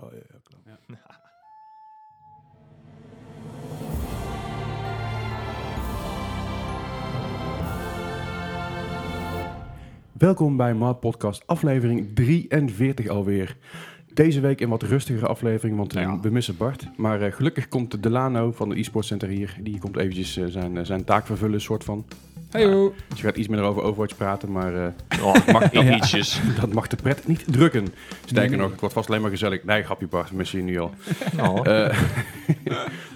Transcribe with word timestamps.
Ja, 0.00 0.08
ja. 0.86 0.96
Welkom 10.12 10.56
bij 10.56 10.74
Maat 10.74 11.00
Podcast, 11.00 11.46
aflevering 11.46 12.14
43 12.14 13.08
alweer. 13.08 13.56
Deze 14.14 14.40
week 14.40 14.60
een 14.60 14.68
wat 14.68 14.82
rustigere 14.82 15.26
aflevering, 15.26 15.76
want 15.76 15.94
eh, 15.96 16.02
Ja. 16.02 16.20
we 16.20 16.30
missen 16.30 16.56
Bart. 16.56 16.88
Maar 16.96 17.22
eh, 17.22 17.32
gelukkig 17.32 17.68
komt 17.68 18.02
Delano 18.02 18.52
van 18.52 18.68
de 18.68 18.78
e-sport 18.78 19.04
center 19.04 19.28
hier. 19.28 19.56
Die 19.60 19.78
komt 19.78 19.96
eventjes 19.96 20.36
eh, 20.36 20.46
zijn, 20.46 20.86
zijn 20.86 21.04
taak 21.04 21.26
vervullen, 21.26 21.60
soort 21.60 21.84
van. 21.84 22.04
Heyo. 22.50 22.94
Dus 23.08 23.18
je 23.20 23.24
gaat 23.26 23.36
iets 23.36 23.48
meer 23.48 23.60
over 23.62 23.82
Overwatch 23.82 24.16
praten, 24.16 24.52
maar 24.52 24.74
eh, 24.74 24.92
Oh, 25.26 25.46
mag 25.46 25.72
ik 25.72 25.94
ietsjes. 25.94 26.40
dat 26.60 26.72
mag 26.72 26.86
de 26.86 26.96
pret 26.96 27.26
niet 27.26 27.44
drukken. 27.52 27.86
Sterker 28.24 28.50
Nee, 28.50 28.58
nog, 28.60 28.70
het 28.70 28.80
wordt 28.80 28.94
vast 28.94 29.08
alleen 29.08 29.20
maar 29.20 29.30
gezellig. 29.30 29.64
Nee, 29.64 29.82
grapje 29.82 30.06
Bart, 30.06 30.30
je 30.50 30.62
nu 30.62 30.78
al. 30.78 30.90
Oh. 31.48 31.66
Eh, 31.66 31.98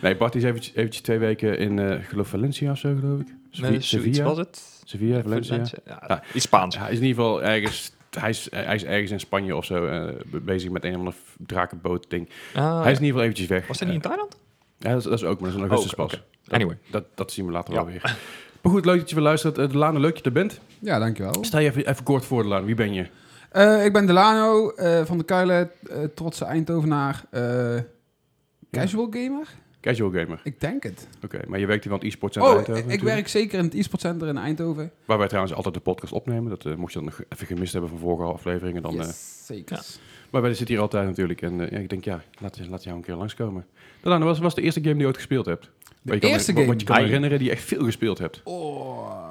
nee, 0.02 0.16
Bart 0.16 0.34
is 0.34 0.42
eventjes, 0.42 0.74
eventjes 0.74 1.02
twee 1.02 1.18
weken 1.18 1.58
in, 1.58 1.78
eh 1.78 1.92
ik 1.98 2.04
geloof 2.04 2.28
Valencia 2.28 2.70
of 2.70 2.78
zo, 2.78 2.94
geloof 3.00 3.20
ik. 3.20 3.26
Sevilla, 3.50 3.70
Nee, 3.70 3.80
zoiets 3.80 4.18
was 4.20 4.36
het. 4.38 4.62
Sevilla, 4.84 5.22
Valencia. 5.22 5.56
Ja, 5.86 6.02
Ja. 6.08 6.22
Iets 6.34 6.44
Spaans. 6.44 6.74
Ja, 6.74 6.80
hij 6.82 6.90
is 6.92 6.98
in 6.98 7.04
ieder 7.06 7.22
geval 7.22 7.42
ergens... 7.42 7.92
Hij 8.20 8.30
is, 8.30 8.48
hij 8.50 8.74
is 8.74 8.84
ergens 8.84 9.10
in 9.10 9.20
Spanje 9.20 9.56
of 9.56 9.64
zo 9.64 9.80
be- 10.26 10.40
bezig 10.40 10.70
met 10.70 10.84
een 10.84 10.92
of 10.92 10.98
ander 10.98 11.14
drakenboot 11.46 12.06
ding. 12.10 12.28
Ah, 12.54 12.82
hij 12.82 12.92
is 12.92 12.98
in 12.98 13.04
ieder 13.04 13.06
geval 13.06 13.22
eventjes 13.22 13.46
weg. 13.46 13.66
Was 13.66 13.78
dat 13.78 13.86
niet 13.88 13.96
in 13.96 14.02
Thailand? 14.02 14.36
Ja, 14.78 14.88
dat 14.90 14.98
is, 14.98 15.04
dat 15.04 15.12
is 15.12 15.24
ook, 15.24 15.40
maar 15.40 15.48
dat 15.50 15.58
is 15.58 15.64
een 15.64 15.68
augustus 15.70 15.94
Oh, 15.94 16.04
pas. 16.06 16.14
oké. 16.14 16.24
Dat- 16.44 16.54
Anyway. 16.54 16.78
Dat, 16.90 17.04
dat 17.14 17.32
zien 17.32 17.46
we 17.46 17.52
later 17.52 17.74
wel 17.74 17.86
weer. 17.86 18.16
Maar 18.64 18.72
goed, 18.72 18.84
leuk 18.84 18.98
dat 18.98 19.08
je 19.08 19.14
weer 19.14 19.24
luistert. 19.24 19.58
Uh, 19.58 19.68
Delano, 19.70 20.00
leuk 20.00 20.14
dat 20.14 20.18
je 20.18 20.24
er 20.24 20.32
bent. 20.32 20.60
Ja, 20.78 20.98
dankjewel. 20.98 21.44
Sta 21.44 21.58
je 21.58 21.68
even, 21.68 21.86
even 21.88 22.04
kort 22.04 22.24
voor, 22.24 22.42
Delano. 22.42 22.66
Wie 22.66 22.74
ben 22.74 22.92
je? 22.94 23.06
Eh, 23.50 23.84
ik 23.84 23.92
ben 23.92 24.06
Delano 24.06 24.70
eh, 24.70 25.04
van 25.04 25.18
de 25.18 25.24
Kuilen, 25.24 25.70
eh, 25.90 25.98
trotse 26.14 26.44
Eindhovenaar. 26.44 27.24
eh, 27.30 27.76
casual 28.70 29.06
gamer? 29.10 29.46
Casual 29.80 30.10
gamer. 30.10 30.40
Ik 30.44 30.60
denk 30.60 30.82
het. 30.82 31.08
Oké, 31.24 31.40
maar 31.46 31.58
je 31.58 31.66
werkt 31.66 31.84
hier 31.84 31.92
van 31.92 32.00
het 32.02 32.12
e-sport 32.12 32.32
center 32.32 32.50
Oh, 32.50 32.56
Eindhoven 32.56 32.82
ik, 32.82 32.88
natuurlijk. 32.88 33.14
werk 33.16 33.28
zeker 33.28 33.58
in 33.58 33.64
het 33.64 33.74
e-sport 33.74 34.00
center 34.00 34.28
in 34.28 34.36
Eindhoven. 34.38 34.90
Waar 35.04 35.18
wij 35.18 35.26
trouwens 35.28 35.54
altijd 35.54 35.74
de 35.74 35.80
podcast 35.80 36.12
opnemen. 36.12 36.50
Dat 36.50 36.64
eh, 36.66 36.74
mocht 36.74 36.92
je 36.92 36.98
dan 36.98 37.08
nog 37.08 37.20
even 37.28 37.46
gemist 37.46 37.72
hebben 37.72 37.90
van 37.90 37.98
vorige 37.98 38.32
afleveringen. 38.32 38.82
Dan, 38.82 39.00
eh, 39.00 39.08
zeker. 39.44 39.76
ja. 39.76 39.82
maar 40.30 40.42
wij 40.42 40.54
zitten 40.54 40.74
hier 40.74 40.82
altijd 40.84 41.06
natuurlijk. 41.06 41.42
En 41.42 41.60
eh, 41.60 41.70
ja, 41.70 41.78
ik 41.78 41.88
denk, 41.88 42.04
ja, 42.04 42.22
laat, 42.40 42.58
laat 42.68 42.84
jou 42.84 42.96
een 42.96 43.02
keer 43.02 43.14
langskomen. 43.14 43.66
Delano, 44.00 44.24
wat 44.24 44.38
was 44.38 44.54
de 44.54 44.62
eerste 44.62 44.80
game 44.80 44.92
die 44.92 45.00
je 45.02 45.06
ooit 45.08 45.16
gespeeld 45.16 45.46
hebt? 45.46 45.70
Wat 46.04 46.14
je 46.14 46.20
kan, 46.20 46.30
eerste 46.30 46.52
game? 46.52 46.66
Wat 46.66 46.80
je 46.80 46.86
kan 46.86 46.96
herinneren 46.96 47.38
die 47.38 47.46
je 47.46 47.52
echt 47.52 47.64
veel 47.64 47.84
gespeeld 47.84 48.18
hebt. 48.18 48.40
Oh, 48.44 49.30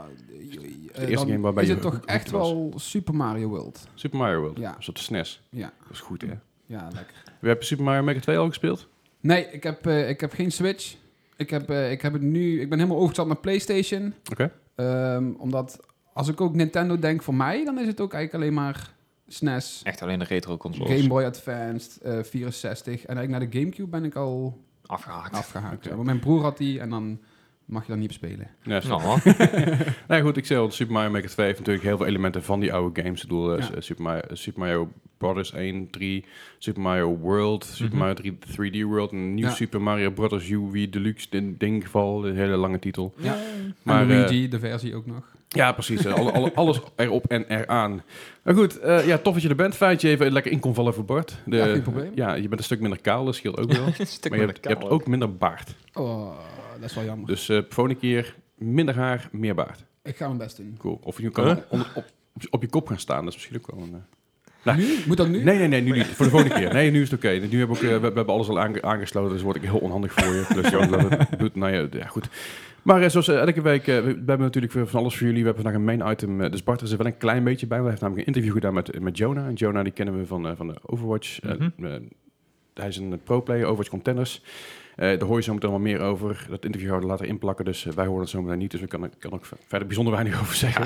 eh, 0.94 1.02
eerste 1.02 1.16
dan 1.16 1.28
game 1.28 1.40
waarbij 1.40 1.64
is 1.64 1.70
je 1.70 1.76
het 1.76 1.84
toch 1.84 2.00
echt 2.06 2.32
was. 2.32 2.52
wel 2.52 2.74
Super 2.76 3.16
Mario 3.16 3.48
World. 3.48 3.88
Super 3.94 4.18
Mario 4.18 4.40
World. 4.40 4.58
Ja. 4.58 4.76
Een 4.76 4.84
soort 4.84 5.00
SNES. 5.00 5.42
Ja, 5.50 5.74
Dat 5.82 5.92
is 5.92 6.00
goed, 6.00 6.22
hè? 6.22 6.34
ja 6.66 6.84
lekker. 6.94 7.24
We 7.40 7.48
hebben 7.48 7.66
Super 7.66 7.86
Mario 7.86 8.04
Maker 8.04 8.22
2 8.22 8.38
al 8.38 8.48
gespeeld? 8.48 8.88
Nee, 9.20 9.48
ik 9.52 9.64
heb, 9.64 9.88
eh, 9.88 10.10
ik 10.10 10.20
heb 10.20 10.34
geen 10.34 10.52
Switch. 10.52 10.96
Ik, 11.38 11.50
heb, 11.50 11.70
eh, 11.70 11.92
ik, 11.92 12.02
heb 12.02 12.14
het 12.14 12.22
nu, 12.22 12.62
ik 12.62 12.70
ben 12.70 12.78
helemaal 12.78 12.98
overgestapt 12.98 13.28
naar 13.28 13.38
PlayStation. 13.38 14.14
Oké. 14.32 14.52
Ehm, 14.76 15.32
omdat 15.38 15.80
als 16.14 16.28
ik 16.28 16.42
ook 16.42 16.56
Nintendo 16.56 17.00
denk 17.00 17.24
voor 17.24 17.36
mij, 17.36 17.66
dan 17.66 17.80
is 17.80 17.88
het 17.88 18.02
ook 18.02 18.14
eigenlijk 18.14 18.44
alleen 18.44 18.56
maar 18.64 18.94
SNES, 19.28 19.82
Echt 19.84 20.02
alleen 20.02 20.20
de 20.20 20.26
retro 20.26 20.58
consoles. 20.58 20.92
Game 20.96 21.08
Boy 21.08 21.24
Advanced, 21.24 22.02
eh 22.02 22.24
64. 22.24 23.06
En 23.06 23.18
eigenlijk 23.18 23.30
naar 23.30 23.50
de 23.50 23.60
Gamecube 23.60 23.90
ben 23.90 24.04
ik 24.04 24.16
al 24.16 24.58
Afgehaakt. 24.86 25.86
ja. 25.86 25.96
Maar 25.96 26.06
mijn 26.06 26.20
broer 26.20 26.42
had 26.42 26.58
die 26.58 26.80
en 26.80 26.90
dan 26.90 27.20
mag 27.66 27.82
je 27.86 27.92
dan 27.92 28.00
niet 28.00 28.10
op 28.10 28.16
spelen. 28.16 28.48
Nee, 28.64 28.82
snap. 28.82 29.02
Nou, 29.02 29.20
nee, 30.08 30.22
goed, 30.22 30.38
ik 30.38 30.46
zei 30.46 30.60
al, 30.60 30.72
Super 30.72 30.94
Mario 30.94 31.10
Maker 31.12 31.30
2 31.30 31.46
heeft 31.46 31.58
natuurlijk 31.60 31.86
heel 31.86 31.98
veel 31.98 32.06
elementen 32.06 32.44
van 32.44 32.60
die 32.60 32.74
oude 32.74 33.02
games. 33.02 33.22
Ik 33.22 33.28
bedoel, 33.28 33.56
eh, 33.58 33.68
Ja. 33.70 33.82
Super, 33.82 34.04
Mario, 34.04 34.22
Super 34.32 34.60
Mario 34.60 34.92
Brothers 35.24 35.52
1, 35.54 35.90
3, 35.90 36.26
Super 36.58 36.82
Mario 36.82 37.18
World, 37.18 37.66
Super 37.66 37.88
Mhm. 37.96 37.98
Mario 37.98 38.14
3, 38.14 38.38
3D 38.72 38.84
World, 38.84 39.12
een 39.12 39.34
nieuw 39.34 39.46
Ja. 39.48 39.52
Super 39.54 39.82
Mario 39.82 40.12
Brothers 40.12 40.50
UV 40.50 40.90
Deluxe 40.90 41.28
in 41.30 41.56
ding 41.58 41.84
geval, 41.84 42.28
een 42.28 42.36
hele 42.36 42.56
lange 42.56 42.80
titel. 42.80 43.14
Ja. 43.18 43.38
Maar, 43.84 44.10
en 44.10 44.26
eh, 44.26 44.50
de 44.50 44.60
versie 44.60 44.96
ook 44.96 45.06
nog. 45.06 45.32
Ja, 45.48 45.72
precies. 45.72 46.06
eh, 46.06 46.14
alle, 46.14 46.32
alle- 46.32 46.54
alles 46.54 46.80
erop 46.96 47.26
en 47.28 47.46
eraan. 47.60 48.02
Maar 48.44 48.54
goed, 48.56 48.80
eh, 48.80 49.08
ja, 49.08 49.18
tof 49.18 49.34
dat 49.34 49.42
je 49.44 49.50
er 49.50 49.56
bent. 49.56 49.76
Fijn 49.76 49.92
dat 49.92 50.02
je 50.02 50.10
even 50.10 50.32
lekker 50.32 50.52
in 50.52 50.60
kon 50.60 50.74
vallen 50.74 50.94
voor 50.94 51.06
Bart. 51.06 51.38
De, 51.46 51.56
Ja, 51.56 51.66
geen 51.66 51.82
probleem. 51.82 52.12
Ja, 52.16 52.34
je 52.34 52.48
bent 52.48 52.58
een 52.60 52.64
stuk 52.66 52.80
minder 52.80 53.02
kaal, 53.02 53.26
dat 53.26 53.36
scheelt 53.36 53.58
ook 53.58 53.72
wel. 53.72 53.86
een 53.98 54.08
stuk 54.08 54.32
maar 54.32 54.40
je 54.40 54.46
hebt, 54.46 54.60
je 54.64 54.70
hebt 54.70 54.90
ook 54.90 55.08
minder 55.08 55.36
baard. 55.38 55.76
Oh, 55.94 56.36
dat 56.80 56.90
is 56.90 56.96
wel 56.96 57.04
jammer. 57.06 57.28
Dus 57.28 57.50
eh 57.50 57.60
volgende 57.70 58.00
keer 58.00 58.36
minder 58.58 58.96
haar, 58.96 59.30
meer 59.32 59.56
baard. 59.56 59.84
Ik 60.04 60.16
ga 60.18 60.26
mijn 60.26 60.38
best 60.38 60.58
doen. 60.58 60.76
Cool. 60.78 61.00
Of 61.04 61.22
je 61.22 61.30
kan 61.30 61.46
Huh? 61.46 61.58
onder- 61.70 61.92
op, 61.96 62.06
op, 62.34 62.48
op 62.50 62.62
je 62.62 62.68
kop 62.70 62.88
gaan 62.88 63.00
staan, 63.00 63.20
dat 63.26 63.28
is 63.28 63.34
misschien 63.36 63.58
ook 63.58 63.72
wel 63.76 63.84
een... 63.86 64.04
Nou, 64.64 64.78
Nu? 64.78 64.86
Moet 65.08 65.18
dat 65.18 65.28
nu? 65.30 65.44
Nee, 65.44 65.58
nee, 65.58 65.68
nee, 65.68 65.82
nu 65.82 65.92
niet. 65.92 66.06
Voor 66.06 66.26
de 66.26 66.32
volgende 66.32 66.56
keer. 66.56 66.74
Nee, 66.74 66.92
nu 66.92 67.02
is 67.02 67.12
het 67.12 67.20
oké. 67.26 67.30
Nu 67.50 67.58
we, 67.66 67.70
ook, 67.70 67.76
eh, 67.76 67.82
we, 67.82 68.00
we 68.00 68.06
hebben 68.06 68.28
alles 68.28 68.48
al 68.50 68.60
aange- 68.60 68.82
aangesloten, 68.82 69.32
dus 69.34 69.42
word 69.42 69.56
ik 69.56 69.62
heel 69.62 69.78
onhandig 69.78 70.14
voor 70.14 70.34
je. 70.34 70.46
Dus 70.62 70.70
ja, 70.70 70.90
laat 70.90 71.10
het- 71.10 71.30
doe 71.38 71.48
het- 71.48 71.56
nou 71.56 71.72
ja, 71.74 71.88
ja, 71.92 72.06
goed. 72.06 72.30
Maar 72.82 73.02
eh, 73.02 73.10
zoals 73.10 73.28
eh, 73.28 73.38
elke 73.40 73.62
week, 73.62 73.86
we, 73.86 74.02
we 74.02 74.08
hebben 74.10 74.40
natuurlijk 74.40 74.74
weer 74.74 74.88
van 74.88 75.00
alles 75.00 75.18
voor 75.18 75.28
jullie. 75.28 75.42
We 75.44 75.46
hebben 75.48 75.64
vandaag 75.64 75.82
een 75.82 75.98
main 75.98 76.12
item. 76.12 76.42
eh, 76.42 76.52
dus 76.52 76.64
Bart 76.64 76.82
is 76.82 76.92
er 76.92 76.98
wel 76.98 77.06
een 77.08 77.18
klein 77.18 77.44
beetje 77.44 77.68
bij. 77.68 77.78
We 77.82 77.84
hebben 77.84 78.02
namelijk 78.04 78.28
een 78.28 78.34
interview 78.34 78.54
gedaan 78.60 78.74
met, 78.74 79.00
met 79.02 79.18
Jonah. 79.18 79.46
En 79.48 79.54
Jonah, 79.54 79.84
die 79.84 79.94
kennen 79.94 80.18
we 80.18 80.26
van, 80.26 80.56
van 80.58 80.68
de 80.68 80.74
Overwatch. 80.86 81.42
Mhm. 81.42 81.70
Hij 82.74 82.88
is 82.88 82.98
een 82.98 83.20
pro-player, 83.24 83.64
Overwatch 83.66 83.90
Contenders. 83.90 84.42
Eh 84.96 85.08
daar 85.20 85.28
hoor 85.28 85.38
je 85.38 85.44
zo 85.44 85.54
meteen 85.54 85.70
wel 85.70 85.80
meer 85.80 86.00
over. 86.00 86.46
Dat 86.50 86.66
interview 86.66 86.90
gaan 86.92 87.00
we 87.00 87.06
later 87.06 87.26
inplakken, 87.26 87.66
dus 87.66 87.86
eh, 87.86 87.94
wij 87.94 88.06
horen 88.06 88.22
het 88.22 88.30
zo 88.30 88.42
meteen 88.42 88.58
niet. 88.58 88.72
Dus 88.72 88.82
ik 88.82 88.90
kan, 88.90 89.10
kan 89.20 89.32
ook 89.32 89.46
verder 89.68 89.88
bijzonder 89.88 90.14
weinig 90.14 90.40
over 90.42 90.56
zeggen. 90.56 90.84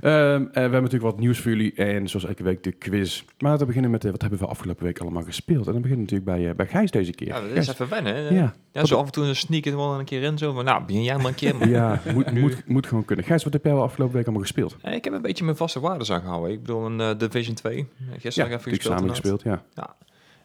Ehm, 0.00 0.42
eh, 0.42 0.48
we 0.52 0.60
hebben 0.60 0.82
natuurlijk 0.82 1.10
wat 1.10 1.18
nieuws 1.20 1.38
voor 1.38 1.50
jullie. 1.50 1.74
En 1.74 2.08
zoals 2.08 2.26
elke 2.26 2.42
week 2.42 2.62
de 2.62 2.72
quiz. 2.72 3.22
Maar 3.24 3.34
laten 3.50 3.58
we 3.60 3.66
beginnen 3.66 3.90
met 3.90 4.02
wat 4.04 4.20
hebben 4.20 4.38
we 4.38 4.46
afgelopen 4.46 4.84
week 4.84 4.98
allemaal 4.98 5.22
gespeeld. 5.22 5.66
En 5.66 5.72
dan 5.72 5.82
beginnen 5.82 6.06
we 6.06 6.12
natuurlijk 6.14 6.44
bij, 6.44 6.54
bij 6.56 6.66
Gijs 6.66 6.90
deze 6.90 7.12
keer. 7.12 7.26
Ja, 7.26 7.34
dat 7.40 7.44
is 7.44 7.52
Gijs. 7.52 7.68
even 7.68 7.88
wennen. 7.88 8.14
hè. 8.14 8.28
Ja. 8.28 8.54
Ja, 8.72 8.84
zo 8.84 8.96
af 8.96 9.06
en 9.06 9.12
toe 9.12 9.24
een 9.24 9.36
sneak 9.36 9.64
er 9.64 9.76
wel 9.76 9.98
een 9.98 10.04
keer 10.04 10.22
in. 10.22 10.38
Zo 10.38 10.52
van, 10.52 10.64
nou, 10.64 10.84
begin 10.84 11.02
jij 11.02 11.16
maar 11.16 11.26
een 11.26 11.34
keer. 11.34 11.56
maar- 11.56 11.68
Ja, 11.68 12.00
moet, 12.14 12.30
moet, 12.32 12.62
moet 12.66 12.86
gewoon 12.86 13.04
kunnen. 13.04 13.24
Gijs, 13.24 13.44
wat 13.44 13.52
heb 13.52 13.64
jij 13.64 13.72
wel 13.72 13.82
afgelopen 13.82 14.14
week 14.14 14.24
allemaal 14.24 14.42
gespeeld? 14.42 14.76
Ik 14.82 15.04
heb 15.04 15.12
een 15.12 15.22
beetje 15.22 15.44
mijn 15.44 15.56
vaste 15.56 15.80
waarden 15.80 16.14
aangehouden. 16.14 16.52
Ik 16.52 16.60
bedoel, 16.60 16.86
een 16.86 17.00
eh, 17.00 17.10
Division 17.18 17.54
2. 17.54 17.76
Eh, 17.78 18.20
Gisteren 18.20 18.50
nog 18.50 18.58
even 18.60 18.72
gespeeld. 18.72 18.94
samen 18.98 19.10
gespeeld, 19.10 19.42
ja. 19.42 19.62
Eh, 19.74 19.84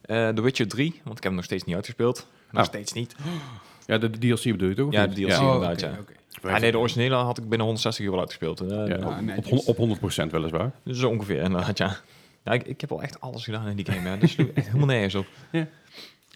The 0.07 0.41
Witcher 0.41 0.67
3, 0.67 0.89
want 1.03 1.07
ik 1.07 1.13
heb 1.13 1.23
hem 1.23 1.35
nog 1.35 1.43
steeds 1.43 1.63
niet 1.63 1.75
uitgespeeld. 1.75 2.27
Nog 2.51 2.61
Oh. 2.61 2.67
steeds 2.67 2.93
niet. 2.93 3.15
Ja, 3.85 3.97
de, 3.97 4.09
de 4.09 4.17
DLC 4.17 4.43
bedoel 4.43 4.69
je 4.69 4.75
toch? 4.75 4.87
of 4.87 4.93
Ja, 4.93 5.07
de 5.07 5.13
DLC. 5.13 5.27
Ja, 5.27 5.47
Oh, 5.47 5.53
inderdaad, 5.53 5.79
ja. 5.79 5.97
oké. 5.99 6.13
Ah, 6.53 6.59
nee, 6.61 6.71
de 6.71 6.77
originele 6.77 7.15
had 7.15 7.37
ik 7.37 7.43
binnen 7.43 7.59
160 7.65 8.05
uur 8.05 8.11
wel 8.11 8.19
uitgespeeld. 8.19 8.61
Eh, 8.61 8.67
ja, 8.69 8.75
nou, 8.97 9.05
op, 9.05 9.21
netjes. 9.21 9.65
op, 9.65 9.79
op 9.79 9.97
100% 10.25 10.31
weliswaar. 10.31 10.71
Dus 10.83 10.97
zo 10.99 11.09
ongeveer, 11.09 11.41
inderdaad, 11.41 11.77
ja. 11.77 11.97
ja 12.43 12.51
ik, 12.51 12.63
ik 12.67 12.81
heb 12.81 12.91
al 12.91 13.01
echt 13.01 13.21
alles 13.21 13.43
gedaan 13.43 13.67
in 13.67 13.75
die 13.75 13.85
game, 13.91 14.09
ja. 14.09 14.15
Dus 14.15 14.35
echt 14.35 14.65
helemaal 14.67 14.87
nergens 14.87 15.15
op. 15.15 15.25
Ja. 15.51 15.67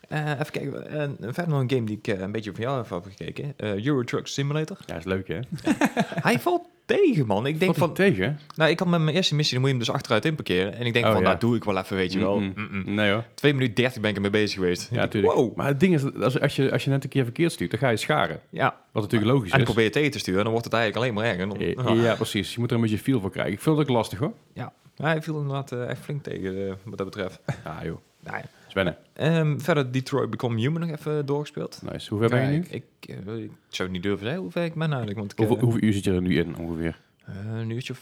Eh, 0.07 0.29
even 0.31 0.51
kijken, 0.51 0.89
eh, 0.89 1.09
verder 1.19 1.47
nog 1.47 1.61
een 1.61 1.69
game 1.69 1.83
die 1.83 1.97
ik 1.97 2.07
eh, 2.07 2.19
een 2.19 2.31
beetje 2.31 2.51
van 2.53 2.61
jou 2.63 2.85
heb 2.89 3.03
gekeken. 3.07 3.53
Euro 3.57 4.03
Truck 4.03 4.27
Simulator. 4.27 4.77
Ja, 4.85 4.95
is 4.95 5.03
leuk 5.03 5.27
hè? 5.27 5.39
Hij 6.27 6.39
valt 6.39 6.61
tegen, 6.85 7.25
man. 7.25 7.45
Ik 7.45 7.59
denk 7.59 7.75
Valt 7.75 7.85
van, 7.87 8.05
tegen? 8.05 8.39
nou, 8.55 8.71
ik 8.71 8.79
had 8.79 8.87
met 8.87 9.01
mijn 9.01 9.15
eerste 9.15 9.35
missie, 9.35 9.53
dan 9.53 9.61
moet 9.61 9.71
je 9.71 9.77
hem 9.77 9.85
dus 9.85 9.95
achteruit 9.95 10.25
inparkeren. 10.25 10.73
En 10.73 10.85
ik 10.85 10.93
denk 10.93 11.05
Oh, 11.05 11.11
van, 11.11 11.21
ja. 11.21 11.27
nou, 11.27 11.39
doe 11.39 11.55
ik 11.55 11.63
wel 11.63 11.77
even, 11.77 11.95
weet 11.95 12.13
je 12.13 12.19
wel. 12.19 12.41
Nee 12.85 13.11
hoor. 13.11 13.23
2 13.33 13.53
minuten 13.53 13.75
30 13.75 14.01
ben 14.01 14.09
ik 14.09 14.15
ermee 14.15 14.31
bezig 14.31 14.59
geweest. 14.59 14.87
Ja, 14.91 14.95
natuurlijk. 14.97 15.33
Wow. 15.33 15.55
Maar 15.55 15.67
het 15.67 15.79
ding 15.79 15.93
is, 15.93 16.13
als, 16.21 16.39
als, 16.39 16.55
je, 16.55 16.71
als 16.71 16.83
je 16.83 16.89
net 16.89 17.03
een 17.03 17.09
keer 17.09 17.23
verkeerd 17.23 17.51
stuurt, 17.51 17.71
dan 17.71 17.79
ga 17.79 17.89
je 17.89 17.97
scharen. 17.97 18.39
Ja, 18.49 18.75
Wat 18.91 19.03
natuurlijk 19.03 19.31
logisch 19.31 19.51
en 19.51 19.57
is. 19.59 19.63
probeer 19.63 19.83
je 19.83 19.89
tegen 19.89 20.11
te 20.11 20.19
sturen, 20.19 20.41
dan 20.43 20.51
wordt 20.51 20.65
het 20.65 20.73
eigenlijk 20.73 21.03
alleen 21.03 21.15
maar 21.23 21.35
erger. 21.37 21.83
Dan, 21.83 21.97
Ja, 22.01 22.15
precies. 22.25 22.53
Je 22.53 22.59
moet 22.59 22.69
er 22.69 22.75
een 22.75 22.81
beetje 22.81 22.97
feel 22.97 23.19
voor 23.21 23.31
krijgen. 23.31 23.53
Ik 23.53 23.61
vind 23.61 23.77
het 23.77 23.87
ook 23.87 23.95
lastig 23.95 24.19
hoor. 24.19 24.33
Ja, 24.53 24.73
hij 24.95 25.21
viel 25.21 25.37
inderdaad 25.37 25.71
echt 25.71 26.01
flink 26.01 26.23
tegen, 26.23 26.77
wat 26.83 26.97
dat 26.97 27.07
betreft. 27.09 27.39
Ja 27.63 27.79
joh, 27.83 27.97
Nou, 28.23 28.37
ja. 28.37 28.43
Zwennen. 28.67 28.97
Ehm, 29.13 29.57
verder 29.59 29.91
Detroit 29.91 30.29
Become 30.29 30.59
Human 30.59 30.81
nog 30.87 30.89
even 30.99 31.25
doorgespeeld. 31.25 31.81
Nice. 31.91 32.09
Hoe 32.09 32.19
ver 32.19 32.29
ben 32.29 32.41
je 32.51 32.57
nu? 32.57 32.59
Kijk. 32.63 32.83
Ik, 32.99 33.09
eh, 33.27 33.37
ik 33.37 33.51
zou 33.69 33.83
het 33.83 33.91
niet 33.91 34.03
durven 34.03 34.23
zeggen 34.25 34.41
hoe 34.41 34.51
ver 34.51 34.63
ik 34.63 34.73
ben 34.73 34.87
eigenlijk. 34.89 35.17
Want 35.17 35.31
ik, 35.31 35.37
Hoeveel, 35.37 35.55
eh, 35.57 35.63
hoeveel 35.63 35.81
uur 35.83 35.93
zit 35.93 36.03
je 36.03 36.11
er 36.11 36.21
nu 36.21 36.37
in 36.37 36.57
ongeveer? 36.57 36.99
eh, 37.25 37.35
een 37.59 37.69
uurtje 37.69 37.93
of 37.93 37.99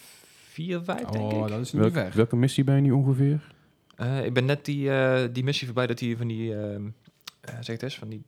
vier, 0.49 0.81
vijf, 0.83 0.99
denk 1.07 1.31
Oh, 1.31 1.43
ik. 1.43 1.47
dat 1.51 1.59
is 1.59 1.71
niet 1.73 1.81
Welk- 1.81 1.93
ver. 1.93 2.11
welke 2.15 2.35
missie 2.35 2.63
ben 2.63 2.75
je 2.75 2.81
nu 2.81 2.91
ongeveer? 2.91 3.53
Eh, 3.95 4.25
ik 4.25 4.33
ben 4.33 4.45
net 4.45 4.65
die, 4.65 4.91
eh, 4.91 5.23
die 5.31 5.43
missie 5.43 5.65
voorbij 5.67 5.87
dat 5.87 5.99
hij 5.99 6.15
van 6.17 6.27
die, 6.27 6.55
ehm 6.55 6.85
eh, 7.41 7.53
zeg 7.55 7.65
het 7.67 7.83
eens, 7.83 7.97
van 7.97 8.09
die, 8.09 8.23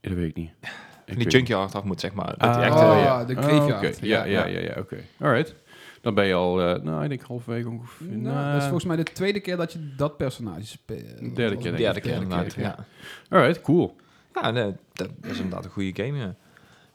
Ja, 0.00 0.08
dat 0.08 0.18
weet 0.18 0.28
ik 0.28 0.36
niet. 0.36 0.50
Ik 0.60 0.68
van 1.06 1.14
die 1.16 1.24
weet 1.24 1.32
junkyard 1.32 1.74
af 1.74 1.84
moet, 1.84 2.00
zeg 2.00 2.12
maar. 2.12 2.26
Dat 2.26 2.36
Ah, 2.38 2.54
die 2.54 2.64
echt, 2.64 2.74
oh, 2.74 2.80
ja. 3.02 3.24
de 3.24 3.34
graveyard. 3.34 3.96
oké. 3.96 4.06
Ja, 4.06 4.24
ja, 4.24 4.46
Ja, 4.46 4.46
ja, 4.46 4.60
ja, 4.60 4.74
oké. 4.78 4.96
Alright. 5.20 5.54
Dan 6.02 6.14
ben 6.14 6.26
je 6.26 6.34
al, 6.34 6.60
eh, 6.60 6.82
nou, 6.82 7.02
ik 7.02 7.08
denk 7.08 7.20
halverwege 7.22 7.68
ongeveer. 7.68 8.06
Nou, 8.06 8.20
Nou, 8.20 8.46
dat 8.46 8.56
is 8.56 8.62
volgens 8.62 8.84
mij 8.84 8.96
de 8.96 9.02
tweede 9.02 9.40
keer 9.40 9.56
dat 9.56 9.72
je 9.72 9.94
dat 9.96 10.16
personage 10.16 10.66
speelt. 10.66 11.18
Derde 11.18 11.34
keer, 11.34 11.46
de 11.56 11.62
denk 11.62 11.64
ik. 11.64 11.78
derde 11.78 12.00
keer 12.00 12.10
Derde 12.10 12.22
inderdaad, 12.24 12.54
keer, 12.54 12.62
ja. 12.62 12.86
Alright, 13.28 13.60
cool. 13.60 13.96
Ja, 14.42 14.50
nee, 14.50 14.72
dat 14.92 15.08
is 15.22 15.36
inderdaad 15.36 15.64
een 15.64 15.70
goede 15.70 16.02
game, 16.04 16.18
ja. 16.18 16.34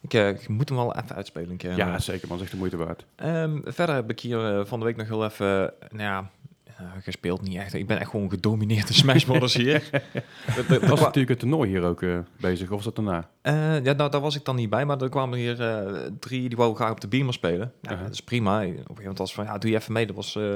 Ik, 0.02 0.14
eh, 0.14 0.30
ik 0.30 0.48
moet 0.48 0.70
hem 0.70 0.78
wel 0.78 0.96
even 0.96 1.16
uitspelen 1.16 1.50
een 1.50 1.58
keer. 1.58 1.76
Ja, 1.76 2.00
zeker 2.00 2.28
man. 2.28 2.38
Dat 2.38 2.38
is 2.38 2.44
echt 2.44 2.52
de 2.52 2.58
moeite 2.58 2.78
waard. 2.78 3.06
Ehm, 3.16 3.60
verder 3.64 3.96
heb 3.96 4.10
ik 4.10 4.20
hier 4.20 4.58
eh, 4.60 4.66
van 4.66 4.80
de 4.80 4.86
week 4.86 4.96
nog 4.96 5.08
heel 5.08 5.26
even, 5.26 5.82
eh, 5.82 5.90
nou 5.90 6.04
ja, 6.04 6.30
eh, 6.78 6.86
gespeeld 7.04 7.42
niet 7.42 7.56
echt. 7.58 7.74
Ik 7.74 7.88
ben 7.88 8.00
echt 8.00 8.10
gewoon 8.10 8.30
gedomineerd 8.30 8.90
in 8.90 8.96
Smash 9.26 9.54
hier. 9.56 9.90
Dat- 10.56 10.68
dat- 10.68 10.82
was 10.82 11.00
wa- 11.00 11.06
natuurlijk 11.06 11.30
het 11.30 11.40
toernooi 11.40 11.70
hier 11.70 11.84
ook 11.84 12.02
eh, 12.02 12.18
bezig, 12.40 12.70
of 12.70 12.76
was 12.76 12.84
dat 12.84 12.96
daarna? 12.96 13.30
Eh, 13.42 13.84
ja, 13.84 13.94
nou, 13.94 14.10
daar 14.12 14.22
was 14.22 14.36
ik 14.36 14.46
dan 14.46 14.56
niet 14.56 14.70
bij, 14.70 14.86
maar 14.86 15.02
er 15.02 15.10
kwamen 15.10 15.38
hier 15.40 15.62
eh, 15.62 16.12
drie 16.20 16.48
die 16.48 16.58
wou 16.58 16.76
graag 16.76 16.92
op 16.92 17.02
de 17.02 17.08
beamer 17.08 17.34
spelen. 17.34 17.72
Ja, 17.82 17.90
Uh-huh. 17.92 18.06
dat 18.06 18.14
is 18.14 18.22
prima. 18.24 18.58
Op 18.58 18.64
een 18.68 18.74
gegeven 18.78 18.96
moment 18.98 19.18
was 19.18 19.34
van, 19.34 19.46
ja, 19.46 19.58
doe 19.58 19.70
je 19.72 19.78
even 19.78 19.94
mee. 19.94 20.06
Dat 20.06 20.16
was, 20.16 20.36
eh, 20.36 20.56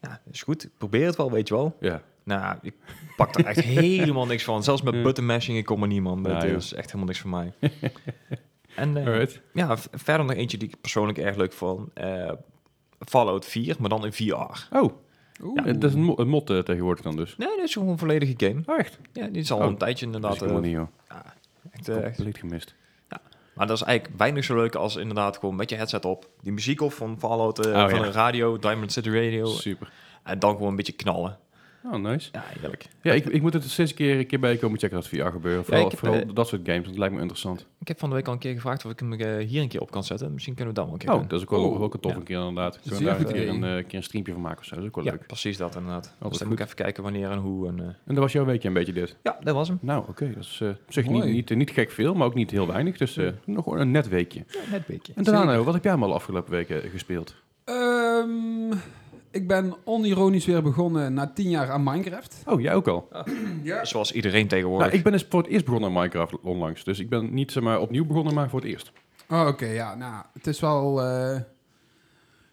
ja, 0.00 0.20
is 0.30 0.42
goed. 0.42 0.64
Ik 0.64 0.70
probeer 0.78 1.06
het 1.06 1.16
wel, 1.16 1.30
weet 1.30 1.48
je 1.48 1.54
wel. 1.54 1.76
Ja. 1.80 2.02
Nou, 2.24 2.56
ik 2.62 2.74
pak 3.16 3.34
er 3.38 3.44
echt 3.46 3.60
helemaal 3.84 4.26
niks 4.26 4.44
van. 4.44 4.62
Zelfs 4.62 4.82
met 4.82 5.02
button 5.02 5.26
mashing, 5.26 5.58
ik 5.58 5.64
kom 5.64 5.82
er 5.82 5.88
niet, 5.88 6.02
man. 6.02 6.22
Dat 6.22 6.42
joh. 6.42 6.50
is 6.52 6.72
echt 6.72 6.86
helemaal 6.86 7.06
niks 7.06 7.18
voor 7.20 7.30
mij. 7.30 7.52
en 8.76 8.96
eh, 9.20 9.26
ja, 9.52 9.76
verder 9.92 10.26
nog 10.26 10.36
eentje 10.36 10.58
die 10.58 10.68
ik 10.68 10.80
persoonlijk 10.80 11.18
erg 11.18 11.36
leuk 11.36 11.52
vond. 11.52 11.88
Eh, 11.94 12.30
Fallout 12.98 13.46
4, 13.46 13.76
maar 13.78 13.88
dan 13.88 14.04
in 14.04 14.12
VR. 14.12 14.66
Oh, 14.76 14.92
Oeh. 15.42 15.58
eh, 15.58 15.64
dat 15.74 15.84
is 15.84 15.94
een, 15.94 16.02
mo- 16.02 16.14
een 16.16 16.28
mod 16.28 16.50
eh, 16.50 16.58
tegenwoordig 16.58 17.04
dan 17.04 17.16
dus. 17.16 17.36
Nee, 17.36 17.48
dat 17.48 17.64
is 17.64 17.72
gewoon 17.72 17.88
een 17.88 17.98
volledige 17.98 18.34
game. 18.36 18.62
Oh, 18.66 18.78
echt? 18.78 18.98
Ja, 19.12 19.26
die 19.26 19.42
is 19.42 19.52
al 19.52 19.58
Oh, 19.58 19.64
een 19.66 19.76
tijdje 19.76 20.06
Dat 20.06 20.14
inderdaad. 20.14 20.34
is 20.34 20.40
helemaal 20.48 20.62
eh, 20.62 20.68
niet, 20.68 20.76
joh. 20.78 20.88
ja, 21.08 21.34
echt, 21.70 21.88
eh, 21.88 22.02
echt. 22.04 22.14
Compleet 22.14 22.38
gemist. 22.38 22.74
Maar 23.54 23.66
dat 23.66 23.76
is 23.76 23.82
eigenlijk 23.82 24.18
weinig 24.18 24.44
zo 24.44 24.54
leuk 24.54 24.74
als 24.74 24.96
inderdaad 24.96 25.38
gewoon 25.38 25.56
met 25.56 25.70
je 25.70 25.76
headset 25.76 26.04
op. 26.04 26.28
Die 26.40 26.52
muziek 26.52 26.80
op 26.80 26.92
van 26.92 27.18
Fallout, 27.18 27.66
eh, 27.66 27.72
Oh, 27.72 27.88
van 27.88 27.98
ja. 27.98 28.02
de 28.04 28.10
radio, 28.10 28.58
Diamond 28.58 28.92
City 28.92 29.08
Radio. 29.08 29.46
Super. 29.46 29.92
En 30.22 30.38
dan 30.38 30.52
gewoon 30.54 30.68
een 30.68 30.76
beetje 30.76 30.92
knallen. 30.92 31.38
Oh, 31.92 31.94
nice. 32.02 32.28
Ja, 32.32 32.42
heerlijk. 32.46 32.86
Ja, 33.02 33.12
ik, 33.12 33.24
ik 33.26 33.42
moet 33.42 33.52
het 33.52 33.62
steeds 33.70 33.90
een 33.90 33.96
keer, 33.96 34.18
een 34.18 34.26
keer 34.26 34.40
bij 34.40 34.56
komen 34.56 34.78
checken 34.78 34.96
dat 34.96 35.08
VR 35.08 35.16
gebeuren. 35.24 35.64
Vooral, 35.64 35.84
ik 35.84 35.90
heb, 35.90 35.98
vooral 35.98 36.20
eh, 36.20 36.28
dat 36.34 36.48
soort 36.48 36.60
games, 36.64 36.86
dat 36.86 36.96
lijkt 36.98 37.14
me 37.14 37.20
interessant. 37.20 37.66
Ik 37.80 37.88
heb 37.88 37.98
van 37.98 38.08
de 38.08 38.14
week 38.14 38.26
al 38.26 38.32
een 38.32 38.38
keer 38.38 38.54
gevraagd 38.54 38.84
of 38.84 38.90
ik 38.90 38.98
hem 39.00 39.12
eh, 39.12 39.46
hier 39.46 39.62
een 39.62 39.68
keer 39.68 39.80
op 39.80 39.90
kan 39.90 40.04
zetten. 40.04 40.32
Misschien 40.32 40.54
kunnen 40.54 40.74
we 40.74 40.80
dat 40.80 40.88
wel 40.90 40.98
een 40.98 41.04
keer 41.04 41.12
Oh, 41.14 41.18
doen. 41.18 41.28
dat 41.28 41.38
is 41.38 41.44
ook 41.44 41.50
wel, 41.50 41.70
Oh, 41.70 41.80
ook 41.82 41.94
een 41.94 42.00
tof 42.00 42.12
ja. 42.12 42.18
een 42.18 42.24
keer 42.24 42.38
inderdaad. 42.38 42.80
Kunnen 42.80 42.98
we 42.98 43.04
daar 43.06 43.18
een 43.20 43.26
keer 43.32 43.48
een, 43.48 43.64
eh, 43.64 43.84
keer 43.86 43.94
een 43.98 44.02
streampje 44.02 44.32
van 44.32 44.42
maken 44.42 44.58
of 44.58 44.64
zo. 44.64 44.74
Dat 44.74 44.82
is 44.84 44.88
ook 44.88 44.94
wel 44.94 45.04
Ja, 45.04 45.10
leuk. 45.10 45.26
precies 45.26 45.56
dat 45.56 45.74
inderdaad. 45.76 46.02
Dus 46.02 46.28
goed. 46.28 46.38
dan 46.38 46.48
moet 46.48 46.58
ik 46.58 46.64
even 46.64 46.76
kijken 46.76 47.02
wanneer 47.02 47.30
en 47.30 47.38
hoe. 47.38 47.68
En, 47.68 47.78
En 47.80 47.96
dat 48.04 48.16
was 48.16 48.32
jouw 48.32 48.44
weekje 48.44 48.68
een 48.68 48.74
beetje 48.74 48.92
dit. 48.92 49.16
Ja, 49.22 49.38
dat 49.42 49.54
was 49.54 49.68
hem. 49.68 49.78
Nou, 49.82 50.04
oké. 50.08 50.30
Dat 50.34 50.42
is 50.44 50.58
eh, 50.62 50.68
op 50.68 50.76
zich 50.92 51.08
niet, 51.08 51.24
niet, 51.24 51.54
niet 51.56 51.70
gek 51.70 51.90
veel, 51.90 52.14
maar 52.14 52.26
ook 52.26 52.34
niet 52.34 52.50
heel 52.50 52.66
weinig. 52.66 52.96
Dus 52.96 53.16
eh, 53.16 53.28
nog 53.44 53.66
een 53.66 53.90
net 53.90 54.08
weekje. 54.08 54.44
Ja, 54.48 54.58
net 54.70 54.78
een 54.78 54.84
beetje. 54.86 55.12
En 55.16 55.22
daarna, 55.24 55.44
nou, 55.44 55.64
wat 55.64 55.74
heb 55.74 55.82
jij 55.82 55.92
allemaal 55.92 56.14
afgelopen 56.14 56.50
weken 56.50 56.90
gespeeld? 56.90 57.34
Ehm, 57.64 58.72
ik 59.34 59.48
ben 59.48 59.74
onironisch 59.84 60.46
weer 60.46 60.62
begonnen 60.62 61.14
na 61.14 61.26
tien 61.34 61.50
jaar 61.50 61.70
aan 61.70 61.82
Minecraft. 61.82 62.42
Oh, 62.46 62.60
jij 62.60 62.74
ook 62.74 62.88
al? 62.88 63.08
Ja. 63.62 63.84
Zoals 63.84 64.12
iedereen 64.12 64.48
tegenwoordig. 64.48 64.86
Nou, 64.86 64.98
ik 64.98 65.04
ben 65.04 65.12
eens 65.12 65.26
voor 65.28 65.40
het 65.42 65.50
eerst 65.50 65.64
begonnen 65.64 65.88
aan 65.88 65.94
Minecraft 65.96 66.40
onlangs. 66.40 66.84
Dus 66.84 66.98
ik 66.98 67.08
ben 67.08 67.34
niet 67.34 67.52
zeg 67.52 67.62
maar, 67.62 67.80
opnieuw 67.80 68.04
begonnen, 68.06 68.34
maar 68.34 68.48
voor 68.50 68.60
het 68.60 68.68
eerst. 68.68 68.92
Oh, 69.30 69.46
oké, 69.46 69.66
ja. 69.66 69.94
Nou, 69.94 70.24
het 70.32 70.46
is 70.46 70.60
wel... 70.60 71.02
eh, 71.02 71.40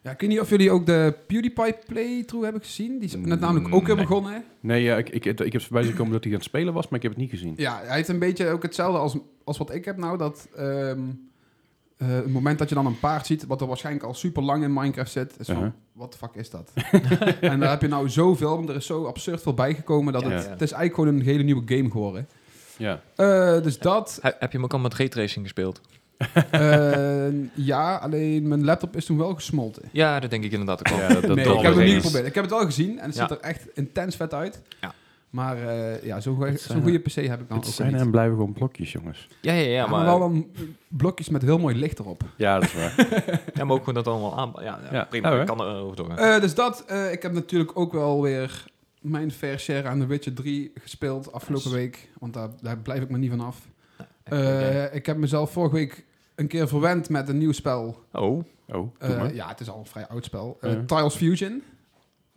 ja, 0.03 0.11
ik 0.11 0.19
weet 0.19 0.29
niet 0.29 0.39
of 0.39 0.49
jullie 0.49 0.71
ook 0.71 0.85
de 0.85 1.13
PewDiePie 1.27 1.75
playthrough 1.87 2.43
hebben 2.43 2.61
gezien. 2.61 2.99
Die 2.99 3.07
is 3.07 3.15
net 3.15 3.39
namelijk 3.39 3.73
ook 3.75 3.85
weer 3.87 3.95
Nee. 3.95 4.05
begonnen. 4.05 4.43
Nee, 4.59 4.83
ja, 4.83 4.97
ik, 4.97 5.09
ik, 5.09 5.25
ik 5.25 5.53
heb 5.53 5.61
voorbij 5.61 5.83
dat 5.83 5.97
hij 5.97 6.17
aan 6.25 6.31
het 6.31 6.43
spelen 6.43 6.73
was, 6.73 6.83
maar 6.87 6.95
ik 6.97 7.01
heb 7.03 7.11
het 7.11 7.21
niet 7.21 7.29
gezien. 7.29 7.53
Ja, 7.57 7.79
hij 7.83 7.95
heeft 7.95 8.07
een 8.09 8.19
beetje 8.19 8.49
ook 8.49 8.63
hetzelfde 8.63 8.99
als, 8.99 9.17
als 9.43 9.57
wat 9.57 9.73
ik 9.73 9.85
heb 9.85 9.97
nou. 9.97 10.17
Dat 10.17 10.47
ehm, 10.55 10.99
eh, 11.97 12.07
het 12.07 12.33
moment 12.33 12.59
dat 12.59 12.69
je 12.69 12.75
dan 12.75 12.85
een 12.85 12.99
paard 12.99 13.25
ziet, 13.25 13.45
wat 13.45 13.61
er 13.61 13.67
waarschijnlijk 13.67 14.05
al 14.05 14.13
super 14.13 14.43
lang 14.43 14.63
in 14.63 14.73
Minecraft 14.73 15.11
zit, 15.11 15.35
is 15.39 15.45
van, 15.47 15.55
Uh-huh. 15.55 15.71
Wat 16.01 16.11
de 16.11 16.17
fuck 16.17 16.33
is 16.35 16.49
dat? 16.49 16.71
en 17.41 17.59
daar 17.59 17.69
heb 17.69 17.81
je 17.81 17.87
nou 17.87 18.09
zoveel, 18.09 18.55
want 18.55 18.69
er 18.69 18.75
is 18.75 18.85
zo 18.85 19.05
absurd 19.05 19.41
veel 19.41 19.53
bijgekomen 19.53 20.13
dat 20.13 20.21
Ja, 20.21 20.29
het, 20.29 20.43
ja. 20.43 20.49
het 20.49 20.61
is 20.61 20.71
eigenlijk 20.71 20.93
gewoon 20.93 21.19
een 21.19 21.25
hele 21.25 21.43
nieuwe 21.43 21.61
game 21.65 21.91
geworden. 21.91 22.27
Ja. 22.77 23.01
Eh, 23.15 23.61
dus 23.61 23.79
dat, 23.79 24.19
He- 24.21 24.31
heb 24.39 24.51
je 24.51 24.57
hem 24.57 24.63
ook 24.63 24.73
al 24.73 24.79
met 24.79 24.93
raytracing 24.93 25.43
gespeeld? 25.45 25.81
eh, 26.51 27.27
ja, 27.53 27.95
alleen 27.95 28.47
mijn 28.47 28.63
laptop 28.65 28.95
is 28.95 29.05
toen 29.05 29.17
wel 29.17 29.33
gesmolten. 29.33 29.83
Ja, 29.91 30.19
dat 30.19 30.29
denk 30.29 30.43
ik 30.43 30.51
inderdaad 30.51 30.79
ook 30.79 30.87
wel. 30.97 31.07
Ja, 31.07 31.13
dat, 31.13 31.21
dat 31.21 31.35
nee, 31.35 31.45
ik 31.45 31.51
heb 31.55 31.63
het 31.65 31.75
wel 31.75 31.83
niet 31.85 31.95
geprobeerd. 31.95 32.25
Ik 32.25 32.33
heb 32.35 32.43
het 32.43 32.53
wel 32.53 32.65
gezien 32.65 32.99
en 32.99 33.05
het 33.05 33.15
Ja. 33.15 33.21
ziet 33.27 33.37
er 33.37 33.43
echt 33.43 33.67
intens 33.73 34.15
vet 34.15 34.33
uit. 34.33 34.61
Ja. 34.81 34.93
Maar 35.31 35.67
eh, 35.67 36.03
ja, 36.03 36.19
zo'n 36.19 36.35
goede 36.81 36.99
PC 36.99 37.13
heb 37.13 37.41
ik 37.41 37.47
dan 37.49 37.57
Het 37.57 37.67
ook 37.67 37.73
zijn 37.73 37.91
niet. 37.91 38.01
en 38.01 38.11
blijven 38.11 38.35
gewoon 38.35 38.53
blokjes, 38.53 38.91
jongens. 38.91 39.27
Ja, 39.41 39.53
ja, 39.53 39.59
ja, 39.61 39.69
Ja, 39.69 39.81
maar 39.87 39.89
maar, 39.97 40.05
wel 40.05 40.19
dan 40.19 40.47
blokjes 40.87 41.29
met 41.29 41.41
heel 41.41 41.57
mooi 41.57 41.75
licht 41.75 41.99
erop. 41.99 42.23
Ja, 42.35 42.59
dat 42.59 42.63
is 42.63 42.73
waar. 42.73 42.93
ja, 43.53 43.63
maar 43.63 43.73
ook 43.75 43.79
gewoon 43.79 43.93
dat 43.93 44.07
allemaal 44.07 44.37
aan... 44.37 44.51
Ja, 44.55 44.79
ja, 44.83 44.93
Ja. 44.93 45.03
prima. 45.03 45.39
Ik 45.39 45.45
kan 45.45 45.61
er 45.61 45.75
over 45.75 45.95
doorgaan. 45.95 46.17
Eh, 46.17 46.41
dus 46.41 46.55
dat, 46.55 46.85
eh, 46.87 47.11
ik 47.11 47.21
heb 47.21 47.31
natuurlijk 47.33 47.71
ook 47.79 47.91
wel 47.93 48.21
weer 48.21 48.65
mijn 49.01 49.31
fair 49.31 49.59
share 49.59 49.87
aan 49.87 49.99
The 49.99 50.05
Witcher 50.05 50.33
3 50.33 50.71
gespeeld 50.81 51.31
afgelopen 51.31 51.71
week. 51.71 52.09
Want 52.19 52.33
daar, 52.33 52.49
daar 52.61 52.77
blijf 52.77 53.01
ik 53.01 53.09
maar 53.09 53.19
niet 53.19 53.29
van 53.29 53.39
af. 53.41 53.67
Eh, 54.23 54.93
ik 54.95 55.05
heb 55.05 55.17
mezelf 55.17 55.51
vorige 55.51 55.75
week 55.75 56.05
een 56.35 56.47
keer 56.47 56.67
verwend 56.67 57.09
met 57.09 57.29
een 57.29 57.37
nieuw 57.37 57.51
spel. 57.51 58.03
oh, 58.11 58.43
Oh, 58.67 58.95
Eh, 58.99 59.33
ja, 59.35 59.47
het 59.47 59.59
is 59.59 59.69
al 59.69 59.79
een 59.79 59.85
vrij 59.85 60.07
oud 60.07 60.25
spel. 60.25 60.57
Eh, 60.61 60.71
Ja. 60.71 60.81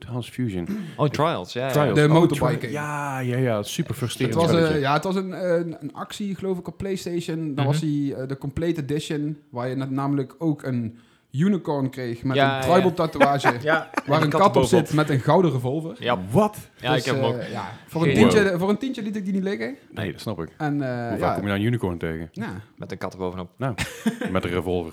Trials 0.05 0.29
Fusion. 0.31 0.65
Transfusion. 0.65 0.95
oh, 0.97 1.09
Trials. 1.09 1.53
Ja, 1.53 1.67
ja. 1.67 1.73
Trials. 1.73 1.95
De 1.99 2.05
Oh, 2.05 2.11
motorbike. 2.13 2.71
Ja, 2.71 3.19
ja, 3.19 3.37
ja. 3.37 3.63
Super 3.63 3.91
Het 3.91 3.99
frustrerend 3.99 4.35
was, 4.35 4.45
eh, 4.45 4.51
spelletje. 4.51 4.79
ja, 4.79 4.93
het 4.93 5.05
was 5.05 5.15
een, 5.17 5.51
een, 5.55 5.77
een 5.81 5.93
actie, 5.95 6.35
geloof 6.35 6.59
ik, 6.59 6.67
op 6.69 6.77
PlayStation. 6.77 7.55
Dan 7.55 7.67
was 7.67 7.83
Mhm. 7.83 7.87
hij 7.93 8.15
eh, 8.23 8.29
de 8.29 8.39
Complete 8.39 8.81
Edition, 8.81 9.39
waar 9.51 9.69
je 9.69 9.75
net 9.77 9.91
namelijk 9.91 10.35
ook 10.39 10.63
een 10.63 10.99
unicorn 11.33 11.91
kreeg 11.91 12.23
met 12.23 12.37
Ja, 12.37 12.57
een 12.57 12.63
tribal 12.63 12.89
ja. 12.89 12.91
tatoeage. 12.95 13.53
Ja, 13.63 13.91
Waar 14.07 14.23
een 14.23 14.29
kat 14.31 14.57
op 14.57 14.65
zit 14.65 14.93
met 14.93 15.11
een 15.11 15.21
gouden 15.21 15.53
revolver. 15.53 15.97
Ja, 15.99 16.19
Wat? 16.31 16.57
ja 16.77 16.91
Dus, 16.93 16.99
ik 17.01 17.05
heb 17.05 17.15
hem 17.15 17.25
eh, 17.25 17.31
ook. 17.31 17.43
ja, 17.51 17.69
voor, 17.87 18.07
een 18.07 18.15
tientje, 18.15 18.55
voor 18.59 18.69
een 18.69 18.79
tientje 18.79 19.03
liet 19.03 19.17
ik 19.17 19.25
die 19.25 19.33
niet 19.33 19.43
liggen. 19.43 19.77
Nee, 19.91 20.13
dat 20.13 20.21
snap 20.21 20.41
ik. 20.43 20.49
En 20.59 20.83
eh, 20.83 21.09
Hoe 21.09 21.19
vaak 21.19 21.21
ja, 21.21 21.33
kom 21.33 21.43
je 21.43 21.49
nou 21.49 21.61
een 21.61 21.67
unicorn 21.67 21.99
tegen? 21.99 22.29
ja, 22.33 22.61
Met 22.77 22.93
een 22.93 22.99
kat 22.99 23.13
erbovenop. 23.13 23.51
Nou, 23.57 23.75
met 24.33 24.45
een 24.45 24.51
revolver. 24.51 24.93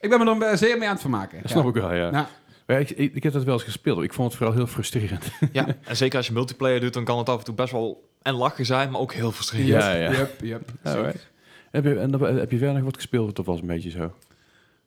ik 0.00 0.10
ben 0.10 0.18
me 0.18 0.30
er 0.44 0.50
eh, 0.50 0.56
zeer 0.56 0.78
mee 0.78 0.86
aan 0.86 0.92
het 0.92 1.00
vermaken. 1.00 1.40
Dat 1.42 1.50
ja. 1.50 1.56
snap 1.60 1.68
ik 1.76 1.82
wel, 1.82 1.94
ja. 1.94 2.26
Ja. 2.70 2.76
Ik, 2.78 2.90
ik, 2.90 3.14
ik 3.14 3.22
heb 3.22 3.32
dat 3.32 3.44
wel 3.44 3.54
eens 3.54 3.62
gespeeld. 3.62 4.02
Ik 4.02 4.12
vond 4.12 4.28
het 4.28 4.36
vooral 4.36 4.56
heel 4.56 4.66
frustrerend. 4.66 5.30
Ja, 5.52 5.66
en 5.84 5.96
zeker 5.96 6.16
als 6.16 6.26
je 6.26 6.32
multiplayer 6.32 6.80
doet, 6.80 6.92
dan 6.92 7.04
kan 7.04 7.18
het 7.18 7.28
af 7.28 7.38
en 7.38 7.44
toe 7.44 7.54
best 7.54 7.72
wel 7.72 8.08
en 8.22 8.34
lachen 8.34 8.66
zijn, 8.66 8.90
maar 8.90 9.00
ook 9.00 9.12
heel 9.12 9.32
frustrerend. 9.32 9.68
Ja, 9.68 9.92
ja. 9.94 10.10
Yep, 10.12 10.40
yep, 10.40 10.70
Ja, 10.84 10.90
zeker. 10.92 11.04
right. 11.06 11.28
Heb 11.70 11.84
je, 11.84 11.98
en 11.98 12.10
dan, 12.10 12.22
heb 12.22 12.50
je 12.50 12.58
verder 12.58 12.74
nog 12.76 12.84
wat 12.84 12.96
gespeeld? 12.96 13.36
Dat 13.36 13.46
was 13.46 13.60
een 13.60 13.66
beetje 13.66 13.90
zo. 13.90 14.12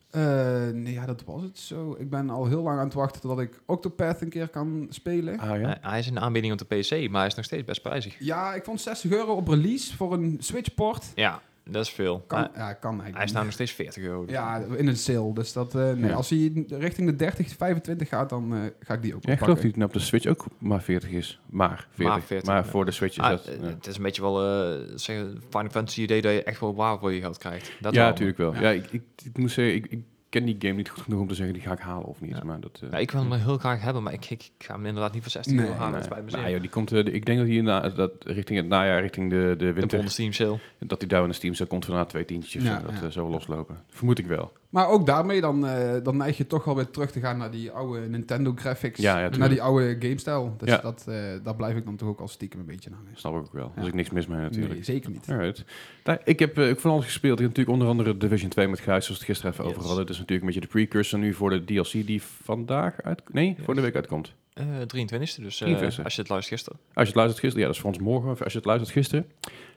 Eh, 0.10 0.68
nee, 0.74 0.94
ja, 0.94 1.06
dat 1.06 1.24
was 1.26 1.42
het 1.42 1.60
zo. 1.60 1.96
Ik 2.00 2.10
ben 2.10 2.30
al 2.30 2.46
heel 2.46 2.62
lang 2.62 2.78
aan 2.80 2.86
het 2.86 2.94
wachten 2.94 3.22
tot 3.22 3.40
ik 3.40 3.60
Octopath 3.66 4.22
een 4.22 4.30
keer 4.30 4.48
kan 4.48 4.88
spelen. 4.90 5.40
Ah 5.40 5.60
ja? 5.60 5.68
Hij- 5.68 5.78
Hij 5.82 6.00
is 6.00 6.08
in 6.08 6.14
de 6.14 6.20
aanbieding 6.20 6.54
op 6.54 6.60
de 6.70 6.76
PC, 6.76 7.10
maar 7.10 7.20
hij 7.20 7.28
is 7.30 7.36
nog 7.36 7.46
steeds 7.46 7.64
best 7.64 7.82
prijzig. 7.82 8.16
Ja, 8.20 8.54
ik 8.54 8.64
vond 8.64 8.82
60 8.82 9.12
euro 9.12 9.34
op 9.34 9.48
release 9.48 9.96
voor 9.96 10.14
een 10.14 10.38
Switch-port. 10.40 11.06
Ja, 11.16 11.42
dat 11.70 11.86
is 11.86 11.92
veel. 11.92 12.24
Kan, 12.28 12.40
Maar 12.40 12.50
ja, 12.56 12.74
kan 12.74 12.92
eigenlijk 12.92 13.24
hij 13.24 13.32
nou 13.34 13.44
nog 13.46 13.54
steeds 13.54 13.72
40 13.72 14.04
euro. 14.04 14.24
Ja, 14.28 14.58
in 14.78 14.88
een 14.88 14.98
sale. 14.98 15.34
Dus 15.34 15.54
dat, 15.54 15.76
eh, 15.76 15.92
nee, 15.92 16.10
Ja. 16.10 16.16
als 16.16 16.30
hij 16.30 16.66
richting 16.70 17.10
de 17.10 17.16
30, 17.16 17.56
25 17.58 18.10
gaat, 18.10 18.30
dan 18.30 18.54
eh, 18.54 18.60
ga 18.80 18.94
ik 18.94 19.02
die 19.02 19.16
ook 19.16 19.26
Ja, 19.26 19.32
ik 19.32 19.38
geloof 19.40 19.60
dat 19.60 19.72
het 19.74 19.84
op 19.84 19.94
de 19.94 20.00
Switch 20.00 20.26
ook 20.26 20.46
maar 20.58 20.82
40 20.82 21.10
is. 21.10 21.40
Maar 21.50 21.88
40. 21.94 22.14
Maar, 22.16 22.22
40, 22.24 22.54
ja. 22.54 22.64
voor 22.66 22.86
de 22.86 22.92
Switch 22.92 23.18
is 23.18 23.24
Ah, 23.24 23.30
dat... 23.30 23.46
eh. 23.46 23.62
Het 23.62 23.88
is 23.88 23.98
een 23.98 24.04
beetje 24.04 24.22
wel 24.22 24.44
eh 24.44 24.80
zeggen, 24.96 25.42
Final 25.50 25.70
Fantasy 25.70 26.02
idee 26.02 26.22
dat 26.22 26.32
je 26.34 26.44
echt 26.44 26.60
wel 26.60 26.76
waar 26.76 27.00
voor 27.00 27.12
je 27.14 27.20
geld 27.22 27.38
krijgt. 27.38 27.72
Dat 27.82 27.94
ja, 27.94 28.06
natuurlijk 28.06 28.38
wel. 28.38 28.54
Ja. 28.54 28.62
Ja, 28.62 28.70
ik, 28.70 28.92
ik, 28.92 29.02
ik 29.24 29.38
moet 29.38 29.52
zeggen, 29.52 29.76
ik, 29.76 29.86
ik 29.90 30.04
ken 30.34 30.46
die 30.46 30.56
game 30.60 30.74
niet 30.74 30.90
goed 30.90 31.04
genoeg 31.04 31.20
om 31.20 31.28
te 31.28 31.36
zeggen 31.36 31.54
die 31.54 31.64
ga 31.64 31.72
ik 31.72 31.80
halen 31.80 32.06
of 32.06 32.22
niet. 32.22 32.36
Ja. 32.38 32.44
Maar 32.44 32.60
dat, 32.60 32.80
eh, 32.84 32.92
Ja, 32.92 32.98
ik 32.98 33.12
wil 33.12 33.22
hem 33.30 33.32
heel 33.40 33.58
graag 33.58 33.82
hebben, 33.82 34.04
maar 34.04 34.14
ik, 34.14 34.30
ik, 34.30 34.52
ik 34.58 34.66
ga 34.66 34.74
hem 34.76 34.86
inderdaad 34.86 35.14
niet 35.14 35.22
voor 35.22 35.32
60 35.32 35.54
Nee, 35.54 35.66
euro 35.66 35.78
halen. 35.78 36.00
nee. 36.10 36.22
Me 36.24 36.32
Nou, 36.32 36.50
joh, 36.52 36.60
die 36.62 36.70
komt, 36.70 36.92
eh, 36.92 37.06
ik 37.06 37.26
denk 37.26 37.38
dat 37.40 37.48
hij 37.48 37.62
na, 37.62 37.90
dat 37.90 38.12
richting 38.20 38.60
het 38.60 38.68
najaar, 38.68 39.02
richting 39.02 39.30
de, 39.30 39.36
de 39.36 39.56
de 39.66 39.74
winter, 39.74 39.98
Bond 39.98 40.12
Steam 40.12 40.32
sale. 40.34 40.58
dat 40.80 41.00
hij 41.00 41.08
daar 41.10 41.22
in 41.24 41.28
de 41.30 41.34
Steam 41.34 41.54
zo 41.54 41.66
komt 41.66 41.86
van 41.86 41.96
na 41.96 42.06
twee 42.06 42.26
tientjes. 42.26 42.64
zo, 42.64 42.70
dat 42.82 43.00
ja. 43.02 43.10
zou 43.10 43.26
wel 43.26 43.34
loslopen. 43.36 43.78
Vermoed 43.88 44.20
ik 44.20 44.26
wel. 44.26 44.52
Maar 44.74 44.88
ook 44.88 45.06
daarmee, 45.06 45.42
dan, 45.42 45.68
eh, 45.68 46.04
dan 46.04 46.18
neig 46.18 46.38
je 46.38 46.48
toch 46.48 46.64
wel 46.64 46.76
weer 46.76 46.90
terug 46.90 47.12
te 47.12 47.20
gaan 47.20 47.38
naar 47.38 47.52
die 47.52 47.72
oude 47.72 48.08
Nintendo 48.10 48.54
graphics. 48.56 49.00
Ja, 49.00 49.20
ja, 49.20 49.30
naar 49.38 49.50
die 49.50 49.62
oude 49.62 49.96
game-style. 50.00 50.50
Dus 50.58 50.70
Ja. 50.70 50.78
dat, 50.78 51.06
eh, 51.08 51.16
daar 51.44 51.56
blijf 51.56 51.76
ik 51.76 51.86
dan 51.86 51.96
toch 51.96 52.10
ook 52.10 52.20
al 52.20 52.28
stiekem 52.28 52.60
een 52.60 52.66
beetje 52.66 52.90
aan. 52.90 53.08
Snap 53.14 53.34
ik 53.34 53.40
ook 53.40 53.54
wel. 53.54 53.72
Ja. 53.76 53.80
Dus 53.82 53.88
ik 53.90 53.94
niks 53.94 54.10
mis 54.10 54.28
mee 54.28 54.40
natuurlijk. 54.40 54.74
Nee, 54.74 54.84
zeker 54.84 55.10
niet. 55.10 55.26
Alright. 55.30 55.64
Nou, 56.04 56.20
ik 56.24 56.40
heb 56.40 56.58
eh, 56.58 56.70
ook 56.70 56.80
van 56.80 56.92
alles 56.92 57.06
gespeeld. 57.06 57.40
Ik 57.40 57.46
heb 57.46 57.48
natuurlijk 57.58 57.76
onder 57.76 57.88
andere 57.88 58.18
Division 58.18 58.50
2 58.50 58.68
met 58.68 58.80
Gijs, 58.80 59.06
zoals 59.06 59.08
we 59.08 59.14
het 59.14 59.24
gisteren 59.24 59.52
even 59.52 59.66
over 59.66 59.82
hadden. 59.82 60.00
Het 60.00 60.10
is 60.10 60.18
natuurlijk 60.20 60.42
een 60.42 60.54
beetje 60.54 60.68
de 60.68 60.74
precursor 60.74 61.20
nu 61.20 61.34
voor 61.34 61.50
de 61.50 61.64
DLC 61.64 61.92
die 61.92 62.22
vandaag 62.22 63.02
uit... 63.02 63.22
Nee, 63.32 63.56
voor 63.64 63.76
de 63.76 63.82
week 63.82 63.96
uitkomt. 63.96 64.34
Eh 64.54 64.66
23e, 64.66 65.42
dus 65.42 65.62
eh, 65.62 65.68
23e. 65.80 66.04
als 66.04 66.16
je 66.16 66.22
het 66.22 66.30
luistert 66.30 66.48
gisteren. 66.48 66.80
Als 66.94 67.08
je 67.08 67.14
het 67.14 67.16
luistert 67.16 67.40
gisteren, 67.40 67.60
ja, 67.60 67.66
dat 67.66 67.76
is 67.76 67.82
voor 67.82 67.90
ons 67.90 68.00
morgen. 68.00 68.32
Of 68.32 68.42
als 68.42 68.52
je 68.52 68.58
het 68.58 68.68
luistert 68.68 68.92
gisteren. 68.92 69.26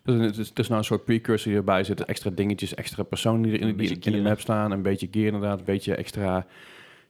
Dus 0.07 0.21
het, 0.27 0.39
is, 0.39 0.49
het 0.49 0.59
is 0.59 0.67
nou 0.69 0.79
een 0.81 0.85
soort 0.87 1.05
precursor 1.05 1.49
die 1.51 1.59
erbij 1.61 1.85
zit. 1.85 2.05
Extra 2.05 2.31
dingetjes, 2.31 2.75
extra 2.75 3.03
personen 3.03 3.43
die 3.43 3.53
er 3.53 3.61
in, 3.69 3.77
die 3.77 3.99
in 4.01 4.13
de 4.13 4.21
map 4.23 4.41
staan. 4.41 4.71
Een 4.71 4.83
beetje 4.83 5.09
gear 5.11 5.27
inderdaad. 5.27 5.59
Een 5.59 5.65
beetje 5.65 5.95
extra 5.95 6.47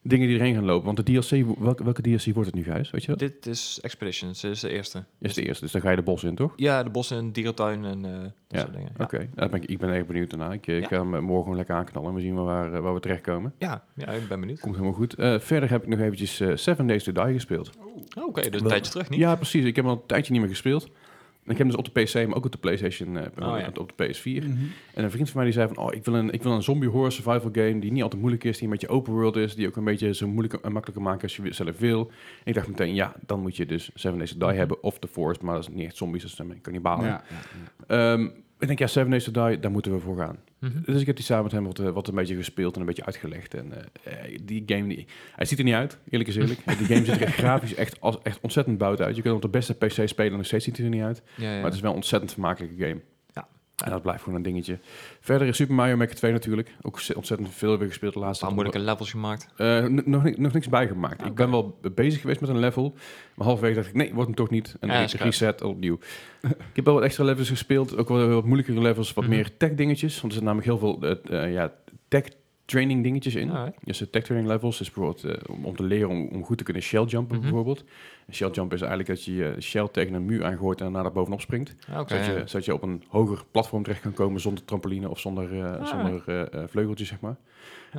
dingen 0.02 0.28
die 0.28 0.38
erheen 0.38 0.54
gaan 0.54 0.64
lopen. 0.64 0.84
Want 0.94 0.96
de 0.96 1.02
DLC, 1.02 1.58
welke, 1.58 1.84
welke 1.84 2.02
DLC 2.02 2.24
wordt 2.24 2.46
het 2.46 2.54
nu, 2.54 2.62
Gijs? 2.62 2.90
Weet 2.90 3.02
je 3.02 3.08
dat? 3.08 3.18
Dit 3.18 3.46
is 3.46 3.78
Expeditions, 3.82 4.40
dit 4.40 4.50
is 4.50 4.60
de 4.60 4.68
eerste. 4.70 5.04
is 5.20 5.34
de 5.34 5.42
eerste, 5.46 5.62
dus 5.64 5.72
dan 5.72 5.80
ga 5.80 5.90
je 5.90 5.96
de 5.96 6.02
bos 6.02 6.24
in, 6.24 6.34
toch? 6.34 6.52
Ja, 6.56 6.82
de 6.82 6.90
bossen 6.90 7.16
en 7.18 7.32
dierentuin 7.32 7.84
en 7.84 8.04
eh 8.04 8.12
dat 8.20 8.30
Ja, 8.48 8.60
soort 8.60 8.72
dingen. 8.72 8.92
Ja. 8.98 9.04
Oké, 9.04 9.28
daar 9.34 9.48
ben 9.48 9.62
ik, 9.62 9.68
ik 9.68 9.78
ben 9.78 9.88
erg 9.88 10.06
benieuwd 10.06 10.30
daarna. 10.30 10.52
Ik, 10.52 10.66
eh, 10.66 10.76
ik 10.76 10.82
Ja. 10.82 10.88
ga 10.88 10.96
hem 10.96 11.14
eh, 11.14 11.20
morgen 11.20 11.56
lekker 11.56 11.74
aanknallen 11.74 12.08
en 12.08 12.14
we 12.14 12.20
zien 12.20 12.34
wel 12.34 12.44
waar, 12.44 12.82
waar 12.82 12.94
we 12.94 13.00
terechtkomen. 13.00 13.52
Ja, 13.58 13.84
ja, 13.94 14.06
ik 14.08 14.28
ben 14.28 14.40
benieuwd. 14.40 14.60
Komt 14.60 14.74
helemaal 14.74 14.96
goed. 14.96 15.14
Eh, 15.14 15.38
verder 15.38 15.70
heb 15.70 15.82
ik 15.82 15.88
nog 15.88 15.98
eventjes 16.00 16.42
Seven 16.62 16.86
Days 16.86 17.04
to 17.04 17.12
Die 17.12 17.32
gespeeld. 17.34 17.70
Oh, 18.16 18.26
Oké, 18.26 18.50
dus 18.50 18.60
een 18.60 18.66
tijdje 18.66 18.90
terug 18.90 19.08
niet? 19.10 19.18
Ja, 19.20 19.34
precies. 19.36 19.64
Ik 19.64 19.76
heb 19.76 19.84
al 19.84 19.92
een 19.92 20.06
tijdje 20.06 20.32
niet 20.32 20.40
meer 20.40 20.50
gespeeld. 20.50 20.88
En 21.46 21.52
ik 21.52 21.58
heb 21.58 21.66
hem 21.66 21.76
dus 21.76 21.86
op 21.86 21.94
de 21.94 22.02
PC, 22.02 22.26
maar 22.26 22.36
ook 22.36 22.44
op 22.44 22.52
de 22.52 22.58
PlayStation, 22.58 23.16
eh, 23.16 23.48
Oh, 23.48 23.58
ja. 23.58 23.70
op 23.80 23.92
de 23.96 24.04
PS4. 24.04 24.44
Mhm. 24.48 24.56
En 24.94 25.04
een 25.04 25.10
vriend 25.10 25.30
van 25.30 25.36
mij 25.36 25.44
die 25.44 25.54
zei 25.54 25.68
van, 25.74 25.84
oh, 25.84 25.94
ik 25.94 26.04
wil 26.04 26.14
een, 26.14 26.30
ik 26.30 26.42
wil 26.42 26.52
een 26.52 26.62
zombie 26.62 26.88
horror 26.88 27.12
survival 27.12 27.50
game 27.52 27.78
die 27.78 27.92
niet 27.92 28.02
altijd 28.02 28.20
moeilijk 28.20 28.44
is, 28.44 28.54
die 28.54 28.64
een 28.64 28.70
beetje 28.70 28.88
open 28.88 29.12
world 29.12 29.36
is, 29.36 29.54
die 29.54 29.66
ook 29.66 29.76
een 29.76 29.84
beetje 29.84 30.14
zo 30.14 30.28
moeilijk 30.28 30.54
en 30.64 30.72
makkelijker 30.72 31.04
maken 31.04 31.22
als 31.22 31.36
je 31.36 31.52
zelf 31.52 31.78
wil. 31.78 32.00
En 32.00 32.44
ik 32.44 32.54
dacht 32.54 32.68
meteen, 32.68 32.94
ja, 32.94 33.14
dan 33.26 33.40
moet 33.40 33.56
je 33.56 33.66
dus 33.66 33.90
Seven 33.94 34.18
Days 34.18 34.36
to 34.36 34.48
Die 34.48 34.58
hebben 34.58 34.82
of 34.82 34.98
The 34.98 35.08
Forest, 35.08 35.42
maar 35.42 35.54
dat 35.54 35.68
is 35.68 35.74
niet 35.74 35.84
echt 35.84 35.96
zombies, 35.96 36.22
dat 36.22 36.30
zijn 36.30 36.60
kannibalen. 36.60 37.04
Ja, 37.06 37.24
ja, 37.28 37.36
ja. 37.88 38.12
Ehm, 38.12 38.24
ik 38.58 38.66
denk, 38.66 38.78
ja, 38.78 38.86
Seven 38.86 39.10
Days 39.10 39.24
to 39.24 39.46
Die, 39.46 39.58
daar 39.58 39.70
moeten 39.70 39.92
we 39.92 39.98
voor 39.98 40.16
gaan. 40.16 40.36
Mhm. 40.58 40.80
Dus 40.84 41.00
ik 41.00 41.06
heb 41.06 41.16
die 41.16 41.24
samen 41.24 41.44
met 41.44 41.52
hem 41.52 41.64
wat, 41.64 41.78
eh, 41.78 41.90
wat 41.90 42.08
een 42.08 42.14
beetje 42.14 42.36
gespeeld 42.36 42.74
en 42.74 42.80
een 42.80 42.86
beetje 42.86 43.04
uitgelegd. 43.04 43.54
En 43.54 43.72
eh, 43.72 44.12
eh, 44.12 44.38
die 44.42 44.62
game, 44.66 44.88
die, 44.88 45.06
hij 45.34 45.46
ziet 45.46 45.58
er 45.58 45.64
niet 45.64 45.74
uit, 45.74 45.98
eerlijk 46.08 46.28
is 46.28 46.36
eerlijk. 46.36 46.60
die 46.78 46.86
game 46.86 47.04
ziet 47.04 47.20
er 47.20 47.28
grafisch 47.28 47.74
echt, 47.74 48.00
als, 48.00 48.18
echt 48.22 48.40
ontzettend 48.40 48.78
buiten 48.78 49.04
uit. 49.04 49.16
Je 49.16 49.22
kunt 49.22 49.34
op 49.34 49.42
de 49.42 49.48
beste 49.48 49.74
PC 49.74 50.08
spelen 50.08 50.30
en 50.30 50.36
nog 50.36 50.46
steeds 50.46 50.64
ziet 50.64 50.76
hij 50.76 50.86
er 50.86 50.92
niet 50.92 51.02
uit. 51.02 51.22
Ja, 51.34 51.50
ja. 51.50 51.54
Maar 51.54 51.64
het 51.64 51.74
is 51.74 51.80
wel 51.80 51.90
een 51.90 51.96
ontzettend 51.96 52.32
vermakelijke 52.32 52.86
game. 52.86 53.00
En 53.84 53.90
dat 53.90 54.02
blijft 54.02 54.22
gewoon 54.22 54.36
een 54.38 54.42
dingetje. 54.44 54.78
Verder 55.20 55.48
is 55.48 55.56
Super 55.56 55.74
Mario 55.74 55.96
Maker 55.96 56.14
2 56.14 56.32
natuurlijk. 56.32 56.74
Ook 56.82 57.00
ze- 57.00 57.16
ontzettend 57.16 57.50
veel 57.54 57.78
weer 57.78 57.88
gespeeld 57.88 58.12
de 58.12 58.18
laatste 58.18 58.44
paar 58.44 58.54
moeilijke 58.54 58.80
levels 58.80 59.10
gemaakt. 59.10 59.48
eh, 59.56 59.84
nog, 59.84 60.22
ni- 60.22 60.34
nog 60.38 60.52
niks 60.52 60.68
bijgemaakt. 60.68 61.20
Oké. 61.20 61.28
Ik 61.28 61.34
ben 61.34 61.50
wel 61.50 61.78
bezig 61.94 62.20
geweest 62.20 62.40
met 62.40 62.48
een 62.50 62.58
level. 62.58 62.94
Maar 63.34 63.46
halverwege 63.46 63.74
dacht 63.74 63.88
ik, 63.88 63.94
nee, 63.94 64.10
wordt 64.14 64.26
hem 64.26 64.34
toch 64.36 64.50
niet. 64.50 64.76
En 64.80 64.88
Ja, 64.88 65.06
reset 65.18 65.62
opnieuw. 65.62 65.98
ik 66.42 66.50
heb 66.72 66.84
wel 66.84 66.94
wat 66.94 67.02
extra 67.02 67.24
levels 67.24 67.48
gespeeld. 67.48 67.96
Ook 67.96 68.08
wel 68.08 68.28
wat 68.28 68.44
moeilijkere 68.44 68.80
levels. 68.80 69.12
Wat 69.12 69.24
Mhm. 69.24 69.32
meer 69.34 69.56
tech 69.56 69.74
dingetjes. 69.74 70.20
Want 70.20 70.32
er 70.32 70.38
zitten 70.38 70.44
namelijk 70.54 70.68
heel 70.68 70.78
veel 70.78 71.02
eh, 71.30 71.44
eh, 71.44 71.52
ja, 71.52 71.72
tech 72.08 72.22
training 72.64 73.02
dingetjes 73.02 73.34
in. 73.34 73.50
Alright. 73.50 73.78
Dus 73.84 73.98
de 73.98 74.10
tech 74.10 74.22
training 74.24 74.52
levels 74.52 74.80
is 74.80 74.90
bijvoorbeeld 74.90 75.48
om, 75.48 75.76
te 75.76 75.82
leren 75.82 76.08
om, 76.08 76.28
om 76.32 76.44
goed 76.44 76.58
te 76.58 76.64
kunnen 76.64 76.82
shell 76.82 77.04
jumpen 77.04 77.34
Mhm. 77.36 77.44
bijvoorbeeld. 77.44 77.84
Een 78.26 78.34
shell 78.34 78.50
jump 78.50 78.72
is 78.72 78.80
eigenlijk 78.80 79.08
dat 79.08 79.24
je 79.24 79.34
je 79.34 79.54
shell 79.60 79.88
tegen 79.92 80.14
een 80.14 80.24
muur 80.24 80.44
aangooit 80.44 80.78
en 80.78 80.84
daarna 80.84 81.02
daar 81.02 81.12
bovenop 81.12 81.40
springt. 81.40 81.74
Ja, 81.88 82.00
Oké. 82.00 82.08
zodat, 82.24 82.26
je, 82.26 82.42
zodat 82.46 82.64
je 82.64 82.74
op 82.74 82.82
een 82.82 83.02
hoger 83.08 83.44
platform 83.50 83.82
terecht 83.82 84.00
kan 84.02 84.12
komen 84.12 84.40
zonder 84.40 84.64
trampoline 84.64 85.08
of 85.08 85.18
zonder, 85.18 85.64
Ah. 85.66 85.86
zonder 85.86 86.22
eh, 86.26 86.62
eh, 86.62 86.68
vleugeltjes, 86.68 87.08
zeg 87.08 87.20
maar. 87.20 87.36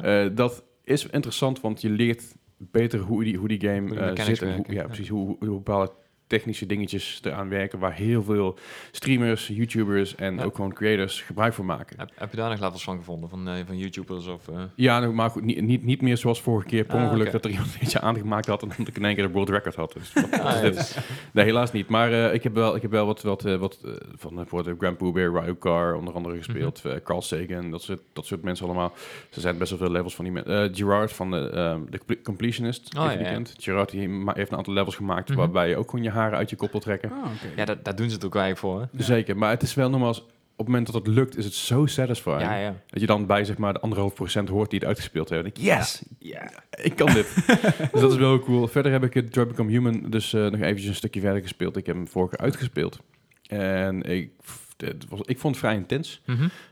Ja. 0.01 0.27
Dat 0.29 0.63
is 0.83 1.05
interessant, 1.05 1.61
want 1.61 1.81
je 1.81 1.89
leert 1.89 2.35
beter 2.57 2.99
hoe 2.99 3.23
die, 3.23 3.37
hoe 3.37 3.47
die 3.47 3.59
game 3.61 3.87
Hoe 4.07 4.21
zit. 4.23 4.41
En 4.41 4.55
hoe, 4.55 4.65
ja, 4.73 4.83
precies. 4.85 5.09
Hoe, 5.09 5.25
hoe, 5.25 5.37
hoe 5.39 5.55
bepaalde 5.57 5.91
technische 6.27 6.65
dingetjes 6.65 7.19
eraan 7.23 7.49
werken, 7.49 7.79
waar 7.79 7.93
heel 7.93 8.23
veel 8.23 8.57
streamers, 8.91 9.47
YouTubers 9.47 10.15
en 10.15 10.35
Ja. 10.35 10.43
ook 10.43 10.55
gewoon 10.55 10.73
creators 10.73 11.21
gebruik 11.21 11.53
van 11.53 11.65
maken. 11.65 11.99
Heb, 11.99 12.09
heb 12.15 12.31
je 12.31 12.37
daar 12.37 12.49
nog 12.49 12.59
levels 12.59 12.83
van 12.83 12.97
gevonden? 12.97 13.29
Van, 13.29 13.47
eh, 13.47 13.53
van 13.65 13.77
YouTubers 13.77 14.27
of... 14.27 14.47
eh, 14.47 14.55
Ja, 14.75 14.99
nou, 14.99 15.13
maar 15.13 15.29
goed, 15.29 15.43
niet, 15.43 15.61
niet, 15.61 15.83
niet 15.83 16.01
meer 16.01 16.17
zoals 16.17 16.41
vorige 16.41 16.67
keer 16.67 16.83
per 16.85 16.95
Ah, 16.97 17.03
ongeluk 17.03 17.31
dat 17.31 17.45
er 17.45 17.51
iemand 17.51 17.73
een 17.73 17.79
beetje 17.79 18.01
aangemaakt 18.01 18.45
had 18.47 18.61
en 18.61 18.69
dat 18.77 18.87
ik 18.87 18.97
in 18.97 19.05
één 19.05 19.15
keer 19.15 19.27
de 19.27 19.33
world 19.33 19.49
record 19.49 19.75
had. 19.75 19.93
Dus 19.93 20.13
wat 20.13 20.31
ah, 20.41 20.61
dus- 20.61 20.97
Nee, 21.33 21.45
helaas 21.45 21.71
niet. 21.71 21.89
Maar 21.89 22.11
eh, 22.11 22.33
ik, 22.33 22.43
heb 22.43 22.53
wel, 22.53 22.75
ik 22.75 22.81
heb 22.81 22.91
wel 22.91 23.05
wat, 23.05 23.21
wat, 23.21 23.41
wat 23.41 23.79
van 24.15 24.39
uh, 24.39 24.45
voor 24.45 24.63
de 24.63 24.75
Grand 24.79 24.97
Pooh 24.97 25.13
Bear, 25.13 25.43
Ryo 25.43 25.55
Car 25.59 25.95
onder 25.95 26.13
andere 26.13 26.37
gespeeld. 26.37 26.83
Mhm. 26.83 26.93
eh, 26.93 27.01
Carl 27.03 27.21
Sagan, 27.21 27.71
dat 27.71 27.81
soort, 27.81 27.99
dat 28.13 28.25
soort 28.25 28.41
mensen 28.41 28.65
allemaal. 28.65 28.93
Er 29.33 29.41
zijn 29.41 29.57
best 29.57 29.69
wel 29.69 29.79
veel 29.79 29.91
levels 29.91 30.15
van 30.15 30.25
die 30.25 30.33
mensen. 30.33 30.75
Gerard 30.75 31.13
van 31.13 31.31
de, 31.31 31.49
ehm, 31.49 31.79
de 31.89 31.97
Compl- 31.97 32.21
Completionist, 32.23 32.97
Oh, 32.97 33.03
ja, 33.03 33.11
ja. 33.11 33.17
bekend. 33.17 33.53
Gerard 33.59 33.89
die 33.91 34.09
heeft 34.33 34.51
een 34.51 34.57
aantal 34.57 34.73
levels 34.73 34.95
gemaakt 34.95 35.29
Mhm. 35.29 35.37
waarbij 35.37 35.69
je 35.69 35.77
ook 35.77 35.89
gewoon 35.89 36.05
je 36.05 36.11
haren 36.17 36.37
uit 36.37 36.49
je 36.49 36.55
kop 36.55 36.71
wil 36.71 36.79
trekken. 36.81 37.11
Ah, 37.11 37.17
oké. 37.17 37.47
ja, 37.55 37.65
dat, 37.65 37.85
daar 37.85 37.95
doen 37.95 38.09
ze 38.09 38.15
het 38.15 38.25
ook 38.25 38.35
eigenlijk 38.35 38.65
voor, 38.65 38.81
hè? 38.81 38.85
Ja. 38.91 39.03
Zeker, 39.03 39.37
maar 39.37 39.49
het 39.49 39.61
is 39.61 39.73
wel 39.73 39.89
nogmaals, 39.89 40.19
op 40.19 40.65
het 40.65 40.67
moment 40.67 40.85
dat 40.85 40.95
het 40.95 41.07
lukt, 41.07 41.37
is 41.37 41.45
het 41.45 41.53
zo 41.53 41.85
satisfying. 41.85 42.41
Ja, 42.41 42.55
ja. 42.57 42.75
Dat 42.89 42.99
je 43.01 43.07
dan 43.07 43.25
bij 43.25 43.45
zeg 43.45 43.57
maar 43.57 43.73
de 43.73 43.79
anderhalf 43.79 44.13
procent 44.13 44.49
hoort 44.49 44.69
die 44.69 44.79
het 44.79 44.87
uitgespeeld 44.87 45.29
heeft. 45.29 45.43
Denk 45.43 45.57
ik, 45.57 45.63
yes, 45.63 46.03
Ja. 46.19 46.49
ik 46.69 46.95
kan 46.95 47.13
dit. 47.13 47.35
dus 47.91 48.01
dat 48.01 48.11
is 48.11 48.17
wel 48.17 48.29
heel 48.29 48.39
cool. 48.43 48.67
Verder 48.67 48.91
heb 48.91 49.03
ik 49.03 49.13
het 49.13 49.25
Detroit 49.25 49.47
Become 49.47 49.69
Human 49.69 50.03
dus 50.09 50.33
eh, 50.33 50.41
nog 50.41 50.59
eventjes 50.61 50.87
een 50.87 50.95
stukje 50.95 51.19
verder 51.19 51.41
gespeeld. 51.41 51.77
Ik 51.77 51.85
heb 51.85 51.95
hem 51.95 52.07
vorige 52.07 52.35
keer 52.35 52.45
uitgespeeld. 52.45 52.99
En 53.47 54.01
ik, 54.01 54.31
het 54.77 55.05
was, 55.09 55.19
ik 55.21 55.39
vond 55.39 55.55
het 55.55 55.63
vrij 55.65 55.75
intens. 55.75 56.21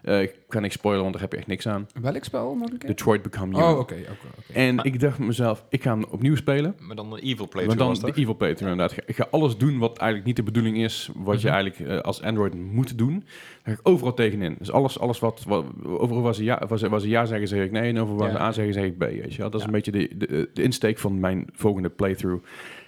Eh, 0.01 0.21
ik 0.21 0.35
kan 0.47 0.61
niks 0.61 0.73
spoilen, 0.73 1.01
want 1.01 1.13
daar 1.13 1.21
heb 1.23 1.31
je 1.31 1.37
echt 1.37 1.47
niks 1.47 1.67
aan. 1.67 1.87
Welk 2.01 2.23
spel 2.23 2.55
nog 2.55 2.69
een 2.69 2.77
keer? 2.77 2.89
Detroit 2.89 3.21
Become 3.21 3.55
Human. 3.55 3.71
Oh, 3.73 3.79
oké. 3.79 3.93
oké, 3.93 4.03
oké. 4.11 4.53
En 4.59 4.75
Maar- 4.75 4.85
ik 4.85 4.99
dacht 4.99 5.17
met 5.17 5.27
mezelf, 5.27 5.65
ik 5.69 5.83
ga 5.83 5.91
hem 5.91 6.03
opnieuw 6.03 6.35
spelen. 6.35 6.75
Maar 6.79 6.95
dan 6.95 7.11
een 7.13 7.19
evil 7.19 7.35
Maar 7.37 7.47
playthrough 7.47 7.77
dan 7.79 7.87
was 7.87 7.99
de 7.99 8.05
dat? 8.05 8.17
evil 8.17 8.35
playthrough 8.35 8.71
inderdaad. 8.71 8.97
Ik 9.09 9.15
ga 9.15 9.27
alles 9.31 9.57
doen 9.57 9.77
wat 9.77 9.97
eigenlijk 9.97 10.27
niet 10.27 10.35
de 10.35 10.43
bedoeling 10.43 10.77
is. 10.77 11.09
Wat 11.15 11.41
je 11.41 11.47
Mhm. 11.47 11.55
eigenlijk 11.55 11.91
eh, 11.91 11.99
als 12.01 12.21
Android 12.21 12.53
moet 12.55 12.97
doen. 12.97 13.13
Daar 13.19 13.25
ga 13.63 13.71
ik 13.71 13.79
overal 13.83 14.13
tegenin. 14.13 14.55
Dus 14.59 14.71
alles, 14.71 14.99
alles 14.99 15.19
wat, 15.19 15.43
wat 15.47 15.65
overal 15.83 16.21
waar 16.21 16.35
ze, 16.35 16.43
ja, 16.43 16.61
waar, 16.67 16.77
ze, 16.79 16.89
waar 16.89 16.99
ze 16.99 17.07
ja 17.09 17.25
zeggen, 17.25 17.47
zeg 17.47 17.65
ik 17.65 17.71
nee. 17.71 17.89
En 17.89 17.99
overal 17.99 18.17
waar 18.19 18.29
Ja. 18.31 18.35
ze 18.35 18.41
a 18.41 18.51
zeggen, 18.51 18.73
zeg 18.73 18.83
ik 18.85 18.97
b. 18.97 18.99
Weet 18.99 19.33
je 19.33 19.41
wel? 19.41 19.49
Dat 19.49 19.53
is 19.61 19.67
Ja. 19.67 19.73
een 19.73 19.81
beetje 19.81 19.91
de, 19.91 20.17
de, 20.17 20.49
de 20.53 20.61
insteek 20.63 20.97
van 20.97 21.19
mijn 21.19 21.47
volgende 21.53 21.89
playthrough. 21.89 22.43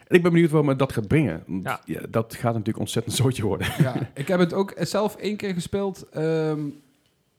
En 0.07 0.15
ik 0.15 0.21
ben 0.23 0.31
benieuwd 0.31 0.51
wat 0.51 0.63
me 0.63 0.75
dat 0.75 0.93
gaat 0.93 1.07
brengen. 1.07 1.43
Want 1.47 1.63
Ja. 1.63 1.81
ja, 1.85 2.01
dat 2.09 2.33
gaat 2.35 2.51
natuurlijk 2.51 2.79
ontzettend 2.79 3.15
zootje 3.15 3.43
worden. 3.45 3.67
ja, 3.77 4.09
ik 4.13 4.27
heb 4.27 4.39
het 4.39 4.53
ook 4.53 4.73
zelf 4.79 5.15
één 5.15 5.37
keer 5.37 5.53
gespeeld 5.53 6.09
ehm, 6.09 6.59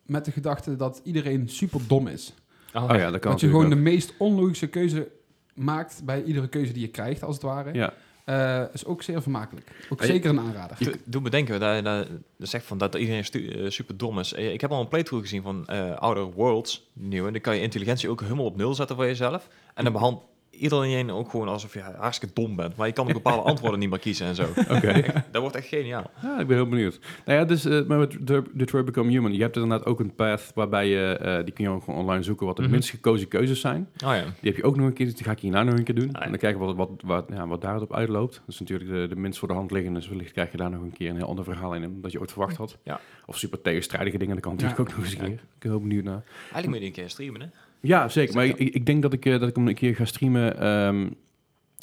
met 0.07 0.25
de 0.25 0.31
gedachte 0.33 0.77
dat 0.77 1.01
iedereen 1.05 1.49
super 1.49 1.81
dom 1.87 2.07
is. 2.07 2.35
Oh, 2.75 2.83
Oh 2.83 2.97
ja, 2.97 3.11
dat 3.11 3.21
kan 3.21 3.31
dat 3.31 3.41
je 3.41 3.47
gewoon 3.47 3.71
de 3.71 3.77
meest 3.77 4.15
onlogische 4.19 4.67
keuze 4.67 5.09
maakt 5.55 6.03
bij 6.05 6.23
iedere 6.23 6.49
keuze 6.49 6.73
die 6.73 6.83
je 6.83 6.89
krijgt, 6.89 7.23
als 7.25 7.35
het 7.35 7.45
ware. 7.45 7.73
Ja. 7.75 7.93
Eh, 8.25 8.63
is 8.73 8.85
ook 8.85 9.03
zeer 9.03 9.23
vermakelijk. 9.23 9.71
Ook 9.91 10.03
zeker 10.05 10.31
een 10.31 10.41
aanrader. 10.41 10.77
Doe, 10.81 10.95
doe 11.05 11.21
me 11.23 11.31
denken, 11.31 11.61
dat, 11.61 11.85
dat, 11.85 12.09
dat 12.39 12.49
zegt 12.49 12.65
van 12.67 12.79
dat 12.79 12.95
iedereen 12.95 13.25
stu- 13.25 13.49
eh, 13.49 13.71
super 13.71 13.97
dom 13.97 14.19
is. 14.19 14.33
Eh, 14.33 14.53
Ik 14.53 14.61
heb 14.61 14.71
al 14.71 14.81
een 14.81 14.89
playthrough 14.89 15.25
gezien 15.25 15.43
van 15.43 15.67
eh 15.67 15.97
Outer 15.97 16.25
Worlds, 16.33 16.91
de 16.93 17.05
nieuwe. 17.07 17.31
Dan 17.33 17.41
kan 17.41 17.57
je 17.57 17.63
intelligentie 17.63 18.09
ook 18.09 18.21
helemaal 18.21 18.45
op 18.45 18.57
nul 18.57 18.75
zetten 18.75 18.97
voor 18.97 19.05
jezelf. 19.07 19.49
En 19.75 19.85
dan 19.85 19.93
behandelt 19.93 20.25
iedereen 20.59 21.11
ook 21.11 21.31
gewoon 21.31 21.49
alsof 21.49 21.75
je 21.75 21.81
hartstikke 21.81 22.35
dom 22.35 22.57
bent. 22.57 22.77
Maar 22.77 22.87
je 22.87 22.93
kan 22.93 23.07
ook 23.07 23.13
bepaalde 23.13 23.43
antwoorden 23.51 23.79
niet 23.79 23.91
meer 23.91 23.99
kiezen 23.99 24.27
en 24.27 24.35
zo. 24.35 24.47
Oké. 24.71 25.03
Dat 25.33 25.41
wordt 25.41 25.57
echt 25.57 25.67
geniaal. 25.67 26.11
Ja, 26.23 26.41
ik 26.41 26.47
ben 26.47 26.57
heel 26.57 26.69
benieuwd. 26.69 26.99
Nou 27.25 27.39
ja, 27.39 27.45
dus 27.45 27.67
uh, 27.67 27.87
met 27.87 28.17
De- 28.21 28.43
Detroit 28.53 28.85
Become 28.85 29.11
Human, 29.11 29.35
je 29.35 29.43
hebt 29.43 29.57
inderdaad 29.57 29.87
ook 29.87 30.01
een 30.01 30.15
path 30.15 30.51
waarbij 30.55 30.89
je, 30.89 31.17
eh, 31.17 31.45
die 31.45 31.55
kun 31.55 31.65
je 31.73 31.81
gewoon 31.85 31.99
online 32.01 32.23
zoeken, 32.23 32.47
wat 32.47 32.57
de 32.57 32.63
Mhm. 32.63 32.71
minst 32.71 32.91
gekozen 32.91 33.29
keuzes 33.29 33.61
zijn. 33.61 33.89
Oh 34.05 34.15
ja. 34.15 34.23
Die 34.23 34.33
heb 34.51 34.57
je 34.57 34.63
ook 34.65 34.77
nog 34.77 34.87
een 34.87 34.93
keer, 34.93 35.07
dus 35.07 35.15
die 35.15 35.25
ga 35.25 35.31
ik 35.33 35.39
hierna 35.41 35.63
nog 35.63 35.75
een 35.75 35.83
keer 35.85 35.95
doen. 35.95 36.09
Ah, 36.09 36.13
ja. 36.13 36.21
En 36.23 36.31
dan 36.31 36.39
kijken 36.39 36.61
wat, 36.61 36.77
wat, 36.77 36.91
wat, 37.05 37.27
ja, 37.33 37.47
wat 37.47 37.61
daarop 37.61 37.95
uitloopt. 37.95 38.35
Dat 38.35 38.43
is 38.55 38.61
natuurlijk 38.61 38.91
de, 38.91 39.07
de 39.09 39.17
minst 39.21 39.39
voor 39.39 39.49
de 39.49 39.55
hand 39.55 39.71
liggende, 39.71 39.99
dus 39.99 40.09
wellicht 40.09 40.33
krijg 40.33 40.51
je 40.51 40.57
daar 40.57 40.71
nog 40.71 40.83
een 40.83 40.93
keer 40.93 41.11
een 41.11 41.17
heel 41.17 41.27
ander 41.29 41.45
verhaal 41.45 41.75
in 41.75 41.83
dan 41.83 41.99
dat 42.01 42.13
je 42.13 42.21
ooit 42.21 42.31
verwacht 42.33 42.57
had. 42.57 42.77
Ja. 42.83 43.01
Of 43.27 43.39
super 43.39 43.61
tegenstrijdige 43.61 44.19
dingen, 44.19 44.35
dat 44.35 44.45
kan 44.45 44.53
natuurlijk 44.53 44.81
ook 44.81 44.89
nog 44.89 44.99
eens 45.05 45.13
een 45.13 45.19
keer. 45.19 45.29
Ik 45.33 45.41
ben 45.59 45.71
heel 45.71 45.81
benieuwd 45.81 46.05
naar. 46.05 46.23
Eigenlijk 46.53 46.67
moet 46.67 46.75
je 46.75 46.81
die 46.81 46.89
een 46.89 46.95
keer 46.95 47.09
streamen, 47.11 47.41
hè? 47.41 47.47
Ja, 47.81 48.09
zeker. 48.09 48.35
Maar 48.35 48.45
ik, 48.47 48.59
ik 48.59 48.87
denk 48.87 49.03
dat 49.03 49.13
ik, 49.13 49.27
eh, 49.27 49.41
dat 49.41 49.49
ik 49.49 49.57
hem 49.57 49.69
een 49.69 49.75
keer 49.75 49.97
ga 49.97 50.05
streamen 50.05 50.61
ehm, 50.61 51.07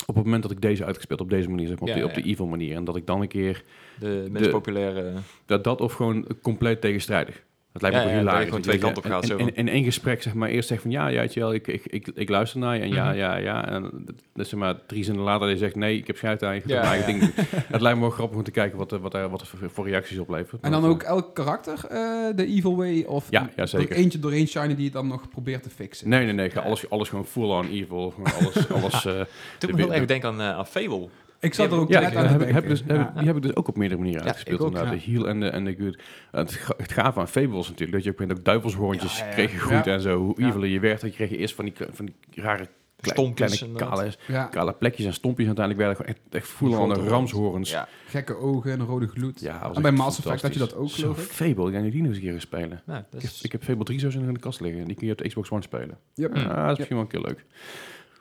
op 0.05 0.15
het 0.15 0.23
moment 0.23 0.41
dat 0.43 0.51
ik 0.51 0.61
deze 0.61 0.85
uitgespeeld 0.85 1.21
op 1.21 1.29
deze 1.29 1.49
manier, 1.49 1.67
zeg 1.67 1.79
maar, 1.79 1.89
op, 1.89 1.95
de, 1.95 2.03
op 2.05 2.13
de 2.13 2.21
ja. 2.23 2.27
evil 2.27 2.45
manier. 2.47 2.75
En 2.75 2.83
dat 2.83 2.95
ik 2.95 3.05
dan 3.05 3.21
een 3.21 3.27
keer, 3.27 3.63
De 3.99 4.29
De- 4.33 4.49
populaire... 4.49 5.13
dat, 5.45 5.63
dat 5.63 5.81
of 5.81 5.93
gewoon 5.93 6.27
compleet 6.41 6.81
tegenstrijdig. 6.81 7.43
Dat 7.75 7.82
lijkt 7.84 7.98
me 7.98 8.03
Ja, 8.03 8.10
ja, 8.10 8.22
heel 8.22 8.25
dat 8.32 8.39
je 8.39 8.46
gewoon 8.46 8.62
twee 8.62 8.75
je- 8.75 8.82
kanten 8.82 9.03
op 9.03 9.10
gaat, 9.10 9.25
zo. 9.25 9.38
En 9.38 9.55
in 9.55 9.67
één 9.70 9.84
gesprek 9.84 10.22
zeg 10.22 10.34
maar 10.34 10.50
eerst 10.50 10.67
zegt 10.67 10.82
van 10.82 10.91
ja, 10.91 11.08
ja, 11.08 11.27
wel, 11.34 11.53
ik, 11.53 11.67
ik, 11.67 11.82
ik, 11.86 12.08
ik 12.13 12.29
luister 12.29 12.60
naar 12.60 12.75
je 12.75 12.82
en 12.82 12.89
ja, 12.89 13.05
Mhm. 13.10 13.17
ja, 13.17 13.36
ja. 13.38 13.67
En 13.67 14.05
is 14.36 14.50
zeg 14.50 14.60
maar 14.60 14.75
drie 14.86 15.03
zinnen 15.03 15.24
later 15.24 15.41
dat 15.48 15.50
je 15.50 15.58
zegt 15.58 15.75
nee, 15.75 15.98
ik 15.98 16.08
heb 16.08 16.17
schijt 16.17 16.44
aan 16.44 16.55
je, 16.55 16.62
Ja, 16.65 16.82
mijn 16.82 16.91
eigen 16.91 17.13
ja. 17.13 17.20
ding. 17.20 17.32
Het 17.75 17.82
lijkt 17.82 17.98
me 17.98 18.03
wel 18.03 18.13
grappig 18.13 18.38
om 18.38 18.44
te 18.44 18.51
kijken 18.51 18.77
wat, 18.77 18.91
er- 18.91 19.00
wat, 19.00 19.13
er, 19.13 19.29
wat 19.29 19.41
er 19.41 19.48
voor, 19.70 19.88
reacties 19.88 20.17
oplevert. 20.20 20.62
En 20.62 20.72
dan 20.72 20.86
ook 20.86 21.03
elk 21.03 21.36
karakter 21.36 21.79
eh, 21.89 22.00
de 22.36 22.46
evil 22.46 22.75
way? 22.75 23.03
Of 23.03 23.27
Ja, 23.29 23.41
ja, 23.55 23.62
er 23.62 23.67
zeker. 23.67 23.96
eentje 23.96 24.20
doorheen 24.20 24.48
shinen 24.48 24.75
die 24.75 24.86
je 24.86 24.91
dan 24.91 25.08
nog 25.08 25.29
probeert 25.29 25.63
te 25.63 25.70
fixen? 25.70 26.10
Nee, 26.10 26.24
nee, 26.25 26.34
nee. 26.34 26.60
Alles, 26.60 26.89
alles 26.89 27.10
gewoon 27.10 27.25
full 27.25 27.50
on 27.50 27.67
evil. 27.70 28.13
Alles, 28.39 28.70
alles, 28.82 29.05
eh, 29.05 29.13
Toen 29.13 29.24
de- 29.60 29.67
me 29.72 29.75
heel 29.77 29.88
de- 29.88 29.94
erg 29.94 30.05
denken 30.05 30.29
aan, 30.29 30.41
eh, 30.41 30.50
aan 30.58 30.67
Fable. 30.67 31.08
Ik 31.39 31.53
zat 31.53 31.71
er 31.71 31.77
ook 31.79 31.89
Ja, 31.89 31.99
net 31.99 32.15
aan 32.15 32.25
heb, 32.53 32.67
dus, 32.67 32.83
heb, 32.87 32.97
Ja. 32.97 33.13
die 33.17 33.27
heb 33.27 33.35
ik 33.35 33.41
dus 33.41 33.55
ook 33.55 33.67
op 33.67 33.77
meerdere 33.77 33.99
manieren 33.99 34.21
Ja, 34.23 34.27
uitgespeeld. 34.27 34.59
ook, 34.61 34.67
inderdaad. 34.67 34.93
De 35.05 35.11
heal 35.11 35.27
en 35.27 35.39
de, 35.39 35.47
en 35.49 35.65
de 35.65 35.75
good. 35.79 36.01
Het, 36.31 36.59
het 36.77 36.91
gave 36.91 37.19
aan 37.19 37.27
Fable 37.27 37.55
was 37.55 37.65
natuurlijk 37.69 37.91
dat 37.91 38.03
je 38.03 38.09
op 38.09 38.19
een 38.19 38.31
ook 38.31 38.43
duivelshoorntjes 38.45 39.17
Ja, 39.17 39.23
ja, 39.23 39.29
ja. 39.29 39.35
kreeg 39.35 39.69
Ja. 39.69 39.83
en 39.93 40.01
zo. 40.01 40.17
Hoe 40.17 40.41
Ja. 40.41 40.47
eviler 40.47 40.69
je 40.69 40.79
werd, 40.79 41.01
dan 41.01 41.09
kreeg 41.11 41.29
je 41.29 41.37
eerst 41.37 41.55
van 41.55 41.65
die, 41.65 41.73
van 41.91 42.05
die 42.05 42.43
rare 42.43 42.67
Stompjes 42.99 43.57
kleine 43.57 43.77
kale, 43.77 44.11
Ja, 44.27 44.43
kale 44.45 44.73
plekjes 44.73 45.05
en 45.05 45.13
stompjes. 45.13 45.45
Uiteindelijk 45.47 45.87
werden 45.87 46.05
gewoon 46.05 46.21
echt, 46.31 46.43
echt 46.43 46.53
voelen 46.53 46.79
aan 46.79 46.89
de 46.89 47.09
ramshorens. 47.09 47.69
Ja, 47.71 47.77
Ja. 47.77 47.87
gekke 48.09 48.37
ogen 48.37 48.71
en 48.71 48.81
rode 48.85 49.07
gloed. 49.07 49.43
dat 49.43 49.61
was 49.61 49.75
en 49.75 49.81
bij 49.81 49.91
Mass 49.91 50.17
Effect 50.19 50.41
had 50.41 50.53
je 50.53 50.59
dat 50.59 50.75
ook, 50.75 50.91
geloof 50.91 51.15
Zo, 51.17 51.23
ik. 51.23 51.27
Fable, 51.29 51.67
ik 51.67 51.73
ga 51.73 51.79
nu 51.81 51.89
die 51.89 51.99
nog 52.01 52.07
eens 52.11 52.17
een 52.17 52.23
keer 52.23 52.41
spelen. 52.41 52.81
Nou, 52.85 53.03
dat 53.09 53.23
Ik 53.23 53.29
heb, 53.29 53.37
ik 53.41 53.51
heb 53.51 53.63
Fable 53.63 53.83
3 53.83 53.99
zo 53.99 54.09
in 54.09 54.33
de 54.33 54.39
kast 54.39 54.59
liggen. 54.59 54.81
En 54.81 54.87
die 54.87 54.95
kun 54.95 55.05
je 55.07 55.11
op 55.11 55.17
de 55.19 55.27
Xbox 55.27 55.49
One 55.49 55.61
spelen. 55.61 55.97
Yep. 56.13 56.35
Ja, 56.35 56.43
dat 56.47 56.71
is 56.71 56.77
misschien 56.77 56.95
wel 56.95 56.99
een 56.99 57.07
keer 57.11 57.21
leuk. 57.21 57.45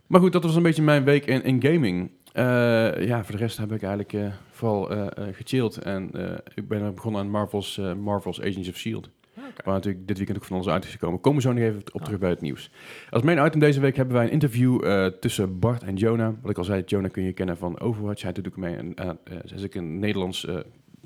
Maar 0.06 0.20
goed, 0.20 0.32
dat 0.32 0.42
was 0.42 0.56
een 0.56 0.62
beetje 0.62 0.82
mijn 0.82 1.04
week 1.04 1.26
in, 1.26 1.44
in 1.44 1.62
gaming. 1.62 2.10
Eh, 2.34 3.06
ja, 3.06 3.24
voor 3.24 3.32
de 3.32 3.40
rest 3.40 3.56
heb 3.56 3.72
ik 3.72 3.82
eigenlijk 3.82 4.12
eh, 4.12 4.26
vooral 4.50 4.90
eh, 4.90 5.06
gechilled. 5.32 5.76
En 5.78 6.10
ik 6.54 6.68
ben 6.68 6.94
begonnen 6.94 7.20
aan 7.20 7.30
Marvel's, 7.30 7.80
Marvel's 8.02 8.40
Agents 8.40 8.68
of 8.68 8.76
S.H.I.E.L.D. 8.76 9.10
Oké. 9.36 9.64
Waar 9.64 9.74
natuurlijk 9.74 10.06
dit 10.06 10.16
weekend 10.16 10.38
ook 10.38 10.44
van 10.44 10.56
alles 10.56 10.68
uit 10.68 10.84
is 10.84 10.90
gekomen. 10.90 11.20
Komen 11.20 11.42
we 11.42 11.48
zo 11.48 11.52
nog 11.52 11.62
even 11.62 11.82
op 11.92 12.00
Ah. 12.00 12.04
terug 12.04 12.18
bij 12.18 12.30
het 12.30 12.40
nieuws. 12.40 12.70
Als 13.10 13.22
main 13.22 13.46
item 13.46 13.60
deze 13.60 13.80
week 13.80 13.96
hebben 13.96 14.14
wij 14.14 14.24
een 14.24 14.30
interview 14.30 14.80
tussen 15.20 15.58
Bart 15.58 15.82
en 15.82 15.96
Jonah. 15.96 16.34
Wat 16.40 16.50
ik 16.50 16.58
al 16.58 16.64
zei, 16.64 16.82
Jonah 16.86 17.10
kun 17.10 17.22
je 17.22 17.32
kennen 17.32 17.56
van 17.56 17.80
Overwatch. 17.80 18.22
Hij 18.22 18.32
doet 18.32 18.46
ook 18.46 18.56
mee. 18.56 18.76
En, 18.76 18.94
uh, 19.00 19.10
is 19.44 19.64
ook 19.64 19.74
een 19.74 19.98
Nederlands 19.98 20.46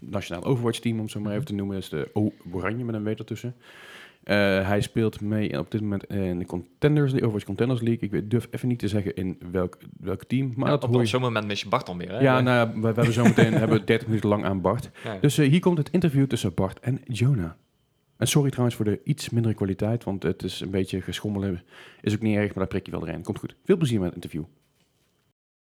nationaal 0.00 0.44
Overwatch 0.44 0.78
team, 0.78 0.96
om 0.96 1.02
het 1.02 1.10
zo 1.10 1.20
maar 1.20 1.32
even 1.32 1.44
te 1.44 1.54
noemen. 1.54 1.74
Dat 1.74 1.84
is 1.84 1.90
de 1.90 2.10
O 2.12 2.32
Oranje 2.52 2.84
met 2.84 2.94
een 2.94 3.04
W 3.04 3.08
ertussen. 3.08 3.54
Eh, 3.58 3.64
hij 4.22 4.80
speelt 4.80 5.20
mee 5.20 5.58
op 5.58 5.70
dit 5.70 5.80
moment 5.80 6.04
in 6.04 6.38
de 6.38 6.44
Contenders 6.44 7.04
League, 7.10 7.20
Overwatch 7.20 7.44
Contenders 7.44 7.80
League. 7.80 8.00
Ik 8.02 8.10
weet- 8.10 8.30
durf 8.30 8.48
even 8.50 8.68
niet 8.68 8.78
te 8.78 8.88
zeggen 8.88 9.14
in 9.14 9.38
welk, 9.52 9.78
welk 10.00 10.24
team, 10.24 10.52
maar 10.56 10.64
Ja, 10.66 10.70
dat 10.74 10.82
op, 10.84 10.88
hoor 10.88 10.98
op 10.98 11.02
je. 11.04 11.08
zo'n 11.08 11.20
moment 11.20 11.46
mis 11.46 11.60
je 11.62 11.68
Bart 11.68 11.86
dan 11.86 11.98
weer, 11.98 12.10
hè? 12.10 12.18
Ja, 12.20 12.40
nou, 12.40 12.68
we, 12.74 12.80
we 12.80 12.86
hebben 12.86 13.12
zometeen 13.12 13.52
hebben 13.52 13.78
we 13.78 13.84
30 13.84 14.06
minuten 14.06 14.28
lang 14.28 14.44
aan 14.44 14.60
Bart. 14.60 14.90
Ja. 15.04 15.18
Dus 15.20 15.38
eh, 15.38 15.48
hier 15.50 15.60
komt 15.60 15.78
het 15.78 15.90
interview 15.90 16.26
tussen 16.26 16.54
Bart 16.54 16.80
en 16.80 17.00
Jonah. 17.04 17.50
En 18.16 18.26
sorry 18.28 18.50
trouwens 18.50 18.76
voor 18.76 18.84
de 18.84 19.00
iets 19.04 19.30
mindere 19.30 19.54
kwaliteit, 19.54 20.04
want 20.04 20.22
het 20.22 20.42
is 20.42 20.60
een 20.60 20.70
beetje 20.70 21.00
geschommelen. 21.00 21.62
Is 22.00 22.14
ook 22.14 22.20
niet 22.20 22.36
erg, 22.36 22.46
maar 22.46 22.54
daar 22.58 22.66
prik 22.66 22.84
je 22.86 22.90
wel 22.92 23.08
erin. 23.08 23.22
Komt 23.22 23.38
goed. 23.38 23.56
Veel 23.64 23.76
plezier 23.76 23.98
met 24.00 24.06
het 24.06 24.14
interview. 24.14 24.44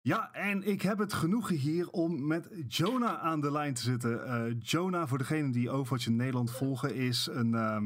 Ja, 0.02 0.30
en 0.34 0.68
ik 0.68 0.82
heb 0.82 0.98
het 0.98 1.14
genoegen 1.14 1.56
hier 1.56 1.90
om 1.90 2.28
met 2.28 2.50
Jonah 2.68 3.24
aan 3.24 3.42
de 3.42 3.52
lijn 3.52 3.74
te 3.74 3.82
zitten. 3.82 4.26
Eh, 4.28 4.42
Jonah, 4.60 5.08
voor 5.08 5.18
degenen 5.18 5.52
die 5.52 5.70
Overwatch 5.70 6.06
in 6.08 6.16
Nederland 6.16 6.52
volgen, 6.52 6.96
is 6.96 7.30
een, 7.32 7.54
ehm, 7.54 7.84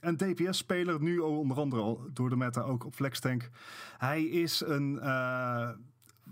een 0.00 0.16
DPS-speler, 0.16 1.02
nu 1.02 1.18
onder 1.18 1.56
andere 1.56 1.82
al 1.82 2.04
door 2.12 2.28
de 2.28 2.36
meta 2.36 2.60
ook 2.60 2.84
op 2.84 2.94
Flextank. 2.94 3.50
Hij 3.98 4.22
is 4.22 4.60
een 4.66 4.98
uh, 5.02 5.68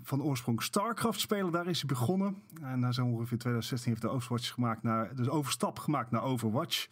van 0.03 0.23
oorsprong 0.23 0.63
StarCraft-speler, 0.63 1.51
daar 1.51 1.67
is 1.67 1.77
hij 1.77 1.87
begonnen. 1.87 2.41
En 2.61 2.79
na 2.79 2.91
zo'n 2.91 3.13
ongeveer 3.13 3.37
2016 3.37 3.89
heeft 3.91 4.01
hij 4.03 4.11
de 4.11 4.17
Overwatch 4.17 4.53
gemaakt 4.53 4.83
naar, 4.83 5.15
dus 5.15 5.29
overstap 5.29 5.79
gemaakt 5.79 6.11
naar 6.11 6.23
Overwatch. 6.23 6.87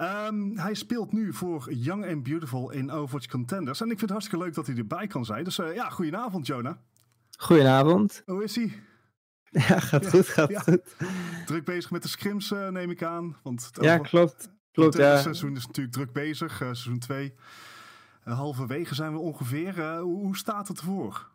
Um, 0.00 0.58
hij 0.58 0.74
speelt 0.74 1.12
nu 1.12 1.32
voor 1.32 1.72
Young 1.72 2.06
and 2.06 2.22
Beautiful 2.22 2.70
in 2.70 2.90
Overwatch 2.90 3.26
Contenders. 3.26 3.80
En 3.80 3.84
ik 3.84 3.98
vind 3.98 4.00
het 4.00 4.10
hartstikke 4.10 4.44
leuk 4.44 4.54
dat 4.54 4.66
hij 4.66 4.76
erbij 4.76 5.06
kan 5.06 5.24
zijn. 5.24 5.44
Dus 5.44 5.58
uh, 5.58 5.74
ja, 5.74 5.88
goedenavond 5.90 6.46
Jonah. 6.46 6.76
Goedenavond. 7.38 8.22
Hoe 8.26 8.44
is 8.44 8.56
hij? 8.56 8.72
Ja, 9.50 9.80
gaat 9.80 10.08
goed, 10.08 10.28
gaat 10.28 10.50
ja. 10.50 10.60
goed. 10.60 10.96
Druk 11.46 11.64
bezig 11.64 11.90
met 11.90 12.02
de 12.02 12.08
scrims, 12.08 12.50
uh, 12.50 12.68
neem 12.68 12.90
ik 12.90 13.02
aan. 13.02 13.36
Want 13.42 13.70
ja, 13.80 13.98
klopt. 13.98 14.50
Klopt 14.74 14.94
het 14.94 15.02
ja. 15.02 15.20
seizoen 15.20 15.56
is 15.56 15.66
natuurlijk 15.66 15.94
druk 15.94 16.12
bezig, 16.12 16.52
uh, 16.52 16.58
seizoen 16.58 16.98
2. 16.98 17.34
halverwege 18.22 18.94
zijn 18.94 19.12
we 19.12 19.18
ongeveer. 19.18 19.98
hoe, 19.98 20.16
hoe 20.16 20.36
staat 20.36 20.68
het 20.68 20.78
ervoor? 20.78 21.32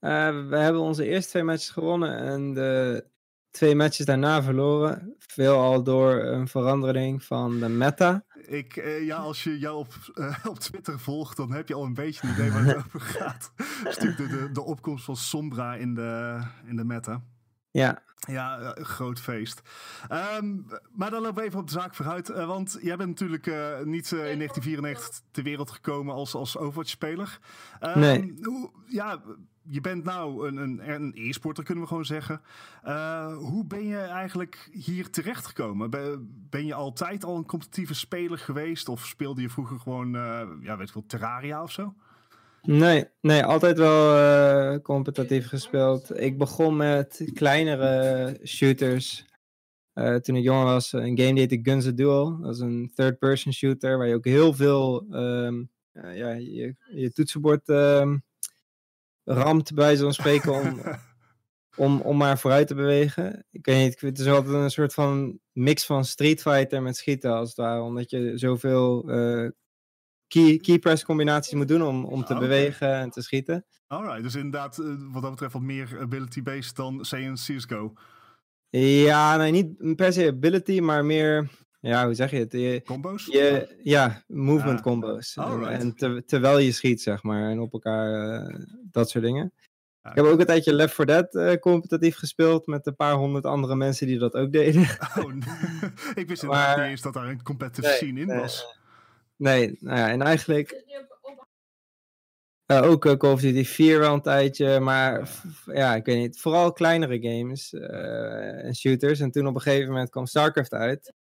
we 0.00 0.56
hebben 0.56 0.80
onze 0.80 1.06
eerste 1.06 1.30
twee 1.30 1.42
matches 1.42 1.70
gewonnen 1.70 2.18
en 2.18 2.54
de 2.54 3.04
twee 3.50 3.74
matches 3.74 4.06
daarna 4.06 4.42
verloren. 4.42 5.14
Veelal 5.18 5.82
door 5.82 6.14
een 6.14 6.48
verandering 6.48 7.24
van 7.24 7.58
de 7.58 7.68
meta. 7.68 8.24
Ik, 8.46 8.76
uh, 8.76 9.06
ja, 9.06 9.16
als 9.16 9.44
je 9.44 9.58
jou 9.58 9.76
op, 9.76 9.94
uh, 10.14 10.36
op 10.48 10.58
Twitter 10.58 10.98
volgt, 10.98 11.36
dan 11.36 11.52
heb 11.52 11.68
je 11.68 11.74
al 11.74 11.84
een 11.84 11.94
beetje 11.94 12.26
een 12.26 12.32
idee 12.32 12.52
waar 12.52 12.64
het 12.64 12.76
over 12.86 13.00
gaat. 13.00 13.52
Stuk 13.84 14.16
de, 14.16 14.26
de, 14.26 14.50
de 14.52 14.62
opkomst 14.62 15.04
van 15.04 15.16
Sombra 15.16 15.74
in 15.74 15.94
de, 15.94 16.40
in 16.66 16.76
de 16.76 16.84
meta. 16.84 17.22
Ja. 17.70 18.02
Ja, 18.28 18.76
een 18.76 18.84
groot 18.84 19.20
feest. 19.20 19.62
Um, 20.40 20.66
maar 20.92 21.10
dan 21.10 21.22
lopen 21.22 21.42
we 21.42 21.48
even 21.48 21.58
op 21.58 21.66
de 21.66 21.72
zaak 21.72 21.94
vooruit. 21.94 22.30
Uh, 22.30 22.46
want 22.46 22.78
jij 22.82 22.96
bent 22.96 23.08
natuurlijk 23.08 23.46
uh, 23.46 23.80
niet 23.82 24.10
uh, 24.10 24.30
in 24.30 24.36
1994 24.36 25.20
ter 25.30 25.42
wereld 25.42 25.70
gekomen 25.70 26.14
als, 26.14 26.34
als 26.34 26.56
Overwatch-speler. 26.56 27.38
Um, 27.80 27.98
nee. 27.98 28.34
Hoe, 28.42 28.70
ja, 28.86 29.22
je 29.62 29.80
bent 29.80 30.04
nou 30.04 30.48
een, 30.48 30.56
een, 30.56 30.90
een 30.90 31.12
e-sporter, 31.14 31.64
kunnen 31.64 31.82
we 31.82 31.88
gewoon 31.88 32.04
zeggen. 32.04 32.40
hoe 33.38 33.64
ben 33.66 33.86
je 33.86 33.98
eigenlijk 33.98 34.68
hier 34.72 35.10
terechtgekomen? 35.10 35.90
Ben, 35.90 36.28
ben 36.50 36.66
je 36.66 36.74
altijd 36.74 37.24
al 37.24 37.36
een 37.36 37.46
competitieve 37.46 37.94
speler 37.94 38.38
geweest? 38.38 38.88
Of 38.88 39.06
speelde 39.06 39.40
je 39.40 39.50
vroeger 39.50 39.78
gewoon, 39.78 40.12
ja, 40.62 40.76
weet 40.76 40.88
ik 40.88 40.94
wel, 40.94 41.04
Terraria 41.06 41.62
of 41.62 41.72
zo? 41.72 41.94
Nee, 42.62 43.04
nee, 43.20 43.44
altijd 43.44 43.78
wel 43.78 44.16
uh, 44.16 44.80
competitief 44.80 45.46
gespeeld. 45.48 46.18
Ik 46.20 46.38
begon 46.38 46.76
met 46.76 47.30
kleinere 47.34 48.38
shooters. 48.44 49.28
Uh, 49.94 50.14
toen 50.14 50.36
ik 50.36 50.44
jonger 50.44 50.64
was, 50.64 50.92
een 50.92 51.18
game 51.18 51.32
die 51.32 51.38
heette 51.38 51.60
Guns 51.62 51.86
a 51.86 51.90
Duel. 51.90 52.38
Dat 52.40 52.54
is 52.54 52.60
een 52.60 52.92
third-person 52.94 53.52
shooter 53.52 53.98
waar 53.98 54.06
je 54.06 54.14
ook 54.14 54.24
heel 54.24 54.54
veel 54.54 55.06
um, 55.10 55.70
uh, 55.92 56.16
ja, 56.16 56.32
je, 56.32 56.74
je 56.94 57.12
toetsenbord 57.12 57.68
um, 57.68 58.22
ramt, 59.24 59.74
bij 59.74 59.96
zo'n 59.96 60.12
spreken, 60.12 60.52
om, 60.52 60.80
om, 61.84 62.00
om 62.00 62.16
maar 62.16 62.38
vooruit 62.38 62.66
te 62.66 62.74
bewegen. 62.74 63.46
Ik 63.50 63.66
weet 63.66 63.84
niet, 63.84 64.00
het 64.00 64.18
is 64.18 64.26
altijd 64.26 64.54
een 64.54 64.70
soort 64.70 64.94
van 64.94 65.38
mix 65.52 65.86
van 65.86 66.04
Street 66.04 66.40
Fighter 66.40 66.82
met 66.82 66.96
schieten, 66.96 67.32
als 67.32 67.48
het 67.48 67.58
ware. 67.58 67.80
Omdat 67.80 68.10
je 68.10 68.32
zoveel 68.38 69.04
key, 70.30 70.56
key 70.56 70.78
press 70.78 71.04
combinaties 71.04 71.54
moet 71.54 71.68
doen 71.68 71.82
om, 71.82 72.04
om 72.04 72.24
te 72.24 72.34
okay. 72.34 72.48
bewegen 72.48 72.94
en 72.94 73.10
te 73.10 73.22
schieten. 73.22 73.64
Alright, 73.86 74.22
dus 74.22 74.34
inderdaad 74.34 74.78
uh, 74.78 74.86
wat 75.12 75.22
dat 75.22 75.30
betreft 75.30 75.52
wat 75.52 75.62
meer 75.62 75.98
ability-based 76.00 76.76
dan 76.76 77.00
C 77.08 77.12
en 77.12 77.34
CSGO. 77.34 77.92
Ja, 78.70 79.36
nee, 79.36 79.50
niet 79.50 79.96
per 79.96 80.12
se 80.12 80.26
ability, 80.26 80.80
maar 80.80 81.04
meer, 81.04 81.48
ja, 81.80 82.04
hoe 82.04 82.14
zeg 82.14 82.30
je 82.30 82.38
het? 82.38 82.52
Je, 82.52 82.82
combos? 82.84 83.26
Je, 83.26 83.78
ja, 83.82 84.22
movement 84.26 84.78
ah, 84.78 84.84
combos. 84.84 85.38
Alright. 85.38 85.82
En 85.82 85.94
te, 85.94 86.22
terwijl 86.26 86.58
je 86.58 86.72
schiet, 86.72 87.02
zeg 87.02 87.22
maar, 87.22 87.50
en 87.50 87.60
op 87.60 87.72
elkaar, 87.72 88.40
uh, 88.40 88.64
dat 88.90 89.10
soort 89.10 89.24
dingen. 89.24 89.52
Ik 90.02 90.14
heb 90.14 90.24
ook 90.24 90.40
een 90.40 90.46
tijdje 90.46 90.74
Left 90.74 90.94
4 90.94 91.06
Dead 91.06 91.34
uh, 91.34 91.52
competitief 91.54 92.16
gespeeld 92.16 92.66
met 92.66 92.86
een 92.86 92.96
paar 92.96 93.14
honderd 93.14 93.44
andere 93.44 93.76
mensen 93.76 94.06
die 94.06 94.18
dat 94.18 94.34
ook 94.34 94.52
deden. 94.52 94.82
Oh, 95.18 95.24
nee. 95.24 95.90
ik 96.22 96.28
wist 96.28 96.42
inderdaad 96.42 96.76
niet 96.76 96.86
eens 96.86 97.00
dat 97.00 97.14
daar 97.14 97.28
een 97.28 97.42
competitive 97.42 97.86
nee, 97.86 97.96
scene 97.96 98.20
in 98.20 98.26
nee, 98.26 98.38
was. 98.38 98.79
Nee, 99.40 99.76
nou 99.80 99.98
ja, 99.98 100.08
en 100.10 100.22
eigenlijk 100.22 100.84
uh, 102.66 102.82
ook 102.82 103.04
uh, 103.04 103.12
Call 103.12 103.32
of 103.32 103.40
Duty 103.40 103.64
4 103.64 103.98
wel 103.98 104.14
een 104.14 104.20
tijdje, 104.22 104.80
maar 104.80 105.28
ja, 105.66 105.94
ik 105.94 106.04
weet 106.04 106.18
niet, 106.18 106.40
vooral 106.40 106.72
kleinere 106.72 107.20
games 107.22 107.72
uh, 107.72 108.64
en 108.64 108.74
shooters. 108.74 109.20
En 109.20 109.30
toen 109.30 109.46
op 109.46 109.54
een 109.54 109.60
gegeven 109.60 109.88
moment 109.88 110.10
kwam 110.10 110.26
StarCraft 110.26 110.72
uit. 110.72 111.12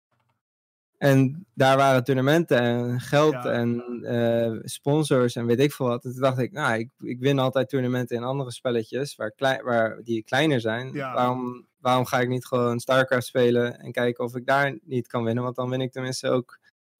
En 0.97 1.47
daar 1.55 1.77
waren 1.77 2.05
toernooien 2.05 2.47
en 2.47 3.01
geld 3.01 3.33
Ja. 3.33 3.45
en 3.53 3.83
sponsors 4.65 5.37
en 5.37 5.47
weet 5.47 5.61
ik 5.61 5.73
veel 5.73 5.87
wat. 5.87 6.05
En 6.05 6.13
toen 6.13 6.21
dacht 6.21 6.39
ik, 6.39 6.53
nou, 6.53 6.79
ik, 6.79 6.91
ik 6.99 7.21
win 7.21 7.39
altijd 7.39 7.69
toernooien 7.69 8.07
in 8.07 8.23
andere 8.23 8.53
spelletjes 8.53 9.17
waar 9.17 9.31
klei- 9.33 9.63
waar, 9.63 10.03
die 10.03 10.23
kleiner 10.23 10.61
zijn. 10.61 10.93
Ja. 10.93 11.15
Waarom, 11.15 11.67
waarom 11.81 12.07
ga 12.07 12.21
ik 12.21 12.29
niet 12.29 12.47
gewoon 12.47 12.81
StarCraft 12.81 13.27
spelen 13.27 13.79
en 13.79 13.93
kijken 13.93 14.25
of 14.25 14.37
ik 14.37 14.47
daar 14.47 14.79
niet 14.83 15.07
kan 15.07 15.25
winnen? 15.25 15.45
Want 15.45 15.57
dan 15.57 15.71
win 15.71 15.81
ik 15.81 15.93
tenminste 15.93 16.29
ook 16.29 16.59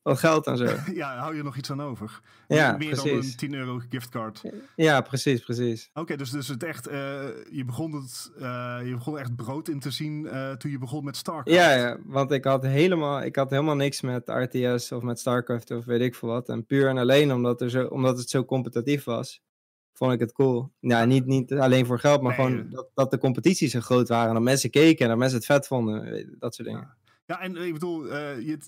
wat 0.09 0.19
geld 0.19 0.47
en 0.47 0.57
zo. 0.57 0.65
ja, 0.95 1.17
hou 1.17 1.37
je 1.37 1.43
nog 1.43 1.57
iets 1.57 1.71
aan 1.71 1.83
over? 1.83 2.21
Ja, 2.49 2.77
meer 2.77 2.97
dan 2.97 3.09
een 3.09 3.37
10 3.37 3.55
euro 3.55 3.81
giftcard. 3.89 4.43
Oké, 4.45 4.57
Ja, 4.77 5.01
precies, 5.01 5.41
precies. 5.41 5.91
dus, 6.17 6.31
dus 6.31 6.49
het 6.49 6.63
echt, 6.63 6.87
eh, 6.87 7.25
je, 7.51 7.65
begon 7.65 7.93
het, 7.93 8.33
eh, 8.39 8.79
je 8.85 8.95
begon 8.95 9.19
echt 9.19 9.37
brood 9.37 9.69
in 9.69 9.81
te 9.81 9.91
zien 9.91 10.27
eh, 10.27 10.53
toen 10.53 10.71
je 10.71 10.79
begon 10.79 11.05
met 11.05 11.17
StarCraft. 11.17 11.59
Ja, 11.59 11.75
ja, 11.75 11.97
want 12.05 12.31
ik 12.31 12.45
had, 12.45 12.63
helemaal, 12.63 13.23
ik 13.23 13.37
had 13.37 13.51
helemaal 13.51 13.77
niks 13.77 14.01
met 14.01 14.29
RTS 14.29 14.93
of 14.93 15.03
met 15.03 15.19
StarCraft 15.19 15.71
of 15.71 15.85
weet 15.85 16.01
ik 16.01 16.15
veel 16.15 16.29
wat. 16.29 16.49
En 16.49 16.67
puur 16.67 16.89
en 16.89 16.99
alleen 16.99 17.33
omdat, 17.33 17.61
er 17.61 17.71
zo, 17.71 17.87
omdat 17.87 18.19
het 18.19 18.31
zo 18.31 18.45
competitief 18.45 19.05
was, 19.05 19.43
vond 19.93 20.13
ik 20.13 20.21
het 20.21 20.33
cool. 20.33 20.73
Ja, 20.81 21.05
niet, 21.05 21.27
niet 21.27 21.53
alleen 21.53 21.87
voor 21.87 21.99
geld, 21.99 22.23
maar 22.23 22.37
Nee, 22.39 22.47
gewoon 22.47 22.71
dat, 22.71 22.91
dat 22.95 23.11
de 23.11 23.19
competities 23.19 23.73
zo 23.73 23.81
groot 23.81 24.09
waren. 24.09 24.29
En 24.29 24.35
dat 24.35 24.43
mensen 24.43 24.71
keken 24.71 25.05
en 25.05 25.09
dat 25.09 25.19
mensen 25.19 25.39
het 25.39 25.47
vet 25.47 25.67
vonden. 25.67 26.29
Dat 26.39 26.55
soort 26.55 26.69
dingen. 26.69 26.97
Ja, 27.27 27.41
en 27.41 27.57
ik 27.57 27.73
bedoel, 27.73 28.07
je, 28.17 28.59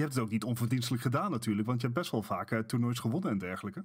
je 0.00 0.06
hebt 0.06 0.18
het 0.18 0.24
ook 0.24 0.30
niet 0.30 0.44
onverdienstelijk 0.44 1.02
gedaan 1.02 1.30
natuurlijk, 1.30 1.66
want 1.66 1.80
je 1.80 1.86
hebt 1.86 1.98
best 1.98 2.10
wel 2.10 2.22
vaak 2.22 2.50
eh, 2.50 2.58
toernoois 2.58 2.98
gewonnen 2.98 3.30
en 3.30 3.38
dergelijke. 3.38 3.84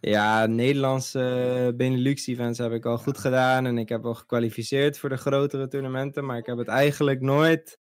Ja, 0.00 0.46
Nederlandse 0.46 1.20
eh, 1.20 1.76
Benelux-events 1.76 2.58
heb 2.58 2.72
ik 2.72 2.84
al 2.84 2.98
goed 2.98 3.18
gedaan. 3.18 3.66
En 3.66 3.78
ik 3.78 3.88
heb 3.88 4.04
al 4.04 4.14
gekwalificeerd 4.14 4.98
voor 4.98 5.08
de 5.08 5.16
grotere 5.16 5.68
toernooien. 5.68 6.24
Maar 6.24 6.38
ik 6.38 6.46
heb 6.46 6.58
het 6.58 6.68
eigenlijk 6.68 7.20
nooit 7.20 7.78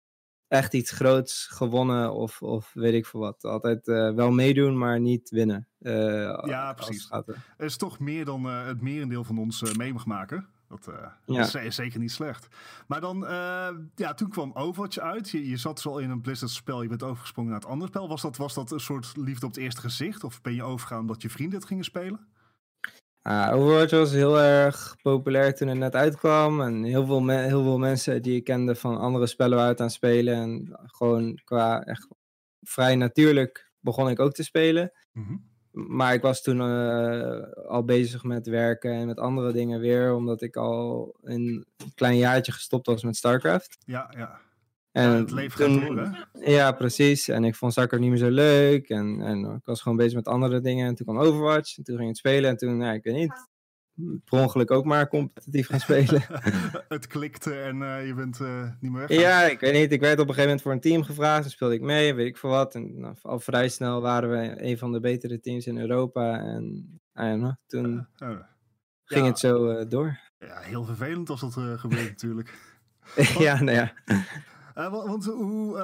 echt 0.48 0.74
iets 0.74 0.90
groots 0.90 1.46
gewonnen 1.46 2.14
of, 2.14 2.42
of 2.42 2.70
weet 2.74 2.94
ik 2.94 3.06
veel 3.06 3.20
wat. 3.20 3.44
Altijd 3.44 3.88
eh, 3.88 4.14
wel 4.14 4.30
meedoen, 4.30 4.78
maar 4.78 5.00
niet 5.00 5.30
winnen. 5.30 5.68
Ja, 5.78 6.72
precies. 6.72 7.02
het 7.02 7.12
gaat, 7.12 7.36
is 7.58 7.76
toch 7.76 7.98
meer 7.98 8.24
dan 8.24 8.44
het 8.44 8.80
merendeel 8.80 9.24
van 9.24 9.38
ons 9.38 9.76
mee 9.76 9.92
mag 9.92 10.06
maken. 10.06 10.48
Dat 10.68 10.86
eh, 10.88 11.06
Ja. 11.24 11.60
is, 11.60 11.74
zeker 11.74 11.98
niet 12.00 12.10
slecht. 12.12 12.48
Maar 12.86 13.00
dan, 13.00 13.26
eh, 13.26 13.68
ja, 13.94 14.14
toen 14.14 14.28
kwam 14.28 14.50
Overwatch 14.54 14.98
uit. 14.98 15.30
Je, 15.30 15.48
je 15.48 15.56
zat 15.56 15.80
zo 15.80 15.88
al 15.88 15.98
in 15.98 16.10
een 16.10 16.20
Blizzard 16.20 16.50
spel, 16.50 16.82
je 16.82 16.88
bent 16.88 17.02
overgesprongen 17.02 17.50
naar 17.50 17.60
het 17.60 17.68
andere 17.68 17.90
spel. 17.90 18.08
Was 18.08 18.22
dat, 18.22 18.36
was 18.36 18.54
dat 18.54 18.70
een 18.70 18.80
soort 18.80 19.12
liefde 19.16 19.46
op 19.46 19.52
het 19.52 19.60
eerste 19.62 19.80
gezicht? 19.80 20.24
Of 20.24 20.40
ben 20.40 20.54
je 20.54 20.62
overgegaan 20.62 21.00
omdat 21.00 21.22
je 21.22 21.30
vrienden 21.30 21.58
het 21.58 21.68
gingen 21.68 21.84
spelen? 21.84 22.26
Ah, 23.22 23.54
Overwatch 23.54 23.90
was 23.90 24.10
heel 24.12 24.38
erg 24.40 24.96
populair 25.02 25.54
toen 25.54 25.68
het 25.68 25.78
net 25.78 25.94
uitkwam. 25.94 26.60
En 26.60 26.82
heel 26.82 27.06
veel, 27.06 27.20
me- 27.20 27.42
heel 27.42 27.62
veel 27.62 27.78
mensen 27.78 28.22
die 28.22 28.36
ik 28.36 28.44
kende 28.44 28.74
van 28.74 28.98
andere 28.98 29.26
spellen 29.26 29.56
waren 29.56 29.70
het 29.70 29.80
aan 29.80 29.86
het 29.86 29.94
spelen. 29.94 30.34
En 30.34 30.78
gewoon 30.84 31.40
qua 31.44 31.82
echt 31.84 32.08
vrij 32.60 32.96
natuurlijk 32.96 33.70
begon 33.80 34.08
ik 34.08 34.20
ook 34.20 34.32
te 34.32 34.42
spelen. 34.42 34.92
Mhm. 35.12 35.36
Maar 35.86 36.14
ik 36.14 36.22
was 36.22 36.42
toen 36.42 36.60
eh, 36.60 37.66
al 37.66 37.84
bezig 37.84 38.22
met 38.22 38.46
werken 38.46 38.92
en 38.92 39.06
met 39.06 39.18
andere 39.18 39.52
dingen 39.52 39.80
weer. 39.80 40.14
Omdat 40.14 40.42
ik 40.42 40.56
al 40.56 41.14
een 41.22 41.66
klein 41.94 42.16
jaartje 42.16 42.52
gestopt 42.52 42.86
was 42.86 43.02
met 43.02 43.16
StarCraft. 43.16 43.78
Ja, 43.84 44.14
ja. 44.16 44.40
En 44.92 45.10
ja 45.10 45.16
het 45.16 45.30
leven 45.30 45.58
gaat 45.58 45.86
door, 45.86 45.98
hè? 45.98 46.50
Ja, 46.52 46.72
precies. 46.72 47.28
En 47.28 47.44
ik 47.44 47.54
vond 47.54 47.72
StarCraft 47.72 48.02
niet 48.02 48.12
meer 48.12 48.20
zo 48.20 48.30
leuk. 48.30 48.88
En, 48.88 49.20
en 49.20 49.44
ik 49.44 49.64
was 49.64 49.82
gewoon 49.82 49.98
bezig 49.98 50.14
met 50.14 50.28
andere 50.28 50.60
dingen. 50.60 50.86
En 50.86 50.94
toen 50.94 51.06
kwam 51.06 51.18
Overwatch. 51.18 51.78
En 51.78 51.84
toen 51.84 51.96
ging 51.96 52.08
ik 52.08 52.16
het 52.16 52.26
spelen. 52.26 52.50
En 52.50 52.56
toen, 52.56 52.80
ja, 52.80 52.92
ik 52.92 53.04
weet 53.04 53.14
niet. 53.14 53.48
Per 54.24 54.38
ongeluk 54.38 54.70
ook 54.70 54.84
maar 54.84 55.08
competitief 55.08 55.66
gaan 55.68 55.80
spelen. 55.80 56.22
het 56.88 57.06
klikte 57.06 57.54
en 57.60 57.82
eh, 57.82 58.06
je 58.06 58.14
bent 58.14 58.40
eh, 58.40 58.62
niet 58.80 58.92
meer 58.92 59.06
weg. 59.06 59.20
ja, 59.20 59.42
ik 59.42 59.60
weet 59.60 59.72
niet. 59.72 59.92
Ik 59.92 60.00
werd 60.00 60.12
op 60.12 60.18
een 60.28 60.34
gegeven 60.34 60.42
moment 60.44 60.62
voor 60.62 60.72
een 60.72 60.80
team 60.80 61.02
gevraagd. 61.02 61.42
Toen 61.42 61.50
speelde 61.50 61.74
ik 61.74 61.80
mee. 61.80 62.14
Weet 62.14 62.26
ik 62.26 62.36
veel 62.36 62.50
wat. 62.50 62.74
En 62.74 63.00
nou, 63.00 63.14
al 63.22 63.40
vrij 63.40 63.68
snel 63.68 64.00
waren 64.00 64.30
we 64.30 64.62
een 64.64 64.78
van 64.78 64.92
de 64.92 65.00
betere 65.00 65.40
teams 65.40 65.66
in 65.66 65.78
Europa. 65.78 66.38
En 66.38 67.00
know, 67.12 67.52
toen 67.66 68.06
Eh, 68.18 68.28
ging 69.04 69.24
ja. 69.24 69.30
het 69.30 69.38
zo 69.38 69.86
door. 69.88 70.18
ja, 70.38 70.58
heel 70.60 70.84
vervelend 70.84 71.30
als 71.30 71.40
dat 71.40 71.52
gebeurt 71.80 72.08
natuurlijk. 72.08 72.54
ja, 73.38 73.62
nou 73.62 73.76
ja. 73.76 73.92
Wa- 74.74 74.90
want 74.90 75.24
hoe, 75.24 75.76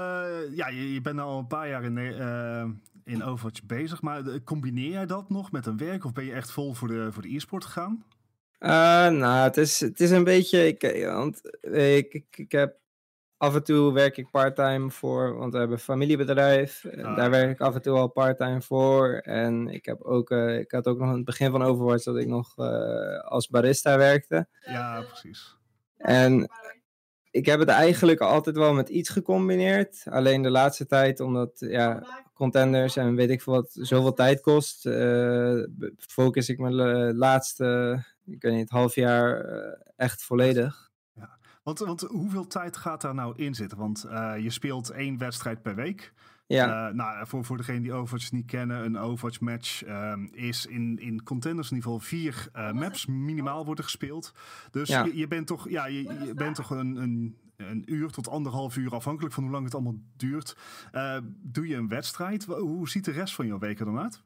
ja, 0.55 0.69
je, 0.69 0.93
je 0.93 1.01
bent 1.01 1.19
al 1.21 1.39
een 1.39 1.47
paar 1.47 1.69
jaar 1.69 1.85
in, 1.85 1.97
in 3.05 3.25
Overwatch 3.25 3.63
bezig, 3.63 4.03
maar 4.03 4.27
eh, 4.27 4.35
combineer 4.45 4.91
jij 4.91 5.07
dat 5.07 5.31
nog 5.31 5.53
met 5.53 5.67
een 5.67 5.77
werk 5.77 6.05
of 6.05 6.13
ben 6.13 6.25
je 6.25 6.33
echt 6.33 6.51
vol 6.51 6.75
voor 6.75 6.89
de, 6.89 7.13
voor 7.13 7.23
de 7.23 7.35
e-sport 7.35 7.65
gegaan? 7.65 8.05
Eh, 8.59 8.71
nou, 9.09 9.45
het 9.45 9.57
is, 9.57 9.81
het 9.81 10.01
is 10.01 10.11
een 10.11 10.25
beetje. 10.25 10.67
Ik, 10.67 10.83
eh, 10.83 11.15
want 11.15 11.41
ik, 11.61 12.13
ik, 12.13 12.27
ik 12.37 12.53
heb 12.53 12.77
af 13.37 13.55
en 13.55 13.65
toe 13.65 13.93
werk 13.93 14.17
ik 14.17 14.31
parttime 14.31 14.91
voor, 14.91 15.37
want 15.37 15.53
we 15.53 15.59
hebben 15.59 15.77
een 15.77 15.83
familiebedrijf. 15.83 16.85
En 16.85 17.05
Ah. 17.05 17.17
Daar 17.17 17.31
werk 17.31 17.51
ik 17.51 17.61
af 17.61 17.75
en 17.75 17.83
toe 17.83 17.97
al 17.97 18.09
parttime 18.09 18.63
voor. 18.63 19.13
En 19.15 19.69
ik, 19.69 19.85
heb 19.85 20.03
ook, 20.03 20.31
ik 20.31 20.71
had 20.71 20.87
ook 20.87 20.99
nog 20.99 21.09
aan 21.09 21.15
het 21.15 21.25
begin 21.25 21.51
van 21.51 21.63
Overwatch 21.63 22.05
dat 22.05 22.17
ik 22.17 22.27
nog 22.27 22.57
als 23.25 23.49
barista 23.49 23.97
werkte. 23.97 24.49
Ja, 24.61 25.01
precies. 25.01 25.57
En 25.97 26.51
ik 27.35 27.47
heb 27.47 27.59
het 27.59 27.69
eigenlijk 27.69 28.21
altijd 28.21 28.57
wel 28.57 28.75
met 28.75 28.89
iets 28.89 29.09
gecombineerd. 29.09 30.05
Alleen 30.11 30.43
de 30.43 30.51
laatste 30.51 30.87
tijd, 30.87 31.21
omdat 31.21 31.57
ja, 31.59 32.07
contenders 32.35 32.97
en 32.97 33.15
weet 33.15 33.31
ik 33.31 33.43
veel 33.43 33.53
wat 33.53 33.71
zoveel 33.73 34.13
tijd 34.13 34.41
kost, 34.41 34.87
eh, 34.87 35.63
focus 35.97 36.49
ik 36.49 36.59
me 36.59 36.71
de 36.71 37.13
laatste, 37.15 37.99
ik 38.27 38.43
weet 38.43 38.55
niet, 38.55 38.71
half 38.71 38.95
jaar 38.95 39.41
eh, 39.41 39.81
echt 39.97 40.23
volledig. 40.23 40.93
Want, 41.63 41.79
want 41.79 42.01
hoeveel 42.01 42.47
tijd 42.47 42.77
gaat 42.77 43.01
daar 43.01 43.15
nou 43.15 43.35
in 43.37 43.55
zitten? 43.55 43.79
Want 43.79 44.05
eh, 44.05 44.35
je 44.39 44.51
speelt 44.51 44.91
één 44.91 45.19
wedstrijd 45.19 45.63
per 45.63 45.75
week. 45.75 46.13
Ja, 46.47 46.89
Eh, 46.89 46.95
nou, 46.95 47.27
voor, 47.27 47.45
voor 47.45 47.57
degenen 47.57 47.83
die 47.83 47.93
Overwatch 47.93 48.33
niet 48.33 48.47
kennen, 48.47 48.85
een 48.85 48.99
Overwatch 48.99 49.41
match 49.41 49.83
ehm, 49.85 50.25
is 50.33 50.67
in, 50.67 50.99
in 50.99 51.23
contenders 51.23 51.71
in 51.71 51.77
ieder 51.77 51.91
geval 51.91 52.07
vier 52.09 52.49
eh, 52.53 52.73
maps 52.73 53.07
minimaal 53.07 53.65
worden 53.65 53.85
gespeeld. 53.85 54.33
Dus 54.71 54.89
Ja. 54.89 55.05
je, 55.05 55.17
je 55.17 55.27
bent 55.29 55.47
toch, 55.47 55.69
ja, 55.69 55.87
je, 55.87 56.03
je 56.03 56.35
bent 56.35 56.55
toch 56.57 56.71
een, 56.71 56.97
een, 56.97 57.37
een 57.57 57.83
uur 57.87 58.11
tot 58.11 58.29
anderhalf 58.29 58.77
uur 58.77 58.95
afhankelijk 58.95 59.35
van 59.35 59.43
hoe 59.43 59.53
lang 59.53 59.65
het 59.65 59.75
allemaal 59.75 59.99
duurt. 60.17 60.57
Eh, 60.93 61.19
doe 61.43 61.69
je 61.69 61.77
een 61.77 61.89
wedstrijd? 61.89 62.45
Hoe 62.45 62.89
ziet 62.89 63.05
de 63.05 63.11
rest 63.13 63.35
van 63.35 63.47
jouw 63.47 63.59
weken 63.59 63.87
dan 63.87 63.99
uit? 63.99 64.23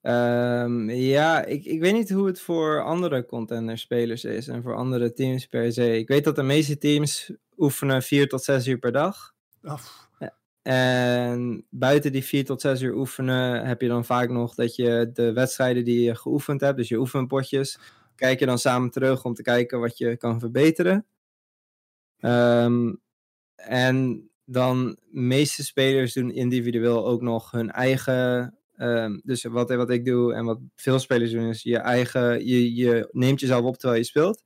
Ehm, 0.00 0.90
ja 0.90 1.44
ik, 1.44 1.64
ik 1.64 1.80
weet 1.80 1.92
niet 1.92 2.10
hoe 2.10 2.26
het 2.26 2.40
voor 2.40 2.82
andere 2.82 3.26
contender-spelers 3.26 4.24
is 4.24 4.48
en 4.48 4.62
voor 4.62 4.74
andere 4.76 5.12
teams 5.12 5.46
per 5.46 5.72
se. 5.72 5.98
Ik 5.98 6.08
weet 6.08 6.24
dat 6.24 6.36
de 6.36 6.42
meeste 6.42 6.78
teams 6.78 7.32
oefenen 7.56 8.02
vier 8.02 8.28
tot 8.28 8.42
zes 8.44 8.66
uur 8.66 8.78
per 8.78 8.92
dag. 8.92 9.34
En 10.64 11.66
buiten 11.70 12.12
die 12.12 12.24
vier 12.24 12.44
tot 12.44 12.60
zes 12.60 12.82
uur 12.82 12.94
oefenen 12.94 13.66
heb 13.66 13.80
je 13.80 13.88
dan 13.88 14.04
vaak 14.04 14.30
nog 14.30 14.54
dat 14.54 14.76
je 14.76 15.10
de 15.12 15.32
wedstrijden 15.32 15.84
die 15.84 16.02
je 16.02 16.14
geoefend 16.14 16.60
hebt, 16.60 16.76
dus 16.76 16.88
je 16.88 16.98
oefenpotjes, 16.98 17.78
kijk 18.14 18.38
je 18.38 18.46
dan 18.46 18.58
samen 18.58 18.90
terug 18.90 19.24
om 19.24 19.34
te 19.34 19.42
kijken 19.42 19.80
wat 19.80 19.98
je 19.98 20.16
kan 20.16 20.40
verbeteren. 20.40 21.06
Ehm, 22.18 22.94
en 23.56 24.28
dan 24.44 24.98
meeste 25.10 25.64
spelers 25.64 26.12
doen 26.12 26.30
individueel 26.30 27.06
ook 27.06 27.22
nog 27.22 27.50
hun 27.50 27.70
eigen. 27.70 28.58
ehm, 28.76 29.20
dus 29.22 29.42
wat, 29.42 29.74
wat 29.74 29.90
ik 29.90 30.04
doe 30.04 30.34
en 30.34 30.44
wat 30.44 30.58
veel 30.74 30.98
spelers 30.98 31.30
doen, 31.30 31.48
is 31.48 31.62
je 31.62 31.78
eigen. 31.78 32.46
Je, 32.46 32.74
je 32.74 33.08
neemt 33.10 33.40
jezelf 33.40 33.64
op 33.64 33.76
terwijl 33.76 34.00
je 34.00 34.06
speelt. 34.06 34.44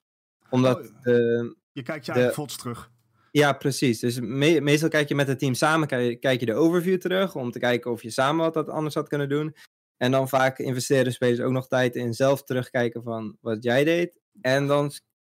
Omdat 0.51 0.79
Oh, 0.79 0.85
ja. 0.85 1.01
de, 1.03 1.57
Je 1.73 1.83
kijkt 1.83 2.07
je 2.07 2.13
eigen 2.13 2.33
fots 2.33 2.57
terug. 2.57 2.91
Ja, 3.39 3.53
precies. 3.53 3.99
Dus 4.01 4.21
me- 4.21 4.61
meestal 4.61 4.89
kijk 4.89 5.09
je 5.09 5.15
met 5.15 5.29
het 5.29 5.39
team 5.39 5.55
samen, 5.55 5.89
kijk, 5.89 6.41
je 6.41 6.47
de 6.47 6.55
overview 6.55 6.99
terug 6.99 7.35
om 7.35 7.51
te 7.51 7.59
kijken 7.59 7.91
of 7.91 8.03
je 8.03 8.11
samen 8.11 8.45
wat 8.45 8.55
dat 8.55 8.69
anders 8.69 8.95
had 8.95 9.09
kunnen 9.09 9.29
doen. 9.29 9.55
En 9.97 10.11
dan 10.11 10.29
vaak 10.29 10.59
investeren 10.59 11.13
spelers 11.13 11.41
ook 11.41 11.53
nog 11.53 11.69
tijd 11.69 11.97
in 11.97 12.15
zelf 12.15 12.43
terugkijken 12.43 13.03
van 13.03 13.37
wat 13.41 13.63
jij 13.63 13.85
deed. 13.85 14.21
En 14.41 14.67
dan 14.67 14.93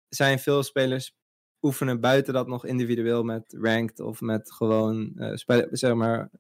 zijn 0.08 0.38
veel 0.38 0.62
spelers 0.62 1.14
oefenen 1.62 2.00
buiten 2.00 2.34
dat 2.34 2.48
nog 2.48 2.64
individueel 2.66 3.22
met 3.22 3.56
ranked 3.58 4.00
of 4.00 4.20
met 4.20 4.52
gewoon 4.52 5.12
eh, 5.16 5.34
spelen, 5.34 5.68
zeg 5.70 5.94
maar 5.94 6.30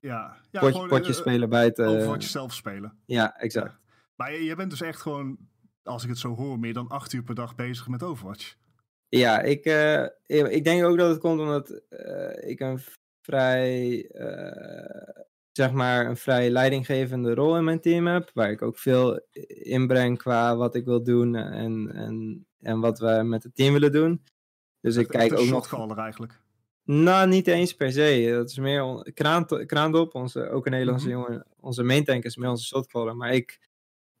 Ja, 0.00 0.36
ja 0.50 0.60
potje, 0.60 0.72
gewoon, 0.72 0.88
potjes 0.88 1.16
eh, 1.16 1.20
spelen 1.22 1.48
buiten. 1.48 1.86
Overwatch 1.86 2.26
zelf 2.26 2.52
spelen. 2.52 2.98
Ja, 3.06 3.36
exact. 3.36 3.78
Maar 4.16 4.32
je, 4.32 4.44
je 4.44 4.54
bent 4.54 4.70
dus 4.70 4.80
echt 4.80 5.00
gewoon, 5.00 5.38
als 5.82 6.02
ik 6.02 6.08
het 6.08 6.18
zo 6.18 6.34
hoor, 6.34 6.58
meer 6.58 6.72
dan 6.72 6.88
acht 6.88 7.12
uur 7.12 7.22
per 7.22 7.34
dag 7.34 7.54
bezig 7.54 7.88
met 7.88 8.02
Overwatch. 8.02 8.54
Ja, 9.18 9.40
ik, 9.40 9.64
eh, 9.64 10.06
ik 10.26 10.64
denk 10.64 10.84
ook 10.84 10.98
dat 10.98 11.08
het 11.10 11.18
komt 11.18 11.40
omdat 11.40 11.70
eh, 11.88 12.50
ik 12.50 12.60
een 12.60 12.80
vrij, 13.20 14.06
eh, 14.10 15.24
zeg 15.52 15.72
maar, 15.72 16.06
een 16.06 16.16
vrij 16.16 16.50
leidinggevende 16.50 17.34
rol 17.34 17.56
in 17.56 17.64
mijn 17.64 17.80
team 17.80 18.06
heb. 18.06 18.30
Waar 18.34 18.50
ik 18.50 18.62
ook 18.62 18.78
veel 18.78 19.20
inbreng 19.62 20.18
qua 20.18 20.56
wat 20.56 20.74
ik 20.74 20.84
wil 20.84 21.02
doen 21.02 21.34
en, 21.34 21.90
en, 21.94 22.46
en 22.60 22.80
wat 22.80 22.98
we 22.98 23.22
met 23.24 23.42
het 23.42 23.54
team 23.54 23.72
willen 23.72 23.92
doen. 23.92 24.22
Dus 24.80 24.96
ik 24.96 25.08
kijk 25.08 25.30
een 25.30 25.38
ook 25.54 25.68
nog. 25.68 25.98
eigenlijk. 25.98 26.40
Nou, 26.84 27.28
niet 27.28 27.46
eens 27.46 27.72
per 27.74 27.92
se. 27.92 28.30
Dat 28.32 28.50
is 28.50 28.58
meer 28.58 28.82
on- 28.82 29.02
Kraan, 29.14 29.46
Kraandop, 29.66 30.14
onze, 30.14 30.48
ook 30.50 30.66
een 30.66 30.72
Nederlandse 30.72 31.08
Mhm. 31.08 31.16
jongen. 31.16 31.46
Onze 31.60 31.82
main 31.82 32.04
tank 32.04 32.24
is 32.24 32.36
meer 32.36 32.50
onze 32.50 32.64
shotcaller. 32.64 33.16
Maar 33.16 33.32
ik 33.34 33.70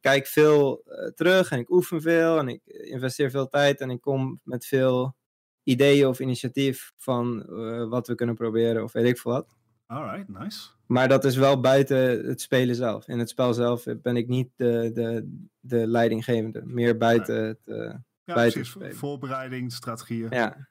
kijk 0.02 0.26
veel 0.26 0.82
eh, 0.84 1.06
terug 1.10 1.50
en 1.50 1.58
ik 1.58 1.70
oefen 1.70 2.00
veel 2.02 2.38
en 2.38 2.48
ik 2.48 2.60
investeer 2.66 3.30
veel 3.30 3.48
tijd 3.48 3.80
en 3.80 3.90
ik 3.90 4.00
kom 4.00 4.40
met 4.44 4.66
veel 4.66 5.16
ideeën 5.62 6.06
of 6.06 6.20
initiatief 6.20 6.92
van 6.96 7.46
eh, 7.48 7.88
wat 7.88 8.06
we 8.06 8.14
kunnen 8.14 8.34
proberen 8.34 8.82
of 8.82 8.92
weet 8.92 9.06
ik 9.06 9.18
veel 9.18 9.32
wat. 9.32 9.56
Alright, 9.86 10.28
nice. 10.28 10.68
Maar 10.86 11.08
dat 11.08 11.24
is 11.24 11.36
wel 11.36 11.60
buiten 11.60 12.26
het 12.26 12.40
spelen 12.40 12.74
zelf. 12.74 13.08
In 13.08 13.18
het 13.18 13.28
spel 13.28 13.54
zelf 13.54 13.84
ben 14.02 14.16
ik 14.16 14.28
niet 14.28 14.48
de, 14.56 14.90
de, 14.94 15.38
de 15.60 15.86
leidinggevende. 15.86 16.62
Meer 16.64 16.96
buiten 16.96 17.44
het... 17.44 17.60
eh, 17.64 17.94
Ja, 18.24 18.34
Buiten 18.34 18.60
precies. 18.60 18.98
Voorbereiding, 18.98 19.72
strategieën. 19.72 20.26
ja. 20.30 20.70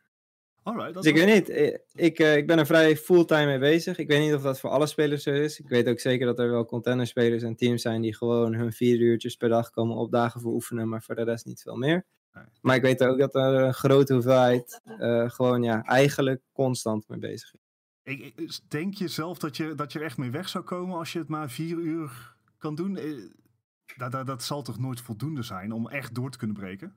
Alright, 0.64 0.94
Dus 0.94 1.06
ik 1.06 1.16
was- 1.16 1.24
weet 1.26 1.34
niet, 1.34 1.50
eh, 1.50 1.78
ik, 2.06 2.20
eh, 2.20 2.36
ik 2.38 2.48
ben 2.48 2.60
er 2.60 2.66
vrij 2.66 2.98
fulltime 2.98 3.46
mee 3.46 3.60
bezig. 3.60 3.98
Ik 3.98 4.08
weet 4.08 4.20
niet 4.22 4.34
of 4.34 4.42
dat 4.42 4.60
voor 4.60 4.70
alle 4.70 4.88
spelers 4.88 5.24
zo 5.24 5.32
is. 5.32 5.60
Ik 5.60 5.68
weet 5.70 5.88
ook 5.88 6.00
zeker 6.00 6.26
dat 6.26 6.40
er 6.40 6.50
wel 6.50 6.66
contenderspelers 6.66 7.44
en 7.44 7.56
teams 7.56 7.82
zijn 7.82 8.02
die 8.02 8.16
gewoon 8.16 8.54
hun 8.54 8.74
vier 8.74 9.00
uurtjes 9.00 9.36
per 9.36 9.50
dag 9.50 9.70
komen 9.70 9.96
opdagen 9.96 10.42
voor 10.42 10.54
oefenen, 10.54 10.90
maar 10.90 11.02
voor 11.04 11.16
de 11.16 11.24
rest 11.24 11.46
niet 11.46 11.62
veel 11.62 11.76
meer. 11.76 12.06
Nee. 12.34 12.44
Maar 12.62 12.76
ik 12.76 12.82
weet 12.82 13.04
ook 13.04 13.18
dat 13.20 13.36
er 13.36 13.42
een 13.54 13.74
grote 13.74 14.14
hoeveelheid 14.14 14.82
eh, 15.00 15.30
gewoon 15.30 15.64
ja, 15.64 15.84
eigenlijk 15.84 16.42
constant 16.54 17.08
mee 17.08 17.20
bezig 17.20 17.54
is. 17.54 17.60
Ik, 18.04 18.62
denk 18.68 18.94
je 18.94 19.08
zelf 19.08 19.38
dat 19.38 19.58
je, 19.58 19.76
dat 19.76 19.92
je 19.92 20.00
er 20.00 20.06
echt 20.06 20.18
mee 20.18 20.32
weg 20.32 20.50
zou 20.50 20.64
komen 20.64 20.98
als 20.98 21.14
je 21.14 21.20
het 21.20 21.28
maar 21.28 21.50
vier 21.50 21.78
uur 21.78 22.36
kan 22.58 22.76
doen? 22.76 23.00
Dat, 23.98 24.12
dat, 24.12 24.28
dat 24.28 24.44
zal 24.44 24.62
toch 24.62 24.80
nooit 24.80 25.02
voldoende 25.02 25.42
zijn 25.44 25.72
om 25.72 25.90
echt 25.90 26.16
door 26.16 26.32
te 26.32 26.38
kunnen 26.38 26.56
breken? 26.56 26.94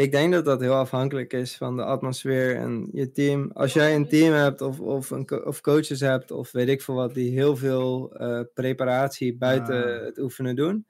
Ik 0.00 0.12
denk 0.12 0.32
dat 0.32 0.44
dat 0.44 0.60
heel 0.60 0.74
afhankelijk 0.74 1.32
is 1.32 1.56
van 1.56 1.76
de 1.76 1.84
atmosfeer 1.84 2.56
en 2.56 2.88
je 2.92 3.10
team. 3.10 3.50
Als 3.54 3.72
jij 3.72 3.94
een 3.94 4.08
team 4.08 4.32
hebt 4.32 4.60
of, 4.60 4.80
of, 4.80 5.10
een, 5.10 5.26
co- 5.26 5.36
of 5.36 5.60
coaches 5.60 6.00
hebt 6.00 6.30
of 6.30 6.52
weet 6.52 6.68
ik 6.68 6.82
veel 6.82 6.94
wat, 6.94 7.14
die 7.14 7.30
heel 7.32 7.56
veel 7.56 8.14
eh, 8.16 8.40
preparatie 8.54 9.36
buiten 9.36 9.84
Ah. 9.98 10.04
het 10.04 10.18
oefenen 10.18 10.56
doen, 10.56 10.86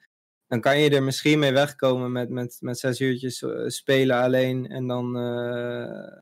dan 0.47 0.61
kan 0.61 0.81
je 0.81 0.91
er 0.91 1.03
misschien 1.03 1.39
mee 1.39 1.53
wegkomen 1.53 2.13
met, 2.13 2.29
met, 2.31 2.57
met 2.61 2.79
zes 2.79 3.01
uurtjes 3.01 3.43
eh, 3.43 3.67
spelen 3.67 4.17
alleen 4.23 4.67
en 4.69 4.87
dan, 4.87 5.17
eh, 5.17 6.19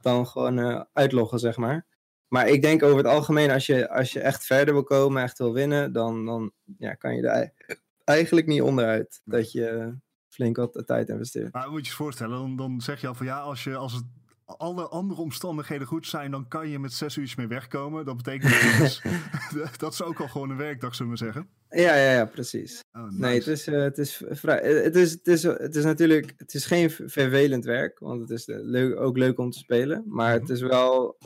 dan 0.00 0.26
gewoon 0.26 0.86
uitloggen, 0.92 1.38
zeg 1.38 1.56
maar. 1.56 1.86
Maar 2.28 2.48
ik 2.48 2.62
denk 2.62 2.82
over 2.82 2.96
het 2.96 3.06
algemeen, 3.06 3.50
als 3.50 3.66
je, 3.66 3.88
als 3.90 4.12
je 4.12 4.20
echt 4.20 4.44
verder 4.44 4.74
wil 4.74 4.82
komen, 4.82 5.22
echt 5.22 5.38
wil 5.38 5.52
winnen, 5.52 5.92
dan, 5.92 6.24
dan 6.26 6.52
ja, 6.78 6.94
kan 6.94 7.16
je 7.16 7.22
er 7.22 7.28
ei- 7.28 7.50
eigenlijk 8.04 8.46
niet 8.46 8.62
onderuit 8.62 9.20
dat 9.24 9.52
je 9.52 9.94
flink 10.36 10.56
wat 10.56 10.82
tijd 10.86 11.08
investeert. 11.08 11.52
Maar 11.52 11.70
moet 11.70 11.84
je 11.84 11.90
je 11.90 11.96
voorstellen, 11.96 12.36
dan, 12.38 12.56
dan 12.56 12.80
zeg 12.80 13.00
je 13.00 13.06
al 13.06 13.14
van 13.14 13.26
ja, 13.26 13.38
als, 13.40 13.64
je, 13.64 13.76
als 13.76 13.92
het 13.92 14.04
alle 14.44 14.88
andere 14.88 15.20
omstandigheden 15.20 15.86
goed 15.86 16.06
zijn, 16.06 16.30
dan 16.30 16.48
kan 16.48 16.68
je 16.68 16.78
met 16.78 16.92
zes 16.92 17.16
uurtjes 17.16 17.36
mee 17.36 17.46
wegkomen. 17.46 18.04
Dat 18.04 18.16
betekent 18.16 18.52
dus, 18.78 19.02
dat 19.78 19.92
is 19.92 20.02
ook 20.02 20.20
al 20.20 20.28
gewoon 20.28 20.50
een 20.50 20.56
werkdag, 20.56 20.94
zullen 20.94 21.12
we 21.12 21.18
zeggen. 21.18 21.48
Ja, 21.70 21.94
ja, 21.94 22.12
ja, 22.12 22.24
precies. 22.24 22.80
Oh, 22.92 23.10
Nee, 23.10 23.34
het 23.38 23.46
is, 23.46 23.66
eh, 23.66 23.80
het 23.82 23.98
is 23.98 24.22
vrij. 24.30 24.60
eh, 24.60 24.82
Het 24.84 24.96
is, 24.96 25.12
het, 25.12 25.26
is, 25.26 25.42
het 25.42 25.76
is 25.76 25.84
natuurlijk. 25.84 26.34
Het 26.36 26.54
is 26.54 26.66
geen 26.66 26.90
vervelend 26.90 27.64
werk, 27.64 27.98
want 27.98 28.20
het 28.20 28.30
is 28.30 28.48
eh, 28.48 28.56
leuk, 28.60 29.00
ook 29.00 29.16
leuk 29.16 29.38
om 29.38 29.50
te 29.50 29.58
spelen. 29.58 30.04
Maar 30.06 30.32
het 30.32 30.42
Mhm. 30.42 30.52
is 30.52 30.60
wel. 30.60 31.16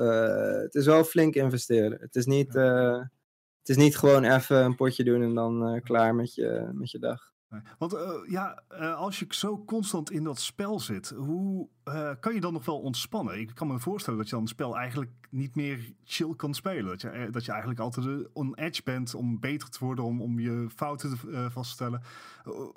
het 0.62 0.74
is 0.74 0.86
wel 0.86 1.04
flink 1.04 1.34
investeren. 1.34 1.98
Het 2.00 2.16
is 2.16 2.26
niet. 2.26 2.52
het 2.54 3.68
is 3.68 3.76
niet 3.76 3.96
gewoon 3.96 4.24
even 4.24 4.64
een 4.64 4.74
potje 4.76 5.04
doen 5.04 5.22
en 5.22 5.34
dan 5.34 5.80
klaar 5.84 6.14
met 6.14 6.34
je, 6.34 6.70
met 6.72 6.90
je 6.90 6.98
dag. 6.98 7.29
Want 7.78 7.92
eh, 7.92 8.10
ja, 8.26 8.62
eh, 8.68 8.96
als 8.96 9.18
je 9.18 9.26
zo 9.28 9.64
constant 9.64 10.10
in 10.10 10.24
dat 10.24 10.40
spel 10.40 10.80
zit, 10.80 11.08
hoe 11.08 11.68
eh, 11.84 12.10
kan 12.20 12.34
je 12.34 12.40
dan 12.40 12.52
nog 12.52 12.64
wel 12.64 12.78
ontspannen? 12.80 13.40
Ik 13.40 13.50
kan 13.54 13.66
me 13.66 13.78
voorstellen 13.78 14.18
dat 14.18 14.28
je 14.28 14.34
dan 14.34 14.44
het 14.44 14.52
spel 14.52 14.76
eigenlijk 14.76 15.10
niet 15.30 15.54
meer 15.54 15.92
chill 16.04 16.34
kan 16.36 16.54
spelen. 16.54 16.86
Dat 16.86 17.00
je, 17.00 17.28
dat 17.30 17.44
je 17.44 17.50
eigenlijk 17.50 17.80
altijd 17.80 18.28
on 18.32 18.54
edge 18.54 18.82
bent 18.84 19.14
om 19.14 19.40
beter 19.40 19.70
te 19.70 19.84
worden, 19.84 20.04
om, 20.04 20.22
om 20.22 20.38
je 20.38 20.66
fouten 20.74 21.10
te, 21.10 21.50
vast 21.50 21.68
te 21.68 21.74
stellen. 21.74 22.02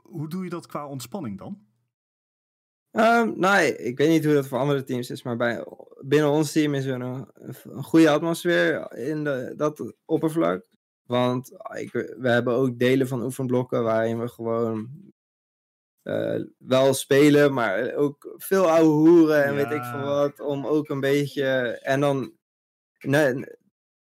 Hoe 0.01 0.29
doe 0.29 0.43
je 0.43 0.49
dat 0.49 0.65
qua 0.65 0.87
ontspanning 0.87 1.37
dan? 1.37 1.57
Nou, 3.35 3.63
ik 3.63 3.97
weet 3.97 4.09
niet 4.09 4.25
hoe 4.25 4.33
dat 4.33 4.47
voor 4.47 4.59
andere 4.59 4.83
teams 4.83 5.09
is, 5.09 5.23
maar 5.23 5.37
bij, 5.37 5.65
binnen 6.01 6.29
ons 6.29 6.51
team 6.51 6.73
is 6.73 6.85
er 6.85 7.01
een, 7.01 7.27
een 7.63 7.83
goede 7.83 8.09
atmosfeer 8.09 8.91
in 8.97 9.23
de, 9.23 9.53
dat 9.57 9.93
oppervlak. 10.05 10.72
Want 11.05 11.51
ik, 11.73 11.91
we 12.17 12.29
hebben 12.29 12.53
ook 12.53 12.79
delen 12.79 13.07
van 13.07 13.23
oefenblokken 13.23 13.83
waarin 13.83 14.19
we 14.19 14.27
gewoon 14.27 14.89
eh, 16.01 16.41
wel 16.57 16.93
spelen, 16.93 17.53
maar 17.53 17.93
ook 17.93 18.33
veel 18.37 18.69
ouwe 18.69 18.89
hoeren 19.09 19.43
en 19.43 19.55
weet 19.55 19.71
ik 19.71 19.83
veel 19.83 20.01
wat. 20.03 20.39
Om 20.39 20.67
ook 20.67 20.89
een 20.89 20.99
beetje. 20.99 21.43
En 21.81 21.99
dan. 21.99 22.33
Net, 22.99 23.57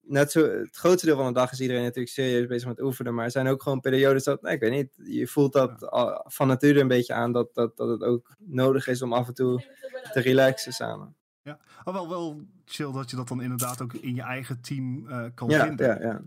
net 0.00 0.30
zo, 0.30 0.48
het 0.50 0.76
grootste 0.76 1.06
deel 1.06 1.16
van 1.16 1.26
de 1.26 1.32
dag 1.32 1.52
is 1.52 1.60
iedereen 1.60 1.82
natuurlijk 1.82 2.14
serieus 2.14 2.46
bezig 2.46 2.68
met 2.68 2.80
oefenen. 2.80 3.14
Maar 3.14 3.24
er 3.24 3.30
zijn 3.30 3.46
ook 3.48 3.62
gewoon 3.62 3.80
periodes 3.80 4.24
dat, 4.24 4.42
nee, 4.42 4.54
ik 4.54 4.60
weet 4.60 4.70
niet, 4.70 5.08
je 5.16 5.26
voelt 5.26 5.52
dat 5.52 5.88
al- 5.90 6.24
van 6.28 6.46
nature 6.46 6.80
een 6.80 6.88
beetje 6.88 7.12
aan 7.14 7.32
dat, 7.32 7.54
dat, 7.54 7.76
dat 7.76 7.88
het 7.88 8.02
ook 8.02 8.34
nodig 8.38 8.86
is 8.88 9.02
om 9.02 9.12
af 9.12 9.28
en 9.28 9.34
toe 9.34 9.62
te 10.12 10.20
relaxen 10.20 10.72
samen. 10.72 11.16
Oh, 11.84 11.94
wel, 11.94 12.08
wel 12.08 12.40
chill 12.64 12.92
dat 12.92 13.10
je 13.10 13.16
dat 13.16 13.28
dan 13.28 13.42
inderdaad 13.42 13.82
ook 13.82 13.92
in 13.92 14.14
je 14.14 14.22
eigen 14.22 14.60
team 14.60 15.08
eh, 15.08 15.24
kan 15.34 15.48
Ja, 15.48 15.64
vinden. 15.64 15.86
ja, 15.86 15.98
ja. 16.00 16.20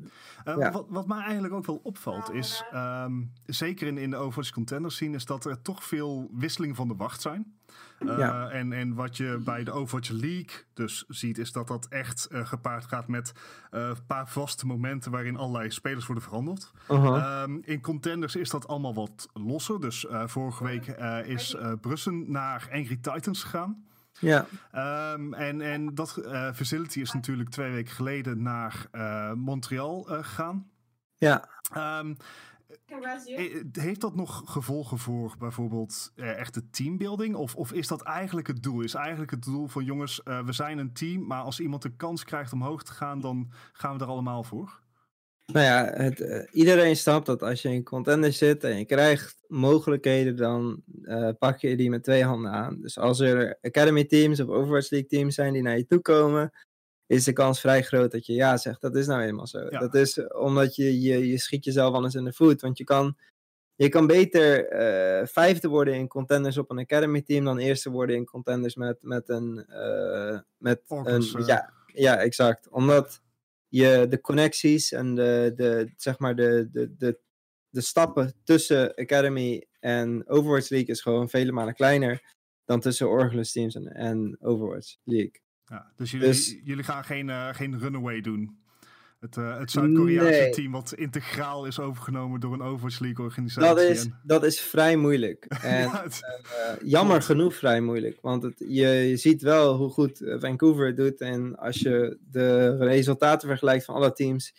Uh, 0.54 0.58
Ja. 0.60 0.72
wat, 0.72 0.86
wat 0.90 1.08
mij 1.08 1.22
eigenlijk 1.22 1.54
ook 1.54 1.66
wel 1.66 1.80
opvalt 1.84 2.32
is, 2.34 2.64
ehm, 2.72 3.22
zeker 3.46 3.88
in, 3.88 3.98
in 3.98 4.10
de 4.10 4.16
Overwatch 4.16 4.52
contenders 4.52 4.96
zien, 4.98 5.14
is 5.14 5.26
dat 5.26 5.46
er 5.46 5.62
toch 5.62 5.84
veel 5.84 6.30
wisseling 6.34 6.76
van 6.76 6.88
de 6.88 6.96
wacht 6.96 7.22
zijn. 7.22 7.54
Uh, 8.00 8.18
Ja. 8.18 8.50
en, 8.50 8.74
en 8.74 8.94
wat 8.94 9.18
je 9.18 9.42
bij 9.46 9.64
de 9.64 9.72
Overwatch 9.72 10.10
League 10.10 10.64
dus 10.74 11.06
ziet, 11.08 11.38
is 11.38 11.52
dat 11.52 11.68
dat 11.68 11.88
echt 11.88 12.28
gepaard 12.32 12.86
gaat 12.86 13.08
met 13.08 13.32
een 13.70 13.96
paar 14.08 14.30
vaste 14.30 14.66
momenten 14.66 15.12
waarin 15.12 15.38
allerlei 15.38 15.72
spelers 15.72 16.06
worden 16.06 16.24
veranderd. 16.24 16.72
Uh-huh. 16.92 17.42
Um, 17.44 17.62
in 17.66 17.82
contenders 17.82 18.36
is 18.36 18.50
dat 18.50 18.68
allemaal 18.68 18.94
wat 18.94 19.30
losser. 19.34 19.82
Dus 19.82 20.06
vorige 20.26 20.64
week 20.64 20.88
is 21.26 21.56
Brussen 21.82 22.32
naar 22.32 22.70
Angry 22.74 22.98
Titans 23.02 23.44
gegaan. 23.44 23.84
Ja. 24.20 24.46
Um, 25.14 25.34
en, 25.34 25.62
en 25.62 25.96
dat 25.96 26.18
uh, 26.18 26.54
facility 26.54 27.00
is 27.00 27.12
natuurlijk 27.12 27.50
twee 27.50 27.72
weken 27.72 27.94
geleden 27.94 28.42
naar 28.42 28.88
uh, 28.92 29.34
Montreal 29.34 30.12
uh, 30.12 30.18
gegaan. 30.18 30.70
Ja. 31.18 31.50
Um, 32.00 32.16
heeft 33.72 34.02
dat 34.02 34.16
nog 34.16 34.42
gevolgen 34.46 34.98
voor 34.98 35.36
bijvoorbeeld 35.40 36.12
uh, 36.16 36.38
echte 36.40 36.70
teambuilding? 36.70 37.36
Of, 37.36 37.56
of 37.56 37.72
is 37.72 37.88
dat 37.88 38.02
eigenlijk 38.02 38.48
het 38.48 38.64
doel? 38.64 38.82
Is 38.82 38.94
eigenlijk 38.94 39.32
het 39.32 39.44
doel 39.44 39.68
van 39.68 39.84
jongens, 39.84 40.22
uh, 40.26 40.40
we 40.40 40.52
zijn 40.52 40.78
een 40.78 40.94
team, 40.94 41.26
maar 41.26 41.42
als 41.42 41.60
iemand 41.60 41.82
de 41.82 41.96
kans 41.96 42.24
krijgt 42.24 42.54
om 42.54 42.62
hoog 42.62 42.84
te 42.84 42.94
gaan, 42.94 43.20
dan 43.20 43.52
gaan 43.74 43.98
we 43.98 44.04
er 44.04 44.10
allemaal 44.10 44.44
voor? 44.44 44.80
Nou 45.52 45.66
ja, 45.66 45.92
het, 45.94 46.20
uh, 46.20 46.42
iedereen 46.52 46.96
snapt 46.96 47.26
dat 47.26 47.44
als 47.44 47.62
je 47.62 47.70
in 47.70 47.84
contender 47.84 48.34
zit 48.34 48.64
en 48.64 48.78
je 48.78 48.86
krijgt 48.86 49.44
mogelijkheden, 49.48 50.36
dan 50.36 50.82
uh, 51.02 51.30
pak 51.40 51.60
je 51.60 51.76
die 51.76 51.90
met 51.90 52.04
twee 52.04 52.24
handen 52.24 52.52
aan. 52.52 52.82
Dus 52.82 52.98
als 52.98 53.20
er 53.20 53.58
Academy 53.62 54.06
teams 54.06 54.40
of 54.40 54.48
Overwatch 54.48 54.90
League 54.90 55.10
teams 55.10 55.36
zijn 55.36 55.54
die 55.54 55.62
naar 55.62 55.78
je 55.78 55.86
toe 55.86 56.00
komen, 56.00 56.52
is 57.06 57.24
de 57.24 57.34
kans 57.34 57.60
vrij 57.60 57.84
groot 57.84 58.12
dat 58.12 58.26
je 58.26 58.34
ja 58.34 58.58
zegt. 58.58 58.82
Dat 58.82 58.96
is 58.96 59.08
nou 59.08 59.22
eenmaal 59.22 59.48
zo. 59.48 59.60
Ja. 59.70 59.80
Dat 59.80 59.96
is 59.96 60.28
omdat 60.28 60.76
je, 60.76 61.02
je, 61.02 61.28
je 61.28 61.38
schiet 61.38 61.66
jezelf 61.66 61.94
anders 61.94 62.16
in 62.16 62.24
de 62.24 62.34
voet. 62.34 62.62
Want 62.62 62.78
je 62.78 62.84
kan, 62.84 63.18
je 63.76 63.90
kan 63.90 64.08
beter 64.08 64.74
uh, 65.22 65.28
vijfde 65.28 65.68
worden 65.68 65.94
in 65.94 66.08
contenders 66.08 66.58
op 66.58 66.72
een 66.72 66.80
Academy 66.80 67.22
team 67.22 67.46
dan 67.46 67.58
eerste 67.58 67.90
worden 67.90 68.16
in 68.16 68.26
contenders 68.26 68.76
met, 68.76 68.98
met 69.02 69.30
een. 69.30 69.66
Met 70.58 70.82
een 70.88 71.46
ja, 71.46 71.74
ja, 71.86 72.18
exact. 72.18 72.70
Omdat 72.70 73.22
je 73.70 74.06
de 74.10 74.22
connecties 74.22 74.92
en 74.92 75.16
de, 75.16 75.52
de, 75.56 75.94
zeg 75.96 76.20
maar 76.20 76.36
de, 76.36 76.70
de, 76.72 76.96
de, 76.98 77.20
de 77.70 77.82
stappen 77.82 78.34
tussen 78.44 78.96
Academy 78.96 79.68
en 79.80 80.28
Overwatch 80.28 80.70
League 80.70 80.90
is 80.90 81.02
gewoon 81.02 81.30
vele 81.30 81.52
malen 81.52 81.74
kleiner 81.74 82.36
dan 82.66 82.80
tussen 82.80 83.10
Orgelus 83.10 83.52
teams 83.52 83.76
en, 83.76 83.88
en 83.88 84.38
Overwatch 84.40 84.96
League. 85.04 85.42
Ja, 85.66 85.92
dus 85.96 86.12
jullie, 86.12 86.28
dus, 86.28 86.60
jullie 86.64 86.84
gaan 86.84 87.04
geen, 87.04 87.28
uh, 87.28 87.54
geen 87.54 87.80
runaway 87.80 88.22
doen? 88.22 88.59
Het, 89.20 89.36
uh, 89.36 89.60
het 89.60 89.72
Zuid-Koreaanse 89.72 90.40
nee. 90.40 90.50
team 90.50 90.72
wat 90.72 90.94
integraal 90.94 91.66
is 91.66 91.80
overgenomen 91.80 92.40
door 92.40 92.54
een 92.54 92.62
Overwatch 92.62 93.00
League 93.00 93.26
organisatie. 93.26 93.76
Dat 93.76 93.84
is, 93.84 94.06
en... 94.06 94.20
dat 94.24 94.44
is 94.44 94.62
vrij 94.62 94.96
moeilijk. 94.96 95.46
En, 95.62 95.82
ja, 95.82 96.04
het... 96.04 96.20
uh, 96.24 96.90
jammer 96.90 97.22
genoeg 97.22 97.56
vrij 97.56 97.82
moeilijk. 97.82 98.18
Want 98.22 98.44
het, 98.44 98.56
je, 98.58 98.88
je 98.88 99.18
ziet 99.18 99.42
wel 99.42 99.76
hoe 99.76 99.90
goed 99.90 100.22
Vancouver 100.40 100.86
het 100.88 100.98
doet. 100.98 101.22
En 101.22 101.58
als 101.58 101.80
je 101.80 102.18
de 102.32 102.78
resultaten 102.78 103.48
vergelijkt 103.48 103.86
van 103.86 103.96
alle 103.96 104.14
teams 104.14 104.54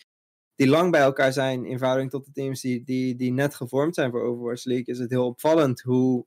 die 0.55 0.69
lang 0.69 0.91
bij 0.91 1.01
elkaar 1.01 1.33
zijn 1.33 1.65
in 1.65 1.79
verhouding 1.79 2.11
tot 2.11 2.25
de 2.25 2.33
teams 2.33 2.61
die, 2.61 2.85
die, 2.85 3.17
die 3.17 3.33
net 3.33 3.55
gevormd 3.55 3.95
zijn 3.95 4.11
voor 4.11 4.23
Overwatch 4.23 4.65
League, 4.65 4.95
is 4.95 4.99
het 4.99 5.11
heel 5.11 5.27
opvallend 5.27 5.81
hoe 5.81 6.27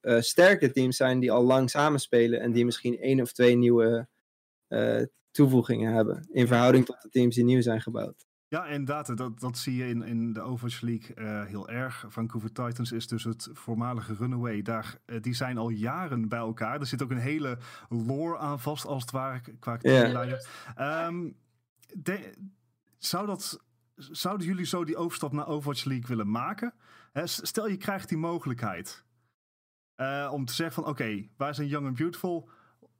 uh, 0.00 0.20
sterk 0.20 0.60
de 0.60 0.70
teams 0.70 0.96
zijn 0.96 1.20
die 1.20 1.32
al 1.32 1.42
lang 1.42 1.70
samenspelen 1.70 2.40
en 2.40 2.52
die 2.52 2.64
misschien 2.64 2.98
één 2.98 3.20
of 3.20 3.32
twee 3.32 3.56
nieuwe 3.56 4.08
toevoegingen 5.30 5.92
hebben 5.92 6.28
in 6.30 6.46
verhouding 6.46 6.84
tot 6.84 7.02
de 7.02 7.08
teams 7.08 7.34
die 7.34 7.44
nieuw 7.44 7.62
zijn 7.62 7.80
gebouwd. 7.80 8.26
Ja, 8.48 8.66
inderdaad. 8.66 9.16
Dat, 9.16 9.40
dat 9.40 9.58
zie 9.58 9.76
je 9.76 9.86
in, 9.86 10.02
in 10.02 10.32
de 10.32 10.40
Overwatch 10.40 10.80
League 10.80 11.16
uh, 11.16 11.44
heel 11.44 11.68
erg. 11.68 12.04
Vancouver 12.08 12.52
Titans 12.52 12.92
is 12.92 13.06
dus 13.06 13.24
het 13.24 13.48
voormalige 13.52 14.14
Runaway. 14.14 14.62
Daar, 14.62 14.98
uh, 15.06 15.20
die 15.20 15.34
zijn 15.34 15.58
al 15.58 15.68
jaren 15.68 16.28
bij 16.28 16.38
elkaar. 16.38 16.80
Er 16.80 16.86
zit 16.86 17.02
ook 17.02 17.10
een 17.10 17.16
hele 17.16 17.58
lore 17.88 18.38
aan 18.38 18.60
vast, 18.60 18.86
als 18.86 19.02
het 19.02 19.10
ware, 19.10 19.40
qua. 19.58 19.78
Yeah. 19.80 21.06
Um, 21.06 21.36
de, 21.94 22.34
zou 22.98 23.26
dat, 23.26 23.64
zouden 23.96 24.46
jullie 24.46 24.66
zo 24.66 24.84
die 24.84 24.96
overstap 24.96 25.32
naar 25.32 25.46
Overwatch 25.46 25.84
League 25.84 26.06
willen 26.06 26.30
maken? 26.30 26.74
He, 27.12 27.26
stel 27.26 27.68
je 27.68 27.76
krijgt 27.76 28.08
die 28.08 28.18
mogelijkheid. 28.18 29.04
Uh, 29.96 30.30
om 30.32 30.44
te 30.44 30.54
zeggen 30.54 30.74
van, 30.74 30.92
oké, 30.92 31.02
okay, 31.02 31.30
wij 31.36 31.52
zijn 31.52 31.68
young 31.68 31.86
and 31.86 31.96
beautiful 31.96 32.48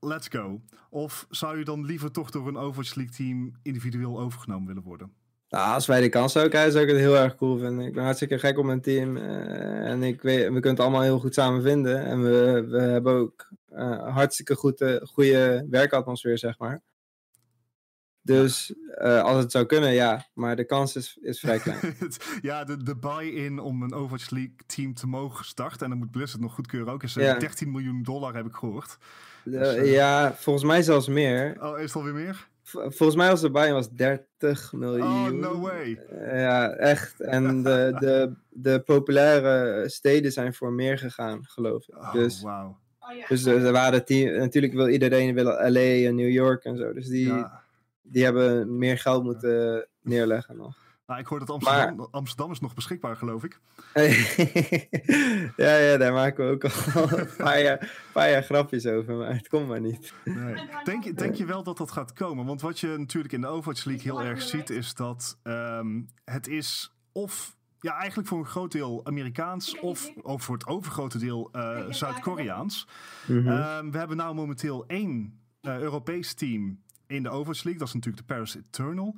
let's 0.05 0.29
go. 0.29 0.61
Of 0.91 1.27
zou 1.31 1.59
je 1.59 1.65
dan 1.65 1.85
liever 1.85 2.11
toch 2.11 2.31
door 2.31 2.49
een 2.49 2.57
Overwatch 2.57 2.95
League 2.95 3.15
team 3.15 3.53
individueel 3.63 4.21
overgenomen 4.21 4.67
willen 4.67 4.83
worden? 4.83 5.13
Nou, 5.49 5.75
als 5.75 5.87
wij 5.87 6.01
de 6.01 6.09
kans 6.09 6.33
zouden 6.33 6.53
krijgen, 6.53 6.73
zou 6.73 6.85
ik 6.85 6.91
het 6.91 7.01
heel 7.01 7.17
erg 7.17 7.35
cool 7.35 7.59
vinden. 7.59 7.87
Ik 7.87 7.95
ben 7.95 8.05
hartstikke 8.05 8.39
gek 8.39 8.59
op 8.59 8.65
mijn 8.65 8.81
team. 8.81 9.17
Uh, 9.17 9.91
en 9.91 10.03
ik 10.03 10.23
weet, 10.23 10.43
we 10.43 10.53
kunnen 10.53 10.71
het 10.71 10.81
allemaal 10.81 11.03
heel 11.03 11.19
goed 11.19 11.35
samen 11.35 11.63
vinden. 11.63 12.05
En 12.05 12.23
we, 12.23 12.67
we 12.69 12.81
hebben 12.81 13.13
ook 13.13 13.49
uh, 13.73 14.15
hartstikke 14.15 14.55
goede, 14.55 15.01
goede 15.05 15.67
werkatmosfeer, 15.71 16.39
zeg 16.39 16.59
maar. 16.59 16.83
Dus 18.23 18.75
als 19.01 19.37
het 19.37 19.51
zou 19.51 19.67
kunnen, 19.67 19.93
ja. 19.93 20.27
Maar 20.35 20.57
de 20.57 20.65
kans 20.65 20.97
is, 20.97 21.19
is 21.21 21.41
vrij 21.41 21.59
klein. 21.59 21.81
ja, 22.43 22.65
de, 22.65 22.83
de 22.83 22.97
buy-in 22.97 23.59
om 23.59 23.83
een 23.83 23.95
Overwatch 23.95 24.31
League 24.31 24.57
team 24.67 24.95
te 24.95 25.07
mogen 25.07 25.45
starten. 25.45 25.81
En 25.81 25.89
dan 25.89 25.99
moet 25.99 26.11
Blizzard 26.11 26.43
nog 26.43 26.55
goedkeuren 26.55 26.93
ook. 26.93 27.03
Is 27.03 27.15
ja. 27.15 27.39
13 27.39 27.71
miljoen 27.71 28.03
dollar, 28.03 28.35
heb 28.35 28.47
ik 28.47 28.55
gehoord. 28.55 28.99
Dus, 29.45 29.77
uh, 29.77 29.93
ja, 29.93 30.35
volgens 30.35 30.65
mij 30.65 30.83
zelfs 30.83 31.09
meer. 31.09 31.57
Oh, 31.61 31.79
is 31.79 31.85
het 31.85 31.95
alweer 31.95 32.15
meer? 32.15 32.49
Volgens 32.63 33.15
mij 33.15 33.29
was 33.29 33.41
de 33.41 33.51
buy-in 33.51 33.73
was 33.73 33.91
30 33.91 34.73
miljoen. 34.73 35.07
Oh, 35.07 35.51
no 35.51 35.61
way. 35.61 36.01
Uh, 36.13 36.41
ja, 36.41 36.71
echt. 36.71 37.21
En 37.21 37.63
de, 37.63 37.95
de, 38.01 38.35
de 38.51 38.81
populaire 38.81 39.89
steden 39.89 40.33
zijn 40.33 40.55
voor 40.55 40.73
meer 40.73 40.99
gegaan, 40.99 41.45
geloof 41.45 41.89
ik. 41.89 41.97
Oh, 41.97 42.13
dus, 42.13 42.43
wow. 42.43 42.77
dus 43.29 43.45
er 43.45 43.73
waren 43.73 44.05
team, 44.05 44.37
natuurlijk 44.39 44.73
wil 44.73 44.89
iedereen 44.89 45.35
willen 45.35 45.73
LA 45.73 46.09
en 46.09 46.15
New 46.15 46.31
York 46.31 46.65
en 46.65 46.77
zo. 46.77 46.93
Dus 46.93 47.07
die, 47.07 47.27
ja. 47.27 47.63
die 48.03 48.25
hebben 48.25 48.79
meer 48.79 48.99
geld 48.99 49.25
moeten 49.25 49.89
neerleggen 50.03 50.57
nog. 50.57 50.84
Nou, 51.07 51.21
ik 51.21 51.27
hoor 51.27 51.39
dat 51.39 51.51
Amsterdam, 51.51 51.97
maar... 51.97 52.07
Amsterdam 52.11 52.51
is 52.51 52.61
nog 52.61 52.75
beschikbaar, 52.75 53.17
geloof 53.17 53.45
ik. 53.45 53.61
ja, 55.57 55.77
ja, 55.77 55.97
daar 55.97 56.13
maken 56.13 56.47
we 56.47 56.53
ook 56.53 56.65
al 56.65 57.19
een 57.19 57.29
paar 57.37 57.63
jaar, 57.63 58.09
paar 58.13 58.31
jaar 58.31 58.43
grapjes 58.43 58.87
over, 58.87 59.15
maar 59.15 59.35
het 59.35 59.49
komt 59.49 59.69
maar 59.69 59.81
niet. 59.81 60.13
Nee. 60.25 60.55
Denk, 60.85 61.05
je, 61.05 61.13
denk 61.13 61.35
je 61.35 61.45
wel 61.45 61.63
dat 61.63 61.77
dat 61.77 61.91
gaat 61.91 62.13
komen? 62.13 62.47
Want 62.47 62.61
wat 62.61 62.81
je 62.81 62.97
natuurlijk 62.99 63.35
in 63.35 63.41
de 63.41 63.47
Overwatch 63.47 63.85
League 63.85 64.03
heel 64.03 64.23
erg 64.23 64.43
ziet, 64.43 64.71
is 64.71 64.95
dat 64.95 65.39
um, 65.43 66.09
het 66.25 66.49
is 66.49 66.95
of 67.13 67.57
ja, 67.79 67.97
eigenlijk 67.97 68.29
voor 68.29 68.39
een 68.39 68.47
groot 68.47 68.73
deel 68.73 69.01
Amerikaans 69.05 69.79
of, 69.81 70.13
of 70.23 70.43
voor 70.43 70.55
het 70.55 70.67
overgrote 70.67 71.19
deel 71.19 71.51
uh, 71.53 71.81
Zuid-Koreaans. 71.89 72.89
Mm 73.27 73.47
-hmm. 73.47 73.53
um, 73.53 73.91
we 73.91 73.99
hebben 73.99 74.17
nou 74.17 74.35
momenteel 74.35 74.85
één 74.87 75.41
uh, 75.63 75.79
Europees 75.79 76.35
team 76.35 76.83
in 77.07 77.23
de 77.23 77.29
Overwatch 77.29 77.63
League. 77.63 77.79
Dat 77.79 77.89
is 77.89 77.95
natuurlijk 77.95 78.27
de 78.27 78.35
Paris 78.35 78.57
Eternal. 78.57 79.17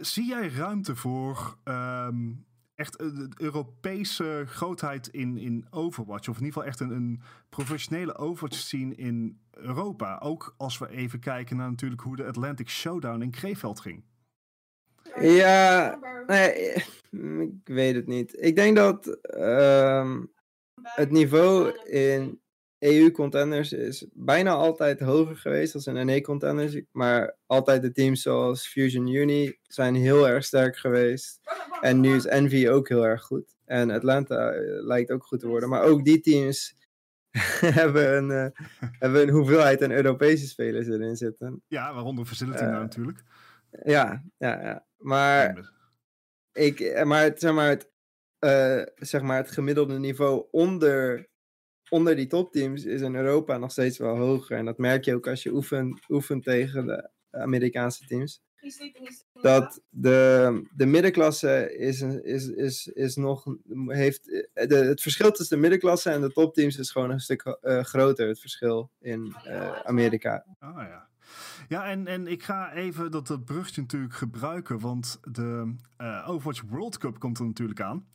Zie 0.00 0.26
jij 0.26 0.48
ruimte 0.48 0.96
voor 0.96 1.58
um, 1.64 2.46
echt 2.74 2.98
de 2.98 3.28
Europese 3.36 4.44
grootheid 4.46 5.08
in, 5.08 5.38
in 5.38 5.66
Overwatch? 5.70 6.28
Of 6.28 6.38
in 6.38 6.44
ieder 6.44 6.52
geval 6.52 6.68
echt 6.68 6.80
een, 6.80 6.90
een 6.90 7.22
professionele 7.48 8.16
Overwatch 8.16 8.56
scene 8.56 8.94
in 8.94 9.40
Europa? 9.50 10.18
Ook 10.22 10.54
als 10.56 10.78
we 10.78 10.88
even 10.88 11.20
kijken 11.20 11.56
naar 11.56 11.70
natuurlijk 11.70 12.00
hoe 12.00 12.16
de 12.16 12.26
Atlantic 12.26 12.68
Showdown 12.68 13.22
in 13.22 13.30
Krefeld 13.30 13.80
ging. 13.80 14.04
Ja, 15.20 15.98
nee, 16.26 16.72
ik 17.40 17.52
weet 17.64 17.94
het 17.94 18.06
niet. 18.06 18.42
Ik 18.42 18.56
denk 18.56 18.76
dat 18.76 19.18
um, 19.36 20.32
het 20.82 21.10
niveau 21.10 21.78
in 21.84 22.40
EU-contenders 22.80 23.72
is 23.72 24.06
bijna 24.12 24.50
altijd 24.50 25.00
hoger 25.00 25.36
geweest 25.36 25.74
als 25.74 25.86
in 25.86 26.06
NA-contenders. 26.06 26.80
Maar 26.92 27.36
altijd 27.46 27.82
de 27.82 27.92
teams 27.92 28.22
zoals 28.22 28.66
Fusion 28.66 29.08
Uni 29.08 29.58
zijn 29.62 29.94
heel 29.94 30.28
erg 30.28 30.44
sterk 30.44 30.76
geweest. 30.76 31.40
En 31.80 32.00
nu 32.00 32.14
is 32.14 32.26
Envy 32.26 32.68
ook 32.68 32.88
heel 32.88 33.06
erg 33.06 33.22
goed. 33.22 33.56
En 33.64 33.90
Atlanta 33.90 34.52
lijkt 34.80 35.10
ook 35.10 35.24
goed 35.24 35.40
te 35.40 35.48
worden. 35.48 35.68
Maar 35.68 35.82
ook 35.82 36.04
die 36.04 36.20
teams 36.20 36.76
hebben, 37.80 38.16
een, 38.16 38.30
uh, 38.30 38.66
hebben 38.98 39.22
een 39.22 39.34
hoeveelheid 39.34 39.82
aan 39.82 39.90
Europese 39.90 40.46
spelers 40.46 40.86
erin 40.86 41.16
zitten. 41.16 41.62
Ja, 41.66 41.94
waaronder 41.94 42.24
Facility 42.24 42.62
uh, 42.62 42.68
nou 42.68 42.82
natuurlijk. 42.82 43.22
Ja, 43.84 44.24
ja, 44.38 44.62
ja. 44.62 44.84
Maar, 44.96 45.72
ik, 46.52 47.04
maar, 47.04 47.22
het, 47.22 47.40
zeg 47.40 47.52
maar, 47.52 47.68
het, 47.68 47.90
uh, 48.40 48.82
zeg 48.94 49.22
maar 49.22 49.36
het 49.36 49.50
gemiddelde 49.50 49.98
niveau 49.98 50.46
onder 50.50 51.29
onder 51.90 52.16
die 52.16 52.26
topteams 52.26 52.84
is 52.84 53.00
in 53.00 53.14
Europa 53.14 53.58
nog 53.58 53.70
steeds 53.70 53.98
wel 53.98 54.16
hoger. 54.16 54.56
En 54.56 54.64
dat 54.64 54.78
merk 54.78 55.04
je 55.04 55.14
ook 55.14 55.28
als 55.28 55.42
je 55.42 55.52
oefent, 55.52 56.00
oefent 56.08 56.44
tegen 56.44 56.86
de 56.86 57.10
Amerikaanse 57.30 58.06
teams. 58.06 58.42
Dat 59.32 59.80
de, 59.88 60.62
de 60.76 60.86
middenklasse 60.86 61.76
is, 61.76 62.00
is, 62.00 62.48
is, 62.48 62.86
is 62.86 63.16
nog, 63.16 63.44
heeft, 63.86 64.44
het 64.54 65.00
verschil 65.00 65.30
tussen 65.30 65.56
de 65.56 65.62
middenklasse 65.62 66.10
en 66.10 66.20
de 66.20 66.32
topteams 66.32 66.78
is 66.78 66.90
gewoon 66.90 67.10
een 67.10 67.20
stuk 67.20 67.58
uh, 67.62 67.84
groter, 67.84 68.28
het 68.28 68.40
verschil 68.40 68.90
in 69.00 69.34
uh, 69.46 69.72
Amerika. 69.72 70.46
Oh, 70.60 70.76
ja. 70.76 71.09
Ja, 71.68 71.84
en, 71.84 72.06
en 72.06 72.26
ik 72.26 72.42
ga 72.42 72.72
even 72.72 73.10
dat, 73.10 73.26
dat 73.26 73.44
brugje 73.44 73.80
natuurlijk 73.80 74.14
gebruiken, 74.14 74.78
want 74.80 75.20
de 75.22 75.74
eh, 75.96 76.28
Overwatch 76.28 76.62
World 76.68 76.98
Cup 76.98 77.18
komt 77.18 77.38
er 77.38 77.44
natuurlijk 77.46 77.80
aan. 77.80 78.06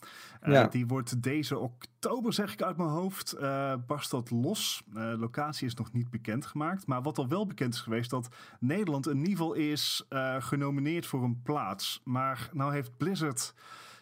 Eh, 0.42 0.54
Ja. 0.54 0.68
Die 0.68 0.88
wordt 0.88 1.24
deze 1.24 1.58
oktober, 1.58 2.34
zeg 2.34 2.54
ik 2.54 2.62
uit 2.62 2.78
mijn 2.78 2.90
hoofd, 2.90 3.32
eh 3.34 3.74
barst 3.88 4.12
dat 4.12 4.32
los. 4.32 4.84
Locatie 4.94 5.68
is 5.68 5.74
nog 5.74 5.92
niet 5.94 6.10
bekendgemaakt, 6.10 6.88
maar 6.88 7.02
wat 7.02 7.18
al 7.18 7.28
wel 7.28 7.46
bekend 7.48 7.74
is 7.74 7.80
geweest, 7.82 8.10
dat 8.10 8.36
Nederland 8.60 9.08
in 9.08 9.18
ieder 9.18 9.32
geval 9.32 9.54
is 9.54 10.08
genomineerd 10.40 11.06
voor 11.06 11.24
een 11.24 11.42
plaats. 11.42 12.02
Maar 12.04 12.50
nou 12.54 12.74
heeft 12.74 12.98
Blizzard 12.98 13.54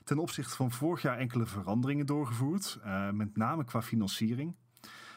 ten 0.03 0.17
opzichte 0.17 0.55
van 0.55 0.71
vorig 0.71 1.01
jaar 1.01 1.17
enkele 1.17 1.45
veranderingen 1.45 2.05
doorgevoerd, 2.05 2.79
met 3.11 3.37
name 3.37 3.63
qua 3.65 3.81
financiering. 3.81 4.55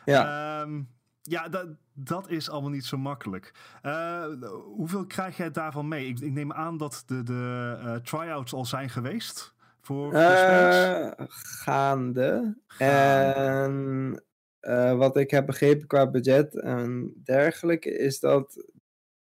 Ja, 0.04 0.60
Ehm, 0.62 0.82
ja, 1.28 1.48
dat, 1.48 1.68
dat 1.92 2.30
is 2.30 2.50
allemaal 2.50 2.70
niet 2.70 2.84
zo 2.84 2.96
makkelijk. 2.96 3.52
Eh, 3.82 4.24
hoeveel 4.64 5.06
krijg 5.06 5.36
jij 5.36 5.50
daarvan 5.50 5.88
mee? 5.88 6.06
Ik, 6.06 6.20
ik 6.20 6.32
neem 6.32 6.52
aan 6.52 6.76
dat 6.76 7.02
de, 7.06 7.22
de 7.22 7.76
eh, 7.80 7.94
try-outs 7.94 8.52
al 8.52 8.64
zijn 8.64 8.90
geweest 8.90 9.54
voor. 9.80 10.12
Eh, 10.12 11.10
gaande. 11.28 12.56
Gaande. 12.66 14.24
En 14.60 14.98
wat 14.98 15.16
ik 15.16 15.30
heb 15.30 15.46
begrepen 15.46 15.86
qua 15.86 16.10
budget 16.10 16.60
en 16.60 17.14
dergelijke, 17.24 17.98
is 17.98 18.20
dat 18.20 18.64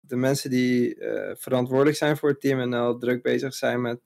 de 0.01 0.17
mensen 0.17 0.51
die 0.51 0.97
verantwoordelijk 1.35 1.97
zijn 1.97 2.17
voor 2.17 2.29
het 2.29 2.41
team 2.41 2.61
en 2.61 2.73
al 2.73 2.99
druk 2.99 3.23
bezig 3.23 3.55
zijn 3.55 3.81
met 3.81 4.01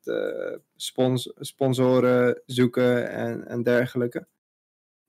spons 0.77 1.33
sponsoren 1.37 2.43
zoeken 2.47 3.11
en, 3.11 3.47
en 3.47 3.63
dergelijke. 3.63 4.27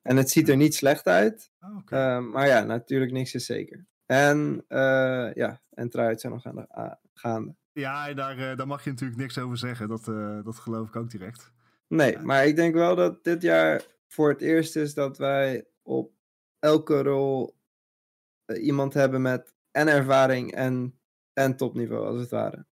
En 0.07 0.17
het 0.17 0.29
ziet 0.29 0.49
er 0.49 0.55
niet 0.55 0.75
slecht 0.75 1.07
uit, 1.07 1.51
Ah, 1.59 1.81
eh, 1.85 2.23
maar 2.23 2.47
ja, 2.47 2.63
natuurlijk 2.63 3.11
niks 3.11 3.33
is 3.33 3.45
zeker. 3.45 3.85
En 4.05 4.63
eh, 4.67 5.33
ja, 5.33 5.61
en 5.69 5.89
try-outs 5.89 6.21
zijn 6.21 6.33
nog 6.33 6.45
aan 6.45 6.55
de, 6.55 6.97
gaande. 7.13 7.55
Ja, 7.71 8.13
daar, 8.13 8.37
eh, 8.37 8.57
daar 8.57 8.67
mag 8.67 8.83
je 8.83 8.89
natuurlijk 8.89 9.19
niks 9.19 9.37
over 9.37 9.57
zeggen. 9.57 9.87
Dat, 9.87 10.05
dat 10.45 10.57
geloof 10.57 10.87
ik 10.87 10.95
ook 10.95 11.09
direct. 11.09 11.51
Nee, 11.87 12.17
maar 12.17 12.45
ik 12.45 12.55
denk 12.55 12.73
wel 12.73 12.95
dat 12.95 13.23
dit 13.23 13.41
jaar 13.41 13.85
voor 14.07 14.29
het 14.29 14.41
eerst 14.41 14.75
is 14.75 14.93
dat 14.93 15.17
wij 15.17 15.65
op 15.81 16.11
elke 16.59 17.01
rol 17.01 17.55
iemand 18.61 18.93
hebben 18.93 19.21
met 19.21 19.55
en 19.71 19.87
ervaring 19.87 20.51
en, 20.51 20.99
en 21.33 21.57
topniveau, 21.57 22.05
als 22.05 22.19
het 22.19 22.29
ware. 22.29 22.65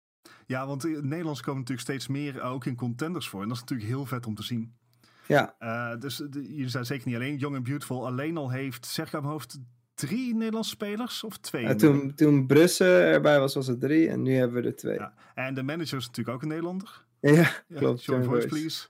Ja, 0.47 0.66
want 0.66 0.85
in 0.85 0.94
het 0.94 1.05
Nederlands 1.05 1.40
komen 1.40 1.61
natuurlijk 1.61 1.88
steeds 1.88 2.07
meer 2.07 2.42
ook 2.42 2.64
in 2.64 2.77
contenders 2.77 3.29
voor. 3.29 3.42
En 3.42 3.49
dat 3.49 3.57
is 3.57 3.62
natuurlijk 3.62 3.88
heel 3.88 4.07
vet 4.07 4.27
om 4.27 4.35
te 4.35 4.42
zien. 4.42 4.77
Ja, 5.26 5.54
Eh, 5.58 6.00
dus 6.00 6.16
de, 6.16 6.56
je 6.56 6.68
zijn 6.68 6.84
zeker 6.84 7.06
niet 7.06 7.16
alleen. 7.16 7.37
Young 7.37 7.54
and 7.56 7.64
Beautiful 7.64 8.06
alleen 8.06 8.37
al 8.37 8.50
heeft, 8.50 8.87
zeg 8.87 9.06
ik 9.06 9.14
uit 9.14 9.22
mijn 9.22 9.34
hoofd, 9.34 9.58
drie 9.94 10.34
Nederlandse 10.34 10.70
spelers 10.70 11.24
of 11.24 11.38
twee? 11.38 11.64
en 11.66 11.76
toen, 11.76 12.14
toen 12.14 12.46
Brussen 12.46 12.87
erbij 12.87 13.40
was, 13.40 13.54
was 13.54 13.66
het 13.66 13.80
drie 13.80 14.08
en 14.08 14.22
nu 14.22 14.34
hebben 14.34 14.62
we 14.62 14.68
er 14.68 14.76
twee. 14.76 14.98
Ja. 14.98 15.14
En 15.34 15.54
de 15.54 15.62
manager 15.62 15.98
is 15.98 16.06
natuurlijk 16.06 16.37
ook 16.37 16.42
een 16.42 16.48
Nederlander. 16.48 17.04
Ja, 17.20 17.50
klopt. 17.74 18.04
John 18.04 18.22
voice, 18.24 18.46
please. 18.48 18.87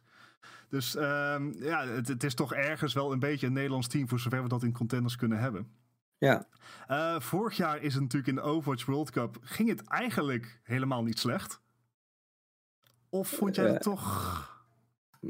Dus 0.68 0.96
ehm, 0.96 1.52
ja, 1.64 1.86
het, 1.86 2.08
het 2.08 2.24
is 2.24 2.34
toch 2.34 2.54
ergens 2.54 2.94
wel 2.94 3.12
een 3.12 3.18
beetje 3.18 3.46
een 3.46 3.52
Nederlands 3.52 3.88
team 3.88 4.08
voor 4.08 4.20
zover 4.20 4.42
we 4.42 4.48
dat 4.48 4.62
in 4.62 4.72
contenders 4.72 5.16
kunnen 5.16 5.38
hebben. 5.38 5.68
Ja. 6.18 6.46
Eh, 6.86 7.20
vorig 7.20 7.56
jaar 7.56 7.82
is 7.82 7.92
het 7.92 8.02
natuurlijk 8.02 8.28
in 8.28 8.34
de 8.34 8.40
Overwatch 8.50 8.84
World 8.86 9.10
Cup 9.10 9.36
ging 9.40 9.68
het 9.68 9.84
eigenlijk 9.84 10.60
helemaal 10.62 11.02
niet 11.02 11.18
slecht. 11.18 11.60
Of 13.08 13.28
vond 13.28 13.54
jij 13.54 13.66
Eh, 13.66 13.72
het 13.72 13.82
toch? 13.82 14.53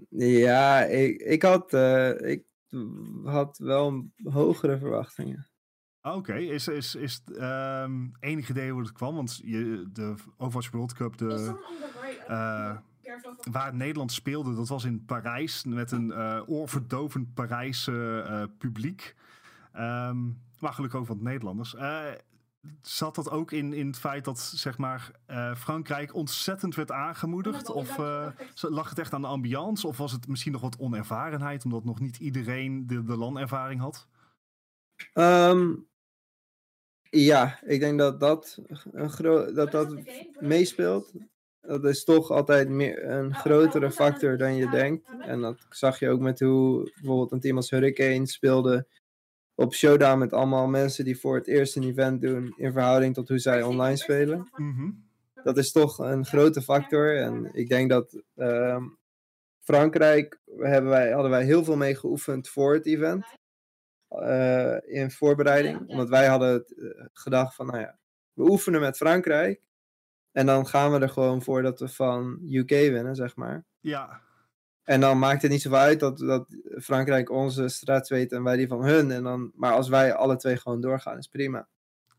Ja, 0.09 0.85
ik, 0.85 1.23
ik, 1.23 1.43
had, 1.43 1.73
eh, 1.73 2.31
ik 2.31 2.45
had 3.25 3.59
wel 3.59 4.11
hogere 4.23 4.79
verwachtingen. 4.79 5.47
Ah, 6.01 6.17
Oké, 6.17 6.35
is, 6.35 6.69
is, 6.69 6.95
is 6.95 7.23
ehm 7.39 8.07
enig 8.21 8.49
idee 8.49 8.71
hoe 8.71 8.81
het 8.81 8.93
kwam? 8.93 9.15
Want 9.15 9.41
je, 9.45 9.89
de 9.93 10.15
Overwatch 10.37 10.71
World 10.71 10.93
Cup, 10.93 11.17
de, 11.17 11.55
eh, 12.27 12.77
waar 13.51 13.75
Nederland 13.75 14.13
speelde, 14.13 14.55
dat 14.55 14.69
was 14.69 14.85
in 14.85 15.05
Parijs 15.05 15.65
met 15.65 15.93
een 15.93 16.13
eh, 16.13 16.43
oorverdovend 16.47 17.35
Parijse 17.35 18.25
eh, 18.27 18.43
publiek. 18.59 19.15
Ehm, 19.73 20.25
maar 20.59 20.73
gelukkig 20.73 21.01
ook 21.01 21.07
wat 21.07 21.21
Nederlanders. 21.21 21.77
Zat 22.83 23.15
dat 23.15 23.31
ook 23.31 23.53
in, 23.53 23.73
in 23.73 23.87
het 23.87 23.99
feit 23.99 24.25
dat 24.25 24.39
zeg 24.39 24.79
maar, 24.79 25.11
eh, 25.27 25.55
Frankrijk 25.55 26.15
ontzettend 26.15 26.75
werd 26.75 26.91
aangemoedigd? 26.91 27.71
Of 27.71 27.99
eh, 27.99 28.29
lag 28.61 28.89
het 28.89 28.99
echt 28.99 29.13
aan 29.13 29.21
de 29.21 29.27
ambiance? 29.27 29.87
Of 29.87 29.97
was 29.97 30.13
het 30.13 30.29
misschien 30.29 30.53
nog 30.53 30.61
wat 30.61 30.79
onervarenheid, 30.79 31.65
omdat 31.65 31.85
nog 31.85 32.01
niet 32.01 32.19
iedereen 32.19 32.87
de, 32.87 33.05
de 33.05 33.17
LAN-ervaring 33.17 33.81
had? 33.81 34.07
Ehm, 35.13 35.73
ja, 37.11 37.59
ik 37.63 37.81
denk 37.81 37.99
dat 37.99 38.21
dat, 38.21 38.59
een 38.93 39.55
dat, 39.55 39.71
dat 39.73 39.95
meespeelt. 40.41 41.13
Dat 41.61 41.85
is 41.85 42.05
toch 42.05 42.31
altijd 42.31 42.69
meer 42.69 43.11
een 43.11 43.35
grotere 43.35 43.91
factor 43.91 44.37
dan 44.37 44.55
je 44.55 44.71
denkt. 44.71 45.09
En 45.21 45.41
dat 45.41 45.67
zag 45.69 45.99
je 45.99 46.09
ook 46.09 46.21
met 46.21 46.41
hoe 46.41 46.91
bijvoorbeeld 46.95 47.33
een 47.33 47.41
team 47.41 47.57
als 47.57 47.71
Hurricane 47.71 48.27
speelde 48.27 48.87
op 49.55 49.75
Showdown 49.75 50.19
met 50.19 50.33
allemaal 50.33 50.67
mensen 50.67 51.05
die 51.05 51.21
voor 51.21 51.35
het 51.37 51.47
eerst 51.47 51.77
een 51.77 51.83
event 51.83 52.21
doen 52.21 52.55
in 52.57 52.73
verhouding 52.73 53.15
tot 53.15 53.29
hoe 53.29 53.39
zij 53.39 53.63
online 53.63 53.97
spelen. 53.97 54.49
Mhm. 54.57 54.91
Dat 55.43 55.57
is 55.59 55.73
toch 55.73 55.99
een 55.99 56.25
grote 56.27 56.63
factor. 56.63 57.17
En 57.19 57.51
ik 57.53 57.69
denk 57.69 57.91
dat 57.91 58.23
ehm, 58.37 58.83
Frankrijk 59.61 60.41
hebben 60.59 60.91
wij, 60.91 61.11
hadden 61.13 61.31
wij 61.31 61.45
heel 61.45 61.65
veel 61.65 61.77
mee 61.77 61.95
geoefend 61.95 62.49
voor 62.49 62.75
het 62.75 62.87
event. 62.87 63.25
eh, 64.09 64.77
in 64.83 65.11
voorbereiding. 65.11 65.89
Omdat 65.89 66.09
wij 66.09 66.27
hadden 66.27 66.53
het, 66.53 66.75
eh, 66.79 67.07
gedacht 67.13 67.55
van, 67.55 67.67
nou 67.67 67.79
ja, 67.79 67.99
we 68.33 68.43
oefenen 68.51 68.81
met 68.81 68.97
Frankrijk. 68.97 69.61
En 70.33 70.47
dan 70.47 70.67
gaan 70.67 70.93
we 70.93 70.99
er 70.99 71.09
gewoon 71.09 71.43
voor 71.43 71.63
dat 71.63 71.81
we 71.81 71.89
van 71.89 72.39
UK 72.51 72.69
winnen, 72.71 73.15
zeg 73.15 73.37
maar. 73.37 73.65
Ja, 73.81 74.21
En 74.85 75.01
dan 75.01 75.19
maakt 75.19 75.43
het 75.43 75.51
niet 75.51 75.63
zoveel 75.63 75.79
uit 75.79 76.01
dat, 76.01 76.19
dat 76.19 76.47
Frankrijk 76.83 77.31
onze 77.31 77.69
straat 77.69 78.09
weet 78.09 78.33
en 78.33 78.43
wij 78.43 78.57
die 78.57 78.69
van 78.69 78.85
hun. 78.85 79.11
En 79.11 79.23
dan, 79.23 79.51
maar 79.55 79.73
als 79.73 79.89
wij 79.89 80.15
alle 80.15 80.37
twee 80.37 80.57
gewoon 80.57 80.81
doorgaan, 80.81 81.19
is 81.19 81.29
prima. 81.29 81.67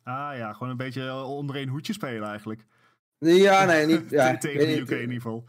Ah 0.04 0.32
ja, 0.38 0.54
gewoon 0.54 0.70
een 0.70 0.78
beetje 0.78 1.14
onder 1.14 1.56
één 1.56 1.68
hoedje 1.68 1.94
spelen 1.94 2.28
eigenlijk. 2.30 2.66
Ja, 3.18 3.66
nee, 3.66 3.86
niet. 3.86 4.10
Ja, 4.20 4.38
Tegen 4.38 4.60
de 4.60 4.66
niet, 4.66 4.78
UK 4.80 4.90
in 4.90 5.00
ieder 5.00 5.16
geval. 5.16 5.46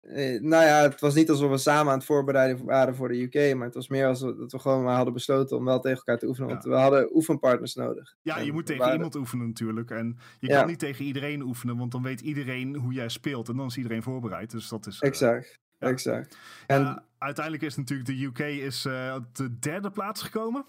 Eh, 0.00 0.40
nou 0.40 0.64
ja, 0.64 0.82
het 0.82 1.00
was 1.00 1.14
niet 1.14 1.30
alsof 1.30 1.50
we 1.50 1.58
samen 1.58 1.92
aan 1.92 1.98
het 1.98 2.06
voorbereiden 2.06 2.64
waren 2.64 2.94
voor 2.94 3.08
de 3.08 3.22
UK, 3.22 3.54
maar 3.56 3.66
het 3.66 3.74
was 3.74 3.88
meer 3.88 4.06
als 4.06 4.20
we, 4.20 4.36
dat 4.36 4.52
we 4.52 4.58
gewoon 4.58 4.82
maar 4.84 4.94
hadden 4.94 5.14
besloten 5.14 5.56
om 5.56 5.64
wel 5.64 5.80
tegen 5.80 5.96
elkaar 5.96 6.18
te 6.18 6.26
oefenen, 6.26 6.48
want 6.48 6.64
we 6.64 6.74
hadden 6.74 7.14
oefenpartners 7.16 7.74
nodig. 7.74 8.16
Ja, 8.22 8.36
En 8.38 8.44
je 8.44 8.52
moet 8.52 8.66
tegen 8.66 8.80
waren- 8.80 8.96
iemand 8.96 9.14
oefenen 9.14 9.46
natuurlijk. 9.46 9.90
En 9.90 10.18
je 10.38 10.48
Ja. 10.48 10.58
kan 10.58 10.66
niet 10.68 10.78
tegen 10.78 11.04
iedereen 11.04 11.42
oefenen, 11.42 11.76
want 11.76 11.92
dan 11.92 12.02
weet 12.02 12.20
iedereen 12.20 12.76
hoe 12.76 12.92
jij 12.92 13.08
speelt. 13.08 13.48
En 13.48 13.56
dan 13.56 13.66
is 13.66 13.76
iedereen 13.76 14.02
voorbereid. 14.02 14.50
Dus 14.50 14.68
dat 14.68 14.86
is... 14.86 15.00
eh, 15.00 15.08
Exact, 15.08 15.58
ja. 15.80 15.88
exact. 15.88 16.36
ja, 16.66 16.76
En 16.76 17.02
uiteindelijk 17.18 17.64
is 17.64 17.76
natuurlijk 17.76 18.08
de 18.08 18.24
UK 18.24 18.38
is, 18.38 18.84
eh, 18.84 19.14
op 19.18 19.34
de 19.36 19.58
derde 19.58 19.90
plaats 19.90 20.22
gekomen. 20.22 20.64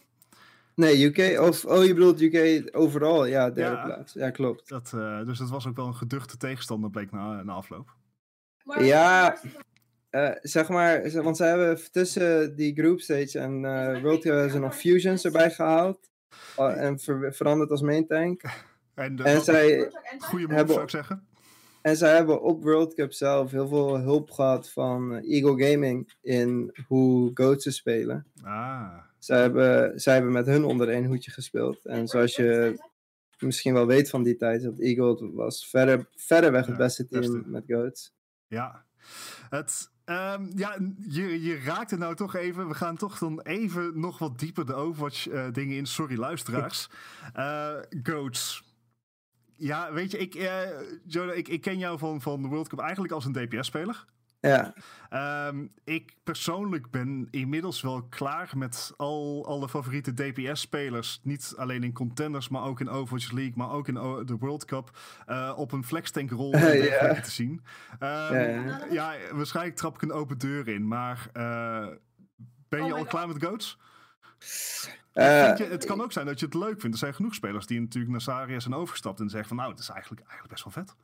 nee, 0.76 1.06
UK, 1.06 1.40
of, 1.40 1.66
oh 1.66 1.86
je 1.86 1.94
bedoelt 1.94 2.22
UK 2.22 2.70
overal, 2.76 3.26
ja, 3.26 3.50
derde 3.50 3.76
Ja. 3.76 3.86
plaats. 3.86 4.14
Ja, 4.14 4.30
klopt. 4.30 4.70
Dat, 4.70 4.92
eh, 4.96 5.26
dus 5.26 5.38
dat 5.40 5.50
was 5.50 5.68
ook 5.68 5.76
wel 5.76 5.88
een 5.88 5.96
geduchte 5.96 6.38
tegenstander, 6.38 6.90
bleek 6.90 7.12
na, 7.12 7.44
na 7.44 7.54
afloop. 7.54 7.96
Ja, 8.80 9.38
Eh, 10.10 10.30
zeg 10.42 10.70
maar, 10.70 11.22
want 11.24 11.38
ze 11.38 11.44
hebben 11.44 11.92
tussen 11.92 12.56
die 12.56 12.74
group 12.74 13.00
stage 13.02 13.40
en 13.40 13.66
eh 13.66 14.02
World 14.02 14.24
hebben 14.24 14.50
ze 14.52 14.60
nog 14.60 14.76
Fusions 14.76 15.26
erbij 15.26 15.52
gehaald. 15.52 16.10
eh, 16.58 16.84
en 16.86 17.00
ver- 17.00 17.34
veranderd 17.34 17.72
als 17.72 17.82
main 17.82 18.08
tank. 18.08 18.42
En, 18.94 19.18
En 19.24 19.42
zij, 19.42 19.92
goede 20.20 20.44
move 20.46 20.56
hebben- 20.56 20.74
zou 20.74 20.84
ik 20.86 20.90
zeggen. 20.90 21.28
En 21.82 21.98
zij 21.98 22.16
hebben 22.16 22.42
op 22.42 22.64
World 22.64 22.94
Cup 22.94 23.14
zelf 23.14 23.52
heel 23.52 23.68
veel 23.68 24.00
hulp 24.00 24.32
gehad 24.32 24.70
van 24.70 25.14
Eagle 25.14 25.64
Gaming 25.72 26.14
in 26.22 26.74
hoe 26.88 27.32
Goats 27.34 27.64
ze 27.64 27.72
spelen. 27.72 28.26
Ah, 28.44 28.98
Zij 29.20 29.42
hebben, 29.42 30.00
zij 30.00 30.14
hebben 30.14 30.32
met 30.32 30.46
hun 30.46 30.64
onder 30.64 30.90
één 30.90 31.06
hoedje 31.06 31.32
gespeeld. 31.32 31.80
En 31.86 32.08
zoals 32.08 32.36
je 32.36 32.80
misschien 33.40 33.74
wel 33.74 33.88
weet 33.88 34.10
van 34.10 34.24
die 34.24 34.36
tijd, 34.36 34.64
dat 34.64 34.80
Eagle 34.80 35.32
was 35.34 35.68
verre, 35.70 36.08
verreweg 36.16 36.66
het 36.66 36.78
beste 36.78 37.08
team 37.08 37.44
met 37.46 37.64
Goats. 37.68 38.14
ja. 38.48 38.86
Het, 39.50 39.90
ehm, 40.06 40.48
ja, 40.56 40.78
je, 41.10 41.42
je 41.42 41.60
raakt 41.60 41.92
het 41.92 42.00
nou 42.00 42.16
toch 42.16 42.36
even. 42.36 42.68
We 42.68 42.74
gaan 42.74 42.98
toch 42.98 43.18
dan 43.18 43.42
even 43.42 44.00
nog 44.00 44.18
wat 44.20 44.40
dieper 44.40 44.66
de 44.66 44.74
Overwatch 44.74 45.28
eh, 45.30 45.52
dingen 45.52 45.78
in. 45.78 45.86
Sorry, 45.86 46.18
luisteraars. 46.18 46.90
Eh 47.34 47.74
Goats. 48.04 48.71
Ja, 49.64 49.94
weet 49.94 50.12
je, 50.12 50.18
ik, 50.18 50.36
eh, 50.36 51.38
ik, 51.38 51.48
ik 51.48 51.62
ken 51.62 51.78
jou 51.78 51.98
van, 51.98 52.22
van 52.22 52.42
de 52.42 52.48
World 52.48 52.68
Cup 52.70 52.80
eigenlijk 52.80 53.14
als 53.14 53.26
een 53.26 53.32
DPS-speler. 53.34 54.06
Ja, 54.40 54.74
Ehm, 55.10 55.68
ik 55.84 56.16
persoonlijk 56.24 56.90
ben 56.92 57.28
inmiddels 57.32 57.82
wel 57.82 58.04
klaar 58.04 58.52
met 58.56 58.94
al 58.98 59.46
alle 59.48 59.70
favoriete 59.70 60.14
DPS-spelers. 60.14 61.20
Niet 61.24 61.54
alleen 61.58 61.84
in 61.84 61.94
contenders, 61.94 62.50
maar 62.50 62.64
ook 62.64 62.80
in 62.80 62.90
Overwatch 62.90 63.32
League, 63.32 63.54
maar 63.56 63.72
ook 63.72 63.88
in 63.88 63.98
O- 63.98 64.24
de 64.24 64.38
World 64.38 64.66
Cup. 64.66 64.98
eh, 65.26 65.54
op 65.56 65.72
een 65.72 65.84
flextank-rol 65.84 66.58
Ja. 66.58 67.22
te 67.22 67.32
zien. 67.32 67.62
Ehm, 68.00 68.34
Ja, 68.34 68.42
ja. 68.42 68.86
ja, 68.92 69.16
waarschijnlijk 69.34 69.76
trap 69.76 69.96
ik 69.96 70.02
een 70.02 70.12
open 70.12 70.38
deur 70.38 70.68
in, 70.68 70.88
maar 70.88 71.30
eh, 71.34 71.88
ben 72.70 72.86
je 72.86 72.92
Oh 72.94 72.98
al 73.00 73.06
klaar 73.06 73.28
met 73.28 73.44
Goats? 73.44 73.78
Eh, 75.14 75.58
je, 75.58 75.64
het 75.64 75.86
kan 75.86 76.02
ook 76.02 76.12
zijn 76.12 76.26
dat 76.26 76.40
je 76.40 76.46
het 76.46 76.56
leuk 76.56 76.80
vindt. 76.80 76.96
Er 76.96 77.02
zijn 77.02 77.14
genoeg 77.14 77.34
spelers 77.34 77.66
die 77.66 77.80
natuurlijk 77.80 78.12
naar 78.12 78.22
Saria 78.22 78.60
zijn 78.60 78.74
overgestapt 78.74 79.20
en 79.20 79.30
zeggen 79.30 79.48
van 79.48 79.58
nou, 79.58 79.72
het 79.72 79.80
is 79.80 79.90
eigenlijk, 79.90 80.22
eigenlijk 80.22 80.52
best 80.52 80.64
wel 80.64 80.84
vet. 80.84 80.96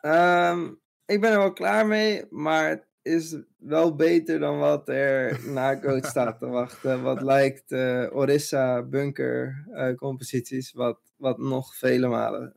Ehm, 0.00 0.72
ik 1.06 1.20
ben 1.20 1.32
er 1.32 1.38
wel 1.38 1.52
klaar 1.52 1.86
mee, 1.86 2.24
maar 2.30 2.68
het 2.68 2.86
is 3.02 3.36
wel 3.56 3.94
beter 3.94 4.38
dan 4.38 4.58
wat 4.58 4.88
er 4.88 5.40
na 5.52 5.74
Goat 5.74 6.06
staat 6.06 6.38
te 6.38 6.46
wachten. 6.46 7.02
Wat 7.02 7.22
lijkt 7.22 7.72
eh, 7.72 8.06
Orissa 8.12 8.82
bunker 8.82 9.64
eh, 9.72 9.94
composities, 9.94 10.72
wat, 10.72 10.98
wat 11.16 11.38
nog 11.38 11.76
vele 11.76 12.08
malen 12.08 12.56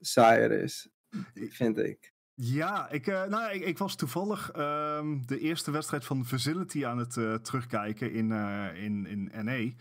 saaier 0.00 0.50
is, 0.50 0.88
vind 1.34 1.78
ik. 1.78 2.12
Ja, 2.36 2.90
ik, 2.90 3.06
nou, 3.06 3.52
ik, 3.52 3.64
ik 3.64 3.78
was 3.78 3.96
toevallig 3.96 4.50
ehm, 4.50 5.18
de 5.26 5.38
eerste 5.38 5.70
wedstrijd 5.70 6.04
van 6.04 6.26
Facility 6.26 6.86
aan 6.86 6.98
het 6.98 7.44
terugkijken 7.44 8.12
in, 8.12 8.32
in, 8.74 9.06
in 9.06 9.30
NA. 9.44 9.72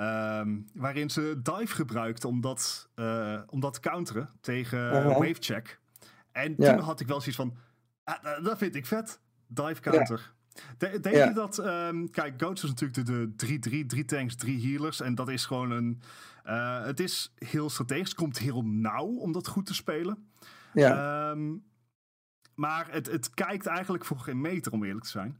Ehm, 0.00 0.58
waarin 0.74 1.10
ze 1.10 1.40
dive 1.42 1.74
gebruikten 1.74 2.28
om 2.28 2.40
dat, 2.40 2.88
eh, 2.94 3.40
om 3.46 3.60
dat 3.60 3.72
te 3.74 3.80
counteren 3.80 4.30
tegen 4.40 4.78
Uh-huh. 4.78 5.16
wavecheck. 5.18 5.80
En 6.32 6.54
Ja. 6.58 6.74
toen 6.74 6.84
had 6.84 7.00
ik 7.00 7.06
wel 7.06 7.18
zoiets 7.20 7.36
van, 7.36 7.56
ah, 8.04 8.22
dat- 8.22 8.44
dat 8.44 8.58
vind 8.58 8.74
ik 8.74 8.86
vet. 8.86 9.20
Dive 9.46 9.80
counter. 9.80 10.32
De- 10.78 11.00
denk 11.00 11.14
Ja. 11.16 11.24
je 11.28 11.32
dat, 11.34 11.58
ehm, 11.58 12.06
kijk, 12.06 12.42
Goats 12.42 12.62
is 12.62 12.68
natuurlijk 12.68 13.06
de- 13.06 13.12
de 13.12 13.34
3-3, 13.36 13.86
drie 13.86 14.04
tanks, 14.04 14.36
drie 14.36 14.70
healers. 14.70 15.00
En 15.00 15.14
dat 15.14 15.28
is 15.28 15.44
gewoon 15.46 15.70
een, 15.70 16.00
eh, 16.44 16.84
het 16.84 17.00
is 17.00 17.32
heel 17.38 17.70
strategisch, 17.70 18.14
komt 18.14 18.38
heel 18.38 18.62
nauw 18.64 19.06
om 19.06 19.32
dat 19.32 19.46
goed 19.48 19.66
te 19.66 19.74
spelen. 19.74 20.30
Ja, 20.72 21.30
Ehm, 21.30 21.52
maar 22.54 22.86
het, 22.90 23.06
het 23.10 23.30
kijkt 23.34 23.66
eigenlijk 23.66 24.04
voor 24.04 24.18
geen 24.18 24.40
meter, 24.40 24.72
om 24.72 24.84
eerlijk 24.84 25.04
te 25.04 25.10
zijn. 25.10 25.38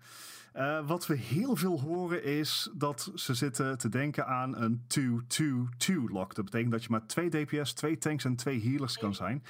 Eh, 0.52 0.86
wat 0.88 1.06
we 1.06 1.16
heel 1.16 1.56
veel 1.56 1.80
horen 1.80 2.24
is 2.24 2.70
dat 2.74 3.12
ze 3.14 3.34
zitten 3.34 3.78
te 3.78 3.88
denken 3.88 4.26
aan 4.26 4.56
een 4.56 4.84
2-2-2 4.86 6.08
lock. 6.08 6.34
Dat 6.34 6.44
betekent 6.44 6.72
dat 6.72 6.82
je 6.82 6.90
maar 6.90 7.06
twee 7.06 7.28
DPS, 7.28 7.72
twee 7.72 7.98
tanks 7.98 8.24
en 8.24 8.36
twee 8.36 8.62
healers 8.62 8.98
kan 8.98 9.14
zijn. 9.14 9.44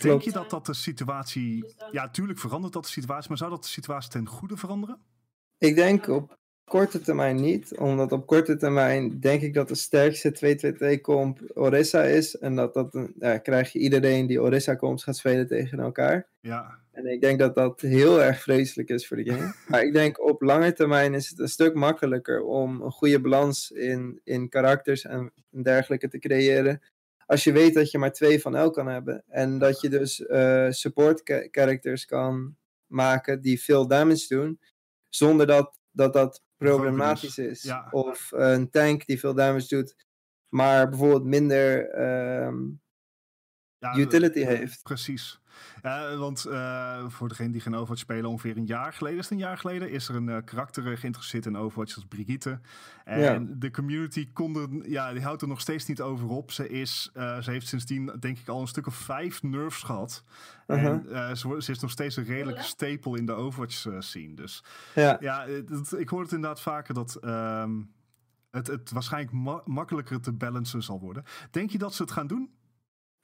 Denk 0.00 0.22
je 0.22 0.32
dat 0.32 0.50
dat 0.50 0.66
de 0.66 0.74
situatie... 0.74 1.74
Ja, 1.90 2.08
tuurlijk 2.08 2.38
verandert 2.38 2.72
dat 2.72 2.84
de 2.84 2.90
situatie, 2.90 3.28
maar 3.28 3.38
zou 3.38 3.50
dat 3.50 3.62
de 3.62 3.68
situatie 3.68 4.10
ten 4.10 4.26
goede 4.26 4.56
veranderen? 4.56 4.98
ik 5.58 5.74
denk 5.74 6.08
op 6.08 6.38
korte 6.64 7.00
termijn 7.00 7.40
niet, 7.40 7.78
omdat 7.78 8.12
op 8.12 8.26
korte 8.26 8.56
termijn 8.56 9.20
denk 9.20 9.42
ik 9.42 9.54
dat 9.54 9.68
de 9.68 9.74
sterkste 9.74 10.96
2-2-2 10.96 11.00
comp 11.00 11.40
Orissa 11.54 12.02
is. 12.02 12.38
En 12.38 12.56
dat 12.56 12.74
dat, 12.74 12.98
ja, 13.18 13.38
krijg 13.38 13.72
je 13.72 13.78
iedereen 13.78 14.26
die 14.26 14.42
Orissa 14.42 14.76
comps 14.76 15.04
gaat 15.04 15.16
spelen 15.16 15.46
tegen 15.46 15.78
elkaar. 15.78 16.28
Ja, 16.40 16.78
En 16.96 17.06
ik 17.06 17.20
denk 17.20 17.38
dat 17.38 17.54
dat 17.54 17.80
heel 17.80 18.22
erg 18.22 18.42
vreselijk 18.42 18.88
is 18.88 19.06
voor 19.06 19.16
de 19.16 19.30
game. 19.30 19.54
Maar 19.68 19.82
ik 19.82 19.92
denk 19.92 20.24
op 20.24 20.42
lange 20.42 20.72
termijn 20.72 21.14
is 21.14 21.28
het 21.28 21.38
een 21.38 21.48
stuk 21.48 21.74
makkelijker 21.74 22.42
om 22.42 22.82
een 22.82 22.90
goede 22.90 23.20
balans 23.20 23.70
in, 23.70 24.20
in 24.24 24.48
karakters 24.48 25.04
en 25.04 25.32
dergelijke 25.50 26.08
te 26.08 26.18
creëren. 26.18 26.82
Als 27.26 27.44
je 27.44 27.52
weet 27.52 27.74
dat 27.74 27.90
je 27.90 27.98
maar 27.98 28.12
twee 28.12 28.40
van 28.40 28.56
elk 28.56 28.74
kan 28.74 28.86
hebben. 28.86 29.24
En 29.28 29.58
dat 29.58 29.80
je 29.80 29.88
dus 29.88 30.26
eh, 30.26 30.66
support 30.70 31.20
characters 31.50 32.04
kan 32.04 32.56
maken 32.86 33.40
die 33.40 33.62
veel 33.62 33.86
damage 33.86 34.26
doen. 34.28 34.60
Zonder 35.08 35.46
dat 35.46 35.78
dat, 35.90 36.12
dat 36.12 36.42
problematisch 36.56 37.38
is. 37.38 37.62
Ja. 37.62 37.88
Of 37.90 38.30
een 38.34 38.70
tank 38.70 39.06
die 39.06 39.18
veel 39.18 39.34
damage 39.34 39.68
doet. 39.68 39.96
Maar 40.48 40.88
bijvoorbeeld 40.88 41.24
minder 41.24 41.90
ehm, 41.90 42.56
ja 43.78 43.96
utility 43.96 44.40
heeft. 44.40 44.82
Precies. 44.82 45.40
Ja, 45.82 46.16
want 46.16 46.44
eh, 46.44 47.04
voor 47.08 47.28
degene 47.28 47.50
die 47.50 47.60
geen 47.60 47.74
Overwatch 47.74 48.00
spelen, 48.00 48.30
ongeveer 48.30 48.56
een 48.56 48.66
jaar 48.66 48.92
geleden, 48.92 49.18
is 49.18 49.24
het 49.24 49.32
een 49.32 49.38
jaar 49.44 49.58
geleden, 49.58 49.90
is 49.90 50.08
er 50.08 50.14
een 50.14 50.28
eh, 50.28 50.36
karakter 50.44 50.92
eh, 50.92 50.98
geïnteresseerd 50.98 51.46
in 51.46 51.56
Overwatch, 51.56 51.94
dat 51.94 52.02
is 52.02 52.08
Brigitte. 52.08 52.60
En 53.04 53.20
Ja. 53.20 53.42
de 53.48 53.70
community 53.70 54.32
kon 54.32 54.56
er, 54.56 54.88
ja, 54.90 55.12
die 55.12 55.22
houdt 55.22 55.42
er 55.42 55.48
nog 55.48 55.60
steeds 55.60 55.86
niet 55.86 56.00
over 56.00 56.28
op. 56.28 56.50
Ze, 56.52 56.68
is, 56.68 57.10
eh, 57.14 57.40
ze 57.40 57.50
heeft 57.50 57.66
sindsdien, 57.68 58.16
denk 58.20 58.38
ik, 58.38 58.48
al 58.48 58.60
een 58.60 58.66
stuk 58.66 58.86
of 58.86 58.94
vijf 58.94 59.42
nerfs 59.42 59.82
gehad. 59.82 60.24
Uh-huh. 60.66 60.86
En 60.86 61.12
eh, 61.12 61.34
ze, 61.34 61.56
ze 61.58 61.70
is 61.70 61.78
nog 61.80 61.90
steeds 61.90 62.16
een 62.16 62.24
redelijke 62.24 62.62
stapel 62.62 63.14
in 63.14 63.26
de 63.26 63.32
Overwatch 63.32 63.86
eh, 63.86 64.00
scene. 64.00 64.34
Dus 64.34 64.64
Ja. 64.94 65.16
ja, 65.20 65.46
eh, 65.46 65.62
dat- 65.66 65.98
ik 65.98 66.08
hoor 66.08 66.22
het 66.22 66.32
inderdaad 66.32 66.60
vaker 66.60 66.94
dat 66.94 67.14
ehm, 67.14 67.80
het, 68.50 68.66
het 68.66 68.90
waarschijnlijk 68.90 69.32
ma- 69.32 69.62
makkelijker 69.64 70.20
te 70.20 70.32
balancen 70.32 70.82
zal 70.82 71.00
worden. 71.00 71.24
Denk 71.50 71.70
je 71.70 71.78
dat 71.78 71.94
ze 71.94 72.02
het 72.02 72.10
gaan 72.12 72.26
doen? 72.26 72.50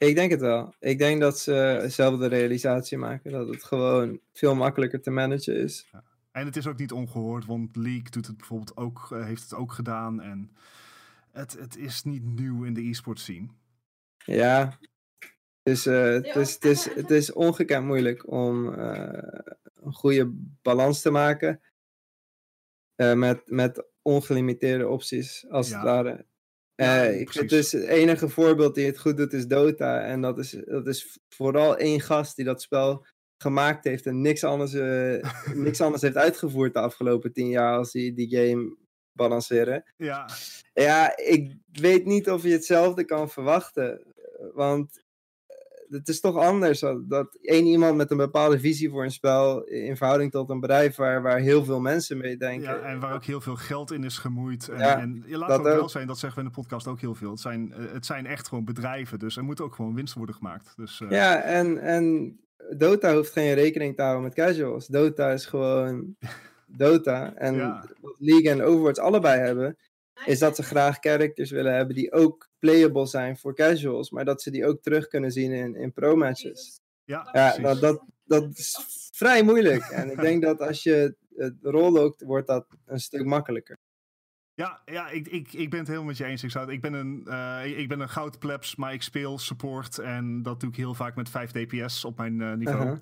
Ik 0.02 0.14
denk 0.14 0.30
het 0.30 0.40
wel. 0.40 0.74
Ik 0.78 0.98
denk 0.98 1.20
dat 1.20 1.38
ze 1.38 1.84
zelf 1.88 2.18
de 2.18 2.26
realisatie 2.26 2.98
maken 2.98 3.32
dat 3.32 3.48
het 3.48 3.64
gewoon 3.64 4.20
veel 4.32 4.54
makkelijker 4.54 5.00
te 5.02 5.10
managen 5.10 5.56
is. 5.56 5.90
En 6.32 6.46
het 6.46 6.56
is 6.56 6.66
ook 6.66 6.78
niet 6.78 6.92
ongehoord, 6.92 7.44
want 7.44 7.76
League 7.76 8.10
doet 8.10 8.26
het 8.26 8.36
bijvoorbeeld 8.36 8.76
ook, 8.76 9.08
eh, 9.12 9.24
heeft 9.24 9.42
het 9.42 9.54
ook 9.54 9.72
gedaan. 9.72 10.20
En 10.20 10.56
het, 11.30 11.52
het 11.58 11.76
is 11.76 12.02
niet 12.02 12.24
nieuw 12.24 12.64
in 12.64 12.74
de 12.74 12.88
e-sport 12.88 13.20
scene. 13.20 13.48
Ja. 14.24 14.78
Dus 15.62 15.86
eh, 15.86 16.04
het, 16.12 16.36
is, 16.36 16.52
het, 16.54 16.64
is, 16.64 16.94
het 16.94 17.10
is 17.10 17.32
ongekend 17.32 17.84
moeilijk 17.86 18.30
om 18.30 18.74
eh, 18.74 19.40
een 19.74 19.92
goede 19.94 20.30
balans 20.62 21.00
te 21.02 21.10
maken. 21.10 21.60
eh, 22.94 23.14
met, 23.14 23.42
met 23.50 23.84
ongelimiteerde 24.02 24.88
opties, 24.88 25.46
als 25.50 25.68
Ja. 25.68 25.74
het 25.74 25.84
ware. 25.84 26.26
Ja, 26.82 27.06
Eh, 27.06 27.20
ik 27.20 27.32
vind 27.32 27.50
dus 27.50 27.72
het 27.72 27.84
enige 27.84 28.28
voorbeeld 28.28 28.74
die 28.74 28.86
het 28.86 28.98
goed 28.98 29.16
doet 29.16 29.32
is 29.32 29.46
Dota. 29.46 30.00
En 30.00 30.20
dat 30.20 30.38
is, 30.38 30.56
dat 30.64 30.86
is 30.86 31.18
vooral 31.28 31.76
één 31.76 32.00
gast 32.00 32.36
die 32.36 32.44
dat 32.44 32.62
spel 32.62 33.06
gemaakt 33.38 33.84
heeft 33.84 34.06
en 34.06 34.20
niks 34.20 34.44
anders, 34.44 34.72
eh, 34.72 35.32
niks 35.66 35.80
anders 35.80 36.02
heeft 36.02 36.16
uitgevoerd 36.16 36.74
de 36.74 36.80
afgelopen 36.80 37.32
tien 37.32 37.48
jaar 37.48 37.76
als 37.76 37.92
die 37.92 38.12
die 38.12 38.36
game 38.36 38.76
balanceren. 39.12 39.92
Ja, 39.96 40.28
Ja, 40.72 41.16
ik 41.16 41.56
weet 41.72 42.04
niet 42.04 42.30
of 42.30 42.42
je 42.42 42.48
hetzelfde 42.48 43.04
kan 43.04 43.30
verwachten. 43.30 44.14
Want 44.54 45.02
het 45.92 46.08
is 46.08 46.20
toch 46.20 46.36
anders. 46.36 46.80
Dat, 46.80 47.08
dat 47.08 47.38
één 47.42 47.66
iemand 47.66 47.96
met 47.96 48.10
een 48.10 48.16
bepaalde 48.16 48.58
visie 48.58 48.90
voor 48.90 49.04
een 49.04 49.10
spel 49.10 49.62
in 49.64 49.96
verhouding 49.96 50.30
tot 50.30 50.50
een 50.50 50.60
bedrijf 50.60 50.96
waar, 50.96 51.22
waar 51.22 51.38
heel 51.38 51.64
veel 51.64 51.80
mensen 51.80 52.18
mee 52.18 52.36
denken. 52.36 52.68
ja, 52.68 52.78
en 52.78 53.00
waar 53.00 53.14
ook 53.14 53.24
heel 53.24 53.40
veel 53.40 53.56
geld 53.56 53.90
in 53.92 54.04
is 54.04 54.18
gemoeid. 54.18 54.68
En, 54.68 54.78
Ja, 54.78 54.98
en 55.00 55.24
laten 55.28 55.38
dat 55.48 55.48
we 55.48 55.68
ook 55.68 55.74
wel 55.74 55.82
ook. 55.82 55.90
zijn, 55.90 56.06
dat 56.06 56.18
zeggen 56.18 56.38
we 56.40 56.46
in 56.46 56.52
de 56.54 56.60
podcast 56.60 56.86
ook 56.86 57.00
heel 57.00 57.14
veel. 57.14 57.30
Het 57.30 57.40
zijn, 57.40 57.72
eh, 57.72 57.92
het 57.92 58.06
zijn 58.06 58.26
echt 58.26 58.48
gewoon 58.48 58.64
bedrijven, 58.64 59.18
dus 59.18 59.36
er 59.36 59.44
moet 59.44 59.60
ook 59.60 59.74
gewoon 59.74 59.94
winst 59.94 60.14
worden 60.14 60.34
gemaakt. 60.34 60.72
Dus, 60.76 61.00
eh, 61.00 61.10
Ja, 61.10 61.42
en, 61.42 61.78
en 61.78 62.36
Dota 62.76 63.14
hoeft 63.14 63.32
geen 63.32 63.54
rekening 63.54 63.96
te 63.96 64.02
houden 64.02 64.22
met 64.22 64.34
casuals. 64.34 64.86
Dota 64.86 65.30
is 65.30 65.46
gewoon 65.46 66.16
Dota. 66.66 67.34
En 67.34 67.54
Ja. 67.54 67.84
League 68.18 68.50
en 68.50 68.62
Overwatch 68.62 68.98
allebei 69.00 69.40
hebben, 69.40 69.76
is 70.24 70.38
dat 70.38 70.56
ze 70.56 70.62
graag 70.62 70.98
characters 71.00 71.50
willen 71.50 71.74
hebben 71.74 71.94
die 71.94 72.12
ook 72.12 72.50
playable 72.58 73.06
zijn 73.06 73.36
voor 73.36 73.54
casuals, 73.54 74.10
maar 74.10 74.24
dat 74.24 74.42
ze 74.42 74.50
die 74.50 74.66
ook 74.66 74.82
terug 74.82 75.06
kunnen 75.08 75.30
zien 75.30 75.52
in, 75.52 75.74
in 75.76 75.92
pro-matches. 75.92 76.80
ja, 77.04 77.28
Ja, 77.32 77.58
nou, 77.58 77.78
dat, 77.80 78.04
dat 78.24 78.58
is 78.58 78.78
vrij 79.12 79.42
moeilijk. 79.42 79.82
En 79.82 80.10
ik 80.10 80.20
denk 80.20 80.42
dat 80.42 80.60
als 80.60 80.82
je 80.82 81.14
het 81.36 81.54
rollookt, 81.62 82.22
wordt 82.22 82.46
dat 82.46 82.66
een 82.86 83.00
stuk 83.00 83.24
makkelijker. 83.24 83.76
Ja, 84.54 84.82
ja 84.84 85.08
ik, 85.10 85.28
ik, 85.28 85.52
ik 85.52 85.70
ben 85.70 85.78
het 85.78 85.88
helemaal 85.88 86.08
met 86.08 86.16
je 86.16 86.24
eens. 86.24 86.42
Ik, 86.42 86.50
zou, 86.50 86.72
ik, 86.72 86.80
ben 86.80 86.92
een, 86.92 87.26
ik- 87.64 87.76
ik 87.76 87.88
ben 87.88 88.00
een 88.00 88.08
goud 88.08 88.38
plebs, 88.38 88.76
maar 88.76 88.92
ik 88.92 89.02
speel 89.02 89.38
support. 89.38 89.98
En 89.98 90.42
dat 90.42 90.60
doe 90.60 90.70
ik 90.70 90.76
heel 90.76 90.94
vaak 90.94 91.16
met 91.16 91.28
5 91.30 91.50
DPS 91.50 92.04
op 92.04 92.16
mijn 92.18 92.40
eh, 92.40 92.52
niveau. 92.52 92.84
Uh-huh. 92.84 92.98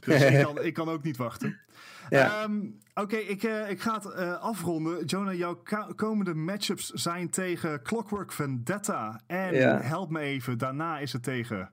Dus 0.00 0.22
ik 0.22 0.42
kan, 0.44 0.64
ik 0.64 0.74
kan 0.74 0.88
ook 0.88 1.02
niet 1.02 1.16
wachten. 1.16 1.60
Ja. 2.08 2.42
Ehm, 2.42 2.66
Oké, 2.94 3.16
ik, 3.16 3.42
eh, 3.42 3.70
ik 3.70 3.80
ga 3.80 3.94
het 3.94 4.12
eh, 4.12 4.40
afronden. 4.40 5.04
Jonah, 5.04 5.34
jouw 5.34 5.62
komende 5.96 6.34
matchups 6.34 6.90
zijn 6.90 7.30
tegen 7.30 7.82
Clockwork 7.82 8.32
Vendetta. 8.32 9.20
En 9.26 9.54
Ja. 9.54 9.80
help 9.80 10.10
me 10.10 10.20
even, 10.20 10.58
daarna 10.58 10.98
is 10.98 11.12
het 11.12 11.22
tegen... 11.22 11.72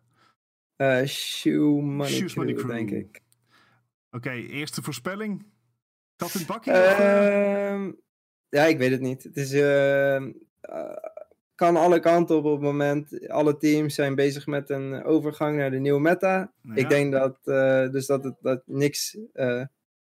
Eh 0.76 1.04
Shoe 1.06 1.82
Money, 1.82 2.30
Money 2.36 2.54
Crew, 2.54 2.70
denk 2.70 2.90
ik. 2.92 3.22
Oké, 4.12 4.32
eerste 4.32 4.82
voorspelling. 4.82 5.46
Kat 6.16 6.34
in 6.34 6.40
het 6.40 6.48
bakje? 6.50 6.72
eh? 6.72 7.68
Ehm, 7.72 7.92
ja, 8.50 8.64
ik 8.64 8.78
weet 8.78 8.92
het 8.92 9.02
niet. 9.02 9.24
Het 9.24 9.38
is, 9.38 9.54
ehm, 9.54 10.32
eh, 10.62 10.96
kan 11.56 11.76
alle 11.76 12.00
kanten 12.00 12.36
op 12.38 12.46
op 12.46 12.52
het 12.52 12.62
moment. 12.62 13.30
Alle 13.30 13.58
teams 13.58 13.96
zijn 13.96 14.16
bezig 14.16 14.48
met 14.48 14.70
een 14.70 15.04
overgang 15.04 15.58
naar 15.58 15.72
de 15.72 15.80
nieuwe 15.80 16.00
meta. 16.02 16.52
Nou 16.62 16.76
ja, 16.78 16.84
Ik 16.84 16.90
denk 16.90 17.12
dat, 17.12 17.38
dus 17.92 18.06
dat, 18.06 18.24
het, 18.24 18.36
dat 18.42 18.62
niks, 18.66 19.18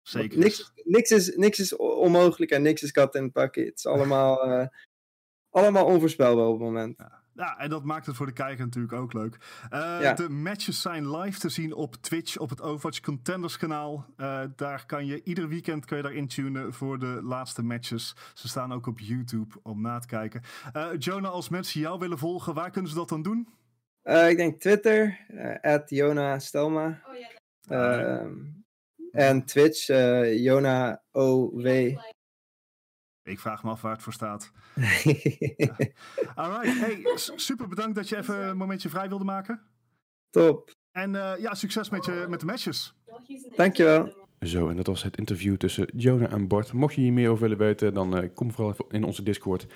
zeker. 0.01 0.37
niks, 0.39 0.71
niks, 0.83 1.11
is, 1.11 1.35
niks 1.35 1.59
is 1.59 1.75
onmogelijk 1.75 2.51
en 2.51 2.61
niks 2.61 2.81
is 2.83 2.91
kat 2.91 3.15
in 3.15 3.23
het 3.23 3.31
pakje. 3.31 3.65
Het 3.65 3.77
is 3.77 3.85
allemaal, 3.85 4.41
eh, 4.51 4.67
allemaal 5.49 5.85
onvoorspelbaar 5.85 6.45
op 6.45 6.53
het 6.53 6.61
moment. 6.61 6.95
Ja, 7.33 7.57
en 7.57 7.69
dat 7.69 7.83
maakt 7.83 8.05
het 8.05 8.15
voor 8.15 8.25
de 8.25 8.33
kijker 8.33 8.65
natuurlijk 8.65 8.93
ook 8.93 9.13
leuk. 9.13 9.37
Eh, 9.69 9.97
Ja. 10.01 10.13
De 10.13 10.29
matches 10.29 10.81
zijn 10.81 11.15
live 11.17 11.39
te 11.39 11.49
zien 11.49 11.73
op 11.73 11.95
Twitch, 11.95 12.37
op 12.37 12.49
het 12.49 12.61
Overwatch 12.61 12.99
Contenders 12.99 13.57
kanaal. 13.57 14.05
Eh, 14.17 14.43
daar 14.55 14.85
kan 14.85 15.05
je 15.05 15.23
ieder 15.23 15.47
weekend 15.47 15.85
kun 15.85 15.97
je 15.97 16.03
daar 16.03 16.13
intunen 16.13 16.73
voor 16.73 16.99
de 16.99 17.19
laatste 17.23 17.63
matches. 17.63 18.15
Ze 18.33 18.47
staan 18.47 18.73
ook 18.73 18.87
op 18.87 18.99
YouTube 18.99 19.55
om 19.63 19.81
na 19.81 19.99
te 19.99 20.07
kijken. 20.07 20.41
Eh, 20.73 20.89
Jonah, 20.97 21.31
als 21.31 21.49
mensen 21.49 21.81
jou 21.81 21.99
willen 21.99 22.17
volgen, 22.17 22.53
waar 22.53 22.71
kunnen 22.71 22.91
ze 22.91 22.97
dat 22.97 23.09
dan 23.09 23.21
doen? 23.21 23.47
Eh, 24.01 24.29
ik 24.29 24.37
denk 24.37 24.59
Twitter, 24.59 25.19
eh 25.61 25.79
Jona 25.85 26.39
Stelma. 26.39 27.01
Ah, 27.03 27.15
Ehm, 27.67 28.33
en 29.11 29.45
Twitch, 29.45 29.89
eh 29.89 30.43
Jona 30.43 31.03
OW. 31.11 31.67
Ik 33.23 33.39
vraag 33.39 33.63
me 33.63 33.69
af 33.69 33.81
waar 33.81 33.91
het 33.91 34.01
voor 34.01 34.13
staat. 34.13 34.51
Alright, 36.35 36.79
hey, 36.79 37.01
super 37.35 37.67
bedankt 37.67 37.95
dat 37.95 38.09
je 38.09 38.17
even 38.17 38.47
een 38.47 38.57
momentje 38.57 38.89
vrij 38.89 39.09
wilde 39.09 39.23
maken. 39.23 39.61
Top. 40.29 40.73
En 40.91 41.15
eh, 41.15 41.41
ja, 41.41 41.53
succes 41.53 41.89
met, 41.89 42.05
je, 42.05 42.25
met 42.29 42.39
de 42.39 42.45
matches. 42.45 42.95
Dankjewel. 43.55 44.19
Zo, 44.39 44.69
en 44.69 44.75
dat 44.75 44.87
was 44.87 45.03
het 45.03 45.17
interview 45.17 45.57
tussen 45.57 45.89
Jonah 45.95 46.33
en 46.33 46.47
Bart. 46.47 46.73
Mocht 46.73 46.95
je 46.95 47.01
hier 47.01 47.13
meer 47.13 47.29
over 47.29 47.41
willen 47.41 47.57
weten, 47.57 47.93
dan 47.93 48.17
eh, 48.17 48.29
kom 48.33 48.51
vooral 48.51 48.71
even 48.71 48.85
in 48.89 49.03
onze 49.03 49.23
Discord 49.23 49.67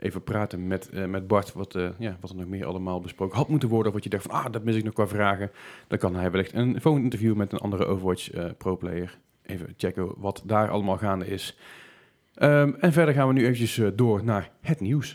even 0.00 0.22
praten 0.22 0.66
met, 0.66 0.88
eh, 0.88 1.04
met 1.04 1.26
Bart. 1.26 1.52
Wat, 1.52 1.74
eh, 1.74 1.88
ja, 1.98 2.16
wat 2.20 2.30
er 2.30 2.36
nog 2.36 2.46
meer 2.46 2.66
allemaal 2.66 3.00
besproken 3.00 3.36
had 3.36 3.48
moeten 3.48 3.68
worden. 3.68 3.86
Of 3.86 3.94
wat 3.94 4.04
je 4.04 4.10
dacht 4.10 4.22
van, 4.22 4.44
ah, 4.44 4.52
dat 4.52 4.64
mis 4.64 4.76
ik 4.76 4.84
nog 4.84 4.94
qua 4.94 5.06
vragen. 5.06 5.50
Dan 5.86 5.98
kan 5.98 6.14
hij 6.14 6.30
wellicht 6.30 6.52
een 6.52 6.80
volgend 6.80 7.04
interview 7.04 7.34
met 7.34 7.52
een 7.52 7.58
andere 7.58 7.84
Overwatch 7.84 8.30
eh, 8.30 8.44
pro-player. 8.58 9.18
Even 9.42 9.74
checken 9.76 10.12
wat 10.16 10.42
daar 10.44 10.70
allemaal 10.70 10.98
gaande 10.98 11.26
is. 11.26 11.58
Ehm, 12.34 12.72
en 12.78 12.92
verder 12.92 13.14
gaan 13.14 13.28
we 13.28 13.32
nu 13.32 13.44
eventjes 13.44 13.80
door 13.94 14.24
naar 14.24 14.50
het 14.60 14.80
nieuws. 14.80 15.12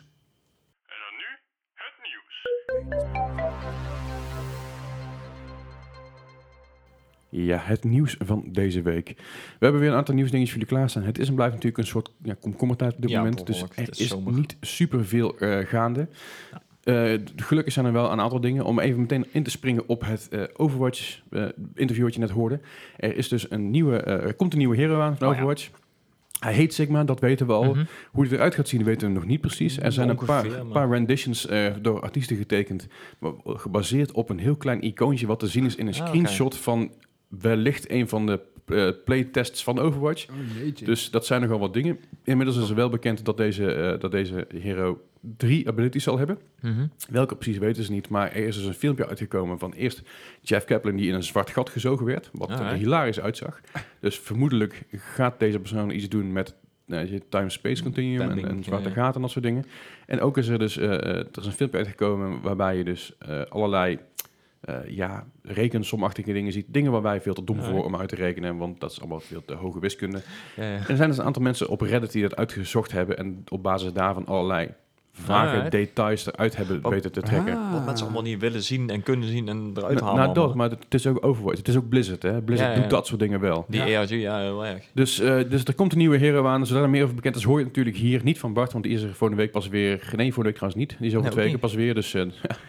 En 0.86 0.95
dan 0.99 1.17
nu 1.17 1.25
het 1.73 1.93
nieuws. 2.01 3.24
Ja, 7.43 7.57
het 7.61 7.83
nieuws 7.83 8.15
van 8.19 8.43
deze 8.47 8.81
week. 8.81 9.07
We 9.17 9.23
hebben 9.59 9.81
weer 9.81 9.89
een 9.89 9.95
aantal 9.97 10.15
nieuwsdingetjes 10.15 10.53
voor 10.55 10.61
jullie 10.61 10.75
klaarstaan. 10.77 11.03
Het 11.03 11.19
is 11.19 11.27
en 11.27 11.36
blijft 11.36 11.53
natuurlijk 11.53 11.81
een 11.83 11.89
soort 11.89 12.11
ja, 12.23 12.36
komkommertijd 12.41 12.95
op 12.95 13.01
dit 13.01 13.09
Ja, 13.09 13.17
moment. 13.17 13.45
Dus 13.45 13.61
er 13.61 13.67
Het 13.73 13.99
is 13.99 14.07
zomer. 14.07 14.33
niet 14.33 14.55
superveel 14.61 15.38
eh 15.38 15.65
gaande. 15.67 16.07
Eh, 16.83 17.13
gelukkig 17.36 17.73
zijn 17.73 17.86
er 17.86 17.91
wel 17.91 18.11
een 18.11 18.19
aantal 18.19 18.41
dingen. 18.41 18.65
Om 18.65 18.79
even 18.79 18.99
meteen 18.99 19.25
in 19.31 19.43
te 19.43 19.49
springen 19.49 19.88
op 19.88 20.05
het 20.05 20.27
eh, 20.29 20.43
Overwatch 20.55 21.21
eh, 21.29 21.45
interview 21.75 22.03
wat 22.03 22.13
je 22.13 22.19
net 22.19 22.29
hoorde. 22.29 22.59
Er, 22.97 23.17
is 23.17 23.27
dus 23.27 23.51
een 23.51 23.71
nieuwe, 23.71 23.97
er 23.99 24.33
komt 24.33 24.51
een 24.53 24.57
nieuwe 24.59 24.75
hero 24.75 24.99
aan 25.01 25.17
van 25.17 25.27
Oh. 25.27 25.33
Overwatch. 25.33 25.69
Hij 26.39 26.53
heet 26.53 26.73
Sigma, 26.73 27.03
dat 27.03 27.19
weten 27.19 27.47
we 27.47 27.53
al. 27.53 27.63
Mhm. 27.73 27.83
Hoe 28.11 28.25
hij 28.27 28.33
eruit 28.33 28.55
gaat 28.55 28.67
zien, 28.67 28.83
weten 28.83 29.07
we 29.07 29.13
nog 29.13 29.25
niet 29.25 29.41
precies. 29.41 29.79
Er 29.79 29.91
zijn 29.91 30.09
een 30.09 30.15
paar, 30.25 30.45
maar- 30.47 30.65
paar 30.65 30.89
renditions 30.89 31.47
door 31.81 32.01
artiesten 32.01 32.38
getekend. 32.38 32.88
Gebaseerd 33.45 34.11
op 34.11 34.29
een 34.29 34.39
heel 34.39 34.55
klein 34.55 34.81
icoontje 34.83 35.27
wat 35.27 35.39
te 35.39 35.47
zien 35.47 35.65
is 35.65 35.75
in 35.75 35.88
een 35.88 35.93
Ah, 36.01 36.07
screenshot 36.07 36.57
van 36.57 36.91
wellicht 37.28 37.89
een 37.89 38.07
van 38.07 38.26
de 38.26 38.39
eh, 38.65 38.89
playtests 39.05 39.63
van 39.63 39.80
Overwatch. 39.80 40.28
Oh. 40.30 40.86
Dus 40.86 41.11
dat 41.11 41.26
zijn 41.26 41.41
nogal 41.41 41.59
wat 41.59 41.73
dingen. 41.73 41.99
Inmiddels 42.23 42.57
is 42.57 42.69
er 42.69 42.76
wel 42.76 42.89
bekend 42.89 43.26
dat 43.26 43.38
deze, 43.38 43.73
eh, 43.73 43.99
dat 43.99 44.11
deze 44.11 44.47
hero 44.57 45.01
drie 45.38 45.67
abilities 45.67 46.03
zal 46.03 46.17
hebben. 46.17 46.38
Mhm. 46.61 46.88
Welke 47.09 47.36
precies 47.36 47.57
weten 47.57 47.84
ze 47.84 47.91
niet, 47.91 48.09
maar 48.09 48.32
er 48.32 48.47
is 48.47 48.55
dus 48.55 48.65
een 48.65 48.73
filmpje 48.73 49.07
uitgekomen 49.07 49.59
van 49.59 49.73
eerst 49.73 50.01
Jeff 50.41 50.65
Kaplan 50.65 50.95
die 50.95 51.07
in 51.07 51.13
een 51.13 51.23
zwart 51.23 51.49
gat 51.49 51.69
gezogen 51.69 52.05
werd, 52.05 52.30
wat 52.34 52.49
er 52.49 52.55
Alright. 52.55 52.78
hilarisch 52.78 53.19
uitzag. 53.19 53.61
Dus 53.99 54.19
vermoedelijk 54.19 54.84
gaat 54.91 55.39
deze 55.39 55.59
persoon 55.59 55.89
iets 55.89 56.09
doen 56.09 56.32
met 56.32 56.55
nou, 56.86 57.11
je 57.11 57.21
time-space 57.30 57.84
continuum 57.84 58.45
en, 58.45 58.63
zwarte 58.63 58.88
ja. 58.89 58.93
gaten 58.93 59.15
en 59.15 59.21
dat 59.21 59.32
soort 59.32 59.45
dingen. 59.45 59.65
En 60.05 60.21
ook 60.21 60.38
is 60.38 60.47
er 60.47 60.59
dus 60.59 60.78
eh, 60.78 60.89
er 60.89 61.28
is 61.39 61.45
een 61.45 61.51
filmpje 61.51 61.78
uitgekomen 61.78 62.41
waarbij 62.41 62.78
je 62.78 62.84
dus 62.84 63.13
eh, 63.19 63.41
allerlei 63.41 63.99
ja, 64.88 65.26
rekensomachtige 65.41 66.34
dingen 66.34 66.51
ziet. 66.51 66.66
Dingen 66.68 66.91
waar 66.91 67.01
wij 67.01 67.22
veel 67.22 67.34
te 67.34 67.43
dom 67.43 67.61
voor 67.61 67.84
om 67.84 67.95
uit 67.95 68.09
te 68.09 68.16
rekenen, 68.16 68.57
want 68.57 68.80
dat 68.80 68.91
is 68.91 68.99
allemaal 68.99 69.20
veel 69.20 69.45
te 69.45 69.53
hoge 69.53 69.80
wiskunde. 69.80 70.22
Ja, 70.55 70.63
ja. 70.63 70.88
Er 70.88 70.95
zijn 70.95 71.09
dus 71.09 71.18
een 71.18 71.26
aantal 71.26 71.41
mensen 71.41 71.70
op 71.70 71.82
Reddit 71.82 72.11
die 72.11 72.22
dat 72.22 72.36
uitgezocht 72.36 72.91
hebben 72.91 73.18
en 73.18 73.43
op 73.49 73.63
basis 73.63 73.93
daarvan 73.93 74.26
allerlei 74.26 74.70
vage 75.18 75.49
Alright. 75.49 75.72
details 75.72 76.28
eruit 76.28 76.55
hebben 76.55 76.82
Wat- 76.82 76.91
weten 76.91 77.11
te 77.11 77.22
trekken. 77.22 77.57
Ah. 77.57 77.72
Wat 77.74 77.86
mensen 77.86 78.05
allemaal 78.05 78.24
niet 78.24 78.39
willen 78.39 78.63
zien 78.63 78.89
en 78.89 79.03
kunnen 79.03 79.28
zien 79.30 79.47
en 79.47 79.72
eruit 79.76 79.93
Nou, 79.99 80.05
halen. 80.05 80.22
nou, 80.24 80.34
dat, 80.34 80.55
maar 80.55 80.70
het 80.70 80.93
is 80.93 81.07
ook 81.07 81.26
Overwatch. 81.26 81.57
Het 81.57 81.68
is 81.68 81.76
ook 81.78 81.89
Blizzard, 81.89 82.24
hè? 82.24 82.41
Blizzard 82.41 82.70
Ja, 82.70 82.76
ja. 82.76 82.82
doet 82.82 82.89
dat 82.91 83.07
soort 83.07 83.20
dingen 83.20 83.39
wel. 83.39 83.66
Die 83.68 83.84
Ja. 83.86 83.99
ARG, 84.01 84.09
ja, 84.09 84.39
heel 84.39 84.66
erg. 84.66 84.84
Dus, 84.93 85.20
eh, 85.20 85.38
dus 85.49 85.63
er 85.63 85.76
komt 85.76 85.91
een 85.91 85.97
nieuwe 85.97 86.18
hero 86.18 86.45
aan. 86.47 86.66
Zodra 86.66 86.84
er 86.84 86.89
meer 86.89 87.03
over 87.03 87.16
bekend 87.16 87.36
is, 87.36 87.43
hoor 87.43 87.57
je 87.59 87.66
het 87.66 87.68
natuurlijk 87.76 87.97
hier 87.97 88.22
niet 88.24 88.39
van 88.39 88.53
Bart. 88.53 88.72
Want 88.72 88.84
die 88.84 88.93
is 88.93 89.01
er 89.01 89.13
volgende 89.13 89.41
week 89.43 89.51
pas 89.51 89.68
weer... 89.68 89.89
Nee, 90.16 90.26
volgende 90.34 90.43
week 90.43 90.55
trouwens 90.55 90.80
niet. 90.82 90.95
Die 90.99 91.07
is 91.07 91.11
over 91.11 91.22
Nee, 91.22 91.32
twee 91.32 91.45
weken 91.45 91.59
pas 91.59 91.74
weer. 91.74 91.93
Dus 91.93 92.13
eh, 92.13 92.26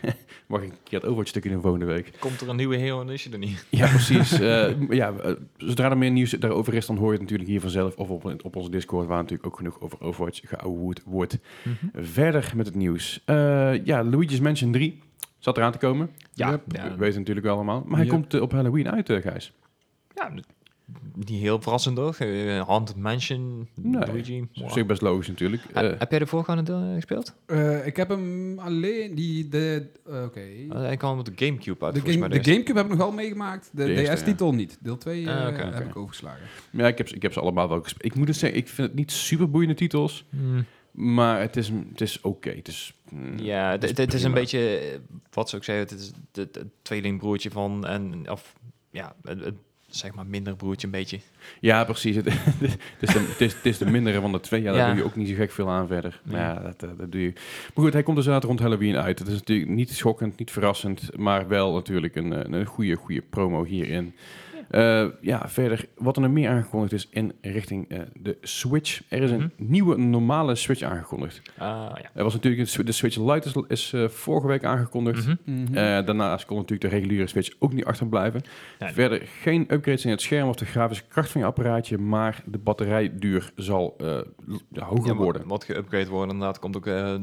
mag 0.46 0.60
ik 0.62 0.68
een 0.70 0.76
keer 0.84 0.98
het 0.98 1.02
Overwatch 1.04 1.28
stukje 1.28 1.50
doen 1.50 1.60
volgende 1.60 1.86
week. 1.86 2.12
Komt 2.18 2.40
er 2.40 2.48
een 2.48 2.56
nieuwe 2.56 2.76
hero 2.76 3.00
en 3.00 3.08
is 3.08 3.24
je 3.24 3.30
er 3.30 3.38
niet. 3.38 3.66
Ja, 3.70 3.88
precies. 3.96 4.40
Eh, 4.40 4.70
ja, 4.90 5.12
zodra 5.56 5.90
er 5.90 5.98
meer 5.98 6.10
nieuws 6.10 6.30
daarover 6.30 6.74
is, 6.74 6.86
dan 6.86 6.96
hoor 6.96 7.06
je 7.06 7.12
het 7.12 7.20
natuurlijk 7.20 7.48
hier 7.48 7.60
vanzelf. 7.60 7.96
Of 7.96 8.08
op, 8.08 8.34
op 8.44 8.56
onze 8.56 8.70
Discord, 8.70 9.06
waar 9.06 9.16
natuurlijk 9.16 9.46
ook 9.46 9.56
genoeg 9.56 9.80
over 9.80 10.00
Overwatch 10.00 10.40
geouwehoerd 10.44 11.02
wordt. 11.06 11.38
Verder 11.94 12.35
met 12.54 12.66
het 12.66 12.74
nieuws. 12.74 13.22
Eh, 13.24 13.84
ja, 13.84 14.04
Luigi's 14.04 14.40
Mansion 14.40 14.72
3 14.72 15.02
zat 15.38 15.56
eraan 15.56 15.72
te 15.72 15.78
komen. 15.78 16.10
Ja, 16.32 16.50
Yep. 16.50 16.62
ja, 16.68 16.90
We 16.90 16.96
weten 16.96 17.18
natuurlijk 17.18 17.46
wel 17.46 17.54
allemaal. 17.54 17.84
Maar 17.86 17.98
hij 17.98 18.06
komt 18.08 18.34
eh, 18.34 18.40
op 18.42 18.52
Halloween 18.52 18.90
uit, 18.90 19.10
eh, 19.10 19.20
Gijs. 19.22 19.52
ja, 20.14 20.30
niet 21.14 21.28
heel 21.28 21.60
verrassend 21.62 21.96
toch? 21.96 22.18
Haunted 22.66 22.96
Mansion, 22.96 23.68
Nee, 23.74 24.06
Luigi. 24.06 24.40
Op 24.40 24.48
Wow. 24.54 24.70
zich 24.72 24.86
best 24.86 25.02
logisch 25.02 25.28
natuurlijk. 25.28 25.62
Heb 25.72 26.10
jij 26.10 26.18
de 26.18 26.26
voorgaande 26.26 26.62
deel 26.62 26.92
gespeeld? 26.94 27.34
Eh, 27.46 27.86
ik 27.86 27.96
heb 27.96 28.08
hem 28.08 28.58
alleen 28.58 29.14
die 29.14 29.48
de 29.48 29.86
oké. 30.06 30.40
Uh, 30.72 30.90
ik 30.92 30.98
kwam 30.98 31.16
met 31.16 31.26
de 31.26 31.32
Gamecube 31.46 31.84
uit. 31.84 31.94
De, 31.94 32.00
volgens 32.00 32.16
game, 32.16 32.28
mij 32.28 32.28
de 32.28 32.44
deze. 32.44 32.50
Gamecube 32.50 32.78
heb 32.78 32.86
ik 32.90 32.96
nog 32.96 33.06
wel 33.06 33.12
meegemaakt. 33.16 33.70
De, 33.72 34.02
DS-titel 34.14 34.52
niet. 34.54 34.78
Deel 34.80 34.98
2 34.98 35.30
Ah, 35.30 35.56
heb 35.74 35.84
ik 35.88 35.96
overgeslagen. 35.96 36.42
ja, 36.70 36.86
ik 36.86 36.98
heb, 36.98 37.08
ze- 37.08 37.14
ik 37.14 37.22
heb 37.22 37.32
ze 37.32 37.40
allemaal 37.40 37.68
wel 37.68 37.82
gespeeld. 37.82 38.04
Ik 38.04 38.14
moet 38.14 38.28
het 38.28 38.36
zeggen, 38.36 38.58
ik 38.58 38.68
vind 38.68 38.88
het 38.88 38.96
niet 38.96 39.12
super 39.12 39.50
boeiende 39.50 39.74
titels. 39.74 40.24
Hmm. 40.30 40.64
Maar 40.96 41.40
het 41.40 41.56
is, 41.56 41.68
het 41.68 42.00
is 42.00 42.20
oké. 42.20 42.50
Het 42.50 42.68
is, 42.68 42.94
mm, 43.10 43.38
Ja, 43.38 43.70
het, 43.70 43.82
is 43.82 43.88
het, 43.88 43.98
het 43.98 44.14
is 44.14 44.22
een 44.22 44.32
beetje, 44.32 44.78
eh, 44.78 44.98
wat 45.32 45.48
zou 45.48 45.62
ik 45.62 45.68
zeggen, 45.68 45.84
het 45.88 46.00
is 46.00 46.10
het, 46.32 46.54
het 46.54 46.68
tweelingbroertje 46.82 47.50
van, 47.50 47.86
en, 47.86 48.30
of 48.30 48.54
ja, 48.90 49.14
het, 49.22 49.44
het, 49.44 49.54
zeg 49.86 50.14
maar 50.14 50.26
minder 50.26 50.56
broertje 50.56 50.86
een 50.86 50.92
beetje. 50.92 51.20
Ja, 51.60 51.84
precies. 51.84 52.16
Het, 52.24 52.26
is 53.00 53.12
de, 53.12 53.18
het, 53.18 53.40
is, 53.40 53.54
het 53.54 53.66
is 53.66 53.78
de 53.78 53.90
mindere 53.90 54.20
van 54.20 54.32
de 54.32 54.40
twee. 54.40 54.62
Ja, 54.62 54.72
daar 54.72 54.80
Ja. 54.80 54.86
doe 54.88 54.96
je 54.96 55.04
ook 55.04 55.16
niet 55.16 55.28
zo 55.28 55.34
gek 55.34 55.50
veel 55.50 55.68
aan 55.70 55.86
verder. 55.86 56.20
Maar 56.24 56.40
ja, 56.40 56.54
dat, 56.60 56.82
eh, 56.82 56.88
dat 56.98 57.12
doe 57.12 57.22
je. 57.22 57.32
Maar 57.74 57.84
goed, 57.84 57.92
hij 57.92 58.02
komt 58.02 58.16
dus 58.16 58.24
inderdaad 58.26 58.48
rond 58.48 58.60
Halloween 58.60 58.96
uit. 58.96 59.18
Het 59.18 59.28
is 59.28 59.34
natuurlijk 59.34 59.70
niet 59.70 59.90
schokkend, 59.90 60.38
niet 60.38 60.50
verrassend, 60.50 61.16
maar 61.16 61.48
wel 61.48 61.72
natuurlijk 61.74 62.14
een, 62.16 62.32
eh, 62.32 62.58
een 62.58 62.66
goede, 62.66 62.94
goede 62.94 63.22
promo 63.30 63.64
hierin. 63.64 64.14
Eh, 64.70 65.06
ja, 65.20 65.48
verder, 65.48 65.86
wat 65.96 66.16
er 66.16 66.22
nog 66.22 66.30
meer 66.30 66.48
aangekondigd 66.48 66.92
is 66.92 67.08
in 67.10 67.32
richting 67.40 67.88
eh, 67.88 68.00
de 68.14 68.36
Switch. 68.40 69.02
Er 69.08 69.22
is 69.22 69.30
een 69.30 69.36
Mhm. 69.38 69.48
nieuwe 69.56 69.96
normale 69.98 70.54
Switch 70.54 70.82
aangekondigd. 70.82 71.42
Ah, 71.58 71.66
ja. 72.02 72.10
Er 72.14 72.22
was 72.24 72.32
natuurlijk 72.34 72.76
een 72.76 72.84
de 72.84 72.92
Switch 72.92 73.16
Lite 73.16 73.48
is, 73.48 73.54
is 73.68 73.92
eh, 73.92 74.08
vorige 74.08 74.46
week 74.46 74.64
aangekondigd. 74.64 75.26
Mhm. 75.26 75.36
Mhm. 75.44 75.74
Eh, 75.76 76.06
daarnaast 76.06 76.44
kon 76.44 76.56
natuurlijk 76.56 76.90
de 76.90 76.96
reguliere 76.96 77.26
Switch 77.26 77.50
ook 77.58 77.72
niet 77.72 77.84
achterblijven. 77.84 78.40
Ja, 78.78 78.92
Verder 78.92 79.22
geen 79.26 79.60
upgrades 79.72 80.04
in 80.04 80.10
het 80.10 80.20
scherm 80.20 80.48
of 80.48 80.56
de 80.56 80.64
grafische 80.66 81.04
kracht 81.08 81.30
van 81.30 81.40
je 81.40 81.46
apparaatje, 81.46 81.98
maar 81.98 82.42
de 82.46 82.58
batterijduur 82.58 83.52
zal 83.56 83.94
eh, 83.98 84.06
hoger 84.06 85.06
Ja, 85.06 85.14
wat- 85.14 85.16
worden. 85.16 85.46
Wat 85.48 85.64
geüpgrade 85.64 86.08
wordt 86.08 86.32
inderdaad, 86.32 86.58
komt 86.58 86.76
ook 86.76 86.86
eh, 86.86 87.14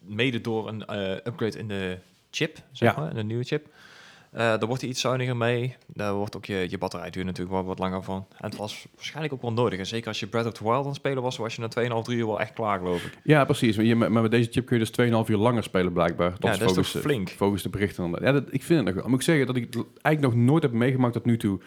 mede 0.00 0.40
door 0.40 0.68
een 0.68 0.84
eh, 0.84 1.10
upgrade 1.12 1.58
in 1.58 1.68
de 1.68 1.98
chip, 2.30 2.58
zeg 2.72 2.94
Ja. 2.94 3.00
maar, 3.00 3.10
in 3.10 3.16
de 3.16 3.22
nieuwe 3.24 3.44
chip. 3.44 3.66
Eh 4.32 4.38
daar 4.38 4.66
wordt 4.66 4.80
hij 4.80 4.90
iets 4.90 5.00
zuiniger 5.00 5.36
mee. 5.36 5.76
Daar 5.86 6.14
wordt 6.14 6.36
ook 6.36 6.44
je, 6.44 6.66
je 6.68 6.78
batterijduur 6.78 7.24
natuurlijk 7.24 7.56
wel 7.56 7.64
wat 7.64 7.78
langer 7.78 8.02
van. 8.02 8.26
En 8.30 8.48
het 8.48 8.56
was 8.56 8.86
waarschijnlijk 8.94 9.34
ook 9.34 9.42
wel 9.42 9.52
nodig. 9.52 9.78
En 9.78 9.86
zeker 9.86 10.08
als 10.08 10.20
je 10.20 10.26
Breath 10.26 10.46
of 10.46 10.52
the 10.52 10.64
Wild 10.64 10.80
aan 10.80 10.86
het 10.86 10.94
spelen 10.94 11.22
was, 11.22 11.36
was 11.36 11.54
je 11.54 11.60
na 11.60 11.98
2,5, 11.98 12.02
3 12.02 12.18
uur 12.18 12.26
wel 12.26 12.40
echt 12.40 12.52
klaar, 12.52 12.78
geloof 12.78 13.04
ik. 13.04 13.18
Ja, 13.24 13.44
precies. 13.44 13.76
Maar, 13.76 13.84
je, 13.84 13.94
maar 13.94 14.22
met 14.22 14.30
deze 14.30 14.50
chip 14.50 14.66
kun 14.66 14.78
je 14.78 14.84
dus 14.84 15.10
2,5 15.26 15.30
uur 15.30 15.36
langer 15.36 15.62
spelen 15.62 15.92
blijkbaar. 15.92 16.34
Ja, 16.38 16.56
dat 16.56 16.76
is 16.76 16.92
toch 16.92 17.02
flink? 17.02 17.28
volgens 17.28 17.62
de 17.62 17.68
berichten. 17.68 18.10
dan. 18.10 18.20
Ja, 18.22 18.32
dat, 18.32 18.44
ik 18.50 18.62
vind 18.62 18.86
het 18.86 18.94
nog. 18.94 19.06
Moet 19.06 19.18
ik 19.18 19.24
zeggen 19.24 19.46
dat 19.46 19.56
ik 19.56 19.74
eigenlijk 20.02 20.34
nog 20.34 20.44
nooit 20.44 20.62
heb 20.62 20.72
meegemaakt 20.72 21.12
tot 21.12 21.24
nu 21.24 21.36
toe. 21.36 21.60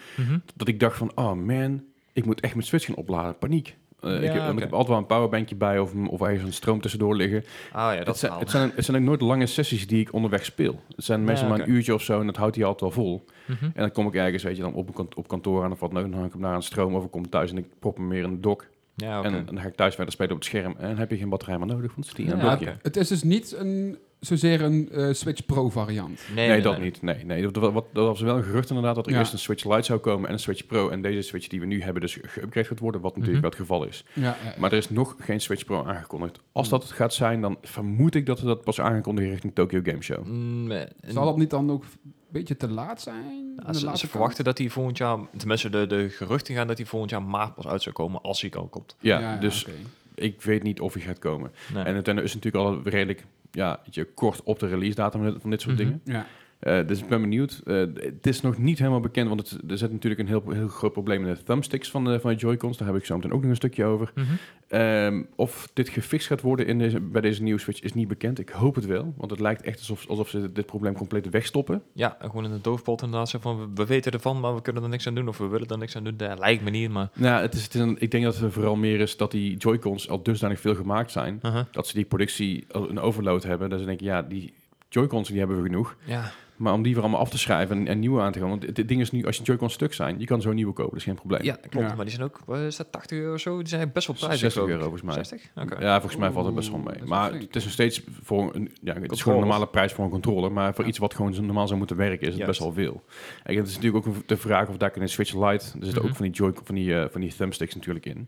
Dat 0.56 0.68
ik 0.68 0.80
dacht 0.80 0.98
van, 0.98 1.12
oh 1.16 1.34
man, 1.34 1.84
ik 2.14 2.26
moet 2.26 2.42
echt 2.42 2.54
mijn 2.54 2.68
Switch 2.68 2.86
gaan 2.86 2.96
opladen. 2.96 3.38
Paniek. 3.38 3.76
Eh, 4.06 4.12
Ja, 4.12 4.18
ik, 4.34 4.42
heb, 4.42 4.54
ik 4.54 4.60
heb 4.60 4.72
altijd 4.72 4.88
wel 4.88 4.98
een 4.98 5.06
powerbankje 5.06 5.56
bij 5.56 5.80
of, 5.80 5.94
of 6.10 6.22
ergens 6.22 6.44
een 6.44 6.54
stroom 6.54 6.82
tussendoor 6.82 7.16
liggen. 7.16 7.44
Ah 7.72 7.94
ja, 7.94 7.98
dat 7.98 8.08
het, 8.08 8.18
zijn, 8.18 8.34
het, 8.40 8.50
zijn, 8.50 8.72
het 8.76 8.86
zijn 8.86 8.98
ook 8.98 9.04
nooit 9.04 9.22
lange 9.22 9.46
sessies 9.46 9.88
die 9.88 10.00
ik 10.00 10.14
onderweg 10.14 10.46
speel. 10.46 10.80
Het 10.96 11.06
zijn 11.06 11.20
Ja, 11.20 11.26
meestal 11.26 11.50
maar 11.50 11.60
een 11.60 11.70
uurtje 11.72 11.94
of 11.94 12.02
zo 12.02 12.20
en 12.20 12.26
dat 12.26 12.36
houdt 12.36 12.56
hij 12.56 12.66
altijd 12.66 12.94
wel 12.94 13.04
vol. 13.04 13.26
Mhm. 13.46 13.64
En 13.66 13.72
dan 13.76 13.92
kom 13.92 14.08
ik 14.08 14.16
ergens, 14.16 14.44
weet 14.44 14.56
je, 14.56 14.62
dan 14.62 14.74
op, 14.74 15.00
een 15.00 15.08
op 15.16 15.28
kantoor 15.28 15.64
aan 15.64 15.72
of 15.72 15.80
wat, 15.80 15.92
dan 15.92 16.14
hang 16.14 16.26
ik 16.26 16.32
hem 16.32 16.42
naar 16.42 16.56
een 16.56 16.62
stroom 16.64 16.96
of 16.96 17.04
ik 17.04 17.12
kom 17.12 17.30
thuis 17.30 17.52
en 17.52 17.58
ik 17.58 17.66
prop 17.80 17.98
hem 17.98 18.10
weer 18.10 18.24
in 18.24 18.30
de 18.32 18.40
dock. 18.40 18.68
Ja, 18.96 19.20
oké. 19.20 19.28
En, 19.28 19.34
en 19.34 19.46
dan 19.46 19.60
ga 19.60 19.68
ik 19.68 19.76
thuis 19.76 19.96
verder 19.96 20.14
spelen 20.14 20.32
op 20.32 20.38
het 20.38 20.46
scherm 20.46 20.76
en 20.78 20.88
dan 20.88 20.98
heb 20.98 21.10
je 21.12 21.18
geen 21.18 21.30
batterij 21.30 21.58
meer 21.58 21.68
nodig, 21.68 21.96
want 21.96 22.08
het 22.10 22.18
is 22.18 22.26
die 22.26 22.34
in 22.34 22.40
een 22.40 22.60
Ja. 22.60 22.78
Het 22.82 22.98
is 22.98 23.08
dus 23.08 23.24
niet 23.24 23.56
een, 23.58 23.98
zozeer 24.26 24.62
een 24.62 24.90
eh, 24.92 25.14
Switch 25.14 25.46
Pro 25.46 25.70
variant. 25.70 26.22
Nee, 26.36 26.62
dat 26.62 26.80
niet. 26.80 27.02
Nee, 27.02 27.26
nee. 27.26 27.52
Dat, 27.52 27.72
wat, 27.74 27.86
dat 27.94 28.06
was 28.08 28.22
wel 28.22 28.38
een 28.38 28.44
gerucht 28.44 28.70
inderdaad 28.70 28.96
dat 28.96 29.06
er 29.06 29.12
Ja. 29.12 29.20
eerst 29.20 29.34
een 29.34 29.40
Switch 29.40 29.64
Lite 29.66 29.84
zou 29.84 30.00
komen 30.00 30.28
en 30.28 30.34
een 30.34 30.40
Switch 30.40 30.66
Pro. 30.66 30.90
En 30.90 31.02
deze 31.02 31.22
Switch 31.22 31.48
die 31.48 31.60
we 31.60 31.66
nu 31.66 31.82
hebben 31.82 32.02
dus 32.02 32.18
geüpgrade 32.20 32.68
gaat 32.68 32.80
worden, 32.80 33.02
wat 33.02 33.16
natuurlijk 33.18 33.32
Mhm. 33.32 33.42
wel 33.42 33.50
het 33.50 33.60
geval 33.60 33.84
is. 33.86 34.06
Ja, 34.14 34.22
ja, 34.22 34.36
ja. 34.44 34.54
Maar 34.58 34.72
er 34.72 34.78
is 34.78 34.90
nog 34.90 35.16
geen 35.20 35.42
Switch 35.42 35.66
Pro 35.66 35.84
aangekondigd. 35.84 36.40
Als 36.52 36.70
dat 36.70 36.84
het 36.84 36.92
gaat 36.92 37.14
zijn, 37.14 37.42
dan 37.42 37.58
vermoed 37.62 38.16
ik 38.16 38.26
dat 38.26 38.40
we 38.40 38.46
dat 38.46 38.64
pas 38.64 38.80
aangekondigd 38.82 39.30
richting 39.30 39.56
Tokyo 39.56 39.80
Game 39.84 40.02
Show. 40.02 40.26
Mm, 40.26 40.72
eh, 40.72 40.82
Zal 41.08 41.26
dat 41.26 41.38
niet 41.38 41.50
dan 41.50 41.72
ook 41.72 41.84
een 41.84 42.12
beetje 42.30 42.58
te 42.58 42.70
laat 42.70 43.02
zijn? 43.02 43.54
Ja, 43.58 43.64
Aan 43.64 43.74
de 43.74 43.98
ze, 43.98 44.08
verwachten 44.08 44.44
dat 44.44 44.58
hij 44.58 44.70
volgend 44.70 44.98
jaar, 44.98 45.18
tenminste 45.38 45.70
de, 45.70 45.88
de 45.88 46.10
geruchten 46.10 46.56
gaan 46.56 46.68
dat 46.68 46.78
hij 46.78 46.86
volgend 46.86 47.12
jaar 47.12 47.24
maart 47.24 47.56
pas 47.56 47.68
uit 47.68 47.82
zou 47.82 47.96
komen 47.96 48.22
als 48.22 48.42
hij 48.42 48.52
al 48.52 48.68
komt. 48.68 48.96
Ja, 49.00 49.38
dus 49.38 49.68
ik 50.16 50.42
weet 50.42 50.64
niet 50.64 50.80
of 50.80 50.94
hij 50.94 51.02
gaat 51.02 51.20
komen. 51.20 51.52
Nee. 51.74 51.84
En 51.84 51.94
Nintendo 51.94 52.22
is 52.22 52.34
natuurlijk 52.34 52.64
al 52.66 52.82
redelijk 52.84 53.26
ja, 53.56 53.80
weet 53.84 53.96
je, 53.96 54.06
kort 54.14 54.44
op 54.44 54.60
de 54.60 54.68
release 54.68 54.96
datum 54.96 55.22
van 55.24 55.32
dit- 55.32 55.42
van 55.42 55.50
dit 55.50 55.62
soort 55.62 55.76
Mhm. 55.76 55.84
dingen. 55.84 56.02
Ja. 56.04 56.26
Eh, 56.66 56.88
dus 56.88 57.00
ik 57.00 57.08
ben 57.08 57.22
benieuwd. 57.22 57.62
Eh, 57.66 57.76
het 57.96 58.28
is 58.28 58.42
nog 58.42 58.58
niet 58.58 58.80
helemaal 58.80 59.00
bekend, 59.00 59.28
want 59.28 59.50
het, 59.50 59.72
er 59.72 59.78
zit 59.78 59.92
natuurlijk 59.92 60.22
een 60.22 60.28
heel, 60.28 60.44
heel 60.50 60.68
groot 60.68 60.92
probleem 60.94 61.28
in 61.28 61.34
de 61.34 61.44
thumbsticks 61.44 61.90
van 61.90 62.04
de, 62.04 62.20
van 62.20 62.32
de 62.32 62.38
Joy-Cons. 62.38 62.78
Daar 62.78 62.88
heb 62.88 62.98
ik 62.98 63.06
zo 63.06 63.16
meteen 63.16 63.32
ook 63.32 63.42
nog 63.42 63.50
een 63.50 63.56
stukje 63.56 63.86
over. 63.86 64.12
Mhm. 64.16 64.26
Ehm, 64.68 65.24
of 65.36 65.70
dit 65.74 65.90
gefixt 65.90 66.28
gaat 66.28 66.42
worden 66.42 66.68
in 66.68 66.80
deze, 66.80 67.00
bij 67.00 67.22
deze 67.22 67.44
nieuwe 67.44 67.60
Switch 67.60 67.82
is 67.82 67.94
niet 67.94 68.08
bekend. 68.08 68.40
Ik 68.40 68.50
hoop 68.50 68.76
het 68.76 68.86
wel, 68.86 69.14
want 69.18 69.32
het 69.32 69.40
lijkt 69.40 69.62
echt 69.62 69.78
alsof, 69.80 70.08
alsof 70.08 70.30
ze 70.30 70.52
dit 70.52 70.66
probleem 70.66 70.94
compleet 70.94 71.30
wegstoppen. 71.30 71.82
Ja, 71.94 72.18
gewoon 72.22 72.46
in 72.46 72.52
de 72.52 72.62
doofpot 72.62 73.02
inderdaad. 73.02 73.30
Zo 73.30 73.40
van, 73.40 73.60
we, 73.60 73.68
we 73.74 73.86
weten 73.86 74.12
ervan, 74.12 74.40
maar 74.40 74.56
we 74.56 74.62
kunnen 74.62 74.84
er 74.84 74.90
niks 74.90 75.08
aan 75.08 75.16
doen. 75.16 75.28
Of 75.28 75.38
we 75.38 75.48
willen 75.48 75.68
er 75.68 75.78
niks 75.78 75.96
aan 75.96 76.04
doen. 76.04 76.18
Dat 76.18 76.40
lijkt 76.40 76.64
me 76.64 76.70
niet, 76.70 76.90
maar... 76.90 77.10
Nou, 77.14 77.42
het 77.42 77.54
is, 77.54 77.64
het 77.64 77.74
is 77.74 77.82
een, 77.82 77.96
ik 78.00 78.12
denk 78.12 78.24
dat 78.24 78.38
het 78.38 78.54
vooral 78.54 78.76
meer 78.76 79.00
is 79.00 79.18
dat 79.18 79.32
die 79.32 79.58
Joy-Cons 79.58 80.10
al 80.10 80.24
dusdanig 80.24 80.60
veel 80.60 80.76
gemaakt 80.76 81.12
zijn, 81.12 81.40
Uh-huh. 81.44 81.64
dat 81.72 81.88
ze 81.88 81.94
die 81.94 82.06
productie 82.06 82.66
een 82.68 83.00
overload 83.00 83.44
hebben. 83.44 83.70
Dat 83.70 83.80
ze 83.80 83.86
denken, 83.86 84.06
ja, 84.06 84.22
die 84.22 84.54
Joy-Cons 84.90 85.28
die 85.28 85.38
hebben 85.38 85.58
we 85.58 85.64
genoeg. 85.64 85.96
Ja, 86.04 86.32
Maar 86.58 86.74
om 86.74 86.82
die 86.82 86.94
weer 86.94 87.02
allemaal 87.04 87.20
af 87.20 87.30
te 87.30 87.38
schrijven 87.38 87.78
en, 87.78 87.88
en 87.88 88.00
nieuwe 88.00 88.22
aan 88.22 88.32
te 88.32 88.40
gaan. 88.40 88.50
Want 88.50 88.66
het, 88.66 88.78
het 88.78 88.88
ding 88.88 89.02
is 89.02 89.12
nu, 89.12 89.26
als 89.26 89.38
je 89.38 89.44
Joy-Cons 89.44 89.74
stuk 89.74 89.94
zijn, 89.94 90.20
je 90.20 90.26
kan 90.26 90.42
zo 90.42 90.54
nieuwe 90.54 90.74
kopen, 90.74 90.90
dat 90.92 91.00
is 91.00 91.06
geen 91.06 91.16
probleem. 91.16 91.44
ja 91.44 91.58
klopt. 91.70 91.90
Ja. 91.90 91.96
Maar 91.96 92.06
die 92.06 92.14
zijn 92.14 92.26
ook, 92.26 92.40
wat 92.46 92.60
is 92.60 92.76
dat, 92.76 92.92
80 92.92 93.18
euro 93.18 93.34
of 93.34 93.40
zo? 93.40 93.58
Die 93.58 93.68
zijn 93.68 93.92
best 93.94 94.08
wel 94.08 94.16
prijzig. 94.16 94.40
60 94.40 94.54
geloof 94.54 94.68
ik. 94.68 94.74
euro 94.76 94.90
volgens 94.90 95.16
mij. 95.16 95.24
60? 95.26 95.52
Oké. 95.56 95.86
Ja, 95.86 96.00
volgens 96.00 96.22
mij 96.22 96.32
valt 96.32 96.46
het 96.46 96.56
best 96.56 96.70
wel 96.70 96.80
mee. 96.80 97.04
Maar 97.06 97.34
het 97.34 97.56
is 97.56 97.64
nog 97.64 97.74
steeds 97.74 98.02
voor 98.22 98.56
een, 98.56 98.72
ja, 98.82 98.94
het 98.94 99.12
is 99.12 99.22
gewoon 99.22 99.38
een 99.38 99.44
normale 99.48 99.68
prijs 99.68 99.94
voor 99.94 100.04
een 100.06 100.10
controller. 100.12 100.52
Maar 100.52 100.74
voor 100.76 100.86
iets 100.86 100.98
wat 100.98 101.14
gewoon 101.14 101.34
zo 101.34 101.42
normaal 101.42 101.66
zou 101.68 101.78
moeten 101.78 101.98
werken, 101.98 102.22
is 102.22 102.28
het 102.28 102.38
Juist. 102.44 102.48
best 102.60 102.60
wel 102.76 102.86
veel. 102.86 103.04
En 103.44 103.56
het 103.58 103.68
is 103.68 103.76
natuurlijk 103.76 104.08
ook 104.08 104.28
de 104.28 104.38
vraag 104.38 104.68
of 104.70 104.78
daar 104.78 104.92
in 104.96 105.02
een 105.02 105.10
Switch 105.10 105.34
Lite, 105.34 105.46
er 105.50 105.62
zitten 105.86 105.90
Mhm. 106.02 106.06
ook 106.10 106.16
van 106.16 106.26
die 106.26 106.34
Joy, 106.36 106.52
van 106.64 106.76
die, 106.76 107.00
eh, 107.00 107.10
van 107.12 107.22
die 107.22 107.34
thumbsticks 107.36 107.76
natuurlijk 107.76 108.06
in. 108.06 108.28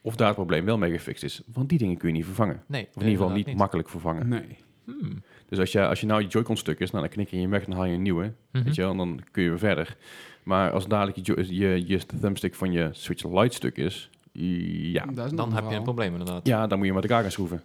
Of 0.00 0.16
daar 0.16 0.26
het 0.26 0.36
probleem 0.36 0.64
wel 0.64 0.78
mee 0.78 0.90
gefixt 0.92 1.22
is. 1.24 1.42
Want 1.52 1.68
die 1.68 1.78
dingen 1.78 1.96
kun 1.96 2.08
je 2.08 2.14
niet 2.14 2.24
vervangen. 2.24 2.62
Nee, 2.66 2.82
Of 2.82 2.94
in 2.94 3.00
ieder 3.00 3.10
geval 3.12 3.28
niet, 3.28 3.36
inderdaad 3.36 3.58
makkelijk 3.60 3.88
vervangen. 3.88 4.28
Nee. 4.28 4.56
Hmm. 4.86 5.22
Dus 5.48 5.58
als 5.58 5.72
je, 5.72 5.86
als 5.86 6.00
je 6.00 6.06
nou 6.06 6.22
je 6.22 6.28
Joy-Con 6.28 6.56
stuk 6.56 6.80
is, 6.80 6.90
nou, 6.90 7.02
dan 7.04 7.12
knik 7.12 7.28
je 7.28 7.36
hem 7.36 7.50
weg 7.50 7.64
en 7.64 7.70
dan 7.70 7.78
haal 7.78 7.88
je 7.88 7.94
een 7.94 8.02
nieuwe. 8.02 8.32
Mhm. 8.52 8.64
Weet 8.64 8.74
je 8.74 8.82
wel, 8.82 8.90
en 8.90 8.96
dan 8.96 9.20
kun 9.30 9.42
je 9.42 9.48
weer 9.48 9.58
verder. 9.58 9.96
Maar 10.42 10.70
als 10.70 10.86
dadelijk 10.86 11.26
je, 11.26 11.54
je, 11.56 11.86
je 11.86 12.06
thumbstick 12.20 12.54
van 12.54 12.72
je 12.72 12.88
Switch 12.92 13.24
Lite 13.24 13.54
stuk 13.54 13.76
is, 13.76 14.10
ja, 14.32 15.04
Dan 15.34 15.52
heb 15.52 15.64
je 15.68 15.76
een 15.76 15.82
probleem 15.82 16.12
inderdaad. 16.12 16.46
ja, 16.46 16.66
dan 16.66 16.78
moet 16.78 16.86
je 16.86 16.92
met 16.92 17.02
elkaar 17.02 17.22
gaan 17.22 17.30
schroeven. 17.30 17.62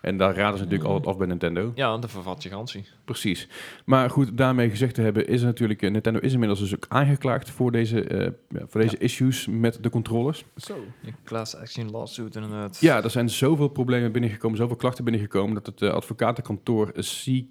En 0.00 0.16
daar 0.16 0.34
raden 0.34 0.58
ze 0.58 0.64
natuurlijk 0.64 0.88
Mm. 0.88 0.94
altijd 0.94 1.06
af 1.12 1.18
bij 1.18 1.26
Nintendo. 1.26 1.72
Ja, 1.74 1.88
want 1.88 2.00
dan 2.02 2.10
vervat 2.10 2.42
je 2.42 2.48
garantie. 2.48 2.84
Precies. 3.04 3.48
Maar 3.84 4.10
goed, 4.10 4.36
daarmee 4.36 4.70
gezegd 4.70 4.94
te 4.94 5.00
hebben, 5.02 5.26
is 5.28 5.42
natuurlijk, 5.42 5.82
eh, 5.82 5.90
Nintendo 5.90 6.18
is 6.20 6.32
inmiddels 6.32 6.60
dus 6.60 6.74
ook 6.74 6.86
aangeklaagd 6.88 7.50
voor 7.50 7.72
deze, 7.72 8.04
eh, 8.04 8.30
ja, 8.48 8.66
voor 8.68 8.80
deze 8.80 8.98
issues 8.98 9.46
met 9.46 9.78
de 9.82 9.90
controllers. 9.90 10.44
Zo. 10.56 10.76
Je 11.00 11.12
class 11.24 11.56
action 11.56 11.90
lawsuit 11.90 12.34
inderdaad. 12.34 12.78
Ja, 12.80 13.02
er 13.02 13.10
zijn 13.10 13.30
zoveel 13.30 13.68
problemen 13.68 14.12
binnengekomen, 14.12 14.56
zoveel 14.58 14.76
klachten 14.76 15.04
binnengekomen, 15.04 15.54
dat 15.54 15.66
het 15.66 15.82
eh, 15.82 15.90
advocatenkantoor 15.90 16.92
CSK&D, 16.92 17.44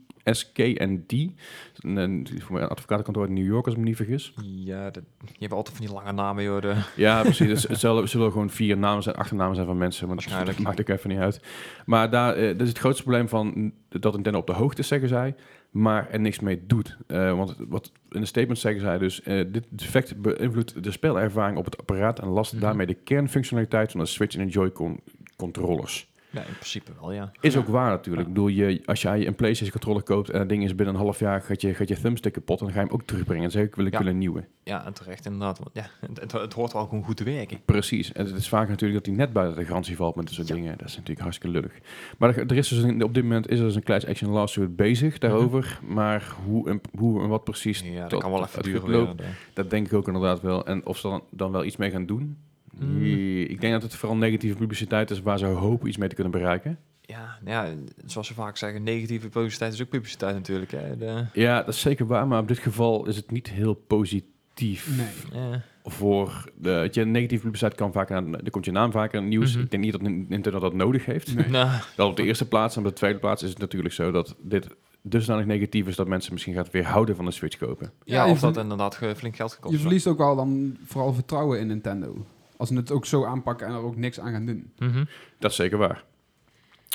een, 1.82 1.96
een, 1.96 2.28
voor 2.40 2.54
mij 2.54 2.64
een 2.64 2.70
advocatenkantoor 2.70 3.28
in 3.28 3.34
New 3.34 3.46
York 3.46 3.66
als 3.66 3.74
ik 3.74 3.80
me 3.80 3.86
niet 3.88 3.96
vergis. 3.96 4.34
Ja, 4.44 4.90
dat, 4.90 5.04
je 5.26 5.36
hebt 5.40 5.54
altijd 5.54 5.76
van 5.78 5.86
die 5.86 5.96
lange 5.96 6.12
namen, 6.12 6.44
joh. 6.44 6.62
De, 6.62 6.76
Ja, 6.96 7.22
precies. 7.22 7.64
Het 7.68 7.80
zullen, 7.80 8.08
gewoon 8.32 8.50
vier 8.50 8.78
namen 8.78 9.04
zijn, 9.04 9.16
achternamen 9.16 9.56
zijn 9.56 9.68
van 9.68 9.78
mensen, 9.78 10.08
maar 10.08 10.16
dat 10.16 10.26
Waarschijnlijk. 10.26 10.60
maakt 10.60 10.80
ook 10.80 10.88
even 10.98 11.10
niet 11.10 11.20
uit. 11.20 11.42
Maar 11.86 12.10
daar, 12.10 12.36
eh, 12.36 12.48
dat 12.48 12.62
is 12.62 12.68
het 12.70 12.78
grootste 12.80 13.04
probleem 13.04 13.30
van 13.30 13.72
dat 13.90 14.14
Nintendo 14.14 14.40
op 14.40 14.48
de 14.48 14.54
hoogte 14.54 14.82
is, 14.82 14.88
zeggen 14.88 15.10
zij, 15.10 15.36
maar 15.72 16.10
er 16.10 16.20
niks 16.20 16.40
mee 16.40 16.66
doet. 16.68 16.98
Eh, 17.08 17.36
want 17.38 17.56
wat 17.68 17.92
in 18.10 18.20
de 18.20 18.26
statement 18.28 18.60
zeggen 18.60 18.82
zij 18.82 18.98
dus, 18.98 19.22
eh, 19.22 19.46
dit 19.52 19.66
defect 19.70 20.22
beïnvloedt 20.22 20.84
de 20.84 20.92
spelervaring 20.92 21.58
op 21.58 21.66
het 21.66 21.78
apparaat 21.78 22.20
en 22.20 22.28
last 22.28 22.54
Mhm. 22.54 22.62
daarmee 22.62 22.86
de 22.88 22.94
kernfunctionaliteit 22.94 23.92
van 23.92 24.00
de 24.00 24.06
Switch 24.06 24.36
en 24.38 24.46
de 24.46 24.52
Joy-Con 24.52 25.00
controllers. 25.36 26.09
Ja, 26.32 26.40
in 26.42 26.54
principe 26.54 26.92
wel, 27.00 27.12
ja. 27.12 27.32
Is 27.42 27.54
Ja. 27.54 27.60
ook 27.60 27.68
waar 27.68 27.90
natuurlijk. 27.90 28.28
Ik 28.28 28.34
bedoel, 28.34 28.48
je, 28.48 28.82
als 28.86 29.02
jij 29.02 29.28
een 29.28 29.36
PlayStation 29.36 29.72
controller 29.72 30.04
koopt 30.04 30.30
en 30.30 30.40
dat 30.40 30.50
ding 30.50 30.64
is 30.64 30.76
binnen 30.76 30.96
een 30.96 31.02
half 31.02 31.20
jaar 31.20 31.42
gaat 31.42 31.62
je, 31.62 31.74
gaat 31.74 31.88
je 31.88 32.02
thumbstick 32.02 32.34
kapot 32.34 32.60
en 32.60 32.66
dan 32.66 32.74
ga 32.76 32.80
je 32.82 32.86
hem 32.86 32.96
ook 32.96 33.04
terugbrengen. 33.04 33.44
En 33.44 33.52
zeg 33.52 33.64
ik 33.66 33.76
wil 33.76 33.86
ik 33.86 33.92
Ja. 33.94 34.00
wil 34.00 34.08
een 34.08 34.18
nieuwe. 34.18 34.44
Ja, 34.64 34.86
en 34.86 34.94
terecht 34.94 35.26
inderdaad. 35.26 35.58
Want 35.60 35.70
ja, 35.74 35.86
het, 36.00 36.20
het, 36.22 36.32
het 36.32 36.54
hoort 36.54 36.74
wel 36.74 36.84
gewoon 36.86 37.04
goed 37.04 37.18
te 37.18 37.24
werken. 37.24 37.60
Precies. 37.66 38.12
En 38.12 38.26
het 38.26 38.36
is 38.36 38.50
vaak 38.50 38.68
natuurlijk 38.70 39.06
dat 39.06 39.06
hij 39.16 39.26
net 39.26 39.34
buiten 39.34 39.60
de 39.60 39.66
garantie 39.66 39.96
valt 39.96 40.16
met 40.16 40.26
dit 40.26 40.36
soort 40.36 40.48
Ja. 40.48 40.54
dingen. 40.56 40.78
Dat 40.78 40.88
is 40.88 40.94
natuurlijk 40.94 41.22
hartstikke 41.22 41.58
lullig. 41.58 41.74
Maar 42.18 42.30
er, 42.38 42.46
er 42.46 42.58
is 42.58 42.68
dus 42.68 42.82
een- 42.84 43.04
op 43.04 43.14
dit 43.14 43.24
moment 43.24 43.50
is 43.50 43.60
er 43.60 43.66
dus 43.66 43.76
een 43.76 43.84
class 43.84 44.06
action 44.06 44.32
lawsuit 44.32 44.76
bezig 44.76 45.18
daarover. 45.18 45.80
Maar 45.88 46.34
hoe 46.46 46.70
en, 46.70 46.82
hoe 46.98 47.22
en 47.24 47.28
wat 47.30 47.44
precies, 47.44 47.80
Ja, 47.80 48.00
dat 48.02 48.10
tot- 48.10 48.22
kan 48.22 48.32
wel 48.32 48.44
even 48.44 48.64
duren. 48.64 48.88
weer, 49.16 49.38
dat 49.54 49.70
denk 49.70 49.86
ik 49.88 49.94
ook 49.94 50.08
inderdaad 50.08 50.42
wel. 50.42 50.66
En 50.66 50.86
of 50.86 50.98
ze 50.98 51.08
dan, 51.08 51.24
dan 51.32 51.52
wel 51.52 51.64
iets 51.66 51.78
mee 51.78 51.92
gaan 51.92 52.06
doen. 52.06 52.38
Hmm. 52.78 53.04
Ik 53.42 53.62
denk 53.62 53.74
dat 53.74 53.84
het 53.84 53.96
vooral 53.96 54.18
negatieve 54.18 54.56
publiciteit 54.56 55.12
is 55.12 55.22
waar 55.22 55.38
ze 55.38 55.46
hopen 55.46 55.88
iets 55.88 55.98
mee 55.98 56.10
te 56.10 56.16
kunnen 56.16 56.34
bereiken. 56.34 56.80
Ja, 57.02 57.38
ja, 57.46 57.74
zoals 58.06 58.28
ze 58.28 58.34
vaak 58.34 58.58
zeggen, 58.58 58.84
negatieve 58.84 59.30
publiciteit 59.30 59.74
is 59.74 59.82
ook 59.82 59.90
publiciteit 59.90 60.36
natuurlijk. 60.36 60.72
Hè. 60.72 60.98
De, 60.98 61.26
Ja, 61.34 61.58
dat 61.64 61.74
is 61.74 61.82
zeker 61.82 62.06
waar. 62.08 62.28
Maar 62.28 62.40
op 62.40 62.48
dit 62.48 62.60
geval 62.60 63.08
is 63.08 63.16
het 63.16 63.32
niet 63.32 63.50
heel 63.50 63.74
positief. 63.74 64.98
Nee. 64.98 65.42
ja. 65.42 65.62
Voor 65.84 66.52
de, 66.56 66.72
weet 66.72 66.94
je, 66.94 67.06
negatieve 67.06 67.44
publiciteit 67.44 67.76
kan 67.76 67.92
vaak 67.92 68.12
aan, 68.12 68.32
dan 68.32 68.50
komt 68.50 68.66
je 68.66 68.72
naam 68.72 68.92
vaker 68.92 69.16
in 69.16 69.22
het 69.22 69.30
nieuws. 69.30 69.54
Mhm. 69.54 69.64
Ik 69.64 69.72
denk 69.72 69.84
niet 69.84 69.92
dat 69.92 70.02
Nintendo 70.02 70.60
dat 70.60 70.74
nodig 70.74 71.06
heeft. 71.06 71.36
Nee. 71.36 71.50
Nou, 71.50 71.70
Wel 71.96 72.08
op 72.08 72.16
de 72.16 72.24
eerste 72.24 72.48
plaats 72.48 72.76
en 72.76 72.82
op 72.82 72.88
de 72.88 72.94
tweede 72.94 73.20
plaats 73.20 73.44
is 73.44 73.50
het 73.50 73.60
natuurlijk 73.60 73.94
zo 73.94 74.12
dat 74.12 74.36
dit 74.42 74.68
dusdanig 75.02 75.46
negatief 75.46 75.88
is 75.88 75.96
dat 75.96 76.08
mensen 76.08 76.34
misschien 76.34 76.54
gaat 76.54 76.72
weerhouden 76.72 77.16
van 77.16 77.26
de 77.26 77.32
Switch 77.32 77.58
kopen. 77.58 77.92
ja, 78.04 78.30
of 78.30 78.40
dat 78.40 78.58
inderdaad 78.58 78.96
flink 78.96 79.36
geld 79.36 79.54
gekost 79.54 79.74
Je 79.74 79.80
verliest 79.80 80.08
ook 80.08 80.18
wel 80.18 80.36
dan 80.36 80.78
vooral 80.86 81.14
vertrouwen 81.14 81.60
in 81.60 81.68
Nintendo. 81.68 82.26
Als 82.60 82.70
ze 82.70 82.76
het 82.76 82.92
ook 82.92 83.06
zo 83.06 83.26
aanpakken 83.26 83.68
en 83.68 83.74
er 83.74 83.80
ook 83.80 83.96
niks 83.96 84.20
aan 84.20 84.32
gaan 84.32 84.46
doen. 84.46 84.72
Mhm. 84.78 85.04
Dat 85.40 85.52
is 85.52 85.58
zeker 85.58 85.78
waar. 85.78 86.04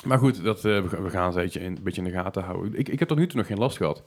Maar 0.05 0.17
goed, 0.17 0.43
dat, 0.43 0.57
eh, 0.57 0.81
we, 0.81 0.89
gaan- 0.89 1.03
we 1.03 1.17
het 1.17 1.35
een 1.35 1.41
beetje 1.41 1.59
in, 1.59 1.75
een 1.75 1.83
beetje 1.83 2.01
in 2.01 2.07
de 2.07 2.13
gaten 2.13 2.43
houden. 2.43 2.79
Ik, 2.79 2.89
ik 2.89 2.99
heb 2.99 3.07
tot 3.07 3.17
nu 3.17 3.27
toe 3.27 3.37
nog 3.37 3.47
geen 3.47 3.57
last 3.57 3.77
gehad. 3.77 4.03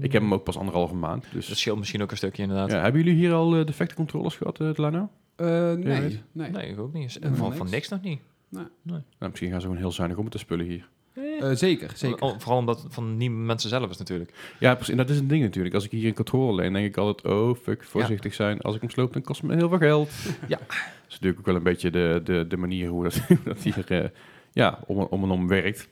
Ik 0.00 0.12
heb 0.12 0.22
hem 0.22 0.34
ook 0.34 0.44
pas 0.44 0.56
anderhalve 0.58 0.94
maand. 0.94 1.26
Dus 1.32 1.48
Dat 1.48 1.56
scheelt 1.56 1.78
misschien 1.78 2.02
ook 2.02 2.10
een 2.10 2.16
stukje 2.16 2.42
inderdaad. 2.42 2.70
ja, 2.70 2.80
hebben 2.80 3.02
jullie 3.02 3.18
hier 3.18 3.32
al 3.32 3.56
eh, 3.56 3.66
defecte 3.66 3.94
controllers 3.94 4.36
gehad, 4.36 4.60
uh, 4.60 4.74
Delano? 4.74 5.10
Eh, 5.36 5.46
weet 5.46 5.84
nee, 5.84 6.22
nee. 6.32 6.50
Nee, 6.50 6.68
ik 6.68 6.78
ook 6.78 6.92
niet. 6.92 7.18
Van, 7.32 7.54
van 7.54 7.70
niks. 7.70 7.88
nog 7.88 8.02
niet. 8.02 8.20
Nou, 8.48 8.70
misschien 9.18 9.50
gaan 9.50 9.60
ze 9.60 9.66
gewoon 9.66 9.80
heel 9.82 9.92
zuinig 9.92 10.16
om 10.18 10.24
met 10.24 10.32
de 10.32 10.38
spullen 10.38 10.66
hier. 10.66 10.88
Eh, 11.14 11.50
zeker, 11.52 11.90
zeker. 11.94 12.20
Oh, 12.22 12.34
Vooral 12.38 12.58
omdat 12.58 12.82
het 12.82 12.94
van 12.94 13.16
nieuwe 13.16 13.36
mensen 13.36 13.68
zelf 13.70 13.90
is 13.90 13.96
natuurlijk. 13.96 14.32
Ja, 14.58 14.74
precies. 14.74 14.90
En 14.92 14.96
dat 14.96 15.10
is 15.10 15.18
een 15.18 15.28
ding 15.28 15.42
natuurlijk. 15.42 15.74
Als 15.74 15.84
ik 15.84 15.90
hier 15.90 16.06
een 16.06 16.14
controller 16.14 16.54
leen, 16.54 16.72
denk 16.72 16.86
ik 16.86 16.96
altijd... 16.96 17.34
Oh, 17.34 17.56
fuck, 17.62 17.84
voorzichtig 17.84 18.34
zijn. 18.34 18.60
Als 18.60 18.74
ik 18.74 18.80
hem 18.80 18.90
sloop, 18.90 19.12
dan 19.12 19.22
kost 19.22 19.40
het 19.40 19.50
me 19.50 19.56
heel 19.56 19.68
veel 19.68 19.78
geld. 19.78 20.10
Ja. 20.48 20.58
Dat 20.68 20.76
is 21.08 21.12
natuurlijk 21.20 21.38
ook 21.38 21.46
wel 21.46 21.54
een 21.54 21.62
beetje 21.62 21.90
de, 21.90 22.20
de, 22.24 22.46
de 22.48 22.56
manier 22.56 22.88
hoe 22.88 23.02
dat, 23.02 23.16
hoe 23.28 23.38
dat 23.44 23.58
hier 23.62 23.84
eh, 23.92 24.08
ja, 24.52 24.78
om, 24.86 24.98
en- 24.98 25.08
om 25.08 25.22
en 25.22 25.30
om 25.30 25.48
werkt. 25.48 25.88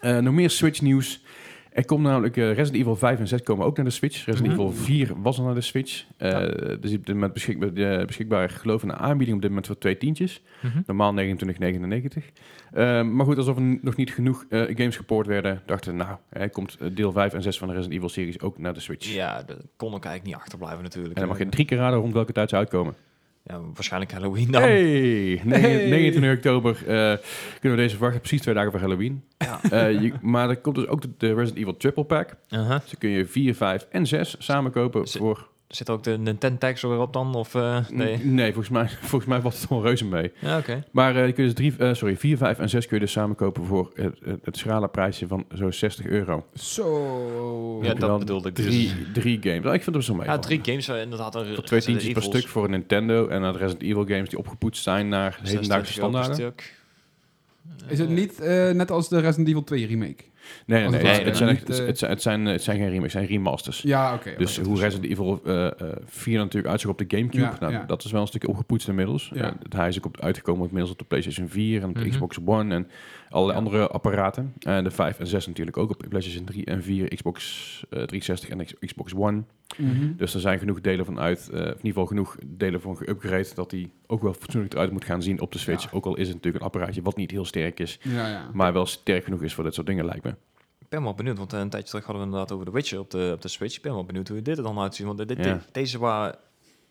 Eh, 0.00 0.18
nog 0.18 0.34
meer 0.34 0.50
Switch 0.50 0.80
nieuws. 0.80 1.22
Er 1.72 1.84
komt 1.84 2.02
namelijk 2.02 2.36
eh, 2.36 2.44
Resident 2.44 2.74
Evil 2.74 2.96
5 2.96 3.18
en 3.18 3.28
6 3.28 3.42
komen 3.42 3.66
ook 3.66 3.76
naar 3.76 3.84
de 3.84 3.90
Switch. 3.90 4.24
Resident 4.24 4.52
Mhm. 4.52 4.60
Evil 4.60 4.72
4 4.72 5.12
was 5.22 5.38
al 5.38 5.44
naar 5.44 5.54
de 5.54 5.60
Switch. 5.60 6.04
Ja. 6.18 6.40
Dus 6.80 6.94
op 6.94 7.06
dit 7.06 7.08
moment 7.08 7.32
beschikbaar, 7.32 8.06
beschikbaar 8.06 8.44
ik 8.44 8.50
geloof 8.50 8.82
een 8.82 8.92
aanbieding 8.92 9.36
op 9.36 9.42
dit 9.42 9.50
moment 9.50 9.66
voor 9.66 9.78
twee 9.78 9.96
tientjes. 9.96 10.42
Mhm. 10.62 10.80
Normaal 10.86 11.12
29,99. 11.12 12.30
Eh, 12.72 13.02
maar 13.02 13.26
goed, 13.26 13.36
alsof 13.36 13.56
er 13.56 13.78
nog 13.82 13.96
niet 13.96 14.12
genoeg 14.12 14.44
eh, 14.48 14.60
games 14.60 14.96
gepoord 14.96 15.26
werden, 15.26 15.62
dachten 15.66 15.96
nou, 15.96 16.16
hij 16.28 16.48
komt 16.48 16.78
deel 16.96 17.12
5 17.12 17.32
en 17.32 17.42
6 17.42 17.58
van 17.58 17.68
de 17.68 17.74
Resident 17.74 17.98
Evil 17.98 18.12
series 18.12 18.40
ook 18.40 18.58
naar 18.58 18.74
de 18.74 18.80
Switch. 18.80 19.14
Ja, 19.14 19.42
daar 19.42 19.56
kon 19.76 19.94
ik 19.94 20.04
eigenlijk 20.04 20.24
niet 20.24 20.34
achterblijven 20.34 20.82
natuurlijk. 20.82 21.14
En 21.14 21.20
dan 21.20 21.28
mag 21.28 21.38
je 21.38 21.48
drie 21.48 21.64
keer 21.64 21.78
raden 21.78 21.98
rond 21.98 22.12
welke 22.12 22.32
tijd 22.32 22.50
ze 22.50 22.56
uitkomen. 22.56 22.94
Ja, 23.44 23.60
waarschijnlijk 23.74 24.12
Halloween 24.12 24.50
dan. 24.50 24.62
Hey, 24.62 25.40
negen- 25.44 25.60
Hey. 25.60 25.88
29 25.88 26.32
oktober 26.36 26.76
eh, 26.76 26.84
kunnen 27.60 27.78
we 27.78 27.82
deze 27.84 27.90
verwachten. 27.96 28.20
Precies 28.20 28.40
twee 28.40 28.54
dagen 28.54 28.70
voor 28.70 28.80
Halloween. 28.80 29.22
Ja. 29.38 29.60
Eh, 29.70 30.00
je- 30.00 30.12
maar 30.20 30.48
er 30.48 30.56
komt 30.56 30.76
dus 30.76 30.86
ook 30.86 31.02
de, 31.02 31.08
de 31.18 31.26
Resident 31.34 31.56
Evil 31.58 31.76
Triple 31.76 32.04
Pack. 32.04 32.34
Uh-huh. 32.50 32.80
Dus 32.80 32.98
kun 32.98 33.10
je 33.10 33.26
4, 33.26 33.54
5 33.54 33.86
en 33.90 34.06
6 34.06 34.36
samen 34.38 34.70
kopen 34.72 35.08
voor... 35.08 35.48
Zit 35.74 35.90
ook 35.90 36.02
de 36.02 36.18
Nintendo 36.18 36.58
tags 36.58 36.82
erop 36.82 37.12
dan? 37.12 37.34
Of, 37.34 37.54
eh, 37.54 37.78
nee? 37.90 38.18
nee 38.18 38.52
volgens, 38.52 38.68
mij, 38.68 38.88
volgens 39.10 39.30
mij 39.30 39.40
valt 39.40 39.54
het 39.54 39.66
gewoon 39.66 39.82
reuze 39.82 40.04
mee. 40.04 40.32
Ja, 40.38 40.58
oké. 40.58 40.84
Maar 40.90 41.16
eh, 41.16 41.26
je 41.26 41.32
kunt 41.32 41.46
dus 41.46 41.54
drie, 41.54 41.74
eh, 41.78 41.94
sorry, 41.94 42.16
4, 42.16 42.36
5 42.36 42.58
en 42.58 42.68
6 42.68 42.86
kun 42.86 42.96
je 42.96 43.02
dus 43.02 43.12
samen 43.12 43.36
kopen 43.36 43.64
voor 43.64 43.90
het, 43.94 44.18
het, 44.42 44.56
schrale 44.56 44.88
prijsje 44.88 45.26
van 45.26 45.44
zo'n 45.52 45.72
60 45.72 46.06
euro. 46.06 46.46
Zo. 46.54 47.78
Ja, 47.82 47.88
dat 47.88 48.00
dan 48.00 48.18
bedoelde 48.18 48.48
ik 48.48 48.56
dus. 48.56 48.64
Drie, 48.64 48.92
drie 49.12 49.38
games. 49.42 49.62
Nou, 49.62 49.74
ik 49.74 49.82
vind 49.82 49.96
het 49.96 50.04
zo 50.04 50.14
mee. 50.14 50.26
Ja, 50.26 50.38
drie 50.38 50.60
games 50.62 50.88
inderdaad. 50.88 51.34
een 51.34 51.54
Voor 51.54 51.64
twee 51.64 51.80
tientjes 51.80 52.12
per 52.12 52.22
stuk 52.22 52.48
voor 52.48 52.64
een 52.64 52.70
Nintendo. 52.70 53.28
En 53.28 53.42
dan 53.42 53.56
Resident 53.56 53.82
Evil 53.82 54.06
games 54.06 54.28
die 54.28 54.38
opgepoetst 54.38 54.82
zijn 54.82 55.08
naar 55.08 55.30
26 55.42 55.52
hedendaagse 55.52 55.92
standaarden. 55.92 56.54
Is 57.88 57.98
het 57.98 58.08
niet 58.08 58.40
eh, 58.40 58.70
net 58.70 58.90
als 58.90 59.08
de 59.08 59.20
Resident 59.20 59.48
Evil 59.48 59.64
2 59.64 59.86
remake? 59.86 60.24
Nee, 60.66 60.80
nee, 60.88 61.02
nee. 61.02 61.06
het 61.12 61.24
het, 61.24 61.36
zijn, 61.36 61.48
echt- 61.48 61.70
eh, 61.80 61.86
het, 61.86 61.98
zijn, 61.98 62.10
het, 62.10 62.22
zijn, 62.22 62.44
het 62.46 62.62
zijn 62.62 62.76
geen 62.76 62.88
remakes, 62.90 63.12
het 63.12 63.22
zijn 63.22 63.26
remasters. 63.36 63.82
Ja, 63.82 64.14
oké. 64.14 64.34
Dus 64.38 64.58
hoe 64.58 64.78
Resident 64.78 65.10
Evil 65.10 65.40
eh, 65.46 65.66
eh, 65.66 65.72
4 66.06 66.38
natuurlijk 66.38 66.70
uitzag 66.72 66.90
op 66.90 66.98
de 66.98 67.04
Gamecube, 67.16 67.42
Ja, 67.42 67.56
nou, 67.60 67.72
ja. 67.72 67.84
dat 67.86 68.04
is 68.04 68.12
wel 68.12 68.20
een 68.20 68.26
stukje 68.26 68.48
opgepoetst 68.48 68.88
inmiddels. 68.88 69.30
Ja. 69.34 69.42
Eh, 69.44 69.52
hij 69.78 69.88
is 69.88 69.98
ook 69.98 70.04
op, 70.06 70.20
uitgekomen 70.20 70.62
inmiddels 70.64 70.92
op 70.92 70.98
de 70.98 71.04
PlayStation 71.04 71.48
4 71.48 71.82
en 71.82 71.88
op 71.88 71.94
de 71.94 72.00
Mhm. 72.00 72.10
Xbox 72.10 72.38
One 72.44 72.74
en 72.74 72.88
allerlei 73.32 73.58
Ja. 73.58 73.64
andere 73.64 73.88
apparaten. 73.88 74.52
En 74.58 74.84
de 74.84 74.90
5 74.90 75.18
en 75.18 75.26
6 75.26 75.46
natuurlijk 75.46 75.76
ook 75.76 75.90
op 75.90 76.00
de 76.02 76.08
PlayStation 76.08 76.44
3 76.44 76.64
en 76.64 76.82
4, 76.82 77.08
Xbox 77.08 77.40
eh, 77.90 78.02
360 78.02 78.48
en 78.48 78.66
Xbox 78.86 79.14
One. 79.14 79.42
Mhm. 79.76 80.16
Dus 80.16 80.34
er 80.34 80.40
zijn 80.40 80.58
genoeg 80.58 80.80
delen 80.80 81.04
van 81.04 81.20
uit, 81.20 81.48
eh, 81.48 81.58
of 81.60 81.64
in 81.64 81.66
ieder 81.68 81.78
geval 81.82 82.06
genoeg 82.06 82.36
delen 82.46 82.80
van 82.80 82.96
geüpgrade, 83.02 83.54
dat 83.54 83.70
die 83.70 83.92
ook 84.06 84.22
wel 84.22 84.34
fatsoenlijk 84.34 84.74
eruit 84.74 84.90
moet 84.92 85.04
gaan 85.04 85.22
zien 85.22 85.40
op 85.40 85.52
de 85.52 85.58
Switch. 85.58 85.82
Ja. 85.84 85.88
Ook 85.92 86.04
al 86.06 86.16
is 86.16 86.26
het 86.26 86.36
natuurlijk 86.36 86.64
een 86.64 86.70
apparaatje 86.70 87.02
wat 87.02 87.16
niet 87.16 87.30
heel 87.30 87.44
sterk 87.44 87.80
is, 87.80 87.98
Ja, 88.02 88.28
ja. 88.28 88.50
maar 88.52 88.72
wel 88.72 88.86
sterk 88.86 89.24
genoeg 89.24 89.42
is 89.42 89.54
voor 89.54 89.64
dit 89.64 89.74
soort 89.74 89.86
dingen 89.86 90.04
lijkt 90.04 90.24
me. 90.24 90.34
ben 90.88 91.02
wel 91.02 91.14
benieuwd, 91.14 91.38
want 91.38 91.52
een 91.52 91.68
tijdje 91.68 91.88
terug 91.88 92.04
hadden 92.04 92.22
we 92.22 92.28
inderdaad 92.30 92.52
over 92.56 92.66
The 92.66 92.72
Witcher 92.72 92.98
op 92.98 93.10
de, 93.10 93.30
op 93.34 93.42
de 93.42 93.48
Switch. 93.48 93.76
Ik 93.76 93.82
ben 93.82 93.92
wel 93.92 94.04
benieuwd 94.04 94.28
hoe 94.28 94.42
dit 94.42 94.56
er 94.56 94.62
dan 94.62 94.78
uitziet, 94.78 95.06
want 95.06 95.28
dit- 95.28 95.58
deze 95.72 95.98
waren 95.98 96.34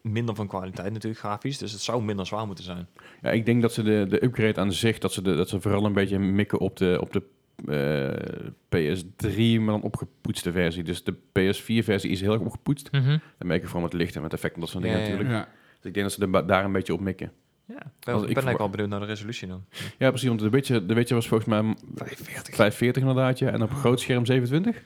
minder 0.01 0.35
van 0.35 0.47
kwaliteit 0.47 0.93
natuurlijk 0.93 1.21
grafisch, 1.21 1.57
dus 1.57 1.71
het 1.71 1.81
zou 1.81 2.03
minder 2.03 2.25
zwaar 2.25 2.45
moeten 2.45 2.63
zijn. 2.63 2.87
Ja, 3.21 3.29
ik 3.31 3.45
denk 3.45 3.61
dat 3.61 3.73
ze 3.73 3.83
de, 3.83 4.05
de 4.09 4.23
upgrade 4.23 4.59
aan 4.59 4.73
zich, 4.73 4.97
dat 4.97 5.13
ze, 5.13 5.21
de, 5.21 5.35
dat 5.35 5.49
ze 5.49 5.61
vooral 5.61 5.85
een 5.85 5.93
beetje 5.93 6.19
mikken 6.19 6.59
op 6.59 6.77
de, 6.77 6.97
op 7.01 7.13
de 7.13 7.23
eh, 7.65 8.55
PS3, 8.75 9.35
maar 9.59 9.73
dan 9.73 9.81
opgepoetste 9.81 10.51
versie. 10.51 10.83
Dus 10.83 11.03
de 11.03 11.13
PS4-versie 11.15 12.09
is 12.09 12.21
heel 12.21 12.33
erg 12.33 12.41
opgepoetst. 12.41 12.91
Dan 12.91 13.19
merk 13.37 13.61
je 13.61 13.67
vooral 13.67 13.83
met 13.83 13.93
licht 13.93 14.15
en 14.15 14.21
met 14.21 14.33
effecten 14.33 14.55
en 14.55 14.61
dat 14.61 14.69
soort 14.69 14.83
dingen 14.83 14.99
Ja, 14.99 15.03
natuurlijk. 15.03 15.29
Ja. 15.29 15.47
Dus 15.77 15.85
ik 15.85 15.93
denk 15.93 16.05
dat 16.05 16.11
ze 16.15 16.27
ba- 16.27 16.41
daar 16.41 16.65
een 16.65 16.71
beetje 16.71 16.93
op 16.93 16.99
mikken. 16.99 17.31
Ja, 17.65 17.75
ik 17.75 17.81
ben, 18.05 18.15
ik 18.15 18.19
ik 18.19 18.25
ben 18.25 18.27
eigenlijk 18.27 18.57
wel 18.57 18.69
benieuwd 18.69 18.89
naar 18.89 18.99
de 18.99 19.05
resolutie 19.05 19.47
dan. 19.47 19.63
Ja, 19.97 20.09
precies, 20.09 20.27
want 20.27 20.39
de 20.39 20.49
Witcher, 20.49 20.87
de 20.87 20.93
Witcher 20.93 21.15
was 21.15 21.27
volgens 21.27 21.49
mij 21.49 21.75
45. 21.95 22.55
540 22.55 23.01
inderdaad, 23.01 23.39
ja. 23.39 23.49
En 23.51 23.61
op 23.61 23.69
een 23.69 23.75
groot 23.75 23.99
scherm 23.99 24.25
27? 24.25 24.81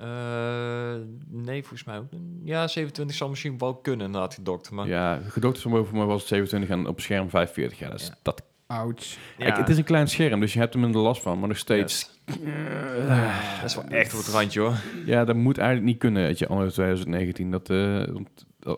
Eh, 0.00 0.94
nee, 1.28 1.60
volgens 1.60 1.84
mij 1.84 1.98
ook. 1.98 2.06
Ja, 2.44 2.66
27 2.68 3.16
zal 3.16 3.28
misschien 3.28 3.58
wel 3.58 3.74
kunnen 3.76 4.06
inderdaad 4.06 4.34
gedokt, 4.34 4.70
maar 4.70 4.86
Ja, 4.88 5.20
gedokt 5.28 5.58
van 5.60 5.70
boven 5.70 5.96
mij 5.96 6.06
was 6.06 6.18
het 6.20 6.28
27 6.28 6.70
en 6.70 6.86
op 6.86 7.00
scherm 7.00 7.30
45. 7.30 7.78
Ja, 7.78 7.88
dat 7.90 8.00
is, 8.00 8.06
Ja. 8.06 8.14
dat, 8.22 8.42
Ouch. 8.66 9.16
Kijk, 9.38 9.56
het 9.56 9.68
is 9.68 9.76
een 9.76 9.84
klein 9.84 10.08
scherm, 10.08 10.40
dus 10.40 10.52
je 10.52 10.58
hebt 10.58 10.74
er 10.74 10.80
minder 10.80 11.00
last 11.00 11.22
van, 11.22 11.38
maar 11.38 11.48
nog 11.48 11.56
steeds... 11.56 12.20
dat 12.24 13.64
is 13.64 13.74
wel 13.74 13.84
echt 13.84 14.12
op 14.12 14.18
het 14.18 14.28
randje 14.28 14.60
hoor. 14.60 14.74
Ja, 15.06 15.24
dat 15.24 15.36
moet 15.36 15.58
eigenlijk 15.58 15.88
niet 15.88 15.98
kunnen, 15.98 16.22
weet 16.22 16.38
je, 16.38 16.46
anno 16.48 16.68
2019. 16.68 17.50
Dat, 17.50 17.70
eh, 17.70 18.02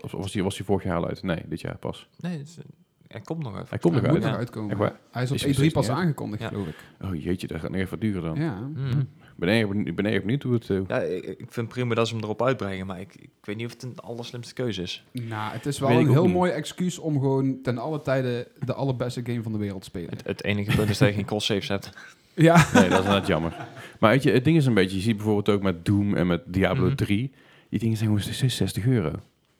of 0.03 0.13
was 0.13 0.33
die, 0.33 0.43
was 0.43 0.57
die 0.57 0.65
vorig 0.65 0.85
jaar 0.85 0.97
al 0.97 1.07
uit? 1.09 1.23
Nee, 1.23 1.43
dit 1.47 1.61
jaar 1.61 1.77
pas. 1.77 2.09
Nee, 2.19 2.39
het 2.39 2.47
is- 2.47 2.59
hij 3.07 3.21
komt 3.21 3.43
nog 3.43 3.53
even. 3.55 3.67
Hij 3.69 3.79
komt 3.79 3.95
Hij 3.95 4.03
nog 4.03 4.13
moet 4.13 4.25
uit. 4.25 4.35
uitkomen. 4.37 4.93
Hij 5.11 5.23
is 5.23 5.31
op 5.31 5.37
Is 5.37 5.43
E3 5.43 5.49
beslist 5.49 5.73
pas 5.75 5.89
uit. 5.89 5.99
aangekondigd, 5.99 6.43
Ja. 6.43 6.49
geloof 6.49 6.67
ik. 6.67 6.77
Oh 7.01 7.23
jeetje, 7.23 7.47
dat 7.47 7.61
gaat 7.61 7.71
nog 7.71 7.81
even 7.81 7.99
duren 8.01 8.23
dan. 8.23 8.35
Ja. 8.37 8.59
Mhm. 8.61 9.03
Ik 9.43 9.49
ben 9.49 9.57
erg 9.59 9.69
benieuwd, 9.69 9.95
ben 9.95 10.07
erg 10.07 10.21
benieuwd 10.21 10.43
hoe 10.43 10.55
het... 10.55 10.71
eh, 10.71 10.79
Ja, 10.87 10.99
ik, 11.01 11.25
ik 11.25 11.47
vind 11.49 11.69
prima 11.69 11.95
dat 11.95 12.09
ze 12.09 12.15
hem 12.15 12.23
erop 12.25 12.43
uitbrengen, 12.43 12.87
maar 12.87 13.01
ik, 13.01 13.15
ik 13.15 13.29
weet 13.43 13.57
niet 13.57 13.67
of 13.67 13.73
het 13.73 13.83
een 13.83 13.99
allerslimste 13.99 14.55
keuze 14.55 14.83
is. 14.83 15.05
Nou, 15.13 15.53
het 15.53 15.67
is 15.67 15.79
wel 15.79 15.89
Weet 15.89 15.99
ik 15.99 16.03
een 16.05 16.09
ook 16.11 16.15
heel 16.17 16.25
niet. 16.25 16.35
mooi 16.35 16.51
excuus 16.51 16.99
om 16.99 17.13
gewoon 17.21 17.59
ten 17.63 17.79
alle 17.79 18.01
tijden 18.03 18.47
de 18.65 18.73
allerbeste 18.75 19.21
game 19.25 19.43
van 19.43 19.53
de 19.53 19.59
wereld 19.59 19.81
te 19.81 19.87
spelen. 19.89 20.11
Het, 20.11 20.27
het 20.27 20.45
enige 20.45 20.77
punt 20.77 20.91
is 20.91 20.99
dat 20.99 21.09
je 21.09 21.15
geen 21.15 21.25
cost 21.27 21.47
saves 21.47 21.69
hebt. 21.69 21.91
Ja. 22.35 22.55
Nee, 22.55 22.83
dat 22.83 22.83
is 22.85 22.97
inderdaad 22.99 23.27
jammer. 23.27 23.57
Maar 24.01 24.11
weet 24.11 24.23
je, 24.23 24.31
het 24.31 24.45
ding 24.45 24.57
is 24.57 24.67
een 24.67 24.75
beetje, 24.75 24.97
je 24.97 25.03
ziet 25.03 25.17
bijvoorbeeld 25.17 25.49
ook 25.49 25.63
met 25.63 25.85
Doom 25.85 26.15
en 26.15 26.27
met 26.27 26.43
Diablo 26.47 26.85
Mhm. 26.87 26.95
3, 26.95 27.31
die 27.69 27.79
dingen 27.79 27.97
zijn 27.97 28.09
gewoon 28.09 28.25
steeds 28.35 28.57
60 28.57 28.87
euro. 28.87 29.13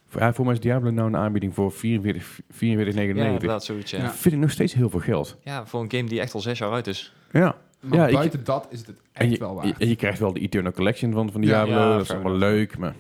Voor, 0.09 0.21
ja, 0.21 0.33
voor 0.33 0.45
mij 0.45 0.55
is 0.55 0.61
Diablo 0.61 0.91
nou 0.91 1.09
een 1.09 1.17
aanbieding 1.17 1.55
voor 1.55 1.73
44 1.73 2.41
44,99. 2.51 3.17
Ja, 3.17 3.25
inderdaad, 3.25 3.65
zoiets, 3.65 3.91
ja. 3.91 3.99
Ja. 3.99 4.05
Ja. 4.05 4.13
Vind 4.13 4.35
ik 4.35 4.41
nog 4.41 4.51
steeds 4.51 4.75
heel 4.75 4.91
veel 4.91 5.01
geld. 5.01 5.39
voor 5.65 5.81
een 5.81 5.91
game 5.91 6.09
die 6.09 6.21
echt 6.21 6.35
al 6.35 6.41
zes 6.41 6.59
jaar 6.59 6.73
uit 6.73 6.87
is. 6.87 7.15
Ja. 7.33 7.57
Maar 7.83 7.99
Ja, 7.99 8.07
ik- 8.07 8.15
buiten 8.15 8.45
dat 8.45 8.67
is 8.71 8.79
het 8.87 8.97
echt 9.13 9.31
je, 9.31 9.39
wel 9.39 9.49
je, 9.49 9.55
waard. 9.55 9.79
en 9.79 9.89
je 9.89 9.97
krijgt 9.97 10.19
wel 10.19 10.33
de 10.33 10.41
Eternal 10.41 10.73
Collection 10.73 11.13
van, 11.13 11.33
van. 11.33 11.41
Diablo, 11.41 11.75
Ja, 11.75 11.93
dat 11.93 12.01
is 12.03 12.11
allemaal 12.11 12.37
leuk, 12.37 12.79
maar... 12.79 12.95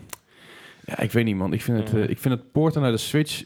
Ja, 0.84 0.98
ik 0.98 1.12
weet 1.12 1.24
niet 1.24 1.36
man, 1.36 1.52
ik 1.52 1.62
vind 1.62 1.78
het, 1.78 1.90
Ja. 1.90 1.98
eh, 1.98 2.08
ik 2.08 2.18
vind 2.18 2.34
het 2.34 2.52
porten 2.52 2.82
naar 2.82 2.90
de 2.90 2.96
Switch, 2.96 3.44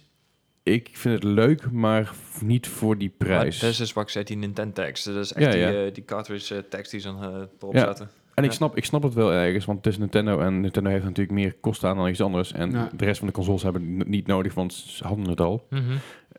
ik 0.63 0.89
vind 0.93 1.15
het 1.15 1.25
leuk, 1.25 1.71
maar 1.71 2.13
niet 2.41 2.67
voor 2.69 2.99
die 2.99 3.15
prijs. 3.19 3.59
Dat 3.59 3.71
is 3.71 3.77
dus 3.77 3.93
wat 3.93 4.05
ik 4.05 4.11
zei, 4.11 4.25
die 4.25 4.37
Nintendo 4.37 4.73
tax. 4.73 5.05
Dat 5.05 5.17
is 5.17 5.33
echt 5.33 5.55
Ja, 5.55 5.71
die, 5.71 5.85
eh, 5.85 5.95
die 5.95 6.05
cartridge 6.05 6.55
eh, 6.55 6.63
tax 6.69 6.89
die 6.91 7.01
ze 7.01 7.07
dan 7.09 7.49
erop 7.59 7.75
Ja. 7.75 7.81
zetten. 7.85 8.11
En 8.35 8.45
ik 8.45 8.53
snap, 8.53 8.77
ik 8.77 8.85
snap 8.85 9.03
het 9.03 9.15
wel 9.15 9.33
ergens, 9.33 9.65
want 9.65 9.79
het 9.85 9.87
is 9.93 9.99
Nintendo 9.99 10.41
en 10.41 10.61
Nintendo 10.61 10.91
heeft 10.91 11.05
natuurlijk 11.05 11.37
meer 11.39 11.55
kosten 11.61 11.89
aan 11.89 11.97
dan 11.97 12.09
iets 12.09 12.21
anders. 12.21 12.53
En 12.53 12.71
Ja. 12.71 12.91
de 12.97 13.05
rest 13.05 13.19
van 13.19 13.27
de 13.27 13.33
consoles 13.35 13.63
hebben 13.63 13.99
het 13.99 14.09
niet 14.09 14.27
nodig, 14.27 14.55
want 14.55 14.73
ze 14.73 15.07
hadden 15.07 15.29
het 15.29 15.41
al. 15.41 15.69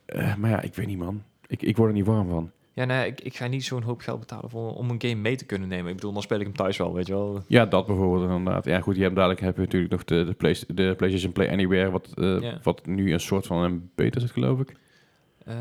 Eh, 0.05 0.35
maar 0.35 0.49
ja, 0.49 0.61
ik 0.61 0.75
weet 0.75 0.87
niet 0.87 0.97
man. 0.97 1.23
Ik, 1.47 1.61
ik 1.61 1.77
word 1.77 1.89
er 1.89 1.95
niet 1.95 2.05
warm 2.05 2.29
van. 2.29 2.51
Ja, 2.77 2.85
nee, 2.85 3.07
ik, 3.07 3.21
ik 3.21 3.35
ga 3.35 3.47
niet 3.47 3.63
zo'n 3.63 3.81
hoop 3.81 3.99
geld 4.01 4.19
betalen 4.19 4.49
voor, 4.49 4.73
om 4.75 4.89
een 4.89 5.01
game 5.01 5.15
mee 5.15 5.35
te 5.35 5.45
kunnen 5.45 5.67
nemen. 5.67 5.89
Ik 5.89 5.95
bedoel, 5.95 6.13
dan 6.13 6.21
speel 6.21 6.39
ik 6.39 6.45
hem 6.45 6.55
thuis 6.55 6.77
wel, 6.77 6.93
weet 6.93 7.07
je 7.07 7.13
wel. 7.13 7.43
Ja, 7.47 7.65
dat 7.65 7.85
bijvoorbeeld 7.87 8.29
inderdaad. 8.31 8.65
Ja 8.65 8.79
goed, 8.81 8.95
je 8.95 9.01
hebt 9.01 9.15
dadelijk 9.15 9.39
heb 9.39 9.55
je 9.55 9.61
natuurlijk 9.61 9.91
nog 9.91 10.03
de, 10.03 10.23
de, 10.25 10.33
Play, 10.33 10.55
de 10.67 10.93
PlayStation 10.97 11.31
Play 11.31 11.51
Anywhere, 11.51 11.91
wat, 11.91 12.11
eh, 12.15 12.41
Ja. 12.41 12.59
wat 12.63 12.85
nu 12.85 13.13
een 13.13 13.19
soort 13.19 13.45
van 13.47 13.63
een 13.63 13.89
beta 13.95 14.19
zit 14.19 14.31
geloof 14.31 14.59
ik. 14.59 14.73
Eh, 15.45 15.55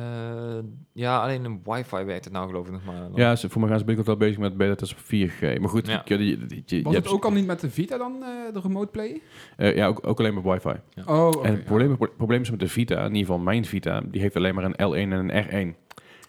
ja, 0.92 1.22
alleen 1.22 1.44
een 1.44 1.60
wifi 1.64 2.04
werkt 2.04 2.24
het 2.24 2.32
nou 2.32 2.46
geloof 2.48 2.66
ik 2.66 2.72
nog 2.72 2.84
maar. 2.84 3.08
Ja, 3.14 3.36
ze, 3.36 3.48
voor 3.48 3.60
mij 3.60 3.70
gaan 3.70 3.78
ze 3.78 3.84
binnenkort 3.84 4.18
wel 4.18 4.28
bezig 4.28 4.42
met 4.42 4.56
beta 4.56 4.74
test 4.74 4.92
op 4.92 4.98
4G. 4.98 5.58
Maar 5.60 5.68
goed, 5.68 5.86
Ja. 5.86 6.02
je, 6.04 6.18
je, 6.26 6.38
je, 6.48 6.62
je 6.76 6.82
Was 6.82 6.92
hebt- 6.94 7.04
het 7.06 7.14
ook 7.14 7.24
al 7.24 7.32
niet 7.32 7.46
met 7.46 7.60
de 7.60 7.70
Vita 7.70 7.98
dan, 7.98 8.12
eh, 8.22 8.52
de 8.54 8.60
remote 8.60 8.90
play? 8.90 9.20
eh, 9.56 9.76
ja, 9.76 9.86
ook, 9.86 10.06
ook 10.06 10.18
alleen 10.18 10.34
met 10.34 10.44
wifi. 10.44 10.80
Oh, 11.06 11.26
oké. 11.26 11.46
en 11.46 11.52
het 11.54 11.64
probleem, 11.64 11.96
het 11.98 12.16
probleem 12.16 12.40
is 12.40 12.50
met 12.50 12.60
de 12.60 12.68
Vita, 12.68 12.96
in 12.98 13.02
ieder 13.04 13.18
geval 13.18 13.38
mijn 13.38 13.64
Vita, 13.64 14.00
die 14.10 14.20
heeft 14.20 14.36
alleen 14.36 14.54
maar 14.54 14.64
een 14.64 14.74
L1 14.74 15.12
en 15.12 15.28
een 15.36 15.74
R1. 15.74 15.76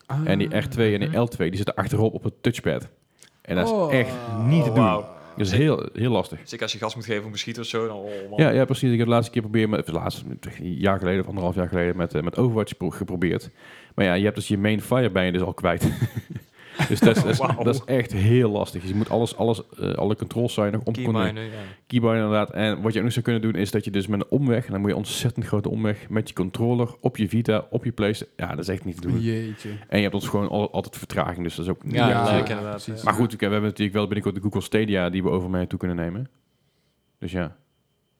Ah. 0.08 0.20
En 0.24 0.38
die 0.38 0.48
R2 0.48 0.78
en 0.78 1.00
die 1.00 1.10
L2, 1.10 1.38
die 1.38 1.56
zitten 1.56 1.76
achterop 1.76 2.14
op 2.14 2.24
het 2.24 2.34
touchpad. 2.42 2.88
En 3.42 3.56
dat 3.56 3.66
is 3.66 3.72
Oh. 3.72 3.94
echt 3.94 4.12
niet 4.48 4.64
te 4.64 4.70
Oh, 4.70 4.76
doen. 4.76 4.84
wauw. 4.84 5.16
Dat 5.38 5.46
is 5.46 5.52
heel, 5.52 5.90
heel 5.94 6.12
lastig. 6.12 6.40
Zeker 6.44 6.64
als 6.64 6.72
je 6.74 6.78
gas 6.80 6.96
moet 6.96 7.06
geven 7.06 7.26
om 7.26 7.32
beschieten 7.32 7.62
of 7.62 7.68
zo. 7.68 7.88
Dan, 7.88 7.96
oh, 7.98 8.10
man. 8.30 8.40
Ja, 8.40 8.50
ja, 8.50 8.66
precies. 8.66 8.92
Ik 8.92 8.98
heb 8.98 9.08
de 9.08 9.14
laatste 9.14 9.32
keer 9.32 9.42
proberen 9.42 9.70
met, 9.70 9.80
of 9.80 9.86
de 9.86 9.92
laatste, 9.92 10.24
een 10.60 10.74
jaar 10.74 10.98
geleden 11.00 11.22
of 11.22 11.28
anderhalf 11.28 11.56
jaar 11.56 11.68
geleden 11.68 11.98
met, 11.98 12.14
eh, 12.14 12.22
met 12.22 12.38
Overwatch 12.38 12.78
pro- 12.78 12.90
geprobeerd. 12.90 13.50
Maar 13.96 14.06
ja, 14.06 14.14
je 14.14 14.24
hebt 14.24 14.36
dus 14.36 14.48
je 14.48 14.58
main 14.58 14.82
fire 14.82 15.10
ben 15.10 15.26
je 15.26 15.32
dus 15.32 15.42
al 15.42 15.54
kwijt. 15.54 15.88
dus 16.90 17.00
dat 17.00 17.16
is, 17.16 17.24
dat, 17.24 17.32
is, 17.32 17.38
Wauw. 17.38 17.64
dat 17.64 17.76
is 17.76 17.82
echt 17.86 18.14
heel 18.14 18.50
lastig. 18.50 18.82
Dus 18.82 18.90
je 18.90 18.96
moet 18.96 19.10
alles, 19.10 19.36
alles 19.36 19.62
eh, 19.80 19.94
alle 19.94 20.16
controls 20.16 20.54
zijn 20.54 20.72
nog 20.72 20.82
om 20.84 20.94
te 20.94 21.02
kunnen 21.02 21.22
Keyminer, 21.22 21.44
ja. 21.54 21.60
keyboard 21.88 22.16
inderdaad. 22.16 22.52
En 22.52 22.82
wat 22.82 22.92
je 22.92 22.98
ook 22.98 23.04
nog 23.04 23.14
zou 23.14 23.26
kunnen 23.26 23.42
doen, 23.42 23.56
is 23.56 23.72
dat 23.72 23.86
je 23.86 23.92
dus 23.92 24.08
met 24.08 24.20
een 24.20 24.28
omweg, 24.30 24.66
en 24.66 24.72
dan 24.72 24.80
moet 24.80 24.90
je 24.90 24.96
een 24.96 25.02
ontzettend 25.02 25.46
grote 25.46 25.70
omweg 25.70 26.10
met 26.10 26.28
je 26.28 26.36
controller 26.36 26.96
op 27.00 27.18
je 27.18 27.30
Vita, 27.30 27.68
op 27.70 27.86
je 27.86 27.92
PlayStation. 27.92 28.36
Ja, 28.38 28.50
dat 28.50 28.60
is 28.60 28.68
echt 28.68 28.86
niet 28.86 29.02
te 29.02 29.08
doen. 29.08 29.22
Jeetje. 29.22 29.70
En 29.88 29.98
je 29.98 30.04
hebt 30.04 30.16
ons 30.16 30.28
gewoon 30.28 30.50
al, 30.50 30.72
altijd 30.72 30.98
vertraging, 30.98 31.44
dus 31.44 31.56
dat 31.56 31.66
is 31.66 31.72
ook 31.72 31.84
niet 31.84 31.94
Ja, 31.94 32.32
leuk. 32.36 32.60
precies. 32.62 33.04
Maar 33.04 33.14
goed, 33.14 33.32
we 33.32 33.38
hebben 33.40 33.62
natuurlijk 33.62 33.94
wel 33.94 34.06
binnenkort 34.06 34.36
de 34.36 34.42
Google 34.42 34.62
Stadia 34.62 35.10
die 35.10 35.24
we 35.24 35.30
over 35.30 35.50
mij 35.50 35.66
toe 35.66 35.80
kunnen 35.80 35.98
nemen. 35.98 36.30
Dus 37.20 37.32
ja. 37.32 37.56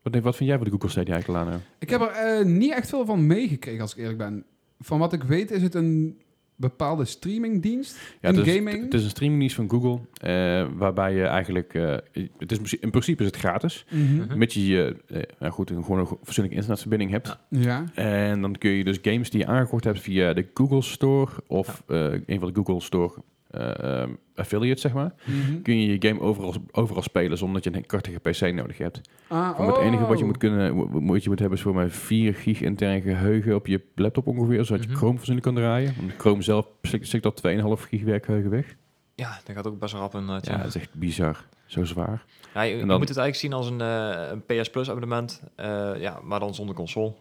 Wat, 0.02 0.22
wat 0.22 0.36
vind 0.36 0.48
jij 0.48 0.58
van 0.58 0.66
de 0.66 0.72
Google 0.72 0.88
Stadia 0.88 1.12
eigenlijk, 1.14 1.44
Lano? 1.44 1.60
Ik 1.78 1.90
heb 1.90 2.00
er 2.00 2.08
eh, 2.10 2.44
niet 2.44 2.72
echt 2.72 2.88
veel 2.88 3.06
van 3.06 3.26
meegekregen, 3.26 3.80
als 3.80 3.92
ik 3.92 3.98
eerlijk 3.98 4.18
ben. 4.18 4.44
Van 4.80 4.98
wat 4.98 5.12
ik 5.12 5.22
weet 5.22 5.50
is 5.50 5.62
het 5.62 5.74
een 5.74 6.18
bepaalde 6.60 7.04
streamingdienst 7.04 7.98
Ja, 8.20 8.28
in 8.28 8.36
het 8.36 8.46
is, 8.46 8.54
gaming. 8.54 8.82
Het 8.84 8.94
is 8.94 9.04
een 9.04 9.10
streamingdienst 9.10 9.56
van 9.56 9.70
Google, 9.70 9.98
eh, 10.20 10.66
waarbij 10.76 11.14
je 11.14 11.24
eigenlijk... 11.24 11.74
eh, 11.74 11.96
het 12.38 12.52
is, 12.52 12.74
in 12.74 12.90
principe 12.90 13.20
is 13.22 13.26
het 13.28 13.36
gratis, 13.38 13.86
Mhm. 13.90 14.16
Mhm. 14.16 14.38
mits 14.38 14.54
je 14.54 14.96
eh, 15.06 15.22
nou 15.38 15.52
goed, 15.52 15.70
een, 15.70 15.84
gewoon 15.84 15.98
een 16.00 16.06
fatsoenlijke 16.06 16.54
internetverbinding 16.54 17.10
hebt. 17.10 17.38
Ja. 17.50 17.84
En 17.94 18.40
dan 18.40 18.58
kun 18.58 18.70
je 18.70 18.84
dus 18.84 18.98
games 19.02 19.30
die 19.30 19.40
je 19.40 19.46
aangekocht 19.46 19.84
hebt 19.84 20.00
via 20.00 20.32
de 20.32 20.46
Google 20.54 20.82
Store 20.82 21.30
of 21.46 21.82
eh, 21.86 22.12
een 22.26 22.40
van 22.40 22.48
de 22.52 22.54
Google 22.54 22.80
Store 22.80 23.12
eh, 23.50 24.00
ehm, 24.00 24.10
affiliates, 24.34 24.80
zeg 24.80 24.92
maar, 24.92 25.12
Mhm. 25.24 25.62
kun 25.62 25.80
je 25.80 25.86
je 25.98 26.08
game 26.08 26.20
overal, 26.20 26.54
overal 26.72 27.02
spelen 27.02 27.38
zonder 27.38 27.62
dat 27.62 27.72
je 27.72 27.78
een 27.80 27.86
krachtige 27.86 28.18
PC 28.18 28.54
nodig 28.54 28.78
hebt. 28.78 29.00
Ah, 29.28 29.66
het 29.66 29.76
enige 29.78 30.06
wat 30.06 30.16
je 30.18 30.24
oh. 30.24 30.30
moet 30.30 30.38
kunnen, 30.38 30.74
moet 31.04 31.22
je 31.22 31.28
moet 31.28 31.38
hebben 31.38 31.58
is 31.58 31.64
voor 31.64 31.74
mij 31.74 31.90
4 31.90 32.34
gig 32.34 32.60
intern 32.60 33.00
geheugen 33.02 33.54
op 33.54 33.66
je 33.66 33.82
laptop 33.94 34.26
ongeveer, 34.26 34.64
zodat 34.64 34.82
je 34.82 34.88
Mhm. 34.88 34.98
Chrome 34.98 35.16
fatsoenlijk 35.16 35.46
kan 35.46 35.54
draaien. 35.54 35.94
Want 35.98 36.12
Chrome 36.18 36.42
zelf 36.42 36.66
stikt 36.82 37.22
dat 37.22 37.36
2,5 37.36 37.82
gig 37.84 38.02
werkgeheugen 38.02 38.50
weg. 38.50 38.76
Ja, 39.14 39.38
dat 39.44 39.56
gaat 39.56 39.66
ook 39.66 39.78
best 39.78 39.94
rap 39.94 40.14
inderdaad. 40.14 40.46
Ja, 40.46 40.52
Ja, 40.52 40.58
dat 40.58 40.66
is 40.66 40.76
echt 40.76 40.94
bizar. 40.94 41.44
Zo 41.66 41.84
zwaar. 41.84 42.24
Ja, 42.54 42.62
je, 42.62 42.74
je 42.74 42.80
En 42.80 42.88
dan- 42.88 42.98
moet 42.98 43.08
het 43.08 43.18
eigenlijk 43.18 43.34
zien 43.36 43.52
als 43.52 43.70
een, 43.70 43.80
eh, 43.80 44.30
een 44.30 44.42
PS 44.62 44.70
Plus 44.70 44.88
abonnement, 44.88 45.42
eh, 45.56 45.90
ja, 45.98 46.20
maar 46.24 46.40
dan 46.40 46.54
zonder 46.54 46.74
console. 46.74 47.12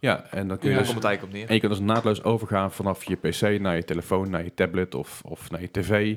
Ja, 0.00 0.24
en 0.30 0.48
dan 0.48 0.58
kun 0.58 0.68
je 0.68 0.74
Ja. 0.74 0.80
Dus 0.80 0.90
komt 0.92 1.02
het 1.02 1.08
eigenlijk 1.08 1.22
op 1.22 1.32
neer. 1.40 1.48
En 1.48 1.54
je 1.54 1.60
kan 1.60 1.70
dus 1.70 1.80
naadloos 1.80 2.22
overgaan 2.24 2.72
vanaf 2.72 3.04
je 3.04 3.16
PC 3.16 3.60
naar 3.60 3.76
je 3.76 3.84
telefoon, 3.84 4.30
naar 4.30 4.44
je 4.44 4.54
tablet 4.54 4.94
of, 4.94 5.20
of 5.24 5.50
naar 5.50 5.60
je 5.60 5.70
tv. 5.70 6.16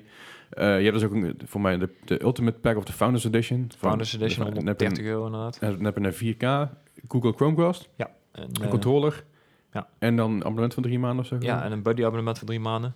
Eh, 0.49 0.77
je 0.77 0.83
hebt 0.83 0.93
dus 0.93 1.03
ook 1.03 1.13
een, 1.13 1.39
voor 1.45 1.61
mij 1.61 1.77
de, 1.77 1.89
de 2.05 2.21
Ultimate 2.23 2.57
Pack 2.59 2.77
of 2.77 2.83
the 2.85 2.93
Founders 2.93 3.25
Edition. 3.25 3.59
Van- 3.69 3.77
Founders 3.79 4.13
Edition, 4.13 4.27
dus 4.27 4.37
dan 4.37 4.45
130 4.55 4.87
heb 4.87 4.97
je 4.97 5.03
euro 5.11 5.25
inderdaad. 5.25 5.57
een- 5.61 5.75
Dan 5.75 5.85
heb 5.85 5.97
je 5.97 6.03
een 6.05 6.13
4K 6.13 6.69
Google 7.07 7.31
Chromecast, 7.31 7.89
En, 7.97 8.07
een 8.31 8.49
eh, 8.61 8.69
controller 8.69 9.23
ja. 9.73 9.87
en 9.99 10.15
dan 10.15 10.31
een 10.31 10.39
abonnement 10.41 10.73
van 10.73 10.83
drie 10.83 10.99
maanden 10.99 11.19
of 11.19 11.25
zo. 11.27 11.35
ja, 11.39 11.63
en 11.63 11.71
een 11.71 11.81
buddy 11.83 12.03
abonnement 12.05 12.37
voor 12.37 12.47
drie 12.47 12.59
maanden. 12.59 12.95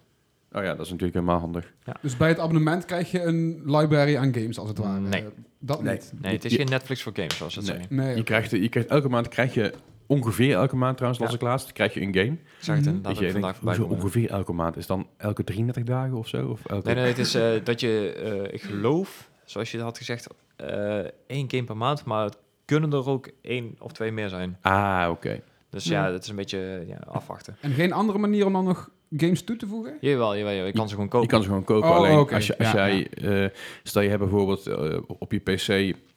Oh 0.51 0.61
ja, 0.63 0.69
dat 0.75 0.85
is 0.85 0.91
natuurlijk 0.91 1.13
helemaal 1.13 1.39
handig. 1.39 1.73
Dus 2.01 2.17
bij 2.17 2.27
het 2.27 2.39
abonnement 2.39 2.85
krijg 2.85 3.11
je 3.11 3.21
een 3.21 3.61
library 3.65 4.17
aan 4.17 4.33
games, 4.33 4.59
als 4.59 4.69
het 4.69 4.77
ware. 4.77 4.99
Nee. 4.99 5.21
Eh, 5.21 5.27
Dat 5.59 5.83
Nee. 5.83 5.93
niet. 5.93 6.13
Nee, 6.21 6.33
het 6.33 6.45
is 6.45 6.51
Je- 6.51 6.57
geen 6.57 6.69
Netflix 6.69 7.01
voor 7.03 7.11
games, 7.15 7.37
zoals 7.37 7.55
het 7.55 7.65
Nee. 7.65 7.75
zeggen. 7.75 7.95
Nee. 7.95 8.15
Je, 8.15 8.23
krijgt, 8.23 8.51
je 8.51 8.69
krijgt 8.69 8.89
elke 8.89 9.09
maand 9.09 9.27
krijg 9.27 9.53
je 9.53 9.73
ongeveer 10.07 10.55
elke 10.55 10.75
maand 10.75 10.95
trouwens, 10.97 11.21
las 11.23 11.31
Ja. 11.31 11.35
ik 11.37 11.41
laatst, 11.43 11.71
krijg 11.71 11.93
je 11.93 12.01
een 12.01 12.13
game. 12.15 12.31
Ik 12.31 12.39
zag 12.59 12.75
het 12.75 12.85
Mhm. 12.85 12.95
inderdaad 12.95 13.17
Weet 13.17 13.25
je, 13.27 13.31
vandaag 13.31 13.55
voorbij 13.55 13.75
hoezo 13.75 13.89
komen. 13.89 14.03
ongeveer 14.03 14.29
elke 14.29 14.53
maand? 14.53 14.77
Is 14.77 14.87
dan 14.87 15.07
elke 15.17 15.43
33 15.43 15.83
dagen 15.83 16.13
of 16.17 16.27
zo? 16.27 16.47
Of 16.47 16.65
elke... 16.65 16.85
Nee, 16.85 16.95
nee, 16.95 17.05
het 17.07 17.17
is 17.17 17.35
eh, 17.35 17.51
dat 17.63 17.79
je, 17.79 18.11
eh, 18.47 18.53
ik 18.53 18.61
geloof, 18.61 19.29
zoals 19.45 19.71
je 19.71 19.81
had 19.81 19.97
gezegd, 19.97 20.27
eh, 20.55 20.97
één 21.27 21.49
game 21.51 21.63
per 21.63 21.77
maand, 21.77 22.05
maar 22.05 22.23
het 22.23 22.37
kunnen 22.65 22.91
er 22.91 23.07
ook 23.09 23.29
één 23.41 23.75
of 23.79 23.91
twee 23.91 24.11
meer 24.11 24.29
zijn. 24.29 24.57
Ah, 24.61 25.07
oké. 25.09 25.41
Dus 25.69 25.83
Ja. 25.85 26.05
ja, 26.05 26.11
dat 26.11 26.23
is 26.23 26.29
een 26.29 26.35
beetje 26.35 26.83
ja, 26.87 26.97
afwachten. 27.07 27.55
En 27.61 27.71
geen 27.71 27.93
andere 27.93 28.17
manier 28.17 28.45
om 28.45 28.53
dan 28.53 28.63
nog 28.63 28.89
games 29.17 29.43
toe 29.43 29.55
te 29.55 29.67
voegen? 29.67 29.97
Jawel, 30.01 30.37
jawel, 30.37 30.51
jawel, 30.53 30.65
je 30.67 30.71
kan 30.73 30.87
ze 30.87 30.93
gewoon 30.93 31.09
kopen. 31.09 31.27
Je 31.27 31.33
kan 31.33 31.41
ze 31.41 31.47
gewoon 31.47 31.63
kopen. 31.63 31.89
Oh, 31.89 31.95
alleen 31.95 32.27
als, 32.29 32.47
je, 32.47 32.57
als 32.57 32.71
Ja, 32.71 32.87
jij, 32.87 33.07
eh, 33.09 33.49
stel 33.83 34.01
je 34.01 34.07
hebt 34.09 34.21
bijvoorbeeld 34.21 34.67
eh, 34.67 34.97
op 35.07 35.31
je 35.31 35.39
PC 35.39 35.67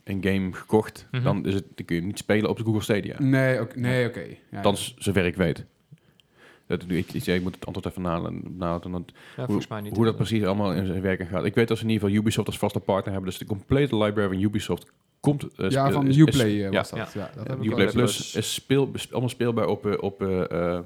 een 0.05 0.23
game 0.23 0.53
gekocht, 0.53 1.07
Mhm. 1.11 1.23
dan, 1.23 1.47
is 1.47 1.55
het, 1.55 1.65
dan 1.75 1.85
kun 1.87 1.97
je 1.97 2.03
niet 2.03 2.19
spelen 2.19 2.51
op 2.51 2.57
de 2.57 2.65
Google 2.65 2.83
Stadia. 2.83 3.17
Nee, 3.19 3.61
oké. 3.61 3.79
nee, 3.79 4.07
oké. 4.09 4.21
Ja, 4.51 4.57
Althans, 4.57 4.95
zover 4.99 5.25
ik 5.27 5.37
weet. 5.37 5.65
Dat, 6.67 6.85
ik, 6.89 7.13
ik, 7.13 7.27
ik 7.27 7.43
moet 7.43 7.55
het 7.55 7.67
antwoord 7.67 7.87
even 7.87 8.03
nahalen 8.03 8.91
want 8.91 9.13
Ja, 9.37 9.45
volgens 9.45 9.69
mij 9.69 9.81
niet. 9.81 9.97
hoe 9.97 10.05
dat 10.05 10.17
precies 10.17 10.45
allemaal 10.45 10.73
in 10.73 10.87
zijn 10.87 11.01
werking 11.01 11.29
gaat. 11.29 11.45
Ik 11.45 11.55
weet 11.55 11.69
dat 11.69 11.77
ze 11.79 11.85
in 11.85 11.91
ieder 11.91 12.05
geval 12.09 12.23
Ubisoft 12.23 12.47
als 12.47 12.59
vaste 12.59 12.81
partner 12.81 13.13
hebben. 13.13 13.31
Dus 13.31 13.39
de 13.39 13.45
complete 13.47 13.97
library 13.97 14.29
van 14.33 14.41
Ubisoft 14.43 14.93
komt... 15.21 15.47
eh, 15.57 15.71
ja, 15.71 15.91
van 15.91 16.07
Uplay 16.07 16.27
is- 16.47 16.55
eh, 16.55 16.59
ja, 16.61 16.71
was 16.71 16.91
dat. 16.91 17.13
Ja, 17.13 17.31
dat 17.37 17.47
heb 17.47 17.65
Uplay 17.65 17.87
Plus 17.87 18.35
is 18.35 18.55
speel, 18.55 18.91
is 18.95 19.11
allemaal 19.11 19.29
speelbaar 19.29 19.67
op... 19.67 19.97
op 20.03 20.23
eh, 20.23 20.51
eh, 20.51 20.81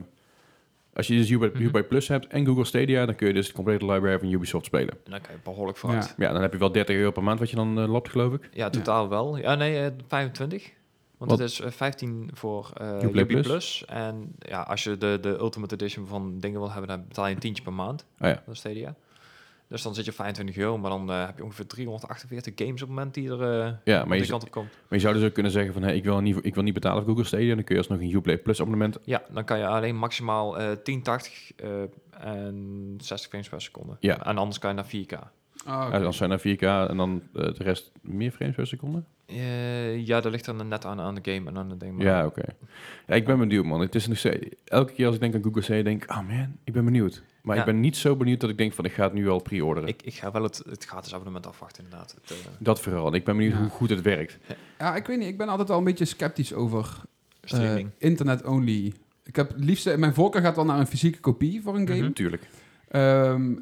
als 0.94 1.06
je 1.06 1.14
dus 1.16 1.30
Uplay, 1.30 1.50
Mhm. 1.68 1.82
Plus 1.88 2.08
hebt 2.08 2.26
en 2.26 2.46
Google 2.46 2.64
Stadia, 2.64 3.06
dan 3.06 3.14
kun 3.14 3.26
je 3.26 3.32
dus 3.32 3.46
de 3.46 3.52
complete 3.52 3.84
library 3.86 4.18
van 4.18 4.28
Ubisoft 4.32 4.64
spelen. 4.64 4.94
En 5.04 5.10
dan 5.10 5.20
kan 5.20 5.30
je 5.32 5.38
behoorlijk 5.44 5.78
vooruit. 5.78 6.14
Ja. 6.16 6.26
Ja, 6.26 6.32
dan 6.32 6.42
heb 6.42 6.52
je 6.52 6.58
wel 6.58 6.72
30 6.72 6.96
euro 6.96 7.10
per 7.10 7.22
maand 7.22 7.38
wat 7.38 7.50
je 7.50 7.56
dan 7.56 7.80
eh 7.80 7.88
lapt, 7.88 8.08
geloof 8.08 8.32
ik. 8.34 8.48
Ja, 8.52 8.70
totaal 8.70 9.08
wel. 9.08 9.36
Ja, 9.36 9.54
nee, 9.54 9.84
eh, 9.84 9.92
25. 10.08 10.70
Want 11.18 11.30
Wat? 11.30 11.40
het 11.40 11.50
is 11.50 11.60
eh, 11.60 11.70
15 11.70 12.30
voor 12.32 12.70
eh 12.74 12.86
Uplay 12.86 13.04
Uplay 13.08 13.24
Plus? 13.24 13.46
Plus. 13.46 13.84
En 13.86 14.34
ja, 14.38 14.60
als 14.62 14.84
je 14.84 14.98
de, 14.98 15.18
de 15.20 15.28
Ultimate 15.38 15.74
Edition 15.74 16.06
van 16.06 16.38
dingen 16.38 16.60
wil 16.60 16.70
hebben, 16.70 16.88
dan 16.88 17.04
betaal 17.08 17.26
je 17.26 17.34
een 17.34 17.40
tientje 17.40 17.62
per 17.62 17.72
maand. 17.72 18.06
Oh 18.20 18.28
ja. 18.28 18.42
Dat 18.46 18.56
Stadia. 18.56 18.94
Dus 19.72 19.82
dan 19.82 19.94
zit 19.94 20.04
je 20.04 20.10
op 20.10 20.16
25 20.16 20.56
euro, 20.56 20.78
maar 20.78 20.90
dan 20.90 21.10
eh, 21.10 21.26
heb 21.26 21.36
je 21.36 21.44
ongeveer 21.44 21.66
348 21.66 22.52
games 22.56 22.72
op 22.72 22.78
het 22.78 22.88
moment 22.88 23.14
die 23.14 23.30
er 23.30 23.42
eh 23.42 23.72
Ja, 23.84 24.04
maar 24.04 24.16
je, 24.16 24.26
kant 24.26 24.42
op 24.42 24.50
komt. 24.50 24.68
maar 24.70 24.98
je 24.98 24.98
zou 24.98 25.14
dus 25.14 25.24
ook 25.24 25.32
kunnen 25.32 25.52
zeggen 25.52 25.72
van... 25.72 25.82
Hey, 25.82 25.96
ik, 25.96 26.04
wil 26.04 26.20
niet, 26.20 26.38
ik 26.42 26.54
wil 26.54 26.62
niet 26.62 26.74
betalen 26.74 27.02
voor 27.02 27.08
Google 27.10 27.24
Stadia. 27.26 27.54
Dan 27.54 27.64
kun 27.64 27.74
je 27.74 27.80
alsnog 27.80 28.00
een 28.00 28.14
Uplay 28.14 28.38
Plus 28.38 28.60
abonnement... 28.60 28.98
Ja, 29.04 29.22
dan 29.30 29.44
kan 29.44 29.58
je 29.58 29.66
alleen 29.66 29.96
maximaal 29.96 30.58
eh 30.58 30.64
1080 30.84 31.52
eh, 31.56 31.68
en 32.10 32.94
60 32.98 33.28
frames 33.28 33.48
per 33.48 33.62
seconde. 33.62 33.96
Ja. 34.00 34.24
En 34.26 34.36
anders 34.36 34.58
kan 34.58 34.70
je 34.70 34.76
naar 34.76 35.20
4K. 35.20 35.26
Ah. 35.66 35.88
Ja, 35.92 35.98
dan 35.98 36.12
zijn 36.14 36.30
er 36.30 36.38
4K 36.40 36.90
en 36.90 36.96
dan 36.96 37.22
de 37.32 37.54
rest 37.58 37.92
meer 38.00 38.30
frames 38.30 38.54
per 38.54 38.66
seconde. 38.66 39.02
Ja, 40.04 40.20
dat 40.20 40.32
ligt 40.32 40.44
dan 40.44 40.68
net 40.68 40.84
aan, 40.84 41.00
aan 41.00 41.14
de 41.14 41.32
game 41.32 41.50
en 41.50 41.56
aan 41.58 41.70
het 41.70 41.80
ding. 41.80 41.96
maar- 41.96 42.06
Ja, 42.06 42.26
oké. 42.26 42.42
Ja, 43.06 43.14
ik 43.14 43.24
ben 43.24 43.38
benieuwd, 43.38 43.64
man. 43.64 43.80
Het 43.80 43.94
is 43.94 44.06
nog 44.06 44.18
steeds... 44.18 44.46
Elke 44.64 44.92
keer 44.92 45.06
als 45.06 45.14
ik 45.14 45.20
denk 45.20 45.34
aan 45.34 45.42
Google 45.42 45.62
Stadia, 45.62 45.82
denk 45.82 46.02
ik... 46.02 46.10
Oh 46.10 46.28
man, 46.28 46.56
ik 46.64 46.72
ben 46.72 46.84
benieuwd. 46.84 47.22
Maar 47.42 47.54
Ja. 47.56 47.60
ik 47.62 47.66
ben 47.66 47.80
niet 47.80 47.96
zo 47.96 48.16
benieuwd 48.16 48.40
dat 48.40 48.50
ik 48.50 48.58
denk 48.58 48.72
van... 48.72 48.84
Ik 48.84 48.92
ga 48.92 49.02
het 49.04 49.12
nu 49.12 49.28
al 49.28 49.42
pre-orderen. 49.42 49.88
Ik, 49.88 50.02
ik 50.02 50.14
ga 50.14 50.30
wel 50.30 50.42
het, 50.42 50.62
het 50.68 50.84
gratis 50.84 51.12
abonnement 51.14 51.46
afwachten, 51.46 51.84
inderdaad. 51.84 52.14
Het, 52.20 52.30
eh, 52.30 52.36
Dat 52.58 52.80
vooral. 52.80 53.14
Ik 53.14 53.24
ben 53.24 53.36
benieuwd 53.36 53.54
Ja. 53.54 53.60
hoe 53.60 53.68
goed 53.68 53.90
het 53.90 54.02
werkt. 54.02 54.38
Ja, 54.78 54.96
ik 54.96 55.06
weet 55.06 55.18
niet. 55.18 55.28
Ik 55.28 55.36
ben 55.38 55.48
altijd 55.48 55.68
wel 55.68 55.78
een 55.78 55.84
beetje 55.84 56.04
sceptisch 56.04 56.54
over 56.54 56.78
eh, 56.80 57.48
streaming. 57.50 57.90
internet-only. 57.98 58.92
Ik 59.24 59.36
heb 59.36 59.48
het 59.48 59.64
liefste... 59.64 59.96
Mijn 59.98 60.14
voorkeur 60.14 60.42
gaat 60.42 60.56
wel 60.56 60.64
naar 60.64 60.78
een 60.78 60.86
fysieke 60.86 61.20
kopie 61.20 61.62
voor 61.62 61.74
een 61.76 61.86
game. 61.86 61.98
Mhm. 61.98 62.06
Natuurlijk. 62.08 62.48
Ehm, 62.88 63.54